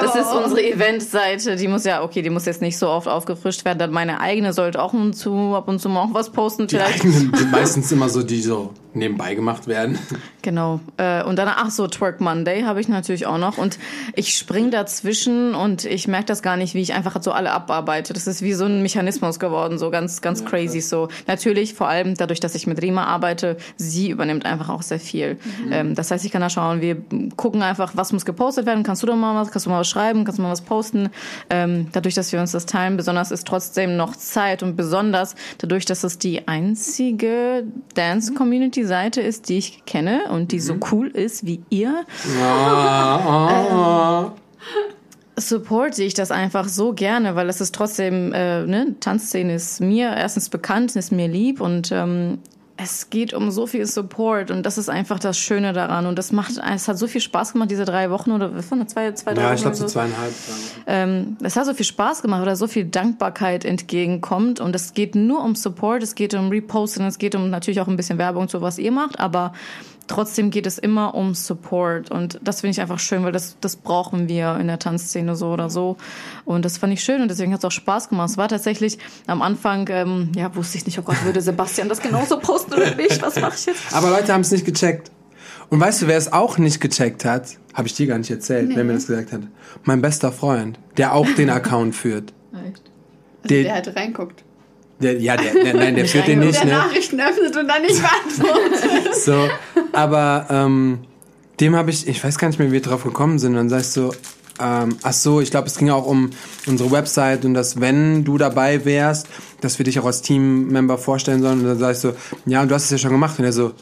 das 0.00 0.14
ist 0.14 0.32
unsere 0.32 0.62
Eventseite, 0.62 1.56
die 1.56 1.68
muss 1.68 1.84
ja, 1.84 2.02
okay, 2.02 2.22
die 2.22 2.30
muss 2.30 2.46
jetzt 2.46 2.62
nicht 2.62 2.78
so 2.78 2.88
oft 2.88 3.08
aufgefrischt 3.08 3.64
werden, 3.64 3.78
dann 3.78 3.90
meine 3.90 4.20
eigene 4.20 4.52
sollte 4.52 4.80
auch 4.82 4.94
ab 4.94 5.00
und 5.00 5.14
zu, 5.14 5.54
ab 5.54 5.68
und 5.68 5.80
zu 5.80 5.88
mal 5.88 6.02
auch 6.02 6.14
was 6.14 6.30
posten. 6.30 6.66
Die 6.66 6.76
vielleicht. 6.76 7.04
eigenen 7.04 7.34
sind 7.34 7.50
meistens 7.50 7.92
immer 7.92 8.08
so, 8.08 8.22
die 8.22 8.40
so 8.40 8.72
nebenbei 8.92 9.34
gemacht 9.34 9.66
werden. 9.66 9.98
Genau. 10.44 10.80
Äh, 10.98 11.24
und 11.24 11.38
dann, 11.38 11.48
ach 11.48 11.70
so, 11.70 11.86
Twerk 11.86 12.20
Monday 12.20 12.64
habe 12.64 12.78
ich 12.78 12.86
natürlich 12.86 13.24
auch 13.24 13.38
noch. 13.38 13.56
Und 13.56 13.78
ich 14.14 14.36
spring 14.36 14.70
dazwischen 14.70 15.54
und 15.54 15.86
ich 15.86 16.06
merke 16.06 16.26
das 16.26 16.42
gar 16.42 16.58
nicht, 16.58 16.74
wie 16.74 16.82
ich 16.82 16.92
einfach 16.92 17.16
so 17.22 17.32
alle 17.32 17.50
abarbeite. 17.50 18.12
Das 18.12 18.26
ist 18.26 18.42
wie 18.42 18.52
so 18.52 18.66
ein 18.66 18.82
Mechanismus 18.82 19.38
geworden, 19.38 19.78
so 19.78 19.90
ganz, 19.90 20.20
ganz 20.20 20.40
ja, 20.40 20.46
crazy. 20.46 20.80
Klar. 20.80 20.82
So 20.82 21.08
natürlich, 21.26 21.72
vor 21.72 21.88
allem 21.88 22.14
dadurch, 22.14 22.40
dass 22.40 22.54
ich 22.54 22.66
mit 22.66 22.82
Rima 22.82 23.04
arbeite, 23.04 23.56
sie 23.76 24.10
übernimmt 24.10 24.44
einfach 24.44 24.68
auch 24.68 24.82
sehr 24.82 25.00
viel. 25.00 25.36
Mhm. 25.64 25.72
Ähm, 25.72 25.94
das 25.94 26.10
heißt, 26.10 26.26
ich 26.26 26.30
kann 26.30 26.42
da 26.42 26.50
schauen, 26.50 26.82
wir 26.82 26.98
gucken 27.36 27.62
einfach, 27.62 27.92
was 27.94 28.12
muss 28.12 28.26
gepostet 28.26 28.66
werden. 28.66 28.82
Kannst 28.82 29.02
du 29.02 29.06
da 29.06 29.16
mal 29.16 29.40
was, 29.40 29.50
kannst 29.50 29.64
du 29.64 29.70
mal 29.70 29.80
was 29.80 29.88
schreiben, 29.88 30.26
kannst 30.26 30.38
du 30.38 30.42
mal 30.42 30.50
was 30.50 30.60
posten. 30.60 31.08
Ähm, 31.48 31.86
dadurch, 31.92 32.14
dass 32.14 32.32
wir 32.32 32.40
uns 32.40 32.52
das 32.52 32.66
teilen, 32.66 32.98
besonders 32.98 33.30
ist 33.30 33.46
trotzdem 33.46 33.96
noch 33.96 34.14
Zeit 34.14 34.62
und 34.62 34.76
besonders 34.76 35.36
dadurch, 35.56 35.86
dass 35.86 36.04
es 36.04 36.18
die 36.18 36.46
einzige 36.48 37.64
Dance-Community 37.94 38.84
Seite 38.84 39.22
ist, 39.22 39.48
die 39.48 39.56
ich 39.56 39.86
kenne 39.86 40.24
und 40.34 40.52
die 40.52 40.56
mhm. 40.56 40.60
so 40.60 40.76
cool 40.92 41.08
ist 41.08 41.46
wie 41.46 41.62
ihr. 41.70 42.04
Ah. 42.40 44.26
Ähm, 44.26 44.32
supporte 45.36 46.02
ich 46.02 46.14
das 46.14 46.30
einfach 46.30 46.68
so 46.68 46.92
gerne, 46.92 47.34
weil 47.34 47.48
es 47.48 47.60
ist 47.60 47.74
trotzdem, 47.74 48.32
äh, 48.32 48.64
ne, 48.66 48.94
Tanzszene 49.00 49.54
ist 49.54 49.80
mir 49.80 50.14
erstens 50.14 50.48
bekannt, 50.48 50.94
ist 50.96 51.12
mir 51.12 51.28
lieb 51.28 51.60
und 51.60 51.90
ähm, 51.92 52.38
es 52.76 53.08
geht 53.08 53.34
um 53.34 53.52
so 53.52 53.68
viel 53.68 53.86
Support 53.86 54.50
und 54.50 54.66
das 54.66 54.78
ist 54.78 54.88
einfach 54.88 55.20
das 55.20 55.38
Schöne 55.38 55.72
daran 55.72 56.06
und 56.06 56.18
das 56.18 56.32
macht, 56.32 56.54
es 56.74 56.88
hat 56.88 56.98
so 56.98 57.06
viel 57.06 57.20
Spaß 57.20 57.52
gemacht, 57.52 57.70
diese 57.70 57.84
drei 57.84 58.10
Wochen 58.10 58.32
oder 58.32 58.62
von 58.62 58.86
zwei, 58.88 59.12
zwei, 59.12 59.34
drei 59.34 59.42
Ja, 59.42 59.54
ich 59.54 59.60
glaube 59.60 59.76
so 59.76 59.86
zweieinhalb. 59.86 60.32
Ähm, 60.86 61.36
es 61.42 61.54
hat 61.54 61.66
so 61.66 61.74
viel 61.74 61.86
Spaß 61.86 62.22
gemacht 62.22 62.42
oder 62.42 62.56
so 62.56 62.66
viel 62.66 62.84
Dankbarkeit 62.84 63.64
entgegenkommt 63.64 64.60
und 64.60 64.74
es 64.74 64.92
geht 64.92 65.14
nur 65.14 65.44
um 65.44 65.54
Support, 65.54 66.02
es 66.02 66.16
geht 66.16 66.34
um 66.34 66.48
Reposten, 66.48 67.06
es 67.06 67.18
geht 67.18 67.36
um 67.36 67.48
natürlich 67.48 67.80
auch 67.80 67.88
ein 67.88 67.96
bisschen 67.96 68.18
Werbung 68.18 68.48
zu 68.48 68.60
was 68.60 68.78
ihr 68.78 68.90
macht, 68.90 69.20
aber 69.20 69.52
trotzdem 70.06 70.50
geht 70.50 70.66
es 70.66 70.78
immer 70.78 71.14
um 71.14 71.34
Support 71.34 72.10
und 72.10 72.40
das 72.42 72.60
finde 72.60 72.72
ich 72.72 72.80
einfach 72.80 72.98
schön, 72.98 73.24
weil 73.24 73.32
das, 73.32 73.56
das 73.60 73.76
brauchen 73.76 74.28
wir 74.28 74.56
in 74.56 74.66
der 74.66 74.78
Tanzszene 74.78 75.36
so 75.36 75.48
oder 75.52 75.70
so 75.70 75.96
und 76.44 76.64
das 76.64 76.78
fand 76.78 76.92
ich 76.92 77.02
schön 77.02 77.22
und 77.22 77.28
deswegen 77.28 77.52
hat 77.52 77.60
es 77.60 77.64
auch 77.64 77.70
Spaß 77.70 78.08
gemacht. 78.08 78.30
Es 78.30 78.36
war 78.36 78.48
tatsächlich 78.48 78.98
am 79.26 79.42
Anfang, 79.42 79.88
ähm, 79.90 80.32
ja, 80.36 80.54
wusste 80.54 80.78
ich 80.78 80.86
nicht, 80.86 80.98
oh 80.98 81.02
Gott, 81.02 81.24
würde 81.24 81.40
Sebastian 81.40 81.88
das 81.88 82.00
genauso 82.00 82.38
posten 82.38 82.74
oder 82.74 82.94
nicht, 82.94 83.22
was 83.22 83.40
mache 83.40 83.54
ich 83.56 83.66
jetzt? 83.66 83.94
Aber 83.94 84.10
Leute 84.10 84.32
haben 84.32 84.42
es 84.42 84.50
nicht 84.50 84.64
gecheckt. 84.64 85.10
Und 85.70 85.80
weißt 85.80 86.02
du, 86.02 86.06
wer 86.06 86.18
es 86.18 86.32
auch 86.32 86.58
nicht 86.58 86.80
gecheckt 86.80 87.24
hat? 87.24 87.56
Habe 87.72 87.88
ich 87.88 87.94
dir 87.94 88.06
gar 88.06 88.18
nicht 88.18 88.30
erzählt, 88.30 88.68
nee. 88.68 88.76
wer 88.76 88.84
mir 88.84 88.92
das 88.92 89.06
gesagt 89.06 89.32
hat. 89.32 89.42
Mein 89.82 90.02
bester 90.02 90.30
Freund, 90.30 90.78
der 90.96 91.14
auch 91.14 91.28
den 91.36 91.50
Account 91.50 91.94
führt. 91.94 92.32
Echt? 92.52 92.82
Also 93.42 93.48
der, 93.48 93.62
der 93.62 93.74
halt 93.74 93.96
reinguckt. 93.96 94.44
Der, 95.00 95.20
ja, 95.20 95.36
der, 95.36 95.52
der, 95.52 95.74
nein, 95.74 95.96
der 95.96 96.06
führt 96.06 96.28
den 96.28 96.40
nicht. 96.40 96.58
Der 96.58 96.66
ne? 96.66 96.72
Nachrichten 96.72 97.20
öffnet 97.20 97.56
und 97.56 97.68
dann 97.68 97.82
nicht 97.82 98.00
beantwortet. 98.00 99.14
so, 99.14 99.48
aber 99.92 100.46
ähm, 100.50 101.00
dem 101.60 101.76
habe 101.76 101.90
ich, 101.90 102.06
ich 102.06 102.22
weiß 102.22 102.38
gar 102.38 102.48
nicht 102.48 102.58
mehr, 102.58 102.68
wie 102.68 102.74
wir 102.74 102.82
drauf 102.82 103.04
gekommen 103.04 103.38
sind. 103.38 103.54
Dann 103.54 103.68
sagst 103.68 103.96
du, 103.96 104.12
ähm, 104.60 104.96
ach 105.02 105.12
so, 105.12 105.40
ich 105.40 105.50
glaube, 105.50 105.66
es 105.66 105.76
ging 105.76 105.90
auch 105.90 106.06
um 106.06 106.30
unsere 106.66 106.90
Website 106.90 107.44
und 107.44 107.54
dass, 107.54 107.80
wenn 107.80 108.24
du 108.24 108.38
dabei 108.38 108.84
wärst, 108.84 109.26
dass 109.60 109.78
wir 109.78 109.84
dich 109.84 109.98
auch 109.98 110.04
als 110.04 110.22
Teammember 110.22 110.96
vorstellen 110.98 111.42
sollen. 111.42 111.60
Und 111.60 111.66
dann 111.66 111.78
sagst 111.78 112.04
du, 112.04 112.12
ja, 112.46 112.62
und 112.62 112.70
du 112.70 112.74
hast 112.74 112.84
es 112.84 112.90
ja 112.90 112.98
schon 112.98 113.10
gemacht. 113.10 113.38
Und 113.38 113.44
er 113.44 113.52
so, 113.52 113.72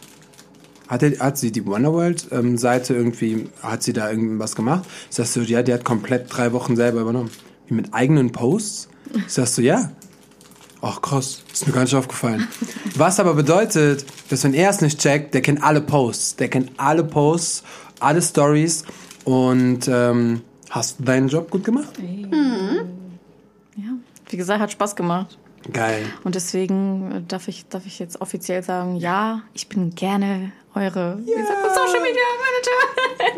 hat, 0.88 1.02
er, 1.02 1.18
hat 1.18 1.38
sie 1.38 1.52
die 1.52 1.66
Wonderworld-Seite 1.66 2.94
ähm, 2.94 2.98
irgendwie, 2.98 3.48
hat 3.62 3.82
sie 3.82 3.92
da 3.92 4.10
irgendwas 4.10 4.56
gemacht? 4.56 4.84
Sagst 5.10 5.36
du, 5.36 5.40
ja, 5.40 5.62
die 5.62 5.72
hat 5.72 5.84
komplett 5.84 6.26
drei 6.28 6.52
Wochen 6.52 6.76
selber 6.76 7.00
übernommen. 7.00 7.30
Wie 7.66 7.74
mit 7.74 7.92
eigenen 7.92 8.32
Posts? 8.32 8.88
Sagst 9.26 9.58
du, 9.58 9.62
ja. 9.62 9.90
Ach 10.84 11.00
krass, 11.00 11.44
ist 11.52 11.64
mir 11.64 11.72
gar 11.72 11.82
nicht 11.82 11.94
aufgefallen. 11.94 12.48
Was 12.96 13.20
aber 13.20 13.34
bedeutet, 13.34 14.04
dass 14.30 14.42
wenn 14.42 14.52
er 14.52 14.68
es 14.68 14.80
nicht 14.80 14.98
checkt, 14.98 15.32
der 15.32 15.40
kennt 15.40 15.62
alle 15.62 15.80
Posts. 15.80 16.36
Der 16.36 16.48
kennt 16.48 16.72
alle 16.76 17.04
Posts, 17.04 17.62
alle 18.00 18.20
Stories 18.20 18.84
und 19.24 19.86
ähm, 19.86 20.42
hast 20.70 20.98
du 20.98 21.04
deinen 21.04 21.28
Job 21.28 21.50
gut 21.50 21.62
gemacht? 21.62 21.96
Mhm. 22.00 22.80
Ja, 23.76 23.92
wie 24.28 24.36
gesagt, 24.36 24.60
hat 24.60 24.72
Spaß 24.72 24.96
gemacht. 24.96 25.38
Geil. 25.72 26.04
Und 26.24 26.34
deswegen 26.34 27.12
äh, 27.12 27.22
darf 27.28 27.46
ich, 27.46 27.68
darf 27.68 27.86
ich 27.86 28.00
jetzt 28.00 28.20
offiziell 28.20 28.64
sagen, 28.64 28.96
ja, 28.96 29.42
ich 29.54 29.68
bin 29.68 29.94
gerne 29.94 30.50
eure 30.74 31.20
yeah. 31.24 31.46
Social 31.74 32.00
Media 32.02 32.22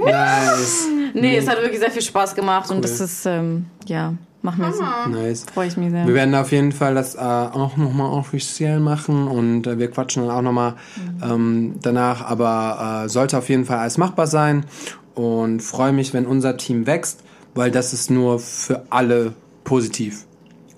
Manager. 0.00 0.56
Nice. 0.56 0.86
nee, 1.12 1.20
nee, 1.20 1.36
es 1.36 1.46
hat 1.46 1.58
wirklich 1.60 1.80
sehr 1.80 1.90
viel 1.90 2.00
Spaß 2.00 2.34
gemacht 2.34 2.70
cool. 2.70 2.76
und 2.76 2.82
das 2.82 3.00
ist, 3.00 3.26
ähm, 3.26 3.66
ja, 3.84 4.14
Machen 4.44 4.60
wir 4.60 4.72
so. 4.74 4.84
Nice. 5.10 5.46
Freue 5.54 5.68
ich 5.68 5.78
mich 5.78 5.90
sehr. 5.90 6.06
Wir 6.06 6.12
werden 6.12 6.34
auf 6.34 6.52
jeden 6.52 6.72
Fall 6.72 6.94
das 6.94 7.14
äh, 7.14 7.18
auch 7.18 7.78
nochmal 7.78 8.10
offiziell 8.10 8.78
machen 8.78 9.26
und 9.26 9.66
äh, 9.66 9.78
wir 9.78 9.90
quatschen 9.90 10.26
dann 10.26 10.36
auch 10.36 10.42
nochmal 10.42 10.74
mhm. 10.96 11.22
ähm, 11.32 11.74
danach. 11.80 12.20
Aber 12.20 13.04
äh, 13.04 13.08
sollte 13.08 13.38
auf 13.38 13.48
jeden 13.48 13.64
Fall 13.64 13.78
alles 13.78 13.96
machbar 13.96 14.26
sein 14.26 14.66
und 15.14 15.60
freue 15.62 15.92
mich, 15.92 16.12
wenn 16.12 16.26
unser 16.26 16.58
Team 16.58 16.86
wächst, 16.86 17.24
weil 17.54 17.70
das 17.70 17.94
ist 17.94 18.10
nur 18.10 18.38
für 18.38 18.82
alle 18.90 19.32
positiv. 19.64 20.26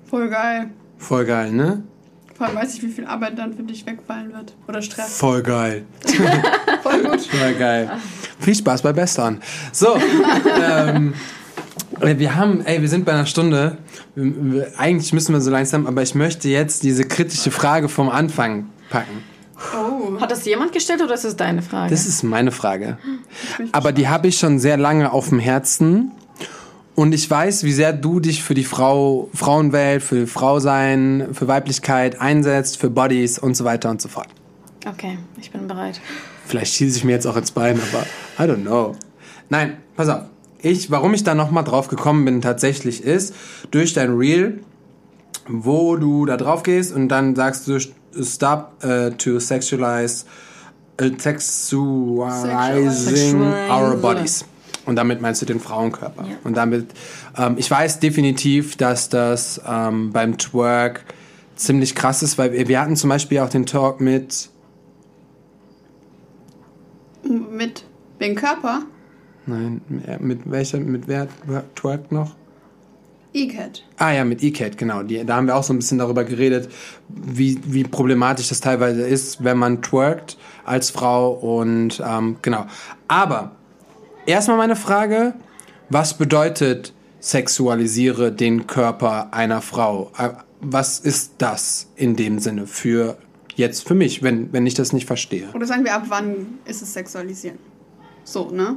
Voll 0.09 0.29
geil. 0.29 0.71
Voll 0.97 1.25
geil, 1.25 1.51
ne? 1.51 1.83
Vor 2.37 2.47
allem 2.47 2.57
weiß 2.57 2.75
ich, 2.75 2.83
wie 2.85 2.91
viel 2.91 3.07
Arbeit 3.07 3.37
dann 3.37 3.53
für 3.55 3.65
dich 3.65 3.85
wegfallen 3.85 4.33
wird. 4.33 4.55
Oder 4.69 4.81
Stress. 4.81 5.17
Voll 5.19 5.43
geil. 5.43 5.85
Voll 6.85 7.03
gut. 7.03 7.21
Voll 7.21 7.55
geil. 7.55 7.91
Viel 8.39 8.55
Spaß 8.55 8.83
bei 8.83 8.93
Bestan. 8.93 9.41
So, 9.73 9.97
ähm, 10.63 11.15
wir 12.01 12.35
haben, 12.35 12.65
ey, 12.65 12.81
wir 12.81 12.89
sind 12.89 13.05
bei 13.05 13.13
einer 13.13 13.27
Stunde. 13.27 13.79
Eigentlich 14.77 15.13
müssen 15.13 15.33
wir 15.33 15.41
so 15.41 15.51
langsam, 15.51 15.87
aber 15.87 16.03
ich 16.03 16.15
möchte 16.15 16.49
jetzt 16.49 16.83
diese 16.83 17.05
kritische 17.05 17.51
Frage 17.51 17.89
vom 17.89 18.09
Anfang 18.09 18.67
packen. 18.91 19.23
Oh. 19.75 20.21
Hat 20.21 20.31
das 20.31 20.45
jemand 20.45 20.73
gestellt 20.73 21.03
oder 21.03 21.15
ist 21.15 21.25
es 21.25 21.37
deine 21.37 21.63
Frage? 21.63 21.91
Das 21.91 22.07
ist 22.07 22.23
meine 22.23 22.53
Frage. 22.53 22.99
Aber 23.73 23.93
die 23.93 24.09
habe 24.09 24.29
ich 24.29 24.39
schon 24.39 24.59
sehr 24.59 24.77
lange 24.77 25.13
auf 25.13 25.31
dem 25.31 25.39
Herzen. 25.39 26.13
Und 26.95 27.13
ich 27.13 27.31
weiß, 27.31 27.65
wie 27.65 27.73
sehr 27.73 27.93
du 27.93 28.21
dich 28.21 28.43
für 28.43 28.55
die 28.55 28.65
Frau, 28.65 29.29
Frauenwelt, 29.35 30.03
für 30.03 30.27
Frausein, 30.27 31.29
für 31.33 31.47
Weiblichkeit 31.47 32.21
einsetzt, 32.21 32.79
für 32.79 32.89
Bodies 32.89 33.39
und 33.39 33.55
so 33.55 33.65
weiter 33.65 33.91
und 33.91 34.01
so 34.01 34.09
fort. 34.09 34.29
Okay, 34.87 35.19
ich 35.39 35.51
bin 35.51 35.67
bereit. 35.67 36.01
Vielleicht 36.47 36.75
schieße 36.75 36.99
ich 36.99 37.05
mir 37.05 37.13
jetzt 37.13 37.27
auch 37.27 37.37
ins 37.37 37.51
Bein, 37.51 37.79
aber 37.93 38.07
I 38.39 38.51
don't 38.51 38.63
know. 38.63 38.95
Nein, 39.49 39.79
pass 39.97 40.09
auf 40.09 40.23
ich, 40.71 40.91
warum 40.91 41.15
ich 41.15 41.25
da 41.25 41.35
nochmal 41.35 41.65
drauf 41.65 41.89
gekommen 41.89 42.25
bin 42.25 42.43
tatsächlich 42.43 43.03
ist, 43.03 43.35
durch 43.71 43.95
dein 43.95 44.17
Reel 44.17 44.61
wo 45.49 45.97
du 45.97 46.27
da 46.27 46.37
drauf 46.37 46.63
gehst 46.63 46.93
und 46.93 47.09
dann 47.09 47.35
sagst 47.35 47.69
du 47.69 47.79
stop 48.23 48.73
uh, 48.85 49.11
to 49.11 49.39
sexualize 49.39 50.25
uh, 51.01 51.09
sexualizing 51.17 53.41
our 53.71 53.97
bodies. 53.97 54.45
Und 54.87 54.97
damit 54.97 55.21
meinst 55.21 55.43
du 55.43 55.47
den 55.47 55.59
Frauenkörper. 55.59 56.23
Ja. 56.23 56.37
Und 56.45 56.57
damit, 56.57 56.93
ähm, 57.37 57.57
ich 57.59 57.69
weiß 57.69 57.99
definitiv, 57.99 58.77
dass 58.77 59.09
das 59.09 59.61
ähm, 59.67 60.13
beim 60.13 60.39
Twerk 60.39 61.05
ziemlich 61.57 61.97
krass 61.97 62.23
ist, 62.23 62.39
weil 62.39 62.53
wir, 62.53 62.69
wir 62.69 62.81
hatten 62.81 62.95
zum 62.95 63.11
Beispiel 63.11 63.41
auch 63.41 63.49
den 63.49 63.67
Talk 63.67 64.01
mit, 64.01 64.49
Mit 67.25 67.83
dem 68.21 68.37
Körper? 68.37 68.83
Nein, 69.47 69.81
mit 70.21 70.51
welcher, 70.51 70.79
mit 70.79 71.09
wer 71.09 71.29
twerkt 71.75 72.13
noch? 72.13 72.35
E-Cat. 73.37 73.85
Ah 73.99 74.13
ja, 74.13 74.25
mit 74.25 74.43
E-Cat, 74.43 74.79
genau. 74.79 75.03
Die, 75.03 75.25
da 75.25 75.37
haben 75.37 75.47
wir 75.47 75.57
auch 75.57 75.63
so 75.63 75.73
ein 75.75 75.79
bisschen 75.79 75.99
darüber 75.99 76.25
geredet, 76.25 76.71
wie, 77.09 77.61
wie 77.65 77.85
problematisch 77.85 78.49
das 78.49 78.61
teilweise 78.61 79.03
ist, 79.03 79.45
wenn 79.45 79.59
man 79.59 79.83
twerkt 79.83 80.39
als 80.65 80.91
Frau 80.91 81.33
und 81.33 82.03
ähm, 82.05 82.37
genau. 82.41 82.67
Aber 83.09 83.53
erstmal 84.25 84.57
meine 84.57 84.77
Frage, 84.77 85.35
was 85.91 86.15
bedeutet 86.15 86.95
sexualisiere 87.21 88.33
den 88.33 88.67
Körper 88.67 89.33
einer 89.33 89.61
Frau? 89.61 90.11
Äh, 90.19 90.31
Was 90.61 90.99
ist 90.99 91.35
das 91.39 91.89
in 91.97 92.17
dem 92.17 92.39
Sinne 92.39 92.67
für 92.67 93.19
jetzt 93.55 93.87
für 93.87 93.95
mich, 93.95 94.23
wenn, 94.23 94.53
wenn 94.53 94.67
ich 94.67 94.75
das 94.75 94.93
nicht 94.93 95.07
verstehe? 95.07 95.49
Oder 95.55 95.67
sagen 95.67 95.85
wir, 95.85 95.95
ab 95.95 96.05
wann 96.09 96.59
ist 96.65 96.83
es 96.83 96.93
sexualisieren? 96.93 97.59
So, 98.25 98.51
ne? 98.51 98.77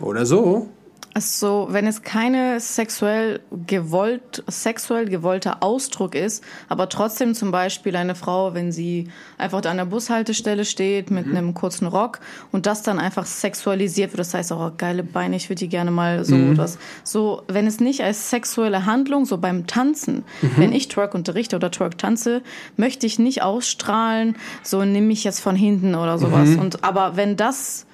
Oder 0.00 0.26
so? 0.26 0.68
Also, 1.12 1.66
wenn 1.70 1.88
es 1.88 2.02
keine 2.02 2.60
sexuell 2.60 3.40
gewollt, 3.66 4.44
sexuell 4.46 5.06
gewollter 5.08 5.60
Ausdruck 5.60 6.14
ist, 6.14 6.44
aber 6.68 6.88
trotzdem 6.88 7.34
zum 7.34 7.50
Beispiel 7.50 7.96
eine 7.96 8.14
Frau, 8.14 8.54
wenn 8.54 8.70
sie 8.70 9.08
einfach 9.36 9.64
an 9.64 9.78
der 9.78 9.86
Bushaltestelle 9.86 10.64
steht 10.64 11.10
mit 11.10 11.26
einem 11.26 11.52
kurzen 11.52 11.88
Rock 11.88 12.20
und 12.52 12.66
das 12.66 12.82
dann 12.82 13.00
einfach 13.00 13.26
sexualisiert 13.26 14.12
wird, 14.12 14.20
das 14.20 14.34
heißt 14.34 14.52
auch 14.52 14.68
oh, 14.68 14.72
geile 14.76 15.02
Beine, 15.02 15.34
ich 15.34 15.48
würde 15.48 15.58
die 15.58 15.68
gerne 15.68 15.90
mal 15.90 16.24
so 16.24 16.54
das. 16.54 16.78
So, 17.02 17.42
wenn 17.48 17.66
es 17.66 17.80
nicht 17.80 18.04
als 18.04 18.30
sexuelle 18.30 18.86
Handlung, 18.86 19.24
so 19.24 19.38
beim 19.38 19.66
Tanzen, 19.66 20.22
wenn 20.56 20.72
ich 20.72 20.86
Twerk 20.86 21.14
unterrichte 21.16 21.56
oder 21.56 21.72
Twerk 21.72 21.98
tanze, 21.98 22.42
möchte 22.76 23.06
ich 23.06 23.18
nicht 23.18 23.42
ausstrahlen, 23.42 24.36
so 24.62 24.84
nimm 24.84 25.08
mich 25.08 25.24
jetzt 25.24 25.40
von 25.40 25.56
hinten 25.56 25.96
oder 25.96 26.18
sowas. 26.18 26.50
Und 26.50 26.84
aber 26.84 27.16
wenn 27.16 27.36
das 27.36 27.86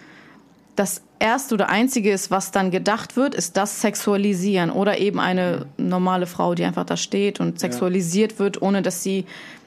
das 0.76 1.01
erste 1.18 1.54
oder 1.54 1.68
einzige 1.68 2.10
ist, 2.10 2.30
was 2.30 2.50
dann 2.50 2.70
gedacht 2.70 3.16
wird, 3.16 3.34
ist 3.34 3.56
das 3.56 3.80
Sexualisieren 3.80 4.70
oder 4.70 4.98
eben 4.98 5.20
eine 5.20 5.66
normale 5.76 6.26
Frau, 6.26 6.54
die 6.54 6.64
einfach 6.64 6.84
da 6.84 6.96
steht 6.96 7.40
und 7.40 7.58
sexualisiert 7.58 8.38
wird, 8.38 8.60
ohne 8.62 8.82
dass 8.82 9.02
sie 9.02 9.24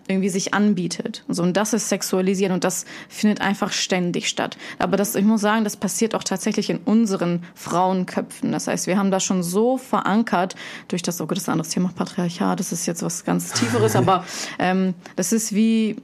irgendwie 0.10 0.30
sich 0.30 0.56
anbietet. 0.56 1.24
So, 1.28 1.44
und 1.44 1.56
das 1.56 1.74
ist 1.74 1.88
Sexualisieren 1.88 2.52
und 2.52 2.64
das 2.64 2.86
findet 3.08 3.42
einfach 3.42 3.72
ständig 3.72 4.28
statt. 4.28 4.58
Aber 4.80 4.98
das, 4.98 5.14
ich 5.14 5.24
muss 5.24 5.42
sagen, 5.42 5.64
das 5.64 5.78
passiert 5.78 6.16
auch 6.16 6.24
tatsächlich 6.24 6.72
in 6.72 6.80
unseren 6.80 7.44
Frauenköpfen. 7.54 8.52
Das 8.52 8.68
heißt, 8.68 8.88
wir 8.88 8.98
haben 8.98 9.12
das 9.12 9.24
schon 9.24 9.44
so 9.44 9.78
verankert 9.78 10.56
durch 10.88 11.04
das, 11.04 11.22
oh 11.22 11.28
Gott, 11.28 11.38
das 11.38 11.44
ist 11.44 11.50
ein 11.50 11.54
anderes 11.54 11.72
Thema, 11.72 11.92
Patriarchat, 11.96 12.60
das 12.60 12.72
ist 12.72 12.88
jetzt 12.88 13.04
was 13.04 13.24
ganz 13.24 13.54
Tieferes, 13.54 13.96
aber 13.96 14.26
ähm, 14.58 14.96
das 15.16 15.32
ist 15.32 15.54
wie 15.54 15.98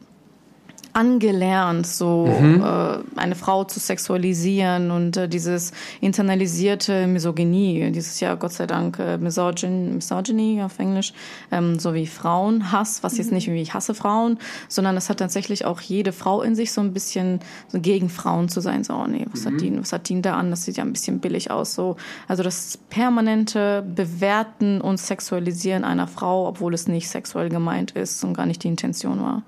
angelernt, 0.95 1.85
so 1.85 2.25
äh, 2.25 3.19
eine 3.19 3.35
Frau 3.35 3.65
zu 3.65 3.81
sexualisieren 3.81 4.91
und 4.91 5.17
äh, 5.17 5.27
dieses 5.27 5.73
internalisierte 5.99 7.05
Misogynie, 7.05 7.91
dieses 7.91 8.21
ja 8.21 8.35
Gott 8.35 8.53
sei 8.53 8.65
Dank 8.65 8.97
äh, 8.99 9.17
Misogyn, 9.17 9.95
Misogyny 9.95 10.61
auf 10.63 10.79
Englisch, 10.79 11.13
ähm, 11.51 11.79
so 11.79 11.93
wie 11.93 12.07
Frauenhass, 12.07 13.03
was 13.03 13.17
jetzt 13.17 13.33
nicht 13.33 13.47
irgendwie 13.47 13.61
ich 13.61 13.73
hasse 13.73 13.93
Frauen, 13.93 14.39
sondern 14.69 14.95
es 14.95 15.09
hat 15.09 15.17
tatsächlich 15.17 15.65
auch 15.65 15.81
jede 15.81 16.13
Frau 16.13 16.41
in 16.41 16.55
sich 16.55 16.71
so 16.71 16.79
ein 16.79 16.93
bisschen 16.93 17.41
so 17.67 17.81
gegen 17.81 18.07
Frauen 18.07 18.47
zu 18.47 18.61
sein, 18.61 18.85
so 18.85 18.93
oh 18.93 19.05
nee, 19.05 19.25
was 19.33 19.45
hat 19.45 19.59
die, 19.59 19.77
was 19.77 19.91
hat 19.91 20.07
die 20.07 20.21
da 20.21 20.37
an, 20.37 20.49
das 20.49 20.63
sieht 20.63 20.77
ja 20.77 20.85
ein 20.85 20.93
bisschen 20.93 21.19
billig 21.19 21.51
aus, 21.51 21.75
so 21.75 21.97
also 22.29 22.41
das 22.41 22.79
permanente 22.89 23.83
Bewerten 23.83 24.79
und 24.79 24.97
Sexualisieren 24.97 25.83
einer 25.83 26.07
Frau, 26.07 26.47
obwohl 26.47 26.73
es 26.73 26.87
nicht 26.87 27.09
sexuell 27.09 27.49
gemeint 27.49 27.91
ist 27.91 28.23
und 28.23 28.33
gar 28.33 28.45
nicht 28.45 28.63
die 28.63 28.69
Intention 28.69 29.21
war. 29.21 29.43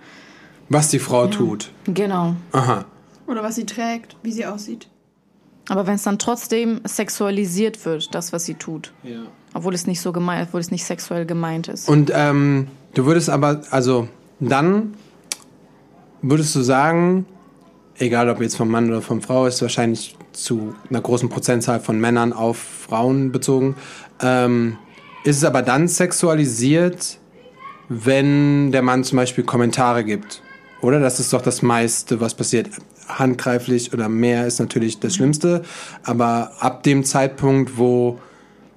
Was 0.69 0.89
die 0.89 0.99
Frau 0.99 1.27
tut. 1.27 1.71
Genau. 1.85 2.35
Aha. 2.51 2.85
Oder 3.27 3.43
was 3.43 3.55
sie 3.55 3.65
trägt, 3.65 4.15
wie 4.23 4.31
sie 4.31 4.45
aussieht. 4.45 4.87
Aber 5.69 5.85
wenn 5.85 5.95
es 5.95 6.03
dann 6.03 6.17
trotzdem 6.17 6.81
sexualisiert 6.85 7.83
wird, 7.85 8.13
das, 8.15 8.31
was 8.31 8.45
sie 8.45 8.53
tut. 8.55 8.93
Obwohl 9.53 9.73
es 9.73 9.85
nicht 9.85 10.01
so 10.01 10.11
gemeint, 10.11 10.47
obwohl 10.47 10.61
es 10.61 10.71
nicht 10.71 10.85
sexuell 10.85 11.25
gemeint 11.25 11.67
ist. 11.67 11.89
Und 11.89 12.11
ähm, 12.13 12.67
du 12.93 13.05
würdest 13.05 13.29
aber, 13.29 13.61
also 13.71 14.07
dann 14.39 14.93
würdest 16.21 16.55
du 16.55 16.61
sagen, 16.61 17.25
egal 17.97 18.29
ob 18.29 18.41
jetzt 18.41 18.55
vom 18.55 18.69
Mann 18.69 18.89
oder 18.89 19.01
von 19.01 19.21
Frau, 19.21 19.45
ist 19.45 19.61
wahrscheinlich 19.61 20.15
zu 20.31 20.73
einer 20.89 21.01
großen 21.01 21.29
Prozentzahl 21.29 21.79
von 21.79 21.99
Männern 21.99 22.31
auf 22.31 22.57
Frauen 22.57 23.31
bezogen, 23.31 23.75
ähm, 24.21 24.77
ist 25.23 25.37
es 25.37 25.43
aber 25.43 25.61
dann 25.61 25.87
sexualisiert, 25.87 27.17
wenn 27.89 28.71
der 28.71 28.81
Mann 28.81 29.03
zum 29.03 29.17
Beispiel 29.17 29.43
Kommentare 29.43 30.03
gibt. 30.03 30.41
Oder? 30.81 30.99
Das 30.99 31.19
ist 31.19 31.33
doch 31.33 31.41
das 31.41 31.61
meiste, 31.61 32.19
was 32.19 32.35
passiert. 32.35 32.69
Handgreiflich 33.07 33.93
oder 33.93 34.09
mehr 34.09 34.47
ist 34.47 34.59
natürlich 34.59 34.99
das 34.99 35.15
Schlimmste. 35.15 35.63
Aber 36.03 36.51
ab 36.59 36.83
dem 36.83 37.03
Zeitpunkt, 37.03 37.77
wo 37.77 38.19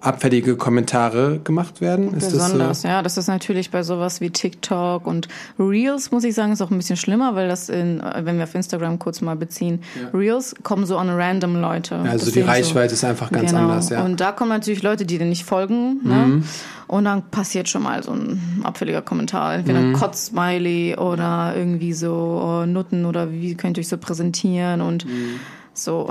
abfällige 0.01 0.57
Kommentare 0.57 1.41
gemacht 1.45 1.81
werden, 1.81 2.15
ist 2.15 2.27
das 2.27 2.33
Besonders, 2.33 2.83
so. 2.83 2.89
ja. 2.89 3.03
Das 3.03 3.17
ist 3.19 3.27
natürlich 3.27 3.71
bei 3.71 3.83
sowas 3.83 4.21
wie 4.21 4.31
TikTok 4.31 5.07
und 5.07 5.29
Reels, 5.59 6.11
muss 6.11 6.25
ich 6.25 6.35
sagen, 6.35 6.53
ist 6.53 6.63
auch 6.63 6.71
ein 6.71 6.79
bisschen 6.79 6.97
schlimmer, 6.97 7.35
weil 7.35 7.49
das 7.49 7.69
in, 7.69 8.01
äh, 8.01 8.23
wenn 8.25 8.37
wir 8.39 8.45
auf 8.45 8.55
Instagram 8.55 8.99
kurz 8.99 9.21
mal 9.21 9.37
beziehen, 9.37 9.83
Reels 10.15 10.55
kommen 10.63 10.87
so 10.87 10.97
an 10.97 11.11
random 11.11 11.61
Leute. 11.61 11.97
Also 11.97 12.11
Das 12.13 12.25
die 12.25 12.31
sehen 12.31 12.45
so- 12.45 12.51
Reichweite 12.51 12.95
ist 12.95 13.05
einfach 13.05 13.31
ganz 13.31 13.51
genau. 13.51 13.63
anders, 13.65 13.91
ja. 13.91 14.01
Mhm. 14.01 14.07
Und 14.07 14.21
da 14.21 14.33
kommen 14.33 14.51
natürlich 14.51 14.83
Leute, 14.83 15.05
die 15.05 15.19
dir 15.19 15.27
nicht 15.27 15.45
folgen. 15.45 16.01
Ne? 16.03 16.43
Und 16.87 17.05
dann 17.05 17.23
passiert 17.31 17.69
schon 17.69 17.83
mal 17.83 18.03
so 18.03 18.13
ein 18.13 18.61
abfälliger 18.65 19.03
Kommentar. 19.03 19.55
Entweder 19.55 19.81
Mhm. 19.81 19.91
ein 19.91 19.93
Kotzsmiley 20.01 20.97
oder 20.97 21.53
irgendwie 21.57 21.93
so 21.93 22.13
oh, 22.43 22.67
Nutten 22.67 23.05
oder 23.05 23.31
wie 23.33 23.55
könnt 23.55 23.77
ihr 23.77 23.83
euch 23.83 23.89
so 23.89 23.97
präsentieren 23.99 24.81
und 24.81 25.05
Mhm. 25.05 25.41
so. 25.75 26.09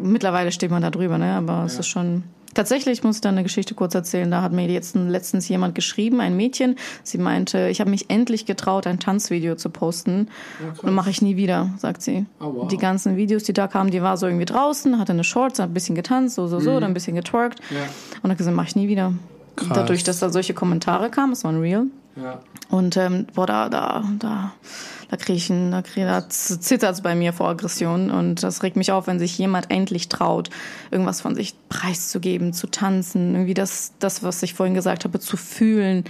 Mittlerweile 0.00 0.52
steht 0.52 0.70
man 0.70 0.82
da 0.82 0.90
drüber, 0.90 1.18
ne? 1.18 1.32
aber 1.34 1.64
es 1.66 1.78
ist 1.78 1.88
schon... 1.88 2.22
Tatsächlich 2.54 3.04
muss 3.04 3.16
ich 3.16 3.20
da 3.20 3.28
eine 3.28 3.42
Geschichte 3.42 3.74
kurz 3.74 3.94
erzählen. 3.94 4.30
Da 4.30 4.42
hat 4.42 4.52
mir 4.52 4.66
jetzt 4.66 4.96
letztens 4.96 5.48
jemand 5.48 5.74
geschrieben, 5.74 6.20
ein 6.20 6.36
Mädchen. 6.36 6.76
Sie 7.02 7.18
meinte, 7.18 7.68
ich 7.68 7.80
habe 7.80 7.90
mich 7.90 8.10
endlich 8.10 8.46
getraut, 8.46 8.86
ein 8.86 8.98
Tanzvideo 8.98 9.54
zu 9.54 9.70
posten. 9.70 10.28
und 10.82 10.94
mache 10.94 11.10
ich 11.10 11.22
nie 11.22 11.36
wieder, 11.36 11.70
sagt 11.78 12.02
sie. 12.02 12.26
Oh, 12.40 12.52
wow. 12.54 12.68
Die 12.68 12.78
ganzen 12.78 13.16
Videos, 13.16 13.44
die 13.44 13.52
da 13.52 13.68
kamen, 13.68 13.90
die 13.90 14.02
war 14.02 14.16
so 14.16 14.26
irgendwie 14.26 14.46
draußen, 14.46 14.98
hatte 14.98 15.12
eine 15.12 15.24
Shorts, 15.24 15.58
hat 15.58 15.70
ein 15.70 15.74
bisschen 15.74 15.94
getanzt, 15.94 16.36
so, 16.36 16.46
so, 16.46 16.60
so, 16.60 16.74
dann 16.80 16.90
ein 16.90 16.94
bisschen 16.94 17.14
getwerkt. 17.14 17.60
Und 18.22 18.30
hat 18.30 18.38
gesagt, 18.38 18.56
mache 18.56 18.68
ich 18.68 18.76
nie 18.76 18.88
wieder. 18.88 19.10
Mhm. 19.10 19.18
Krass. 19.56 19.68
Dadurch, 19.74 20.04
dass 20.04 20.20
da 20.20 20.30
solche 20.30 20.54
Kommentare 20.54 21.10
kamen, 21.10 21.32
es 21.32 21.44
war 21.44 21.52
ein 21.52 21.60
Real. 21.60 21.86
Ja. 22.22 22.40
Und 22.68 22.96
ähm, 22.96 23.26
boah, 23.34 23.46
da, 23.46 23.68
da, 23.68 24.04
da, 24.18 24.52
da 25.10 25.16
kriege 25.16 25.36
ich, 25.36 25.48
ein- 25.50 25.70
da, 25.70 25.82
krieg, 25.82 26.04
da 26.04 26.28
zittert's 26.28 27.00
bei 27.00 27.14
mir 27.14 27.32
vor 27.32 27.48
Aggression. 27.48 28.10
Und 28.10 28.42
das 28.42 28.62
regt 28.62 28.76
mich 28.76 28.92
auf, 28.92 29.06
wenn 29.06 29.18
sich 29.18 29.38
jemand 29.38 29.70
endlich 29.70 30.08
traut, 30.08 30.50
irgendwas 30.90 31.20
von 31.20 31.34
sich 31.34 31.54
preiszugeben, 31.68 32.52
zu 32.52 32.66
tanzen, 32.66 33.34
irgendwie 33.34 33.54
das, 33.54 33.92
das, 34.00 34.22
was 34.22 34.42
ich 34.42 34.54
vorhin 34.54 34.74
gesagt 34.74 35.04
habe, 35.04 35.20
zu 35.20 35.36
fühlen, 35.36 36.04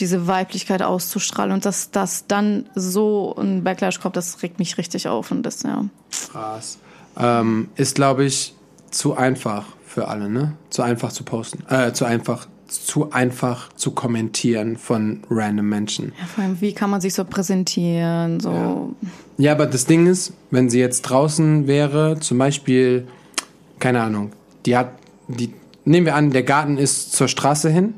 diese 0.00 0.26
Weiblichkeit 0.26 0.82
auszustrahlen 0.82 1.52
und 1.52 1.64
dass 1.64 1.90
das 1.90 2.26
dann 2.26 2.68
so 2.74 3.36
ein 3.36 3.62
Backlash 3.62 4.00
kommt, 4.00 4.16
das 4.16 4.42
regt 4.42 4.58
mich 4.58 4.78
richtig 4.78 5.08
auf. 5.08 5.30
Und 5.30 5.42
das, 5.42 5.62
ja. 5.62 5.84
Krass. 6.32 6.78
Ähm, 7.18 7.68
ist, 7.76 7.94
glaube 7.96 8.24
ich, 8.24 8.54
zu 8.90 9.14
einfach 9.16 9.66
für 9.86 10.08
alle, 10.08 10.28
ne? 10.28 10.56
Zu 10.70 10.82
einfach 10.82 11.12
zu 11.12 11.22
posten. 11.24 11.64
Äh, 11.68 11.92
zu 11.92 12.04
einfach, 12.04 12.46
zu 12.70 13.12
einfach 13.12 13.72
zu 13.74 13.90
kommentieren 13.90 14.76
von 14.76 15.20
random 15.28 15.68
Menschen. 15.68 16.12
ja. 16.18 16.26
Vor 16.26 16.44
allem, 16.44 16.60
wie 16.60 16.72
kann 16.72 16.90
man 16.90 17.00
sich 17.00 17.14
so 17.14 17.24
präsentieren, 17.24 18.40
so. 18.40 18.94
Ja, 19.38 19.52
aber 19.52 19.66
das 19.66 19.86
Ding 19.86 20.06
ist, 20.06 20.32
wenn 20.50 20.70
sie 20.70 20.78
jetzt 20.78 21.02
draußen 21.02 21.66
wäre, 21.66 22.18
zum 22.20 22.38
Beispiel, 22.38 23.06
keine 23.78 24.02
Ahnung, 24.02 24.32
die 24.66 24.76
hat, 24.76 24.92
die, 25.28 25.52
nehmen 25.84 26.06
wir 26.06 26.14
an, 26.14 26.30
der 26.30 26.42
Garten 26.42 26.78
ist 26.78 27.12
zur 27.12 27.28
Straße 27.28 27.70
hin 27.70 27.94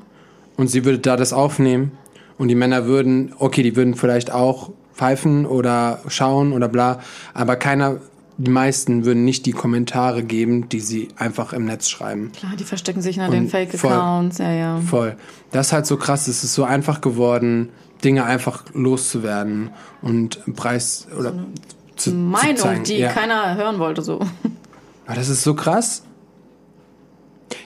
und 0.57 0.69
sie 0.69 0.85
würde 0.85 0.99
da 0.99 1.17
das 1.17 1.33
aufnehmen 1.33 1.93
und 2.39 2.49
die 2.49 2.55
Männer 2.55 2.87
würden, 2.87 3.35
okay, 3.39 3.63
die 3.63 3.77
würden 3.77 3.95
vielleicht 3.95 4.33
auch 4.33 4.71
pfeifen 4.95 5.47
oder 5.47 6.01
schauen 6.09 6.53
oder 6.53 6.69
bla, 6.69 7.01
aber 7.35 7.57
keiner, 7.57 7.99
die 8.43 8.51
meisten 8.51 9.05
würden 9.05 9.25
nicht 9.25 9.47
die 9.47 9.53
Kommentare 9.53 10.25
geben, 10.25 10.69
die 10.69 10.81
sie 10.81 11.09
einfach 11.17 11.53
im 11.53 11.65
Netz 11.65 11.89
schreiben. 11.89 12.33
Klar, 12.33 12.53
die 12.59 12.65
verstecken 12.65 13.01
sich 13.01 13.17
hinter 13.17 13.31
den 13.31 13.45
Und 13.45 13.51
voll. 13.51 13.67
Fake-Accounts, 13.67 14.39
ja, 14.39 14.53
ja. 14.53 14.81
Voll. 14.81 15.17
Das 15.53 15.69
ist 15.69 15.73
halt 15.73 15.87
so 15.87 15.97
krass, 15.97 16.27
es 16.27 16.43
ist 16.43 16.55
so 16.55 16.65
einfach 16.65 17.01
geworden, 17.01 17.69
Dinge 18.03 18.25
einfach 18.25 18.65
loszuwerden 18.75 19.71
und 20.01 20.41
Preis 20.57 21.07
oder 21.17 21.35
zu, 21.95 22.11
zu 22.11 22.17
Meinung, 22.17 22.57
zeigen. 22.57 22.85
die 22.85 22.99
ja. 22.99 23.13
keiner 23.13 23.55
hören 23.55 23.79
wollte, 23.79 24.03
so. 24.03 24.19
Aber 25.07 25.15
das 25.15 25.29
ist 25.29 25.45
so 25.45 25.55
krass. 25.55 26.03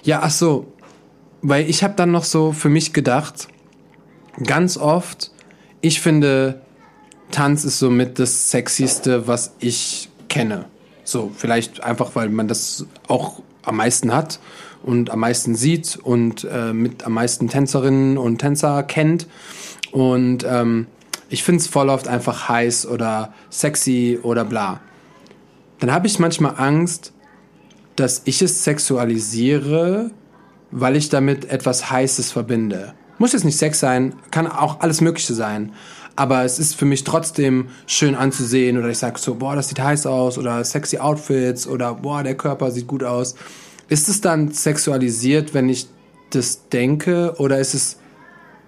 Ja, 0.02 0.20
ach 0.22 0.30
so, 0.30 0.72
weil 1.40 1.70
ich 1.70 1.82
habe 1.82 1.94
dann 1.94 2.10
noch 2.10 2.24
so 2.24 2.52
für 2.52 2.68
mich 2.68 2.92
gedacht, 2.92 3.48
ganz 4.44 4.76
oft, 4.76 5.30
ich 5.80 6.02
finde, 6.02 6.60
Tanz 7.30 7.64
ist 7.64 7.78
somit 7.78 8.18
das 8.18 8.50
Sexieste, 8.50 9.26
was 9.26 9.54
ich 9.58 10.10
kenne. 10.28 10.66
So, 11.04 11.30
vielleicht 11.34 11.82
einfach, 11.82 12.14
weil 12.14 12.28
man 12.28 12.48
das 12.48 12.86
auch 13.08 13.42
am 13.62 13.76
meisten 13.76 14.12
hat 14.12 14.40
und 14.82 15.10
am 15.10 15.20
meisten 15.20 15.54
sieht 15.54 15.96
und 15.96 16.44
äh, 16.50 16.72
mit 16.72 17.04
am 17.04 17.12
meisten 17.12 17.48
Tänzerinnen 17.48 18.18
und 18.18 18.38
Tänzer 18.38 18.82
kennt. 18.82 19.26
Und 19.92 20.44
ähm, 20.48 20.86
ich 21.28 21.42
finde 21.42 21.60
es 21.60 21.66
voll 21.66 21.88
oft 21.88 22.08
einfach 22.08 22.48
heiß 22.48 22.86
oder 22.86 23.32
sexy 23.50 24.18
oder 24.22 24.44
bla. 24.44 24.80
Dann 25.80 25.92
habe 25.92 26.06
ich 26.06 26.18
manchmal 26.18 26.54
Angst, 26.56 27.12
dass 27.96 28.22
ich 28.24 28.42
es 28.42 28.64
sexualisiere, 28.64 30.10
weil 30.70 30.96
ich 30.96 31.08
damit 31.08 31.46
etwas 31.46 31.90
Heißes 31.90 32.32
verbinde. 32.32 32.94
Muss 33.18 33.32
jetzt 33.32 33.44
nicht 33.44 33.58
Sex 33.58 33.80
sein, 33.80 34.14
kann 34.30 34.46
auch 34.46 34.80
alles 34.80 35.00
Mögliche 35.00 35.34
sein. 35.34 35.72
Aber 36.16 36.44
es 36.44 36.58
ist 36.58 36.74
für 36.74 36.86
mich 36.86 37.04
trotzdem 37.04 37.68
schön 37.86 38.14
anzusehen 38.14 38.78
oder 38.78 38.88
ich 38.88 38.98
sage 38.98 39.18
so, 39.18 39.34
boah, 39.34 39.54
das 39.54 39.68
sieht 39.68 39.80
heiß 39.80 40.06
aus 40.06 40.38
oder 40.38 40.64
sexy 40.64 40.98
Outfits 40.98 41.66
oder 41.66 41.94
boah, 41.94 42.22
der 42.22 42.34
Körper 42.34 42.70
sieht 42.70 42.86
gut 42.86 43.04
aus. 43.04 43.34
Ist 43.88 44.08
es 44.08 44.22
dann 44.22 44.50
sexualisiert, 44.50 45.52
wenn 45.52 45.68
ich 45.68 45.86
das 46.30 46.68
denke 46.70 47.34
oder 47.38 47.58
ist 47.58 47.74
es 47.74 47.98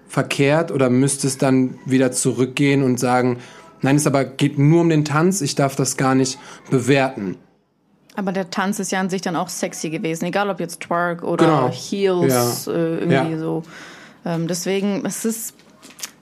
verkehrt 0.09 0.70
oder 0.70 0.90
müsste 0.90 1.26
es 1.26 1.38
dann 1.38 1.78
wieder 1.84 2.12
zurückgehen 2.12 2.82
und 2.82 3.01
sagen, 3.01 3.38
nein, 3.82 3.96
es 3.96 4.07
aber 4.07 4.24
geht 4.24 4.59
nur 4.59 4.82
um 4.82 4.90
den 4.90 5.05
Tanz, 5.05 5.40
ich 5.40 5.55
darf 5.55 5.74
das 5.74 5.96
gar 5.96 6.14
nicht 6.14 6.38
bewerten. 6.70 7.36
Aber 8.14 8.32
der 8.32 8.51
Tanz 8.51 8.80
ist 8.80 8.90
ja 8.90 9.01
an 9.01 9.11
sich 9.11 9.22
dann 9.22 9.36
auch 9.36 9.49
sexy 9.49 9.90
gewesen, 9.90 10.24
egal 10.24 10.51
ob 10.51 10.61
jetzt 10.61 10.80
Twerk 10.80 11.22
oder 11.22 11.44
genau. 11.44 11.70
Heels, 11.70 12.66
ja. 12.66 12.72
äh, 12.72 12.99
irgendwie 12.99 13.32
ja. 13.32 13.38
so. 13.38 13.62
Ähm, 14.24 14.49
deswegen, 14.49 15.07
es 15.07 15.24
ist 15.24 15.55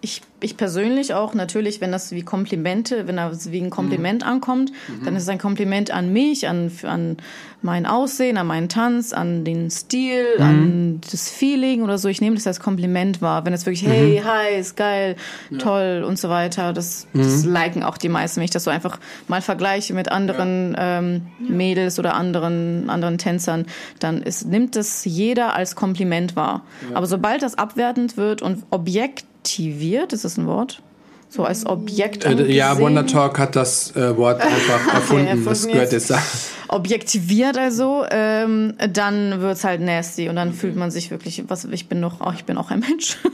ich, 0.01 0.21
ich 0.41 0.57
persönlich 0.57 1.15
auch 1.15 1.35
natürlich, 1.35 1.81
wenn 1.81 1.91
das 1.91 2.13
wie 2.13 2.23
Komplimente, 2.23 3.07
wenn 3.07 3.17
das 3.17 3.51
wie 3.51 3.61
ein 3.61 3.71
Kompliment 3.71 4.23
mhm. 4.23 4.29
ankommt, 4.29 4.73
mhm. 4.89 5.05
dann 5.05 5.17
ist 5.17 5.25
es 5.25 5.29
ein 5.29 5.39
Kompliment 5.39 5.91
an 5.91 6.13
mich, 6.13 6.49
an, 6.49 6.71
an 6.83 7.17
mein 7.63 7.87
Aussehen, 7.87 8.37
an 8.37 8.47
meinen 8.47 8.69
Tanz, 8.69 9.13
an 9.13 9.45
den 9.45 9.71
Stil, 9.71 10.25
mhm. 10.37 10.45
an 10.45 11.01
das 11.11 11.31
Feeling 11.31 11.83
oder 11.83 11.99
so. 11.99 12.09
Ich 12.09 12.21
nehme 12.21 12.37
das 12.37 12.47
als 12.47 12.61
Kompliment 12.61 13.23
wahr. 13.23 13.45
Wenn 13.45 13.55
es 13.55 13.65
wirklich, 13.65 13.87
hey, 13.87 14.21
mhm. 14.21 14.25
hi, 14.25 14.61
ist 14.61 14.77
geil, 14.77 15.17
ja. 15.51 15.59
toll 15.59 16.05
und 16.07 16.19
so 16.19 16.29
weiter, 16.29 16.73
das, 16.73 17.09
das 17.15 17.45
mhm. 17.45 17.53
liken 17.53 17.83
auch 17.83 17.97
die 17.97 18.11
meisten, 18.11 18.37
wenn 18.37 18.45
ich 18.45 18.51
das 18.51 18.65
so 18.65 18.71
einfach 18.71 18.99
mal 19.29 19.41
vergleiche 19.41 19.95
mit 19.95 20.11
anderen 20.13 20.75
ja. 20.75 20.99
ähm, 20.99 21.23
Mädels 21.39 21.99
oder 21.99 22.15
anderen, 22.15 22.91
anderen 22.91 23.19
Tänzern, 23.19 23.67
dann 23.99 24.23
ist, 24.23 24.47
nimmt 24.47 24.77
das 24.77 25.05
jeder 25.05 25.55
als 25.55 25.75
Kompliment 25.75 26.37
wahr. 26.37 26.63
Ja. 26.91 26.97
Aber 26.97 27.07
sobald 27.07 27.43
das 27.43 27.57
abwertend 27.57 28.17
wird 28.17 28.43
und 28.43 28.65
Objekt 28.71 29.25
objektiviert, 29.47 30.13
ist 30.13 30.25
das 30.25 30.37
ein 30.37 30.47
Wort? 30.47 30.83
So 31.29 31.45
als 31.45 31.67
Objekt 31.67 32.25
äh, 32.25 32.53
Ja, 32.53 32.79
Wonder 32.79 33.07
Talk 33.07 33.39
hat 33.39 33.57
das 33.57 33.95
äh, 33.97 34.17
Wort 34.17 34.41
einfach 34.41 34.95
erfunden. 34.95 35.29
okay, 35.29 35.43
das 35.45 35.67
gehört 35.67 35.93
jetzt 35.93 36.11
da. 36.11 36.23
Objektiviert 36.69 37.59
also, 37.59 38.05
ähm, 38.11 38.75
dann 38.93 39.41
wird's 39.41 39.65
halt 39.65 39.81
nasty 39.81 40.29
und 40.29 40.37
dann 40.37 40.49
okay. 40.49 40.57
fühlt 40.59 40.77
man 40.77 40.91
sich 40.91 41.11
wirklich, 41.11 41.45
was 41.49 41.65
ich 41.65 41.89
bin 41.89 42.01
noch, 42.01 42.21
oh, 42.21 42.33
ich 42.35 42.45
bin 42.45 42.57
auch 42.59 42.71
ein 42.71 42.81
Mensch. 42.81 43.19
ja. 43.25 43.31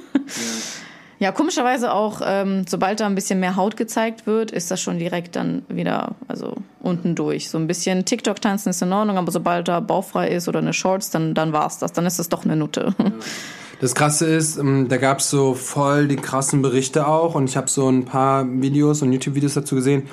ja, 1.19 1.33
komischerweise 1.33 1.93
auch, 1.93 2.21
ähm, 2.25 2.65
sobald 2.67 3.01
da 3.01 3.07
ein 3.07 3.15
bisschen 3.15 3.41
mehr 3.41 3.57
Haut 3.57 3.77
gezeigt 3.77 4.27
wird, 4.27 4.51
ist 4.51 4.71
das 4.71 4.81
schon 4.81 4.99
direkt 4.99 5.37
dann 5.37 5.63
wieder, 5.69 6.15
also 6.29 6.57
unten 6.81 7.15
durch. 7.15 7.49
So 7.51 7.59
ein 7.59 7.67
bisschen 7.67 8.05
TikTok 8.05 8.41
tanzen 8.41 8.71
ist 8.71 8.83
in 8.83 8.93
Ordnung, 8.93 9.19
aber 9.19 9.31
sobald 9.31 9.69
da 9.69 9.81
bauchfrei 9.81 10.29
ist 10.29 10.49
oder 10.49 10.61
eine 10.61 10.73
Shorts, 10.73 11.11
dann, 11.11 11.35
dann 11.35 11.53
war's 11.53 11.79
das. 11.79 11.93
Dann 11.93 12.07
ist 12.07 12.19
das 12.19 12.29
doch 12.31 12.45
eine 12.45 12.57
Nutte. 12.57 12.95
Ja. 12.99 13.13
Das 13.83 13.97
Krasse 13.97 14.26
ist, 14.26 14.59
ähm, 14.59 14.87
da 14.89 14.97
gab 14.97 15.18
es 15.18 15.28
so 15.28 15.55
voll 15.55 16.07
die 16.07 16.14
krassen 16.14 16.62
Berichte 16.62 17.05
auch 17.05 17.35
und 17.35 17.51
ich 17.51 17.57
habe 17.57 17.68
so 17.68 17.89
ein 17.89 18.05
paar 18.05 18.47
Videos 18.49 19.03
und 19.03 19.12
YouTube-Videos 19.12 19.55
dazu 19.55 19.74
gesehen, 19.74 20.05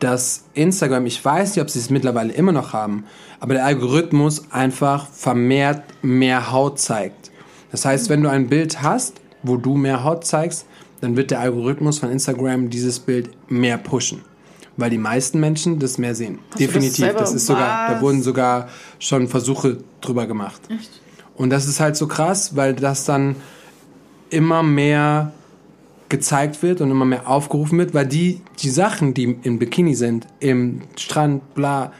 dass 0.00 0.46
Instagram, 0.54 1.06
ich 1.06 1.24
weiß 1.24 1.54
nicht, 1.54 1.62
ob 1.62 1.70
sie 1.70 1.78
es 1.78 1.90
mittlerweile 1.90 2.32
immer 2.32 2.50
noch 2.50 2.72
haben, 2.72 3.04
aber 3.38 3.54
der 3.54 3.66
Algorithmus 3.66 4.50
einfach 4.50 5.06
vermehrt 5.06 5.84
mehr 6.02 6.50
Haut 6.50 6.80
zeigt. 6.80 7.30
Das 7.70 7.84
heißt, 7.84 8.08
wenn 8.08 8.20
du 8.20 8.30
ein 8.30 8.48
Bild 8.48 8.82
hast, 8.82 9.20
wo 9.44 9.58
du 9.58 9.76
mehr 9.76 10.02
Haut 10.02 10.26
zeigst, 10.26 10.66
dann 11.00 11.16
wird 11.16 11.30
der 11.30 11.38
Algorithmus 11.38 12.00
von 12.00 12.10
Instagram 12.10 12.68
dieses 12.68 12.98
Bild 12.98 13.30
mehr 13.48 13.78
pushen. 13.78 14.22
Weil 14.76 14.90
die 14.90 14.98
meisten 14.98 15.38
Menschen 15.38 15.78
das 15.78 15.98
mehr 15.98 16.16
sehen. 16.16 16.40
Hast 16.50 16.58
Definitiv. 16.58 17.12
Das, 17.12 17.30
das, 17.30 17.34
ist 17.34 17.46
sogar, 17.46 17.94
da 17.94 18.00
wurden 18.00 18.24
sogar 18.24 18.68
schon 18.98 19.28
Versuche 19.28 19.78
drüber 20.00 20.26
gemacht. 20.26 20.60
Echt? 20.68 21.03
Und 21.36 21.50
das 21.50 21.66
ist 21.66 21.80
halt 21.80 21.96
so 21.96 22.06
krass, 22.06 22.56
weil 22.56 22.74
das 22.74 23.04
dann 23.04 23.36
immer 24.30 24.62
mehr 24.62 25.32
gezeigt 26.08 26.62
wird 26.62 26.80
und 26.80 26.90
immer 26.90 27.04
mehr 27.04 27.28
aufgerufen 27.28 27.78
wird, 27.78 27.94
weil 27.94 28.06
die, 28.06 28.40
die 28.60 28.70
Sachen, 28.70 29.14
die 29.14 29.36
im 29.42 29.58
Bikini 29.58 29.94
sind, 29.94 30.26
im 30.38 30.82
Strand, 30.96 31.54
bla, 31.54 31.92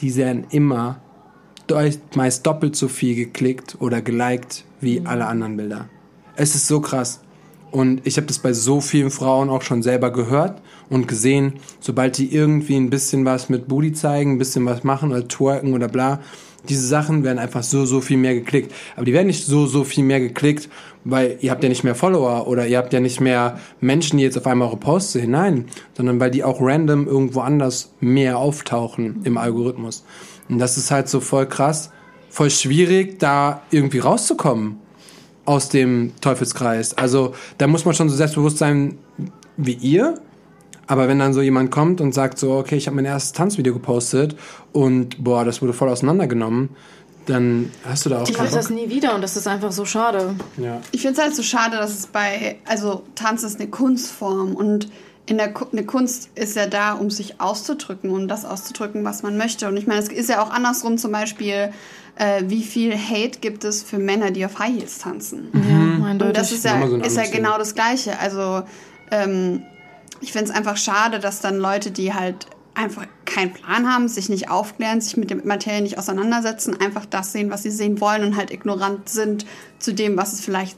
die 0.00 0.14
werden 0.16 0.44
immer 0.50 1.00
meist 2.14 2.46
doppelt 2.46 2.76
so 2.76 2.88
viel 2.88 3.14
geklickt 3.16 3.76
oder 3.80 4.00
geliked 4.00 4.64
wie 4.80 5.00
mhm. 5.00 5.06
alle 5.06 5.26
anderen 5.26 5.56
Bilder. 5.56 5.88
Es 6.36 6.54
ist 6.54 6.68
so 6.68 6.80
krass. 6.80 7.20
Und 7.70 8.06
ich 8.06 8.16
habe 8.16 8.26
das 8.26 8.38
bei 8.38 8.52
so 8.52 8.80
vielen 8.80 9.10
Frauen 9.10 9.50
auch 9.50 9.62
schon 9.62 9.82
selber 9.82 10.12
gehört 10.12 10.62
und 10.88 11.08
gesehen, 11.08 11.54
sobald 11.80 12.16
die 12.18 12.32
irgendwie 12.32 12.76
ein 12.76 12.90
bisschen 12.90 13.24
was 13.24 13.48
mit 13.48 13.66
Booty 13.68 13.92
zeigen, 13.92 14.32
ein 14.32 14.38
bisschen 14.38 14.64
was 14.66 14.84
machen 14.84 15.10
oder 15.10 15.26
twerken 15.26 15.74
oder 15.74 15.88
bla, 15.88 16.20
diese 16.68 16.86
Sachen 16.86 17.24
werden 17.24 17.38
einfach 17.38 17.62
so, 17.62 17.84
so 17.84 18.00
viel 18.00 18.16
mehr 18.16 18.34
geklickt. 18.34 18.72
Aber 18.96 19.04
die 19.04 19.12
werden 19.12 19.26
nicht 19.26 19.44
so, 19.44 19.66
so 19.66 19.84
viel 19.84 20.04
mehr 20.04 20.20
geklickt, 20.20 20.68
weil 21.04 21.38
ihr 21.40 21.50
habt 21.50 21.62
ja 21.62 21.68
nicht 21.68 21.84
mehr 21.84 21.94
Follower 21.94 22.46
oder 22.48 22.66
ihr 22.66 22.78
habt 22.78 22.92
ja 22.92 23.00
nicht 23.00 23.20
mehr 23.20 23.58
Menschen, 23.80 24.18
die 24.18 24.24
jetzt 24.24 24.36
auf 24.36 24.46
einmal 24.46 24.68
eure 24.68 24.76
Posts 24.76 25.12
sehen. 25.12 25.30
Nein, 25.30 25.66
sondern 25.96 26.20
weil 26.20 26.30
die 26.30 26.44
auch 26.44 26.60
random 26.60 27.06
irgendwo 27.06 27.40
anders 27.40 27.92
mehr 28.00 28.38
auftauchen 28.38 29.20
im 29.24 29.38
Algorithmus. 29.38 30.04
Und 30.48 30.58
das 30.58 30.76
ist 30.76 30.90
halt 30.90 31.08
so 31.08 31.20
voll 31.20 31.46
krass, 31.46 31.90
voll 32.28 32.50
schwierig, 32.50 33.18
da 33.18 33.62
irgendwie 33.70 33.98
rauszukommen 33.98 34.78
aus 35.44 35.68
dem 35.68 36.12
Teufelskreis. 36.20 36.98
Also 36.98 37.34
da 37.58 37.66
muss 37.66 37.84
man 37.84 37.94
schon 37.94 38.08
so 38.08 38.16
selbstbewusst 38.16 38.58
sein 38.58 38.98
wie 39.56 39.74
ihr, 39.74 40.20
aber 40.86 41.08
wenn 41.08 41.18
dann 41.18 41.32
so 41.32 41.42
jemand 41.42 41.70
kommt 41.70 42.00
und 42.00 42.12
sagt 42.12 42.38
so, 42.38 42.52
okay, 42.52 42.76
ich 42.76 42.86
habe 42.86 42.96
mein 42.96 43.04
erstes 43.04 43.32
Tanzvideo 43.32 43.74
gepostet 43.74 44.36
und 44.72 45.22
boah, 45.22 45.44
das 45.44 45.62
wurde 45.62 45.72
voll 45.72 45.88
auseinandergenommen, 45.88 46.70
dann 47.26 47.70
hast 47.84 48.06
du 48.06 48.10
da 48.10 48.22
auch. 48.22 48.24
Die 48.24 48.32
macht 48.32 48.54
das 48.54 48.70
nie 48.70 48.88
wieder 48.88 49.14
und 49.14 49.22
das 49.22 49.36
ist 49.36 49.48
einfach 49.48 49.72
so 49.72 49.84
schade. 49.84 50.34
Ja. 50.56 50.80
Ich 50.92 51.02
finde 51.02 51.18
es 51.18 51.22
halt 51.22 51.34
so 51.34 51.42
schade, 51.42 51.76
dass 51.76 51.90
es 51.90 52.06
bei, 52.06 52.58
also 52.64 53.02
Tanz 53.14 53.42
ist 53.42 53.60
eine 53.60 53.68
Kunstform 53.68 54.54
und 54.54 54.88
in 55.28 55.38
der 55.38 55.52
eine 55.72 55.84
Kunst 55.84 56.30
ist 56.36 56.54
ja 56.54 56.66
da, 56.66 56.92
um 56.92 57.10
sich 57.10 57.40
auszudrücken 57.40 58.10
und 58.10 58.28
das 58.28 58.44
auszudrücken, 58.44 59.04
was 59.04 59.24
man 59.24 59.36
möchte. 59.36 59.66
Und 59.66 59.76
ich 59.76 59.88
meine, 59.88 60.00
es 60.00 60.08
ist 60.08 60.30
ja 60.30 60.40
auch 60.40 60.50
andersrum 60.50 60.98
zum 60.98 61.10
Beispiel, 61.10 61.72
äh, 62.14 62.44
wie 62.46 62.62
viel 62.62 62.96
Hate 62.96 63.40
gibt 63.40 63.64
es 63.64 63.82
für 63.82 63.98
Männer, 63.98 64.30
die 64.30 64.44
auf 64.46 64.60
High 64.60 64.76
Heels 64.76 64.98
tanzen. 64.98 65.48
Mhm. 65.52 66.04
Ja, 66.04 66.10
und 66.12 66.36
das 66.36 66.52
ist 66.52 66.64
ja, 66.64 66.86
so 66.86 66.96
ist 66.96 67.16
ja 67.16 67.24
genau 67.24 67.58
das 67.58 67.74
Gleiche. 67.74 68.18
Also 68.20 68.62
ähm, 69.10 69.62
ich 70.20 70.32
finde 70.32 70.50
es 70.50 70.56
einfach 70.56 70.76
schade, 70.76 71.18
dass 71.18 71.40
dann 71.40 71.58
Leute, 71.58 71.90
die 71.90 72.14
halt 72.14 72.46
einfach 72.74 73.06
keinen 73.24 73.52
Plan 73.52 73.92
haben, 73.92 74.08
sich 74.08 74.28
nicht 74.28 74.50
aufklären, 74.50 75.00
sich 75.00 75.16
mit 75.16 75.30
der 75.30 75.38
Materie 75.44 75.80
nicht 75.80 75.98
auseinandersetzen, 75.98 76.78
einfach 76.80 77.06
das 77.06 77.32
sehen, 77.32 77.50
was 77.50 77.62
sie 77.62 77.70
sehen 77.70 78.00
wollen 78.00 78.22
und 78.22 78.36
halt 78.36 78.50
ignorant 78.50 79.08
sind 79.08 79.46
zu 79.78 79.94
dem, 79.94 80.16
was 80.16 80.34
es 80.34 80.40
vielleicht 80.40 80.76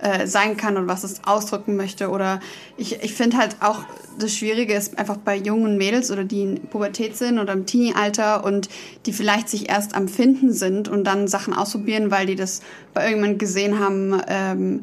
äh, 0.00 0.26
sein 0.26 0.56
kann 0.56 0.76
und 0.76 0.88
was 0.88 1.04
es 1.04 1.24
ausdrücken 1.24 1.76
möchte. 1.76 2.08
Oder 2.08 2.40
ich, 2.76 3.02
ich 3.02 3.12
finde 3.14 3.36
halt 3.36 3.56
auch, 3.60 3.80
das 4.18 4.34
Schwierige 4.34 4.74
ist 4.74 4.98
einfach 4.98 5.18
bei 5.18 5.36
jungen 5.36 5.76
Mädels 5.76 6.10
oder 6.10 6.24
die 6.24 6.42
in 6.42 6.60
Pubertät 6.68 7.16
sind 7.16 7.38
oder 7.38 7.52
im 7.52 7.66
Teenie-Alter 7.66 8.44
und 8.44 8.68
die 9.06 9.12
vielleicht 9.12 9.48
sich 9.48 9.68
erst 9.68 9.94
am 9.94 10.08
Finden 10.08 10.52
sind 10.52 10.88
und 10.88 11.04
dann 11.04 11.28
Sachen 11.28 11.52
ausprobieren, 11.52 12.10
weil 12.10 12.26
die 12.26 12.36
das 12.36 12.62
bei 12.94 13.04
irgendjemand 13.04 13.38
gesehen 13.38 13.78
haben, 13.78 14.20
ähm, 14.26 14.82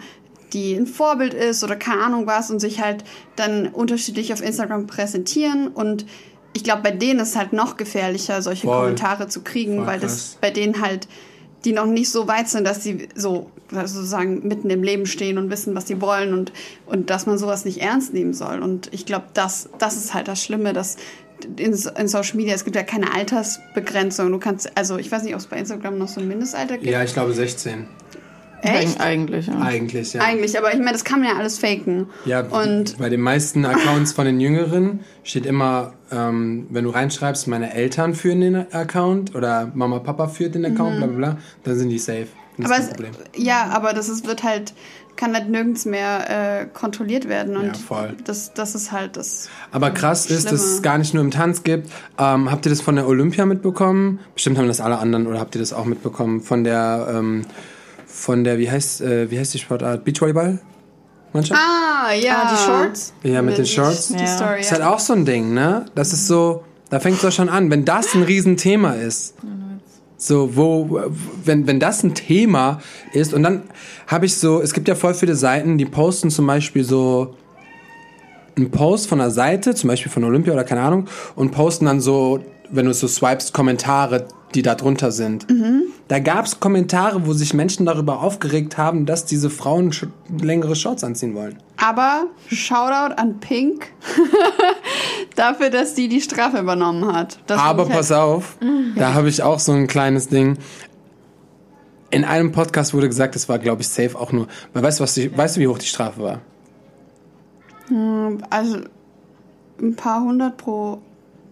die 0.54 0.74
ein 0.74 0.88
Vorbild 0.88 1.34
ist 1.34 1.64
oder 1.64 1.76
keine 1.76 2.02
Ahnung 2.02 2.28
was 2.28 2.50
und 2.50 2.60
sich 2.60 2.82
halt 2.82 3.04
dann 3.36 3.68
unterschiedlich 3.68 4.34
auf 4.34 4.42
Instagram 4.42 4.88
präsentieren 4.88 5.68
und 5.68 6.06
ich 6.54 6.64
glaube, 6.64 6.82
bei 6.82 6.92
denen 6.92 7.20
ist 7.20 7.30
es 7.30 7.36
halt 7.36 7.54
noch 7.54 7.78
gefährlicher, 7.78 8.42
solche 8.42 8.66
Voll. 8.66 8.80
Kommentare 8.80 9.28
zu 9.28 9.42
kriegen, 9.42 9.78
Voll 9.78 9.88
weil 9.88 10.00
das 10.00 10.38
bei 10.42 10.50
denen 10.50 10.82
halt 10.82 11.08
die 11.66 11.74
noch 11.74 11.86
nicht 11.86 12.10
so 12.10 12.28
weit 12.28 12.48
sind, 12.48 12.66
dass 12.66 12.84
sie 12.84 13.10
so 13.16 13.52
sozusagen 13.70 14.48
mitten 14.48 14.70
im 14.70 14.84
Leben 14.84 15.06
stehen 15.06 15.38
und 15.38 15.50
wissen, 15.50 15.76
was 15.76 15.88
sie 15.88 16.00
wollen 16.02 16.34
und, 16.34 16.54
und 16.86 17.10
dass 17.10 17.26
man 17.26 17.38
sowas 17.38 17.66
nicht 17.66 17.82
ernst 17.82 18.14
nehmen 18.14 18.34
soll. 18.34 18.62
Und 18.62 18.90
ich 18.94 19.06
glaube, 19.06 19.26
das, 19.34 19.70
das 19.78 19.98
ist 19.98 20.14
halt 20.14 20.28
das 20.28 20.42
Schlimme, 20.42 20.72
dass 20.74 20.96
in, 21.58 21.74
in, 21.74 22.08
Social 22.08 22.38
Media, 22.38 22.56
es 22.56 22.64
gibt 22.64 22.76
ja 22.76 22.84
keine 22.84 23.14
Altersbegrenzung. 23.14 24.32
Du 24.32 24.40
kannst, 24.40 24.76
also 24.78 24.98
ich 24.98 25.12
weiß 25.12 25.24
nicht, 25.24 25.34
ob 25.34 25.40
es 25.40 25.48
bei 25.48 25.58
Instagram 25.58 25.98
noch 25.98 26.08
so 26.08 26.22
ein 26.22 26.28
Mindestalter 26.28 26.78
gibt. 26.78 26.90
Ja, 26.90 27.04
ich 27.04 27.14
glaube 27.14 27.34
16. 27.34 27.86
Echt? 28.62 29.00
Eigentlich, 29.00 29.48
ja. 29.48 29.60
Eigentlich, 29.60 30.14
ja. 30.14 30.22
Eigentlich, 30.22 30.58
aber 30.58 30.74
ich 30.74 30.80
meine, 30.80 30.94
das 30.94 31.04
kann 31.04 31.20
man 31.20 31.30
ja 31.30 31.36
alles 31.38 31.60
faken. 31.60 32.08
Ja, 32.26 32.42
und 32.42 32.98
bei 32.98 33.10
den 33.10 33.22
meisten 33.22 33.66
Accounts 33.66 34.14
von 34.14 34.26
den 34.26 34.40
Jüngeren 34.40 35.02
steht 35.24 35.46
immer, 35.46 35.94
ähm, 36.12 36.68
wenn 36.70 36.84
du 36.84 36.90
reinschreibst, 36.90 37.48
meine 37.48 37.74
Eltern 37.74 38.16
führen 38.16 38.42
den 38.42 38.56
Account 38.74 39.36
oder 39.36 39.72
Mama, 39.74 40.00
Papa 40.00 40.28
führt 40.28 40.56
den 40.56 40.66
Account, 40.66 40.96
mhm. 40.96 40.98
bla 41.00 41.08
bla 41.08 41.18
bla, 41.18 41.38
dann 41.64 41.78
sind 41.78 41.90
die 41.90 42.00
safe. 42.00 42.28
aber 42.64 42.78
es, 42.78 42.90
ja, 43.36 43.70
aber 43.70 43.94
das 43.94 44.10
ist, 44.10 44.26
wird 44.26 44.44
halt 44.44 44.74
kann 45.18 45.34
halt 45.34 45.50
nirgends 45.50 45.86
mehr 45.86 46.62
äh, 46.62 46.66
kontrolliert 46.68 47.28
werden. 47.28 47.58
Und 47.58 47.66
Ja, 47.66 47.74
voll. 47.74 48.16
Das, 48.24 48.54
das 48.54 48.76
ist 48.76 48.92
halt 48.92 49.18
das. 49.18 49.50
Aber 49.72 49.92
krass 49.92 50.28
ist, 50.28 50.46
dass 50.46 50.54
es 50.54 50.68
Schlimme. 50.68 50.82
gar 50.84 50.98
nicht 51.00 51.14
nur 51.14 51.24
im 51.24 51.32
Tanz 51.32 51.64
gibt. 51.64 51.92
Ähm, 52.18 52.50
habt 52.50 52.66
ihr 52.66 52.70
das 52.70 52.82
von 52.82 52.96
der 52.96 53.08
Olympia 53.08 53.46
mitbekommen? 53.46 54.20
Bestimmt 54.36 54.58
haben 54.58 54.68
das 54.68 54.80
alle 54.80 55.00
anderen 55.00 55.28
oder 55.28 55.40
habt 55.40 55.56
ihr 55.56 55.60
das 55.60 55.74
auch 55.74 55.86
mitbekommen? 55.86 56.42
Von 56.42 56.64
der, 56.64 57.08
ähm, 57.12 57.46
von 58.18 58.44
der, 58.44 58.58
wie 58.58 58.70
heißt, 58.70 59.02
äh, 59.02 59.30
wie 59.30 59.38
heißt 59.40 59.54
die 59.54 59.60
Sportart? 59.60 60.04
Beachvolleyball? 60.04 60.60
Mannschaft? 61.34 61.62
Ah, 61.62 62.12
ja. 62.14 62.44
Ah, 62.44 62.52
die 62.56 62.66
Shorts? 62.66 63.14
Ja, 63.24 63.42
mit 63.42 63.58
den 63.58 63.66
Die- 63.66 63.70
Shorts. 63.72 64.08
Die 64.10 64.16
Ja. 64.20 64.28
Story. 64.28 64.62
Ist 64.62 64.72
halt 64.72 64.82
auch 64.82 65.00
so 65.00 65.14
ein 65.14 65.26
Ding, 65.26 65.54
ne? 65.54 65.86
Das 65.94 66.14
ist 66.14 66.26
so, 66.28 66.64
da 66.90 67.00
fängt 67.00 67.18
es 67.18 67.22
doch 67.22 67.32
schon 67.32 67.50
an. 67.50 67.70
Wenn 67.70 67.86
das 67.86 68.14
ein 68.16 68.24
Riesenthema 68.24 68.94
ist, 68.94 69.36
so, 70.18 70.56
wo, 70.56 71.00
wenn, 71.44 71.68
wenn 71.68 71.80
das 71.80 72.02
ein 72.04 72.16
Thema 72.16 72.80
ist, 73.14 73.34
und 73.36 73.44
dann 73.44 73.64
habe 74.08 74.26
ich 74.26 74.36
so, 74.38 74.62
es 74.62 74.74
gibt 74.74 74.88
ja 74.88 74.96
voll 74.96 75.14
viele 75.14 75.36
Seiten, 75.36 75.78
die 75.78 75.86
posten 75.86 76.32
zum 76.32 76.48
Beispiel 76.48 76.84
so 76.84 77.36
einen 78.56 78.72
Post 78.72 79.08
von 79.08 79.22
einer 79.22 79.30
Seite, 79.30 79.76
zum 79.76 79.90
Beispiel 79.90 80.12
von 80.12 80.24
Olympia 80.24 80.54
oder 80.54 80.64
keine 80.64 80.82
Ahnung, 80.82 81.06
und 81.36 81.52
posten 81.52 81.86
dann 81.86 82.02
so, 82.02 82.40
wenn 82.72 82.86
du 82.86 82.92
es 82.92 83.00
so 83.00 83.08
swipest, 83.08 83.54
Kommentare, 83.54 84.28
die 84.56 84.62
da 84.62 84.76
drunter 84.76 85.12
sind. 85.12 85.46
Da 86.08 86.20
gab 86.20 86.46
es 86.46 86.60
Kommentare, 86.60 87.26
wo 87.26 87.34
sich 87.34 87.54
Menschen 87.54 87.86
darüber 87.86 88.22
aufgeregt 88.22 88.78
haben, 88.78 89.06
dass 89.06 89.26
diese 89.26 89.50
Frauen 89.50 89.92
sch 89.92 90.08
längere 90.42 90.76
Shorts 90.76 91.04
anziehen 91.04 91.36
wollen. 91.36 91.58
Aber 91.78 92.28
Shoutout 92.48 93.16
an 93.16 93.40
Pink 93.40 93.92
dafür, 95.36 95.70
dass 95.70 95.94
die 95.94 96.08
die 96.08 96.22
Strafe 96.22 96.60
übernommen 96.60 97.14
hat. 97.14 97.40
Das 97.48 97.60
Aber 97.60 97.86
pass 97.86 98.12
auf, 98.12 98.58
da 98.96 99.14
habe 99.14 99.30
ich 99.30 99.44
auch 99.44 99.60
so 99.60 99.74
ein 99.74 99.88
kleines 99.88 100.30
Ding. 100.30 100.58
In 102.10 102.24
einem 102.24 102.54
Podcast 102.54 102.94
wurde 102.94 103.10
gesagt, 103.10 103.36
es 103.36 103.50
war, 103.50 103.60
glaube 103.60 103.82
ich, 103.82 103.90
safe 103.90 104.18
auch 104.18 104.32
nur. 104.32 104.48
Weil 104.74 104.84
weißt 104.84 105.00
du, 105.00 105.04
was 105.04 105.14
die, 105.14 105.36
weißt 105.36 105.58
du, 105.58 105.62
wie 105.62 105.68
hoch 105.68 105.78
die 105.78 105.88
Strafe 105.88 106.22
war? 106.22 106.42
Halt, 107.90 108.44
also 108.50 108.80
ein 109.82 109.96
paar 109.96 110.22
hundert 110.24 110.58
pro. 110.58 111.00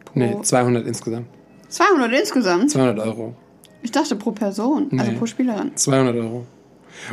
pro 0.06 0.20
Nee, 0.20 0.38
200 0.42 0.88
insgesamt. 0.88 1.28
200 1.70 2.12
insgesamt? 2.20 2.72
200 2.72 3.00
Euro. 3.00 3.36
Ich 3.82 3.92
dachte 3.92 4.16
pro 4.16 4.32
Person, 4.32 4.90
also 4.98 5.12
Nee. 5.12 5.18
pro 5.18 5.26
Spielerin. 5.26 5.72
200 5.76 6.16
Euro. 6.16 6.46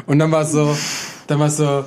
Und 0.07 0.19
dann 0.19 0.31
war 0.31 0.43
es 0.43 0.53
so, 0.53 0.75
dann 1.27 1.39
war 1.39 1.49
es 1.49 1.57
so, 1.59 1.85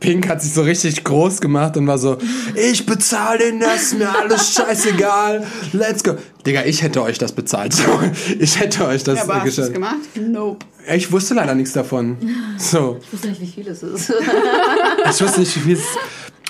Pink 0.00 0.28
hat 0.28 0.42
sich 0.42 0.52
so 0.52 0.62
richtig 0.62 1.02
groß 1.04 1.40
gemacht 1.40 1.76
und 1.76 1.86
war 1.86 1.96
so, 1.98 2.18
ich 2.54 2.84
bezahle 2.84 3.38
den 3.38 3.60
das, 3.60 3.82
ist 3.84 3.98
mir 3.98 4.08
alles 4.14 4.52
scheißegal, 4.54 5.46
let's 5.72 6.04
go. 6.04 6.14
Digga, 6.46 6.64
ich 6.64 6.82
hätte 6.82 7.02
euch 7.02 7.18
das 7.18 7.32
bezahlt. 7.32 7.72
So, 7.72 7.84
Ich 8.38 8.58
hätte 8.60 8.86
euch 8.86 9.02
das 9.04 9.18
Ja, 9.18 9.24
aber 9.24 9.34
hast 9.36 9.44
du 9.44 9.48
es 9.48 9.56
gestellt. 9.56 9.74
gemacht? 9.74 9.96
Nope. 10.16 10.64
Ich 10.94 11.10
wusste 11.10 11.34
leider 11.34 11.54
nichts 11.54 11.72
davon. 11.72 12.18
So. 12.58 12.98
Ich 13.02 13.12
wusste 13.12 13.28
nicht, 13.28 13.40
wie 13.40 13.46
viel 13.46 13.68
es 13.68 13.82
ist. 13.82 14.12
Ich 15.10 15.20
wusste 15.22 15.40
nicht, 15.40 15.56
wie 15.56 15.60
viel 15.60 15.76
es 15.76 15.84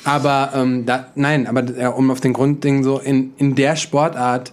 Aber 0.05 0.51
ähm, 0.55 0.85
da, 0.87 1.09
nein, 1.15 1.47
aber 1.47 1.63
ja, 1.79 1.89
um 1.91 2.11
auf 2.11 2.21
den 2.21 2.33
Grundding 2.33 2.83
so, 2.83 2.99
in, 2.99 3.35
in 3.37 3.55
der 3.55 3.77
Sportart 3.77 4.53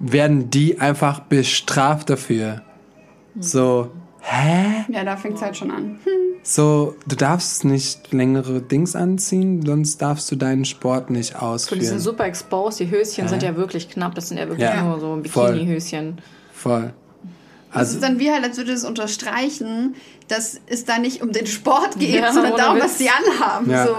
werden 0.00 0.50
die 0.50 0.80
einfach 0.80 1.20
bestraft 1.20 2.10
dafür. 2.10 2.62
So, 3.38 3.90
hä? 4.22 4.84
Ja, 4.92 5.04
da 5.04 5.16
fängt 5.16 5.36
es 5.36 5.42
halt 5.42 5.56
schon 5.56 5.70
an. 5.70 5.98
So, 6.42 6.96
du 7.06 7.16
darfst 7.16 7.64
nicht 7.64 8.12
längere 8.12 8.60
Dings 8.62 8.96
anziehen, 8.96 9.64
sonst 9.64 10.00
darfst 10.00 10.30
du 10.32 10.36
deinen 10.36 10.64
Sport 10.64 11.10
nicht 11.10 11.34
So, 11.34 11.38
die 11.38 11.44
sind 11.46 11.48
ausführen. 11.50 11.98
super 12.00 12.24
exposed. 12.24 12.80
Die 12.80 12.90
Höschen 12.90 13.28
sind 13.28 13.42
ja 13.42 13.56
wirklich 13.56 13.88
knapp. 13.90 14.14
Das 14.14 14.28
sind 14.28 14.38
ja 14.38 14.48
wirklich 14.48 14.66
Ja. 14.68 14.82
nur 14.82 14.98
so 15.00 15.20
Voll. 15.28 15.52
Bikini-Höschen. 15.52 16.18
Voll. 16.52 16.82
Das 16.82 16.92
Also, 17.72 17.94
ist 17.94 18.02
dann 18.02 18.18
wie 18.18 18.30
halt, 18.30 18.42
als 18.44 18.56
würde 18.56 18.72
es 18.72 18.84
unterstreichen, 18.84 19.94
dass 20.28 20.60
es 20.66 20.84
da 20.84 20.98
nicht 20.98 21.22
um 21.22 21.32
den 21.32 21.46
Sport 21.46 21.98
geht, 21.98 22.14
Ja, 22.16 22.32
sondern 22.32 22.56
darum, 22.56 22.76
Witz. 22.76 22.84
was 22.84 22.98
sie 22.98 23.08
anhaben. 23.08 23.70
Ja. 23.70 23.86
So, 23.86 23.94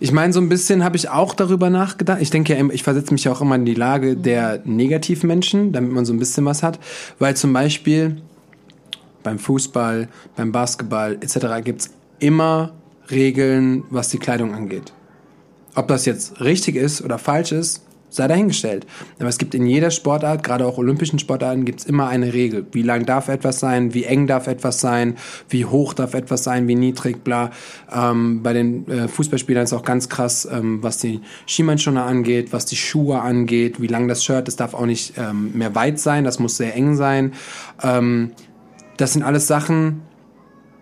Ich 0.00 0.12
meine, 0.12 0.32
so 0.32 0.40
ein 0.40 0.48
bisschen 0.48 0.84
habe 0.84 0.96
ich 0.96 1.08
auch 1.08 1.34
darüber 1.34 1.70
nachgedacht. 1.70 2.18
Ich 2.20 2.30
denke 2.30 2.52
ja, 2.54 2.58
immer- 2.58 2.72
ich 2.72 2.82
versetze 2.82 3.12
mich 3.12 3.24
ja 3.24 3.32
auch 3.32 3.40
immer 3.40 3.54
in 3.56 3.64
die 3.64 3.74
Lage 3.74 4.16
der 4.16 4.60
Negativmenschen, 4.64 5.72
damit 5.72 5.92
man 5.92 6.04
so 6.04 6.12
ein 6.12 6.18
bisschen 6.18 6.44
was 6.44 6.62
hat. 6.62 6.78
Weil 7.18 7.36
zum 7.36 7.52
Beispiel 7.52 8.20
beim 9.22 9.38
Fußball, 9.38 10.08
beim 10.36 10.52
Basketball 10.52 11.18
etc. 11.20 11.62
gibt's 11.64 11.90
immer 12.20 12.72
Regeln, 13.10 13.84
was 13.90 14.08
die 14.10 14.18
Kleidung 14.18 14.54
angeht. 14.54 14.92
Ob 15.74 15.88
das 15.88 16.04
jetzt 16.06 16.40
richtig 16.40 16.76
ist 16.76 17.02
oder 17.02 17.18
falsch 17.18 17.52
ist, 17.52 17.82
sei 18.10 18.28
dahingestellt. 18.28 18.86
Aber 19.18 19.28
es 19.28 19.38
gibt 19.38 19.54
in 19.54 19.66
jeder 19.66 19.90
Sportart, 19.90 20.42
gerade 20.42 20.66
auch 20.66 20.78
olympischen 20.78 21.18
Sportarten, 21.18 21.64
gibt's 21.64 21.84
immer 21.84 22.08
eine 22.08 22.32
Regel. 22.32 22.66
Wie 22.72 22.82
lang 22.82 23.04
darf 23.06 23.28
etwas 23.28 23.60
sein, 23.60 23.94
wie 23.94 24.04
eng 24.04 24.26
darf 24.26 24.46
etwas 24.46 24.80
sein, 24.80 25.16
wie 25.48 25.64
hoch 25.64 25.94
darf 25.94 26.14
etwas 26.14 26.44
sein, 26.44 26.68
wie 26.68 26.74
niedrig, 26.74 27.22
bla. 27.24 27.50
Ähm, 27.94 28.42
bei 28.42 28.52
den 28.52 28.88
äh, 28.88 29.08
Fußballspielern 29.08 29.64
ist 29.64 29.72
auch 29.72 29.84
ganz 29.84 30.08
krass, 30.08 30.48
ähm, 30.50 30.82
was 30.82 30.98
die 30.98 31.20
Schienbeinschoner 31.46 32.04
angeht, 32.04 32.52
was 32.52 32.66
die 32.66 32.76
Schuhe 32.76 33.20
angeht, 33.20 33.80
wie 33.80 33.86
lang 33.88 34.08
das 34.08 34.24
Shirt, 34.24 34.48
das 34.48 34.56
darf 34.56 34.74
auch 34.74 34.86
nicht 34.86 35.14
ähm, 35.18 35.52
mehr 35.54 35.74
weit 35.74 35.98
sein, 35.98 36.24
das 36.24 36.38
muss 36.38 36.56
sehr 36.56 36.74
eng 36.74 36.94
sein. 36.96 37.32
Ähm, 37.82 38.32
das 38.96 39.12
sind 39.12 39.22
alles 39.22 39.46
Sachen, 39.46 40.02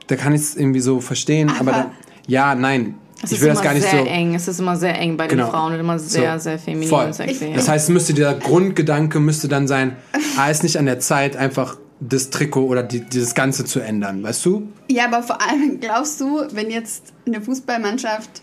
da 0.07 0.17
kann 0.17 0.33
ich 0.33 0.41
es 0.43 0.57
irgendwie 0.57 0.81
so 0.81 1.01
verstehen, 1.01 1.51
aber, 1.51 1.73
Aber- 1.73 1.73
da, 1.73 1.91
ja, 2.29 2.55
nein. 2.55 2.95
Es 3.23 3.31
ich 3.33 3.37
ist 3.39 3.41
will 3.43 3.49
immer 3.49 3.55
das 3.55 3.63
gar 3.65 3.75
nicht 3.75 3.89
sehr 3.89 4.01
so. 4.01 4.07
eng. 4.07 4.35
Es 4.35 4.47
ist 4.49 4.61
immer 4.61 4.77
sehr 4.77 4.99
eng 4.99 5.17
bei 5.17 5.27
Genau. 5.27 5.45
den 5.47 5.51
Frauen 5.51 5.73
und 5.75 5.81
immer 5.81 5.99
sehr, 5.99 6.39
So. 6.39 6.45
sehr 6.45 6.59
feminin 6.59 6.89
Voll. 6.89 7.07
und 7.07 7.15
sexy. 7.15 7.53
Das 7.55 7.69
heißt, 7.69 7.85
es 7.85 7.89
müsste 7.93 8.13
dieser 8.15 8.35
Grundgedanke 8.35 9.21
müsste 9.21 9.49
dann 9.49 9.67
sein, 9.67 9.97
ah, 10.37 10.51
ist 10.51 10.63
nicht 10.63 10.79
an 10.79 10.87
der 10.87 11.01
Zeit, 11.01 11.35
einfach 11.37 11.79
das 11.99 12.29
Trikot 12.29 12.67
oder 12.67 12.83
die, 12.83 13.01
dieses 13.01 13.35
Ganze 13.35 13.65
zu 13.65 13.81
ändern, 13.81 14.23
weißt 14.23 14.45
du? 14.45 14.69
Ja, 14.91 15.07
aber 15.07 15.23
vor 15.23 15.41
allem 15.41 15.81
glaubst 15.81 16.21
du, 16.21 16.43
wenn 16.53 16.71
jetzt 16.71 17.15
eine 17.27 17.41
Fußballmannschaft 17.41 18.43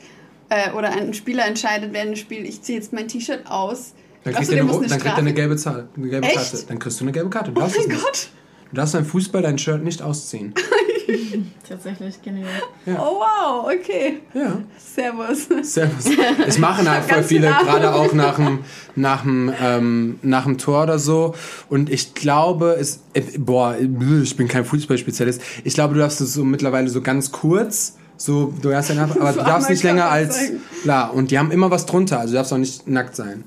äh, 0.49 0.71
oder 0.71 0.91
ein 0.91 1.13
Spieler 1.13 1.45
entscheidet 1.45 1.93
während 1.93 2.11
dem 2.11 2.15
Spiel, 2.15 2.43
ich 2.45 2.63
ziehe 2.63 2.79
jetzt 2.79 2.93
mein 2.93 3.07
T-Shirt 3.07 3.43
aus, 3.47 3.93
Dann 4.23 4.33
kriegt, 4.33 4.49
du, 4.49 4.55
er 4.55 4.61
eine, 4.63 4.71
muss 4.71 4.81
dann 4.81 4.91
eine 4.93 4.99
kriegt 5.01 5.13
er 5.13 5.17
eine 5.19 5.33
gelbe, 5.35 5.55
Zahl, 5.57 5.87
eine 5.95 6.09
gelbe? 6.09 6.27
Karte. 6.29 6.63
Dann 6.67 6.79
kriegst 6.79 6.99
du 6.99 7.03
eine 7.05 7.11
gelbe 7.11 7.29
Karte. 7.29 7.51
Du 7.51 7.61
Oh 7.61 7.67
mein 7.67 7.87
nicht. 7.87 8.01
Gott! 8.03 8.29
du 8.71 8.75
darfst 8.77 8.93
beim 8.93 9.05
Fußball 9.05 9.43
dein 9.43 9.59
Shirt 9.59 9.83
nicht 9.83 10.01
ausziehen. 10.01 10.55
Tatsächlich 11.67 12.21
genial. 12.21 12.49
Oh 12.87 13.19
wow, 13.19 13.65
okay. 13.65 14.19
Ja. 14.33 14.61
Servus. 14.77 15.47
Servus. 15.63 16.05
Es 16.47 16.57
machen 16.57 16.89
halt 16.89 17.05
voll 17.05 17.23
viele, 17.23 17.47
genau. 17.47 17.63
gerade 17.63 17.93
auch 17.93 18.13
nach 18.13 18.35
dem, 18.35 18.59
nach, 18.95 19.23
dem, 19.23 19.51
ähm, 19.61 20.19
nach 20.21 20.43
dem 20.43 20.57
Tor 20.57 20.83
oder 20.83 20.99
so. 20.99 21.35
Und 21.69 21.89
ich 21.89 22.13
glaube, 22.13 22.77
es, 22.79 23.01
äh, 23.13 23.21
boah, 23.37 23.75
ich 23.77 24.35
bin 24.35 24.47
kein 24.47 24.65
Fußballspezialist. 24.65 25.41
Ich 25.63 25.73
glaube, 25.73 25.93
du 25.93 25.99
darfst 25.99 26.21
es 26.21 26.33
so 26.33 26.43
mittlerweile 26.43 26.89
so 26.89 27.01
ganz 27.01 27.31
kurz, 27.31 27.97
so, 28.17 28.53
du 28.61 28.73
hast 28.73 28.89
ja, 28.89 29.03
aber 29.19 29.33
du 29.33 29.39
darfst 29.39 29.69
nicht 29.69 29.83
länger 29.83 30.09
als, 30.09 30.39
klar, 30.83 31.13
und 31.13 31.31
die 31.31 31.39
haben 31.39 31.51
immer 31.51 31.71
was 31.71 31.85
drunter, 31.85 32.19
also 32.19 32.33
du 32.33 32.37
darfst 32.37 32.53
auch 32.53 32.57
nicht 32.57 32.87
nackt 32.87 33.15
sein. 33.15 33.43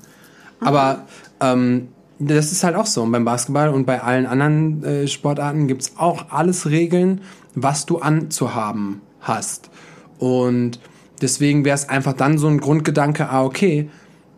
Aber, 0.59 1.05
ähm, 1.39 1.89
das 2.19 2.51
ist 2.51 2.63
halt 2.63 2.75
auch 2.75 2.85
so. 2.85 3.03
Und 3.03 3.11
beim 3.11 3.25
Basketball 3.25 3.69
und 3.69 3.85
bei 3.85 4.01
allen 4.01 4.25
anderen 4.25 4.83
äh, 4.83 5.07
Sportarten 5.07 5.67
gibt's 5.67 5.93
auch 5.97 6.31
alles 6.31 6.69
Regeln, 6.69 7.21
was 7.55 7.85
du 7.85 7.99
anzuhaben 7.99 9.01
hast. 9.19 9.69
Und 10.19 10.79
deswegen 11.21 11.65
wäre 11.65 11.75
es 11.75 11.89
einfach 11.89 12.13
dann 12.13 12.37
so 12.37 12.47
ein 12.47 12.59
Grundgedanke, 12.59 13.29
ah, 13.29 13.43
okay, 13.43 13.89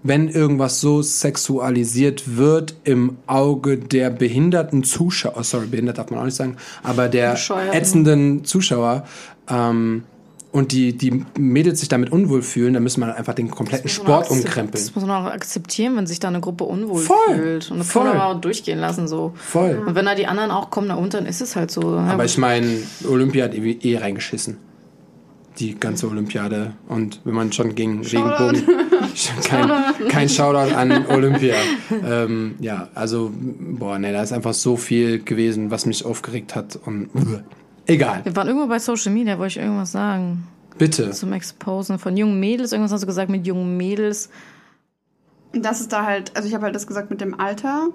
wenn 0.02 0.30
irgendwas 0.30 0.80
so 0.80 1.02
sexualisiert 1.02 2.38
wird 2.38 2.76
im 2.86 3.18
Auge 3.28 3.78
der 3.78 4.10
behinderten 4.10 4.84
Zuschauer, 4.84 5.44
sorry, 5.44 5.68
behindert 5.68 5.98
darf 5.98 6.10
man 6.10 6.22
auch 6.22 6.26
nicht 6.26 6.38
sagen, 6.38 6.56
aber 6.84 7.10
der 7.10 7.38
ätzenden 7.74 8.46
Zuschauer, 8.46 9.04
ähm, 9.50 10.04
und 10.52 10.72
die, 10.72 10.98
die 10.98 11.24
Mädels 11.38 11.80
sich 11.80 11.90
damit 11.90 12.12
unwohl 12.12 12.42
fühlen, 12.42 12.74
dann 12.74 12.82
müssen 12.82 13.02
wir 13.02 13.16
einfach 13.16 13.36
den 13.36 13.52
kompletten 13.52 13.90
Sport 13.90 14.32
umkrempeln. 14.32 14.84
Das 14.84 14.96
muss 14.96 15.06
man 15.06 15.24
auch 15.24 15.32
akzeptieren, 15.32 15.96
wenn 15.96 16.08
sich 16.08 16.20
da 16.20 16.28
eine 16.28 16.40
Gruppe 16.40 16.64
unwohl 16.64 17.02
Voll. 17.02 17.36
fühlt. 17.36 17.72
Und 17.72 17.78
das 17.80 17.92
Voll. 17.92 18.06
kann 18.06 18.18
man 18.18 18.38
auch 18.38 18.42
durchgehen 18.42 18.80
lassen 18.80 19.08
so. 19.08 19.34
Voll. 19.36 19.84
Und 19.86 19.94
wenn 19.94 20.06
da 20.06 20.16
die 20.16 20.26
anderen 20.26 20.50
auch 20.50 20.72
kommen, 20.72 20.88
na 20.88 20.96
und 20.96 21.14
dann 21.14 21.28
ist 21.28 21.42
es 21.42 21.56
halt 21.56 21.70
so. 21.70 21.98
Aber 21.98 22.26
ich 22.26 22.38
meine, 22.40 22.68
Olympia 23.08 23.46
hat 23.46 23.54
eh, 23.54 23.78
eh 23.82 23.98
reingeschissen. 23.98 24.58
Die 25.60 25.80
ganze 25.80 26.08
Olympiade. 26.08 26.74
Und 26.88 27.22
wenn 27.26 27.36
man 27.36 27.52
schon 27.52 27.76
gegen 27.76 28.02
Regenbogen. 28.02 28.64
kein, 29.44 29.70
kein 30.10 30.30
Shoutout 30.30 30.74
an 30.76 31.06
Olympia. 31.10 31.56
ähm, 31.92 32.56
ja, 32.60 32.88
also, 32.96 33.32
boah, 33.34 34.00
ne, 34.00 34.14
da 34.14 34.24
ist 34.24 34.34
einfach 34.34 34.54
so 34.54 34.78
viel 34.78 35.24
gewesen, 35.24 35.70
was 35.70 35.86
mich 35.86 36.06
aufgeregt 36.06 36.56
hat. 36.56 36.80
Und 36.86 37.10
egal. 37.90 38.22
wir 38.24 38.36
waren 38.36 38.48
irgendwo 38.48 38.68
bei 38.68 38.80
Social 38.80 39.12
Media, 39.12 39.38
wollte 39.38 39.60
ich 39.60 39.64
irgendwas 39.66 39.92
sagen. 39.92 40.48
Bitte. 40.78 41.12
Zum 41.12 41.34
Exposen 41.34 42.00
von 42.00 42.16
jungen 42.16 42.40
Mädels. 42.40 42.72
Irgendwas 42.72 42.94
hast 42.94 43.02
du 43.02 43.08
gesagt 43.08 43.30
mit 43.30 43.46
jungen 43.46 43.76
Mädels. 43.76 44.30
Und 45.54 45.66
das 45.66 45.82
ist 45.82 45.92
da 45.92 46.06
halt, 46.06 46.36
also 46.36 46.48
ich 46.48 46.54
habe 46.54 46.66
halt 46.66 46.76
das 46.76 46.88
gesagt 46.88 47.10
mit 47.10 47.20
dem 47.22 47.38
Alter, 47.40 47.88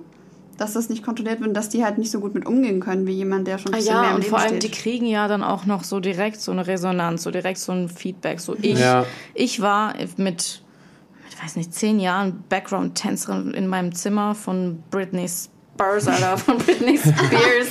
dass 0.59 0.75
das 0.75 0.89
nicht 0.89 1.03
kontrolliert 1.05 1.39
wird 1.41 1.49
und 1.49 1.55
dass 1.55 1.69
die 1.69 1.85
halt 1.85 1.99
nicht 1.99 2.11
so 2.11 2.21
gut 2.21 2.35
mit 2.35 2.47
umgehen 2.47 2.81
können 2.81 3.07
wie 3.07 3.13
jemand, 3.13 3.47
der 3.49 3.59
schon 3.59 3.73
ein 3.73 3.75
Ah, 3.75 3.79
bisschen 3.79 3.95
mehr 3.95 4.03
ja, 4.03 4.09
im 4.11 4.15
und 4.17 4.21
Leben 4.23 4.31
vor 4.31 4.41
allem, 4.41 4.61
die 4.61 4.67
steht. 4.69 4.73
kriegen 4.83 5.07
ja 5.07 5.29
dann 5.29 5.43
auch 5.43 5.65
noch 5.67 5.83
so 5.85 5.99
direkt 6.01 6.41
so 6.41 6.53
eine 6.53 6.67
Resonanz, 6.67 7.23
so 7.23 7.31
direkt 7.31 7.59
so 7.59 7.73
ein 7.73 7.89
Feedback. 7.89 8.41
So 8.41 8.57
ich, 8.61 8.79
Ja. 8.79 9.07
ich 9.35 9.61
war 9.63 9.95
mit, 10.17 10.63
ich 11.31 11.43
weiß 11.43 11.57
nicht, 11.57 11.73
zehn 11.75 11.99
Jahren 12.01 12.45
Background-Tänzerin 12.49 13.53
in 13.55 13.67
meinem 13.69 13.95
Zimmer 13.95 14.35
von 14.35 14.83
Britney 14.91 15.29
Spears, 15.29 15.51
Alter, 15.79 16.39
von 16.39 16.59
Britney 16.59 16.99
Spears. 16.99 17.69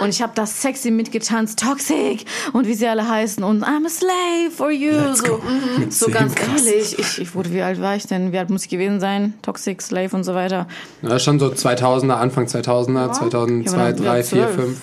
Und 0.00 0.08
ich 0.08 0.22
habe 0.22 0.32
das 0.34 0.62
sexy 0.62 0.90
mitgetanzt, 0.90 1.58
Toxic 1.58 2.24
und 2.54 2.66
wie 2.66 2.74
sie 2.74 2.86
alle 2.88 3.06
heißen 3.08 3.44
und 3.44 3.62
I'm 3.64 3.84
a 3.86 3.90
slave 3.90 4.50
for 4.50 4.70
you. 4.70 4.90
Let's 4.92 5.18
so. 5.24 5.40
Mit 5.78 5.92
so 5.92 6.06
ganz 6.10 6.34
krass. 6.34 6.64
ehrlich. 6.64 6.98
Ich, 6.98 7.18
ich 7.20 7.34
wurde, 7.34 7.52
wie 7.52 7.60
alt 7.62 7.80
war 7.80 7.94
ich 7.94 8.06
denn? 8.06 8.32
Wie 8.32 8.38
alt 8.38 8.48
muss 8.50 8.64
ich 8.64 8.70
gewesen 8.70 9.00
sein? 9.00 9.34
Toxic, 9.42 9.82
Slave 9.82 10.16
und 10.16 10.24
so 10.24 10.34
weiter. 10.34 10.66
Ja, 11.02 11.18
schon 11.18 11.38
so 11.38 11.48
2000er, 11.48 12.14
Anfang 12.14 12.46
2000er, 12.46 13.12
2002, 13.12 13.70
Ja, 13.70 13.72
aber 13.84 13.92
dann- 13.92 14.02
3, 14.04 14.16
ja, 14.18 14.22
4, 14.22 14.24
zwölf. 14.24 14.54
5. 14.54 14.80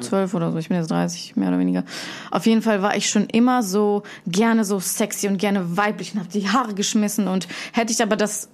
zwölf 0.00 0.34
oder 0.34 0.52
so, 0.52 0.58
ich 0.58 0.68
bin 0.68 0.78
jetzt 0.78 0.90
30, 0.90 1.36
mehr 1.36 1.48
oder 1.48 1.58
weniger. 1.58 1.84
Auf 2.30 2.46
jeden 2.46 2.62
Fall 2.62 2.80
war 2.80 2.96
ich 2.96 3.10
schon 3.10 3.26
immer 3.26 3.62
so 3.62 4.04
gerne 4.26 4.64
so 4.64 4.80
sexy 4.80 5.28
und 5.28 5.36
gerne 5.36 5.76
weiblich 5.76 6.14
und 6.14 6.20
habe 6.20 6.30
die 6.30 6.48
Haare 6.48 6.72
geschmissen 6.74 7.28
und 7.28 7.46
hätte 7.72 7.92
ich 7.92 8.02
aber 8.02 8.16
das 8.16 8.48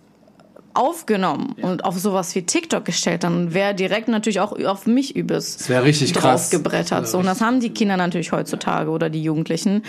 aufgenommen 0.77 1.57
und 1.63 1.85
auf 1.85 1.99
sowas 1.99 2.35
wie 2.35 2.43
TikTok 2.43 2.85
gestellt, 2.85 3.25
dann 3.25 3.55
wäre 3.55 3.75
direkt 3.75 4.09
natürlich 4.09 4.41
auch 4.41 4.53
auf 4.65 4.87
mich 4.87 5.17
übelst 5.17 5.61
Das 5.61 5.69
wäre 5.69 5.85
richtig 5.85 6.13
krass. 6.13 6.51
draufgebrettert. 6.51 7.09
So. 7.09 7.19
Und 7.19 7.27
das 7.27 7.41
haben 7.41 7.61
die 7.61 7.71
Kinder 7.71 7.97
natürlich 7.97 8.33
heutzutage 8.33 8.91
oder 8.91 9.11
die 9.11 9.23
Jugendlichen. 9.23 9.83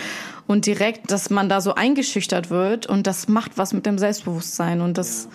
Und 0.46 0.66
direkt, 0.66 1.10
dass 1.10 1.30
man 1.30 1.48
da 1.48 1.60
so 1.60 1.74
eingeschüchtert 1.74 2.50
wird 2.50 2.86
und 2.86 3.06
das 3.06 3.28
macht 3.28 3.58
was 3.58 3.72
mit 3.72 3.86
dem 3.86 3.98
Selbstbewusstsein 3.98 4.80
und 4.80 4.96
das, 4.98 5.28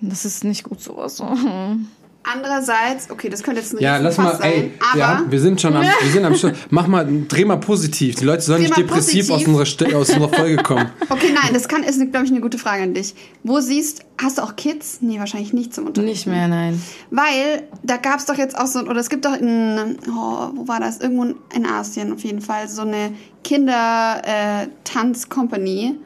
das 0.00 0.24
ist 0.24 0.44
nicht 0.44 0.64
gut 0.64 0.80
sowas. 0.80 1.22
Andererseits, 2.24 3.10
okay, 3.10 3.28
das 3.28 3.42
könnte 3.42 3.60
jetzt 3.60 3.74
ein 3.74 3.80
Ja, 3.80 3.96
lass 3.96 4.16
mal, 4.16 4.36
sein, 4.36 4.52
ey, 4.52 4.70
aber 4.92 4.98
ja, 4.98 5.24
wir 5.28 5.40
sind 5.40 5.60
schon 5.60 5.74
am, 5.74 5.82
wir 5.82 6.10
sind 6.10 6.24
am 6.24 6.36
Schluss. 6.36 6.52
Mach 6.70 6.86
mal, 6.86 7.04
dreh 7.26 7.44
mal 7.44 7.56
positiv. 7.56 8.14
Die 8.14 8.24
Leute 8.24 8.42
sollen 8.42 8.62
Dreh 8.62 8.68
nicht 8.68 8.78
depressiv 8.78 9.28
aus 9.30 9.44
unserer, 9.44 9.96
aus 9.96 10.10
unserer 10.10 10.28
Folge 10.28 10.56
kommen. 10.62 10.88
okay, 11.08 11.32
nein, 11.34 11.52
das 11.52 11.66
kann 11.66 11.82
ist, 11.82 11.98
glaube 12.12 12.24
ich, 12.24 12.30
eine 12.30 12.40
gute 12.40 12.58
Frage 12.58 12.84
an 12.84 12.94
dich. 12.94 13.16
Wo 13.42 13.58
siehst, 13.58 14.04
hast 14.22 14.38
du 14.38 14.42
auch 14.42 14.54
Kids? 14.54 14.98
Nee, 15.00 15.18
wahrscheinlich 15.18 15.52
nicht 15.52 15.74
zum 15.74 15.88
Unterrichten. 15.88 16.12
Nicht 16.12 16.28
mehr, 16.28 16.46
nein. 16.46 16.80
Weil 17.10 17.64
da 17.82 17.96
gab 17.96 18.20
es 18.20 18.26
doch 18.26 18.36
jetzt 18.36 18.56
auch 18.56 18.66
so, 18.66 18.78
oder 18.80 19.00
es 19.00 19.10
gibt 19.10 19.24
doch 19.24 19.36
in, 19.36 19.98
oh, 20.08 20.50
wo 20.54 20.68
war 20.68 20.78
das? 20.78 21.00
Irgendwo 21.00 21.34
in 21.54 21.66
Asien 21.66 22.12
auf 22.12 22.20
jeden 22.20 22.40
Fall, 22.40 22.68
so 22.68 22.82
eine 22.82 23.12
Kinder-Tanz-Company, 23.42 25.96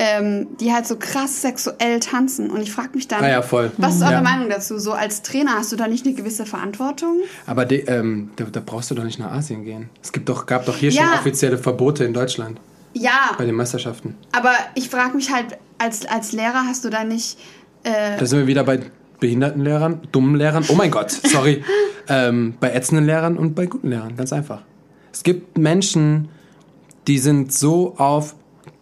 ähm, 0.00 0.46
die 0.60 0.72
halt 0.72 0.86
so 0.86 0.96
krass 0.96 1.42
sexuell 1.42 1.98
tanzen. 2.00 2.50
Und 2.50 2.60
ich 2.62 2.70
frage 2.72 2.90
mich 2.94 3.08
dann, 3.08 3.22
Ah 3.24 3.28
ja, 3.28 3.42
voll. 3.42 3.72
was 3.78 3.96
ist 3.96 4.02
eure 4.02 4.12
Ja. 4.12 4.20
Meinung 4.22 4.48
dazu? 4.48 4.78
So 4.78 4.92
als 4.92 5.22
Trainer 5.22 5.54
hast 5.54 5.72
du 5.72 5.76
da 5.76 5.88
nicht 5.88 6.06
eine 6.06 6.14
gewisse 6.14 6.46
Verantwortung? 6.46 7.16
Aber 7.46 7.64
de, 7.64 7.84
ähm, 7.88 8.30
da, 8.36 8.44
da 8.44 8.60
brauchst 8.64 8.90
du 8.90 8.94
doch 8.94 9.02
nicht 9.04 9.18
nach 9.18 9.32
Asien 9.32 9.64
gehen. 9.64 9.90
Es 10.02 10.12
gibt 10.12 10.28
doch, 10.28 10.46
gab 10.46 10.64
doch 10.66 10.76
hier 10.76 10.90
Ja. 10.90 11.02
schon 11.02 11.18
offizielle 11.18 11.58
Verbote 11.58 12.04
in 12.04 12.14
Deutschland 12.14 12.60
Ja, 12.94 13.32
bei 13.36 13.44
den 13.44 13.56
Meisterschaften. 13.56 14.14
aber 14.32 14.52
ich 14.76 14.88
frage 14.88 15.16
mich 15.16 15.32
halt, 15.32 15.58
als, 15.78 16.06
als 16.06 16.30
Lehrer 16.32 16.62
hast 16.66 16.84
du 16.84 16.90
da 16.90 17.02
nicht. 17.04 17.36
Äh, 17.82 18.18
Da 18.18 18.24
sind 18.26 18.38
wir 18.38 18.46
wieder 18.46 18.62
bei 18.64 18.78
behinderten 19.20 19.62
Lehrern, 19.62 20.00
dummen 20.12 20.36
Lehrern. 20.36 20.64
Oh 20.68 20.74
mein 20.74 20.92
Gott, 20.92 21.10
sorry. 21.10 21.64
ähm, 22.08 22.54
bei 22.60 22.70
ätzenden 22.72 23.04
Lehrern 23.04 23.36
und 23.36 23.54
bei 23.56 23.66
guten 23.66 23.90
Lehrern, 23.90 24.16
ganz 24.16 24.32
einfach. 24.32 24.62
Es 25.12 25.24
gibt 25.24 25.58
Menschen, 25.58 26.28
die 27.08 27.18
sind 27.18 27.52
so 27.52 27.96
auf. 27.96 28.36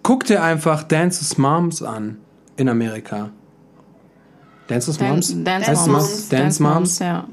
Guck 0.07 0.24
dir 0.24 0.41
einfach 0.41 0.85
Dance's 0.85 1.37
Moms 1.37 1.83
an 1.83 2.19
in 2.57 2.69
Amerika. 2.69 3.31
Dance's 4.69 4.99
Dan- 4.99 5.11
Moms? 5.11 5.35
Dance 5.43 5.70
es 5.73 5.87
Moms. 5.87 5.89
Moms? 5.93 6.28
Dance 6.28 6.62
Moms? 6.62 6.99
ja. 7.01 7.27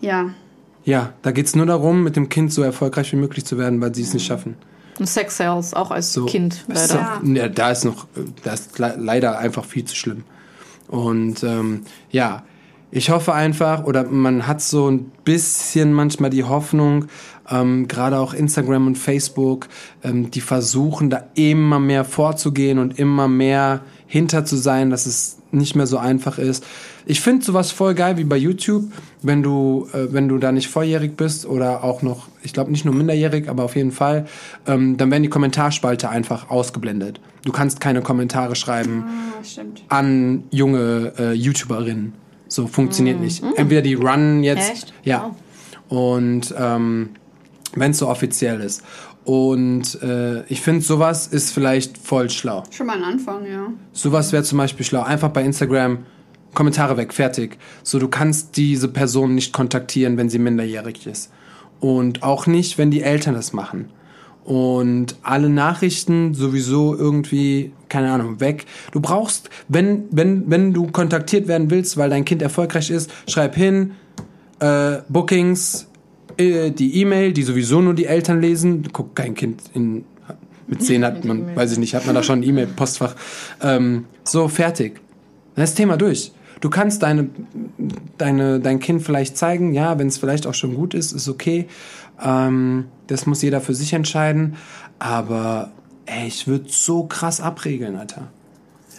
ja. 0.00 0.30
Ja, 0.86 1.12
da 1.22 1.30
geht 1.32 1.46
es 1.46 1.54
nur 1.56 1.66
darum, 1.66 2.02
mit 2.02 2.16
dem 2.16 2.28
Kind 2.30 2.52
so 2.52 2.62
erfolgreich 2.62 3.12
wie 3.12 3.16
möglich 3.16 3.44
zu 3.44 3.56
werden, 3.58 3.80
weil 3.82 3.94
sie 3.94 4.02
es 4.02 4.12
nicht 4.14 4.26
schaffen. 4.26 4.56
Und 4.98 5.06
Sex 5.06 5.36
Sales 5.38 5.74
auch 5.74 5.90
als 5.90 6.12
So. 6.12 6.24
Kind 6.26 6.64
So, 6.72 6.96
leider. 6.96 7.20
ja, 7.24 7.48
da 7.48 7.70
ist 7.70 7.84
noch, 7.84 8.06
da 8.42 8.52
ist 8.54 8.78
le- 8.78 8.96
leider 8.98 9.38
einfach 9.38 9.64
viel 9.64 9.84
zu 9.84 9.96
schlimm. 9.96 10.24
Und 10.88 11.42
ähm, 11.42 11.82
ja, 12.10 12.44
ich 12.90 13.10
hoffe 13.10 13.32
einfach, 13.34 13.84
oder 13.84 14.04
man 14.04 14.46
hat 14.46 14.60
so 14.60 14.88
ein 14.90 15.10
bisschen 15.24 15.92
manchmal 15.92 16.30
die 16.30 16.44
Hoffnung, 16.44 17.06
ähm, 17.50 17.88
gerade 17.88 18.18
auch 18.18 18.34
Instagram 18.34 18.86
und 18.86 18.98
Facebook, 18.98 19.68
ähm, 20.02 20.30
die 20.30 20.40
versuchen 20.40 21.10
da 21.10 21.24
immer 21.34 21.78
mehr 21.78 22.04
vorzugehen 22.04 22.78
und 22.78 22.98
immer 22.98 23.28
mehr 23.28 23.80
hinter 24.06 24.44
zu 24.44 24.56
sein, 24.56 24.90
dass 24.90 25.06
es 25.06 25.38
nicht 25.50 25.76
mehr 25.76 25.86
so 25.86 25.98
einfach 25.98 26.38
ist. 26.38 26.64
Ich 27.06 27.20
finde 27.20 27.44
sowas 27.44 27.70
voll 27.70 27.94
geil 27.94 28.16
wie 28.16 28.24
bei 28.24 28.36
YouTube, 28.36 28.84
wenn 29.22 29.42
du, 29.42 29.88
äh, 29.92 30.12
wenn 30.12 30.28
du 30.28 30.38
da 30.38 30.52
nicht 30.52 30.68
volljährig 30.68 31.16
bist 31.16 31.46
oder 31.46 31.84
auch 31.84 32.02
noch, 32.02 32.28
ich 32.42 32.52
glaube 32.52 32.70
nicht 32.70 32.84
nur 32.84 32.94
minderjährig, 32.94 33.48
aber 33.48 33.64
auf 33.64 33.76
jeden 33.76 33.92
Fall, 33.92 34.26
ähm, 34.66 34.96
dann 34.96 35.10
werden 35.10 35.22
die 35.22 35.28
Kommentarspalte 35.28 36.08
einfach 36.08 36.50
ausgeblendet. 36.50 37.20
Du 37.44 37.52
kannst 37.52 37.80
keine 37.80 38.02
Kommentare 38.02 38.56
schreiben 38.56 39.04
Ah, 39.06 39.98
an 39.98 40.44
junge 40.50 41.12
äh, 41.18 41.32
YouTuberinnen. 41.32 42.14
So 42.48 42.66
funktioniert 42.66 43.20
nicht. 43.20 43.42
Entweder 43.56 43.82
die 43.82 43.94
runnen 43.94 44.44
jetzt. 44.44 44.70
Echt? 44.70 44.94
Ja. 45.02 45.34
Und 45.88 46.54
ähm, 46.58 47.10
wenn 47.76 47.92
es 47.92 47.98
so 47.98 48.08
offiziell 48.08 48.60
ist. 48.60 48.82
Und 49.24 50.02
äh, 50.02 50.44
ich 50.46 50.60
finde, 50.60 50.82
sowas 50.82 51.26
ist 51.26 51.52
vielleicht 51.52 51.96
voll 51.96 52.28
schlau. 52.30 52.64
Schon 52.70 52.86
mal 52.86 52.96
ein 52.96 53.04
Anfang, 53.04 53.46
ja. 53.46 53.68
Sowas 53.92 54.32
wäre 54.32 54.42
zum 54.42 54.58
Beispiel 54.58 54.84
schlau. 54.84 55.02
Einfach 55.02 55.30
bei 55.30 55.42
Instagram 55.42 55.98
Kommentare 56.54 56.96
weg, 56.96 57.12
fertig. 57.12 57.58
So, 57.82 57.98
du 57.98 58.08
kannst 58.08 58.56
diese 58.56 58.88
Person 58.88 59.34
nicht 59.34 59.52
kontaktieren, 59.52 60.16
wenn 60.16 60.28
sie 60.28 60.38
minderjährig 60.38 61.06
ist. 61.06 61.30
Und 61.80 62.22
auch 62.22 62.46
nicht, 62.46 62.78
wenn 62.78 62.90
die 62.90 63.02
Eltern 63.02 63.34
das 63.34 63.52
machen. 63.52 63.90
Und 64.44 65.16
alle 65.22 65.48
Nachrichten 65.48 66.34
sowieso 66.34 66.94
irgendwie, 66.94 67.72
keine 67.88 68.12
Ahnung, 68.12 68.40
weg. 68.40 68.66
Du 68.92 69.00
brauchst, 69.00 69.50
wenn, 69.68 70.04
wenn, 70.10 70.50
wenn 70.50 70.72
du 70.72 70.86
kontaktiert 70.86 71.48
werden 71.48 71.70
willst, 71.70 71.96
weil 71.96 72.10
dein 72.10 72.24
Kind 72.24 72.42
erfolgreich 72.42 72.90
ist, 72.90 73.10
schreib 73.26 73.54
hin, 73.54 73.92
äh, 74.60 74.98
Bookings, 75.08 75.88
äh, 76.38 76.70
die 76.70 77.00
E-Mail, 77.00 77.32
die 77.32 77.42
sowieso 77.42 77.80
nur 77.80 77.94
die 77.94 78.06
Eltern 78.06 78.40
lesen. 78.40 78.88
Guck, 78.92 79.14
kein 79.14 79.34
Kind 79.34 79.62
in, 79.74 80.04
mit 80.66 80.82
10 80.82 81.04
hat 81.04 81.24
man, 81.24 81.54
weiß 81.56 81.72
ich 81.72 81.78
nicht, 81.78 81.94
hat 81.94 82.06
man 82.06 82.14
da 82.14 82.22
schon 82.22 82.40
ein 82.40 82.42
E-Mail-Postfach. 82.42 83.14
Ähm, 83.62 84.06
so, 84.24 84.48
fertig. 84.48 85.00
Dann 85.54 85.64
ist 85.64 85.70
das 85.70 85.76
Thema 85.76 85.96
durch. 85.96 86.32
Du 86.60 86.70
kannst 86.70 87.02
deine, 87.02 87.28
deine, 88.16 88.60
dein 88.60 88.80
Kind 88.80 89.02
vielleicht 89.02 89.36
zeigen, 89.36 89.74
ja, 89.74 89.98
wenn 89.98 90.08
es 90.08 90.18
vielleicht 90.18 90.46
auch 90.46 90.54
schon 90.54 90.74
gut 90.74 90.94
ist, 90.94 91.12
ist 91.12 91.28
okay. 91.28 91.66
Ähm, 92.22 92.86
das 93.06 93.26
muss 93.26 93.42
jeder 93.42 93.60
für 93.60 93.74
sich 93.74 93.92
entscheiden. 93.92 94.56
Aber 94.98 95.72
ey, 96.06 96.26
ich 96.26 96.46
würde 96.46 96.66
so 96.68 97.04
krass 97.04 97.40
abregeln, 97.40 97.96
Alter. 97.96 98.28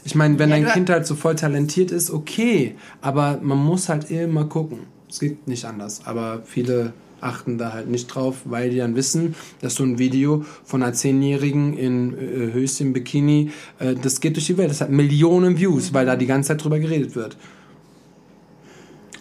Ich 0.03 0.13
meine, 0.13 0.37
wenn 0.37 0.51
Ja, 0.51 0.57
dein 0.57 0.67
Kind 0.67 0.89
halt 0.89 1.07
so 1.07 1.15
voll 1.15 1.35
talentiert 1.35 1.89
ist, 1.91 2.11
okay. 2.11 2.75
Aber 3.01 3.39
man 3.41 3.57
muss 3.57 3.89
halt 3.89 4.11
immer 4.11 4.45
gucken. 4.45 4.81
Es 5.09 5.19
geht 5.19 5.47
nicht 5.47 5.65
anders. 5.65 6.01
Aber 6.05 6.43
viele 6.45 6.93
achten 7.25 7.57
da 7.57 7.73
halt 7.73 7.89
nicht 7.89 8.07
drauf, 8.07 8.37
weil 8.45 8.69
die 8.69 8.77
dann 8.77 8.95
wissen, 8.95 9.35
dass 9.61 9.75
so 9.75 9.83
ein 9.83 9.97
Video 9.99 10.45
von 10.63 10.83
einer 10.83 10.93
Zehnjährigen 10.93 11.77
in 11.77 12.13
äh, 12.13 12.53
Höschen, 12.53 12.93
Bikini, 12.93 13.51
äh, 13.79 13.95
das 13.95 14.21
geht 14.21 14.35
durch 14.35 14.45
die 14.47 14.57
Welt. 14.57 14.69
Das 14.69 14.81
hat 14.81 14.89
Millionen 14.89 15.57
Views, 15.57 15.93
weil 15.93 16.05
da 16.05 16.15
die 16.15 16.27
ganze 16.27 16.49
Zeit 16.49 16.63
drüber 16.63 16.79
geredet 16.79 17.15
wird. 17.15 17.35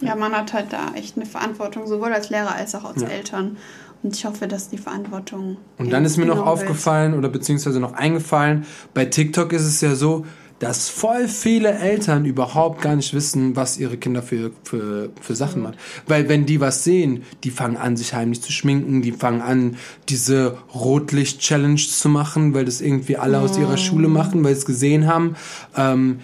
Ja, 0.01 0.15
man 0.15 0.33
hat 0.33 0.53
halt 0.53 0.71
da 0.73 0.93
echt 0.95 1.15
eine 1.15 1.25
Verantwortung, 1.25 1.87
sowohl 1.87 2.11
als 2.13 2.29
Lehrer 2.29 2.53
als 2.55 2.75
auch 2.75 2.85
als 2.85 3.01
Ja. 3.01 3.07
Eltern. 3.07 3.57
Und 4.03 4.15
ich 4.15 4.25
hoffe, 4.25 4.47
dass 4.47 4.69
die 4.69 4.77
Verantwortung. 4.77 5.57
Und 5.77 5.91
dann 5.91 6.05
ist 6.05 6.17
mir 6.17 6.25
noch 6.25 6.35
genommen 6.35 6.59
wird. 6.59 6.67
aufgefallen 6.69 7.13
oder 7.15 7.29
beziehungsweise 7.29 7.79
noch 7.79 7.93
eingefallen, 7.93 8.65
bei 8.93 9.05
TikTok 9.05 9.51
ist 9.53 9.63
es 9.63 9.81
ja 9.81 9.95
so, 9.95 10.25
dass 10.59 10.89
voll 10.89 11.27
viele 11.27 11.71
Eltern 11.71 12.25
überhaupt 12.25 12.81
gar 12.81 12.95
nicht 12.95 13.13
wissen, 13.13 13.55
was 13.55 13.77
ihre 13.77 13.97
Kinder 13.97 14.21
für, 14.21 14.51
für, 14.63 15.09
für 15.21 15.35
Sachen 15.35 15.61
machen. 15.61 15.75
Weil 16.07 16.29
wenn 16.29 16.45
die 16.45 16.61
was 16.61 16.83
sehen, 16.83 17.23
die 17.43 17.51
fangen 17.51 17.75
an, 17.75 17.97
sich 17.97 18.13
heimlich 18.13 18.41
zu 18.41 18.51
schminken, 18.51 19.01
die 19.01 19.11
fangen 19.11 19.41
an, 19.41 19.77
diese 20.07 20.57
Rotlicht-Challenge 20.73 21.75
zu 21.75 22.09
machen, 22.09 22.53
weil 22.53 22.65
das 22.65 22.79
irgendwie 22.79 23.17
alle 23.17 23.39
aus 23.39 23.57
ihrer 23.57 23.77
Schule 23.77 24.07
machen, 24.07 24.43
weil 24.43 24.53
sie 24.53 24.59
es 24.59 24.65
gesehen 24.65 25.07
haben. 25.07 25.35
Ähm, 25.75 26.19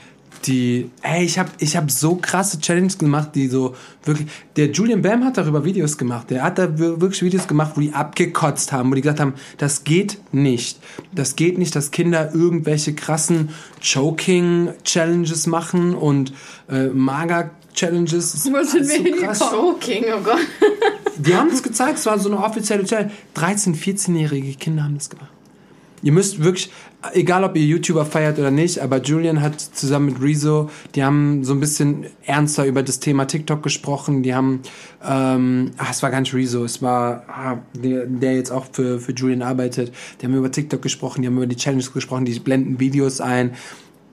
die, 0.47 0.89
ey, 1.01 1.23
ich 1.23 1.38
habe 1.39 1.49
ich 1.59 1.76
hab 1.77 1.89
so 1.91 2.15
krasse 2.15 2.59
Challenges 2.59 2.97
gemacht, 2.97 3.30
die 3.35 3.47
so 3.47 3.76
wirklich, 4.05 4.27
der 4.55 4.72
Julian 4.72 5.01
Bam 5.01 5.23
hat 5.23 5.38
darüber 5.38 5.63
Videos 5.65 5.97
gemacht, 5.97 6.30
der 6.30 6.43
hat 6.43 6.57
da 6.57 6.77
wir- 6.80 6.99
wirklich 7.01 7.22
Videos 7.22 7.47
gemacht, 7.47 7.73
wo 7.76 7.81
die 7.81 7.93
abgekotzt 7.93 8.72
haben, 8.72 8.89
wo 8.91 8.95
die 8.95 9.01
gesagt 9.01 9.19
haben, 9.19 9.34
das 9.57 9.84
geht 9.84 10.19
nicht, 10.31 10.80
das 11.11 11.35
geht 11.35 11.57
nicht, 11.57 11.76
dass 11.76 11.91
Kinder 11.91 12.34
irgendwelche 12.34 12.93
krassen 12.93 13.49
Choking-Challenges 13.81 15.47
machen 15.47 15.93
und 15.95 16.34
äh, 16.69 16.88
Mager-Challenges. 16.88 18.49
Wo 18.51 18.63
sind 18.63 18.88
wir 18.88 18.95
hingekommen? 18.95 19.35
Choking, 19.38 20.05
oh 20.18 20.22
Gott. 20.23 20.39
Die 21.18 21.35
haben 21.35 21.49
es 21.49 21.61
gezeigt, 21.61 21.99
es 21.99 22.05
war 22.05 22.18
so 22.19 22.30
eine 22.31 22.43
offizielle 22.43 22.84
Challenge. 22.85 23.11
13-, 23.35 23.76
14-jährige 23.76 24.53
Kinder 24.55 24.84
haben 24.84 24.95
das 24.95 25.09
gemacht. 25.09 25.30
Ihr 26.03 26.11
müsst 26.11 26.44
wirklich, 26.44 26.72
egal 27.14 27.44
ob 27.44 27.56
ihr 27.56 27.64
YouTuber 27.64 28.06
feiert 28.06 28.40
oder 28.40 28.52
nicht, 28.52 28.80
aber 28.80 29.02
Julian 29.02 29.41
hat 29.41 29.60
zusammen 29.60 30.07
mit 30.07 30.22
Rezo, 30.22 30.69
die 30.95 31.03
haben 31.03 31.44
so 31.44 31.53
ein 31.53 31.60
bisschen 31.60 32.07
ernster 32.26 32.65
über 32.65 32.84
das 32.84 32.99
Thema 32.99 33.26
TikTok 33.26 33.61
gesprochen. 33.61 34.23
Die 34.23 34.34
haben, 34.34 34.61
ähm, 35.03 35.72
ach, 35.78 35.91
es 35.91 36.02
war 36.02 36.10
gar 36.10 36.22
nicht 36.22 36.34
Rezo, 36.34 36.64
es 36.64 36.82
war 36.82 37.23
ah, 37.28 37.57
der, 37.73 38.06
der 38.06 38.36
jetzt 38.36 38.52
auch 38.52 38.65
für, 38.72 38.99
für 38.99 39.11
Julian 39.11 39.41
arbeitet. 39.41 39.91
Die 40.19 40.26
haben 40.26 40.36
über 40.36 40.52
TikTok 40.52 40.82
gesprochen, 40.82 41.22
die 41.22 41.28
haben 41.28 41.38
über 41.38 41.48
die 41.48 41.56
Challenges 41.56 41.94
gesprochen, 41.94 42.26
die 42.26 42.40
blenden 42.40 42.80
Videos 42.80 43.22
ein. 43.22 43.52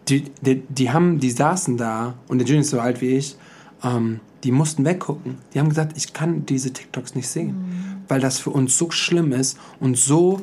Die, 0.09 0.24
die, 0.40 0.62
die 0.69 0.90
haben, 0.90 1.20
die 1.20 1.31
saßen 1.31 1.77
da 1.77 2.15
und 2.28 2.39
der 2.39 2.47
Julian 2.47 2.62
ist 2.62 2.70
so 2.70 2.81
alt 2.81 3.01
wie 3.01 3.16
ich 3.16 3.36
ähm, 3.82 4.20
die 4.44 4.52
mussten 4.52 4.85
weggucken. 4.85 5.39
Die 5.52 5.59
haben 5.59 5.69
gesagt, 5.69 5.97
ich 5.97 6.12
kann 6.12 6.47
diese 6.47 6.73
TikToks 6.73 7.15
nicht 7.15 7.28
sehen, 7.28 8.05
weil 8.09 8.20
das 8.20 8.39
für 8.39 8.51
uns 8.51 8.78
so 8.78 8.90
schlimm 8.90 9.32
ist 9.32 9.59
und 9.81 9.98
so 9.98 10.40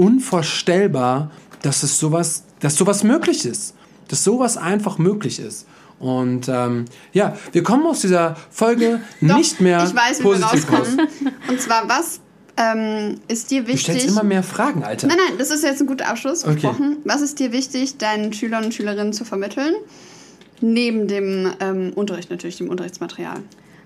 unvorstellbar, 0.00 1.30
dass 1.62 1.82
es 1.82 1.98
sowas, 1.98 2.44
dass 2.60 2.76
sowas 2.76 3.04
möglich 3.04 3.44
ist, 3.44 3.74
dass 4.08 4.24
sowas 4.24 4.56
einfach 4.56 4.98
möglich 4.98 5.38
ist. 5.38 5.66
Und 5.98 6.48
ähm, 6.48 6.86
ja, 7.12 7.36
wir 7.52 7.62
kommen 7.62 7.86
aus 7.86 8.00
dieser 8.00 8.34
Folge 8.50 9.02
Doch, 9.20 9.36
nicht 9.36 9.60
mehr 9.60 9.84
ich 9.84 9.94
weiß, 9.94 10.20
wie 10.20 10.24
wir 10.24 10.30
positiv 10.32 10.72
raus. 10.72 10.78
rauskommen. 10.78 11.08
Und 11.48 11.60
zwar, 11.60 11.86
was 11.88 12.20
ähm, 12.56 13.20
ist 13.28 13.50
dir 13.50 13.62
Du 13.62 13.76
stellst 13.76 13.88
wichtig? 13.88 14.10
immer 14.10 14.22
mehr 14.22 14.42
Fragen, 14.42 14.82
Alter. 14.82 15.08
Nein, 15.08 15.18
nein, 15.28 15.38
das 15.38 15.50
ist 15.50 15.62
jetzt 15.62 15.82
ein 15.82 15.86
guter 15.86 16.08
Abschluss. 16.08 16.46
Okay. 16.46 16.70
Was 17.04 17.20
ist 17.20 17.38
dir 17.38 17.52
wichtig, 17.52 17.98
deinen 17.98 18.32
Schülern 18.32 18.64
und 18.64 18.72
Schülerinnen 18.72 19.12
zu 19.12 19.26
vermitteln? 19.26 19.74
Neben 20.62 21.06
dem 21.06 21.52
ähm, 21.60 21.92
Unterricht 21.94 22.30
natürlich, 22.30 22.56
dem 22.56 22.70
Unterrichtsmaterial. 22.70 23.38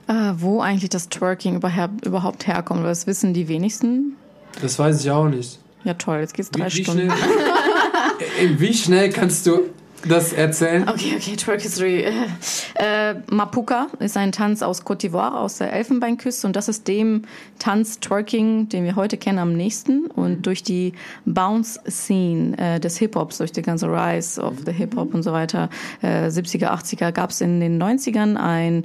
Äh, 0.06 0.32
wo 0.36 0.60
eigentlich 0.60 0.90
das 0.90 1.08
Twerking 1.08 1.56
überhaupt 2.04 2.46
herkommt, 2.46 2.82
weil 2.82 2.90
das 2.90 3.08
wissen 3.08 3.34
die 3.34 3.48
wenigsten. 3.48 4.16
Das 4.62 4.78
weiß 4.78 5.00
ich 5.00 5.10
auch 5.10 5.28
nicht. 5.28 5.58
Ja 5.84 5.94
toll, 5.94 6.20
jetzt 6.20 6.34
geht's 6.34 6.50
drei 6.50 6.66
Wie, 6.70 6.78
wie, 6.78 6.82
Stunden. 6.84 7.10
schnell, 7.10 8.60
wie 8.60 8.74
schnell 8.74 9.10
kannst 9.10 9.46
du 9.46 9.60
das 10.08 10.32
erzählen? 10.32 10.88
Okay, 10.88 11.14
okay, 11.16 11.36
Twerk 11.36 11.62
History. 11.62 12.04
Äh, 12.74 13.14
Mapuka 13.30 13.86
ist 13.98 14.16
ein 14.16 14.32
Tanz 14.32 14.62
aus 14.62 14.84
Côte 14.84 15.08
d'Ivoire, 15.08 15.36
aus 15.36 15.58
der 15.58 15.72
Elfenbeinküste. 15.72 16.46
Und 16.46 16.56
das 16.56 16.68
ist 16.68 16.88
dem 16.88 17.22
Tanz 17.58 18.00
Twerking, 18.00 18.68
den 18.68 18.84
wir 18.84 18.96
heute 18.96 19.16
kennen, 19.16 19.38
am 19.38 19.52
nächsten. 19.52 20.06
Und 20.06 20.46
durch 20.46 20.62
die 20.62 20.92
Bounce-Scene 21.24 22.58
äh, 22.58 22.80
des 22.80 22.98
Hip-Hops, 22.98 23.38
durch 23.38 23.52
die 23.52 23.62
ganze 23.62 23.86
Rise 23.86 24.40
of 24.40 24.54
the 24.64 24.72
Hip-Hop 24.72 25.14
und 25.14 25.22
so 25.22 25.32
weiter, 25.32 25.70
äh, 26.02 26.28
70er, 26.28 26.68
80er, 26.72 27.12
gab 27.12 27.30
es 27.30 27.40
in 27.40 27.60
den 27.60 27.82
90ern 27.82 28.36
ein 28.36 28.84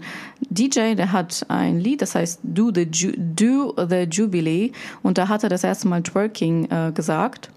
DJ, 0.50 0.96
der 0.96 1.12
hat 1.12 1.46
ein 1.50 1.80
Lied, 1.80 2.02
das 2.02 2.16
heißt 2.16 2.40
Do 2.44 2.72
the, 2.74 2.88
Ju 2.92 3.12
Do 3.18 3.76
the 3.78 4.08
Jubilee. 4.10 4.72
Und 5.04 5.18
da 5.18 5.28
hat 5.28 5.44
er 5.44 5.50
das 5.50 5.64
erste 5.64 5.88
Mal 5.88 6.04
Twerking 6.04 6.70
äh, 6.70 6.92
gesagt. 6.94 7.50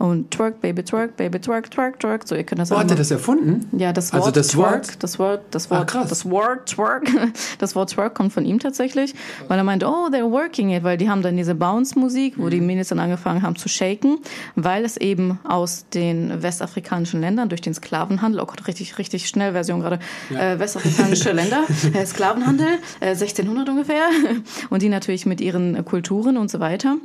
Und 0.00 0.30
Twerk, 0.30 0.62
Baby, 0.62 0.82
Twerk, 0.82 1.18
Baby, 1.18 1.38
Twerk, 1.40 1.70
Twerk, 1.70 2.00
Twerk. 2.00 2.26
So, 2.26 2.34
ihr 2.34 2.44
könnt 2.44 2.58
das 2.58 2.72
auch 2.72 2.78
hat 2.78 2.90
er 2.90 2.96
das 2.96 3.10
erfunden? 3.10 3.68
ja, 3.78 3.92
das 3.92 4.14
Also 4.14 4.24
Wort 4.24 4.36
das 4.36 4.48
Twerk, 4.48 4.72
Wort? 4.72 5.02
das 5.02 5.18
Wort, 5.18 5.40
das 5.50 5.70
Ah, 5.70 5.76
Wort, 5.80 5.88
krass. 5.90 6.08
das 6.08 6.24
Wort 6.30 6.66
Twerk, 6.70 7.02
das 7.58 7.76
Wort 7.76 7.90
Twerk 7.90 8.14
kommt 8.14 8.32
von 8.32 8.46
ihm 8.46 8.58
tatsächlich, 8.60 9.14
weil 9.48 9.58
er 9.58 9.64
meint, 9.64 9.84
oh, 9.84 10.08
they're 10.10 10.30
working 10.30 10.70
it, 10.70 10.84
weil 10.84 10.96
die 10.96 11.10
haben 11.10 11.20
dann 11.20 11.36
diese 11.36 11.54
Bounce-Musik, 11.54 12.38
wo 12.38 12.44
Mhm. 12.46 12.50
die 12.50 12.60
Mädels 12.62 12.88
dann 12.88 12.98
angefangen 12.98 13.42
haben 13.42 13.56
zu 13.56 13.68
shaken, 13.68 14.18
weil 14.56 14.86
es 14.86 14.96
eben 14.96 15.38
aus 15.44 15.84
den 15.92 16.42
westafrikanischen 16.42 17.20
Ländern 17.20 17.50
durch 17.50 17.60
den 17.60 17.74
Sklavenhandel, 17.74 18.40
oh 18.40 18.46
Gott, 18.46 18.66
richtig, 18.68 18.96
richtig 18.96 19.28
schnell 19.28 19.52
Version 19.52 19.80
gerade, 19.80 19.98
äh, 20.34 20.58
westafrikanische 20.58 21.32
Länder, 21.32 21.64
äh, 21.92 22.06
Sklavenhandel, 22.06 22.78
äh, 23.00 23.08
1600 23.14 23.68
ungefähr, 23.68 24.04
und 24.70 24.80
die 24.80 24.88
natürlich 24.88 25.26
mit 25.26 25.42
ihren 25.42 25.84
Kulturen 25.84 26.38
und 26.38 26.50
so 26.50 26.58
weiter. 26.58 26.96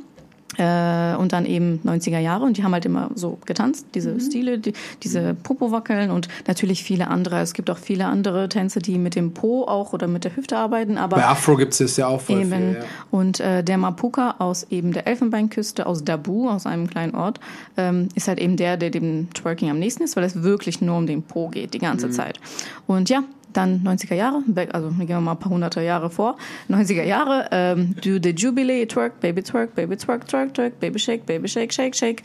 Äh, 0.58 1.16
und 1.16 1.32
dann 1.32 1.44
eben 1.46 1.80
90er 1.84 2.18
Jahre 2.18 2.44
und 2.44 2.56
die 2.56 2.64
haben 2.64 2.72
halt 2.72 2.84
immer 2.86 3.10
so 3.14 3.38
getanzt, 3.44 3.86
diese 3.94 4.12
Mhm. 4.12 4.20
Stile, 4.20 4.58
die, 4.58 4.72
diese 5.02 5.34
Popo-Wackeln 5.34 6.10
und 6.10 6.28
natürlich 6.46 6.82
viele 6.82 7.08
andere. 7.08 7.40
Es 7.40 7.52
gibt 7.52 7.68
auch 7.70 7.78
viele 7.78 8.06
andere 8.06 8.48
Tänze, 8.48 8.78
die 8.80 8.98
mit 8.98 9.14
dem 9.16 9.32
Po 9.34 9.64
auch 9.64 9.92
oder 9.92 10.06
mit 10.06 10.24
der 10.24 10.34
Hüfte 10.36 10.56
arbeiten, 10.56 10.96
aber 10.98 11.16
Bei 11.16 11.26
Afro 11.26 11.56
gibt 11.56 11.78
es 11.80 11.96
ja 11.96 12.06
auch 12.06 12.20
voll 12.20 12.40
eben. 12.40 12.50
viel. 12.50 12.76
Ja. 12.80 12.84
Und 13.10 13.40
äh, 13.40 13.62
der 13.62 13.78
Mapuka 13.78 14.36
aus 14.38 14.66
eben 14.70 14.92
der 14.92 15.06
Elfenbeinküste, 15.06 15.86
aus 15.86 16.04
Dabu, 16.04 16.48
aus 16.48 16.66
einem 16.66 16.88
kleinen 16.88 17.14
Ort, 17.14 17.38
ähm, 17.76 18.08
ist 18.14 18.28
halt 18.28 18.38
eben 18.38 18.56
der, 18.56 18.76
der 18.76 18.90
dem 18.90 19.28
Twerking 19.34 19.70
am 19.70 19.78
nächsten 19.78 20.02
ist, 20.04 20.16
weil 20.16 20.24
es 20.24 20.42
wirklich 20.42 20.80
nur 20.80 20.96
um 20.96 21.06
den 21.06 21.22
Po 21.22 21.48
geht 21.48 21.74
die 21.74 21.78
Mhm. 21.78 21.82
ganze 21.82 22.10
Zeit. 22.10 22.40
Und 22.86 23.08
ja, 23.10 23.22
dann 23.56 23.82
90er 23.82 24.14
Jahre, 24.14 24.42
also 24.72 24.88
gehen 24.90 25.08
wir 25.08 25.20
mal 25.20 25.32
ein 25.32 25.38
paar 25.38 25.50
hunderte 25.50 25.82
Jahre 25.82 26.10
vor, 26.10 26.36
90er 26.68 27.04
Jahre, 27.04 27.48
ähm, 27.52 27.94
do 28.02 28.18
the 28.22 28.30
Jubilee, 28.30 28.86
twerk, 28.86 29.20
baby 29.20 29.42
twerk, 29.42 29.74
baby 29.74 29.96
twerk, 29.96 30.26
twerk, 30.28 30.54
twerk, 30.54 30.78
baby 30.80 30.98
shake, 30.98 31.26
baby 31.26 31.48
shake, 31.48 31.72
shake, 31.72 31.94
shake. 31.94 32.22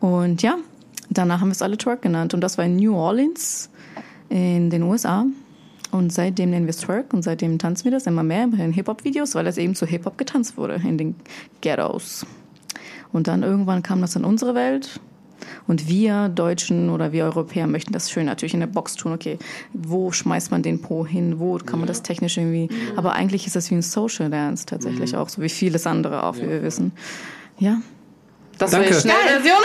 Und 0.00 0.42
ja, 0.42 0.56
danach 1.10 1.40
haben 1.40 1.48
wir 1.48 1.52
es 1.52 1.62
alle 1.62 1.76
Twerk 1.76 2.02
genannt. 2.02 2.34
Und 2.34 2.40
das 2.40 2.58
war 2.58 2.64
in 2.64 2.76
New 2.76 2.94
Orleans 2.94 3.70
in 4.28 4.70
den 4.70 4.82
USA. 4.82 5.26
Und 5.90 6.12
seitdem 6.12 6.50
nennen 6.50 6.66
wir 6.66 6.70
es 6.70 6.78
Twerk 6.78 7.12
und 7.12 7.22
seitdem 7.22 7.58
tanzen 7.58 7.84
wir 7.84 7.92
das 7.92 8.06
immer 8.06 8.22
mehr 8.22 8.44
in 8.44 8.72
Hip-Hop-Videos, 8.72 9.34
weil 9.34 9.46
es 9.46 9.58
eben 9.58 9.74
zu 9.74 9.84
Hip-Hop 9.84 10.16
getanzt 10.16 10.56
wurde 10.56 10.76
in 10.76 10.96
den 10.96 11.14
Ghettos. 11.60 12.26
Und 13.12 13.28
dann 13.28 13.42
irgendwann 13.42 13.82
kam 13.82 14.00
das 14.00 14.16
in 14.16 14.24
unsere 14.24 14.54
Welt. 14.54 15.00
Und 15.66 15.88
wir 15.88 16.28
Deutschen 16.28 16.90
oder 16.90 17.12
wir 17.12 17.24
Europäer 17.24 17.66
möchten 17.66 17.92
das 17.92 18.10
schön 18.10 18.26
natürlich 18.26 18.54
in 18.54 18.60
der 18.60 18.66
Box 18.66 18.94
tun. 18.94 19.12
Okay, 19.12 19.38
wo 19.72 20.12
schmeißt 20.12 20.50
man 20.50 20.62
den 20.62 20.80
Po 20.80 21.06
hin? 21.06 21.38
Wo 21.38 21.58
kann 21.58 21.78
man 21.78 21.88
das 21.88 22.02
technisch 22.02 22.36
irgendwie? 22.36 22.68
Aber 22.96 23.12
eigentlich 23.12 23.46
ist 23.46 23.56
das 23.56 23.70
wie 23.70 23.74
ein 23.74 23.82
Social 23.82 24.30
Dance 24.30 24.66
tatsächlich 24.66 25.16
auch, 25.16 25.28
so 25.28 25.42
wie 25.42 25.48
vieles 25.48 25.86
andere 25.86 26.24
auch, 26.24 26.36
wie 26.36 26.48
wir 26.48 26.62
wissen. 26.62 26.92
Ja. 27.58 27.78
Das 28.58 28.72
war 28.72 28.80
Danke. 28.80 28.94
die 28.94 29.00
Schnellversion. 29.00 29.62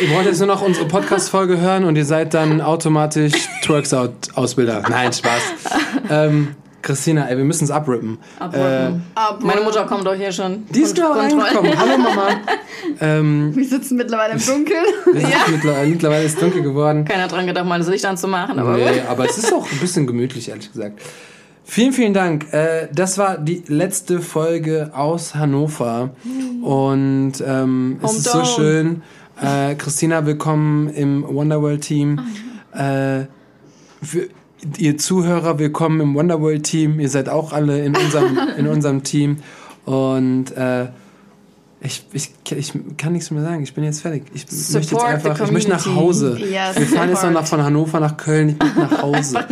Ihr 0.00 0.08
braucht 0.08 0.24
jetzt 0.24 0.38
nur 0.38 0.46
noch 0.46 0.62
unsere 0.62 0.86
Podcast-Folge 0.86 1.60
hören 1.60 1.84
und 1.84 1.96
ihr 1.96 2.04
seid 2.04 2.32
dann 2.32 2.60
automatisch 2.60 3.32
Twerks-Ausbilder. 3.62 4.82
Nein, 4.88 5.12
Spaß. 5.12 5.42
Ähm, 6.08 6.54
Christina, 6.82 7.28
ey, 7.28 7.36
wir 7.36 7.44
müssen 7.44 7.64
es 7.64 7.70
abrippen. 7.70 8.18
Abrippen. 8.38 9.02
Aber 9.14 9.44
Meine 9.44 9.60
Mutter 9.62 9.84
kommt 9.86 10.06
doch 10.06 10.14
hier 10.14 10.32
schon. 10.32 10.64
Die 10.70 10.80
ist 10.80 10.96
Kontrollen. 10.98 11.38
reingekommen. 11.40 11.78
Hallo 11.78 11.98
Mama. 11.98 12.28
Ähm, 12.98 13.54
wir 13.54 13.66
sitzen 13.66 13.96
mittlerweile 13.98 14.34
im 14.34 14.40
Dunkeln. 14.44 14.84
wir 15.12 15.20
sind 15.20 15.50
mittlerweile, 15.50 15.88
mittlerweile 15.88 16.24
ist 16.24 16.34
es 16.34 16.40
dunkel 16.40 16.62
geworden. 16.62 17.04
Keiner 17.04 17.28
dran 17.28 17.46
gedacht, 17.46 17.66
mal 17.66 17.78
das 17.78 17.88
Licht 17.88 18.04
anzumachen, 18.06 18.58
aber 18.58 18.76
Nee, 18.76 18.84
gut. 18.84 19.02
aber 19.08 19.24
es 19.28 19.36
ist 19.38 19.52
auch 19.52 19.70
ein 19.70 19.78
bisschen 19.78 20.06
gemütlich, 20.06 20.48
ehrlich 20.48 20.72
gesagt. 20.72 21.00
Vielen, 21.64 21.92
vielen 21.92 22.14
Dank. 22.14 22.52
Äh, 22.52 22.88
das 22.92 23.18
war 23.18 23.36
die 23.38 23.62
letzte 23.68 24.20
Folge 24.20 24.90
aus 24.94 25.34
Hannover. 25.34 26.10
Und 26.62 27.32
ähm, 27.46 28.00
es 28.02 28.12
ist 28.16 28.24
so 28.24 28.32
Hometown. 28.42 28.54
schön. 28.56 29.02
Äh, 29.42 29.74
Christina, 29.76 30.24
willkommen 30.24 30.88
im 30.88 31.22
Wonderworld 31.28 31.82
Team. 31.82 32.18
Äh, 32.72 33.24
für, 34.02 34.28
ihr 34.78 34.98
Zuhörer, 34.98 35.58
willkommen 35.58 36.00
im 36.00 36.14
Wonderworld 36.14 36.64
Team. 36.64 37.00
Ihr 37.00 37.08
seid 37.08 37.28
auch 37.28 37.52
alle 37.52 37.84
in 37.84 37.96
unserem, 37.96 38.38
in 38.56 38.66
unserem 38.66 39.02
Team. 39.02 39.38
Und 39.84 40.56
äh, 40.56 40.88
ich, 41.80 42.04
ich, 42.12 42.32
ich 42.50 42.72
kann 42.98 43.12
nichts 43.12 43.30
mehr 43.30 43.42
sagen. 43.42 43.62
Ich 43.62 43.74
bin 43.74 43.84
jetzt 43.84 44.02
fertig. 44.02 44.24
Ich 44.34 44.42
möchte 44.44 44.54
jetzt 44.54 44.88
Support 44.90 45.22
the 45.22 45.28
einfach, 45.30 45.40
ich 45.46 45.50
möchte 45.52 45.70
nach. 45.70 45.86
Hause. 45.86 46.36
Yes, 46.38 46.76
Wir 46.76 46.86
fahren 46.86 47.08
jetzt 47.08 47.22
noch 47.22 47.30
support. 47.30 47.48
von 47.48 47.62
Hannover 47.64 48.00
nach 48.00 48.16
Köln. 48.16 48.50
Ich 48.50 48.58
möchte 48.58 48.80
nach 48.80 49.02
Hause. 49.02 49.46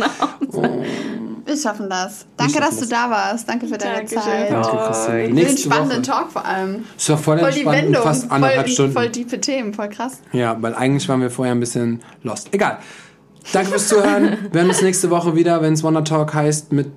Wir 1.45 1.57
schaffen 1.57 1.89
das. 1.89 2.27
Danke, 2.37 2.53
schaffen 2.53 2.65
dass 2.67 2.75
du 2.75 2.81
das. 2.81 2.89
da 2.89 3.09
warst. 3.09 3.49
Danke 3.49 3.67
für 3.67 3.77
deine 3.79 3.95
Dankeschön. 3.95 4.21
Zeit. 4.21 4.51
Danke. 4.51 4.93
Für 4.93 5.11
den 5.23 5.33
Nächste 5.33 5.57
spannenden 5.63 5.97
Woche. 5.97 6.01
Talk 6.03 6.31
vor 6.31 6.45
allem. 6.45 6.83
Ist 6.95 7.09
doch 7.09 7.17
voll 7.19 7.39
Voll 7.39 7.51
die. 7.51 7.65
Wendung. 7.65 8.03
Fast 8.03 8.31
anderthalb 8.31 8.65
voll, 8.67 8.73
Stunden. 8.73 8.93
voll 8.93 9.09
diepe 9.09 9.41
Themen, 9.41 9.73
voll 9.73 9.89
krass. 9.89 10.19
Ja, 10.31 10.55
weil 10.61 10.75
eigentlich 10.75 11.09
waren 11.09 11.21
wir 11.21 11.31
vorher 11.31 11.55
ein 11.55 11.59
bisschen 11.59 12.01
lost. 12.21 12.49
Egal. 12.51 12.77
Danke 13.51 13.71
fürs 13.71 13.87
Zuhören. 13.87 14.37
Wir 14.51 14.61
hören 14.61 14.69
uns 14.69 14.81
nächste 14.81 15.09
Woche 15.09 15.35
wieder, 15.35 15.61
wenn 15.61 15.73
es 15.73 15.83
Wonder 15.83 16.03
Talk 16.03 16.33
heißt, 16.33 16.71
mit 16.71 16.91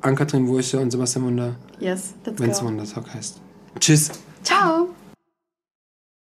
Ann-Kathrin 0.00 0.48
Wurche 0.48 0.80
und 0.80 0.90
Sebastian 0.90 1.24
Wunder. 1.24 1.54
Yes, 1.78 2.14
let's 2.24 2.40
Wenn 2.40 2.50
es. 2.50 2.62
Wonder 2.62 2.84
Talk 2.84 3.12
heißt. 3.14 3.40
Tschüss. 3.78 4.10
Ciao. 4.42 4.88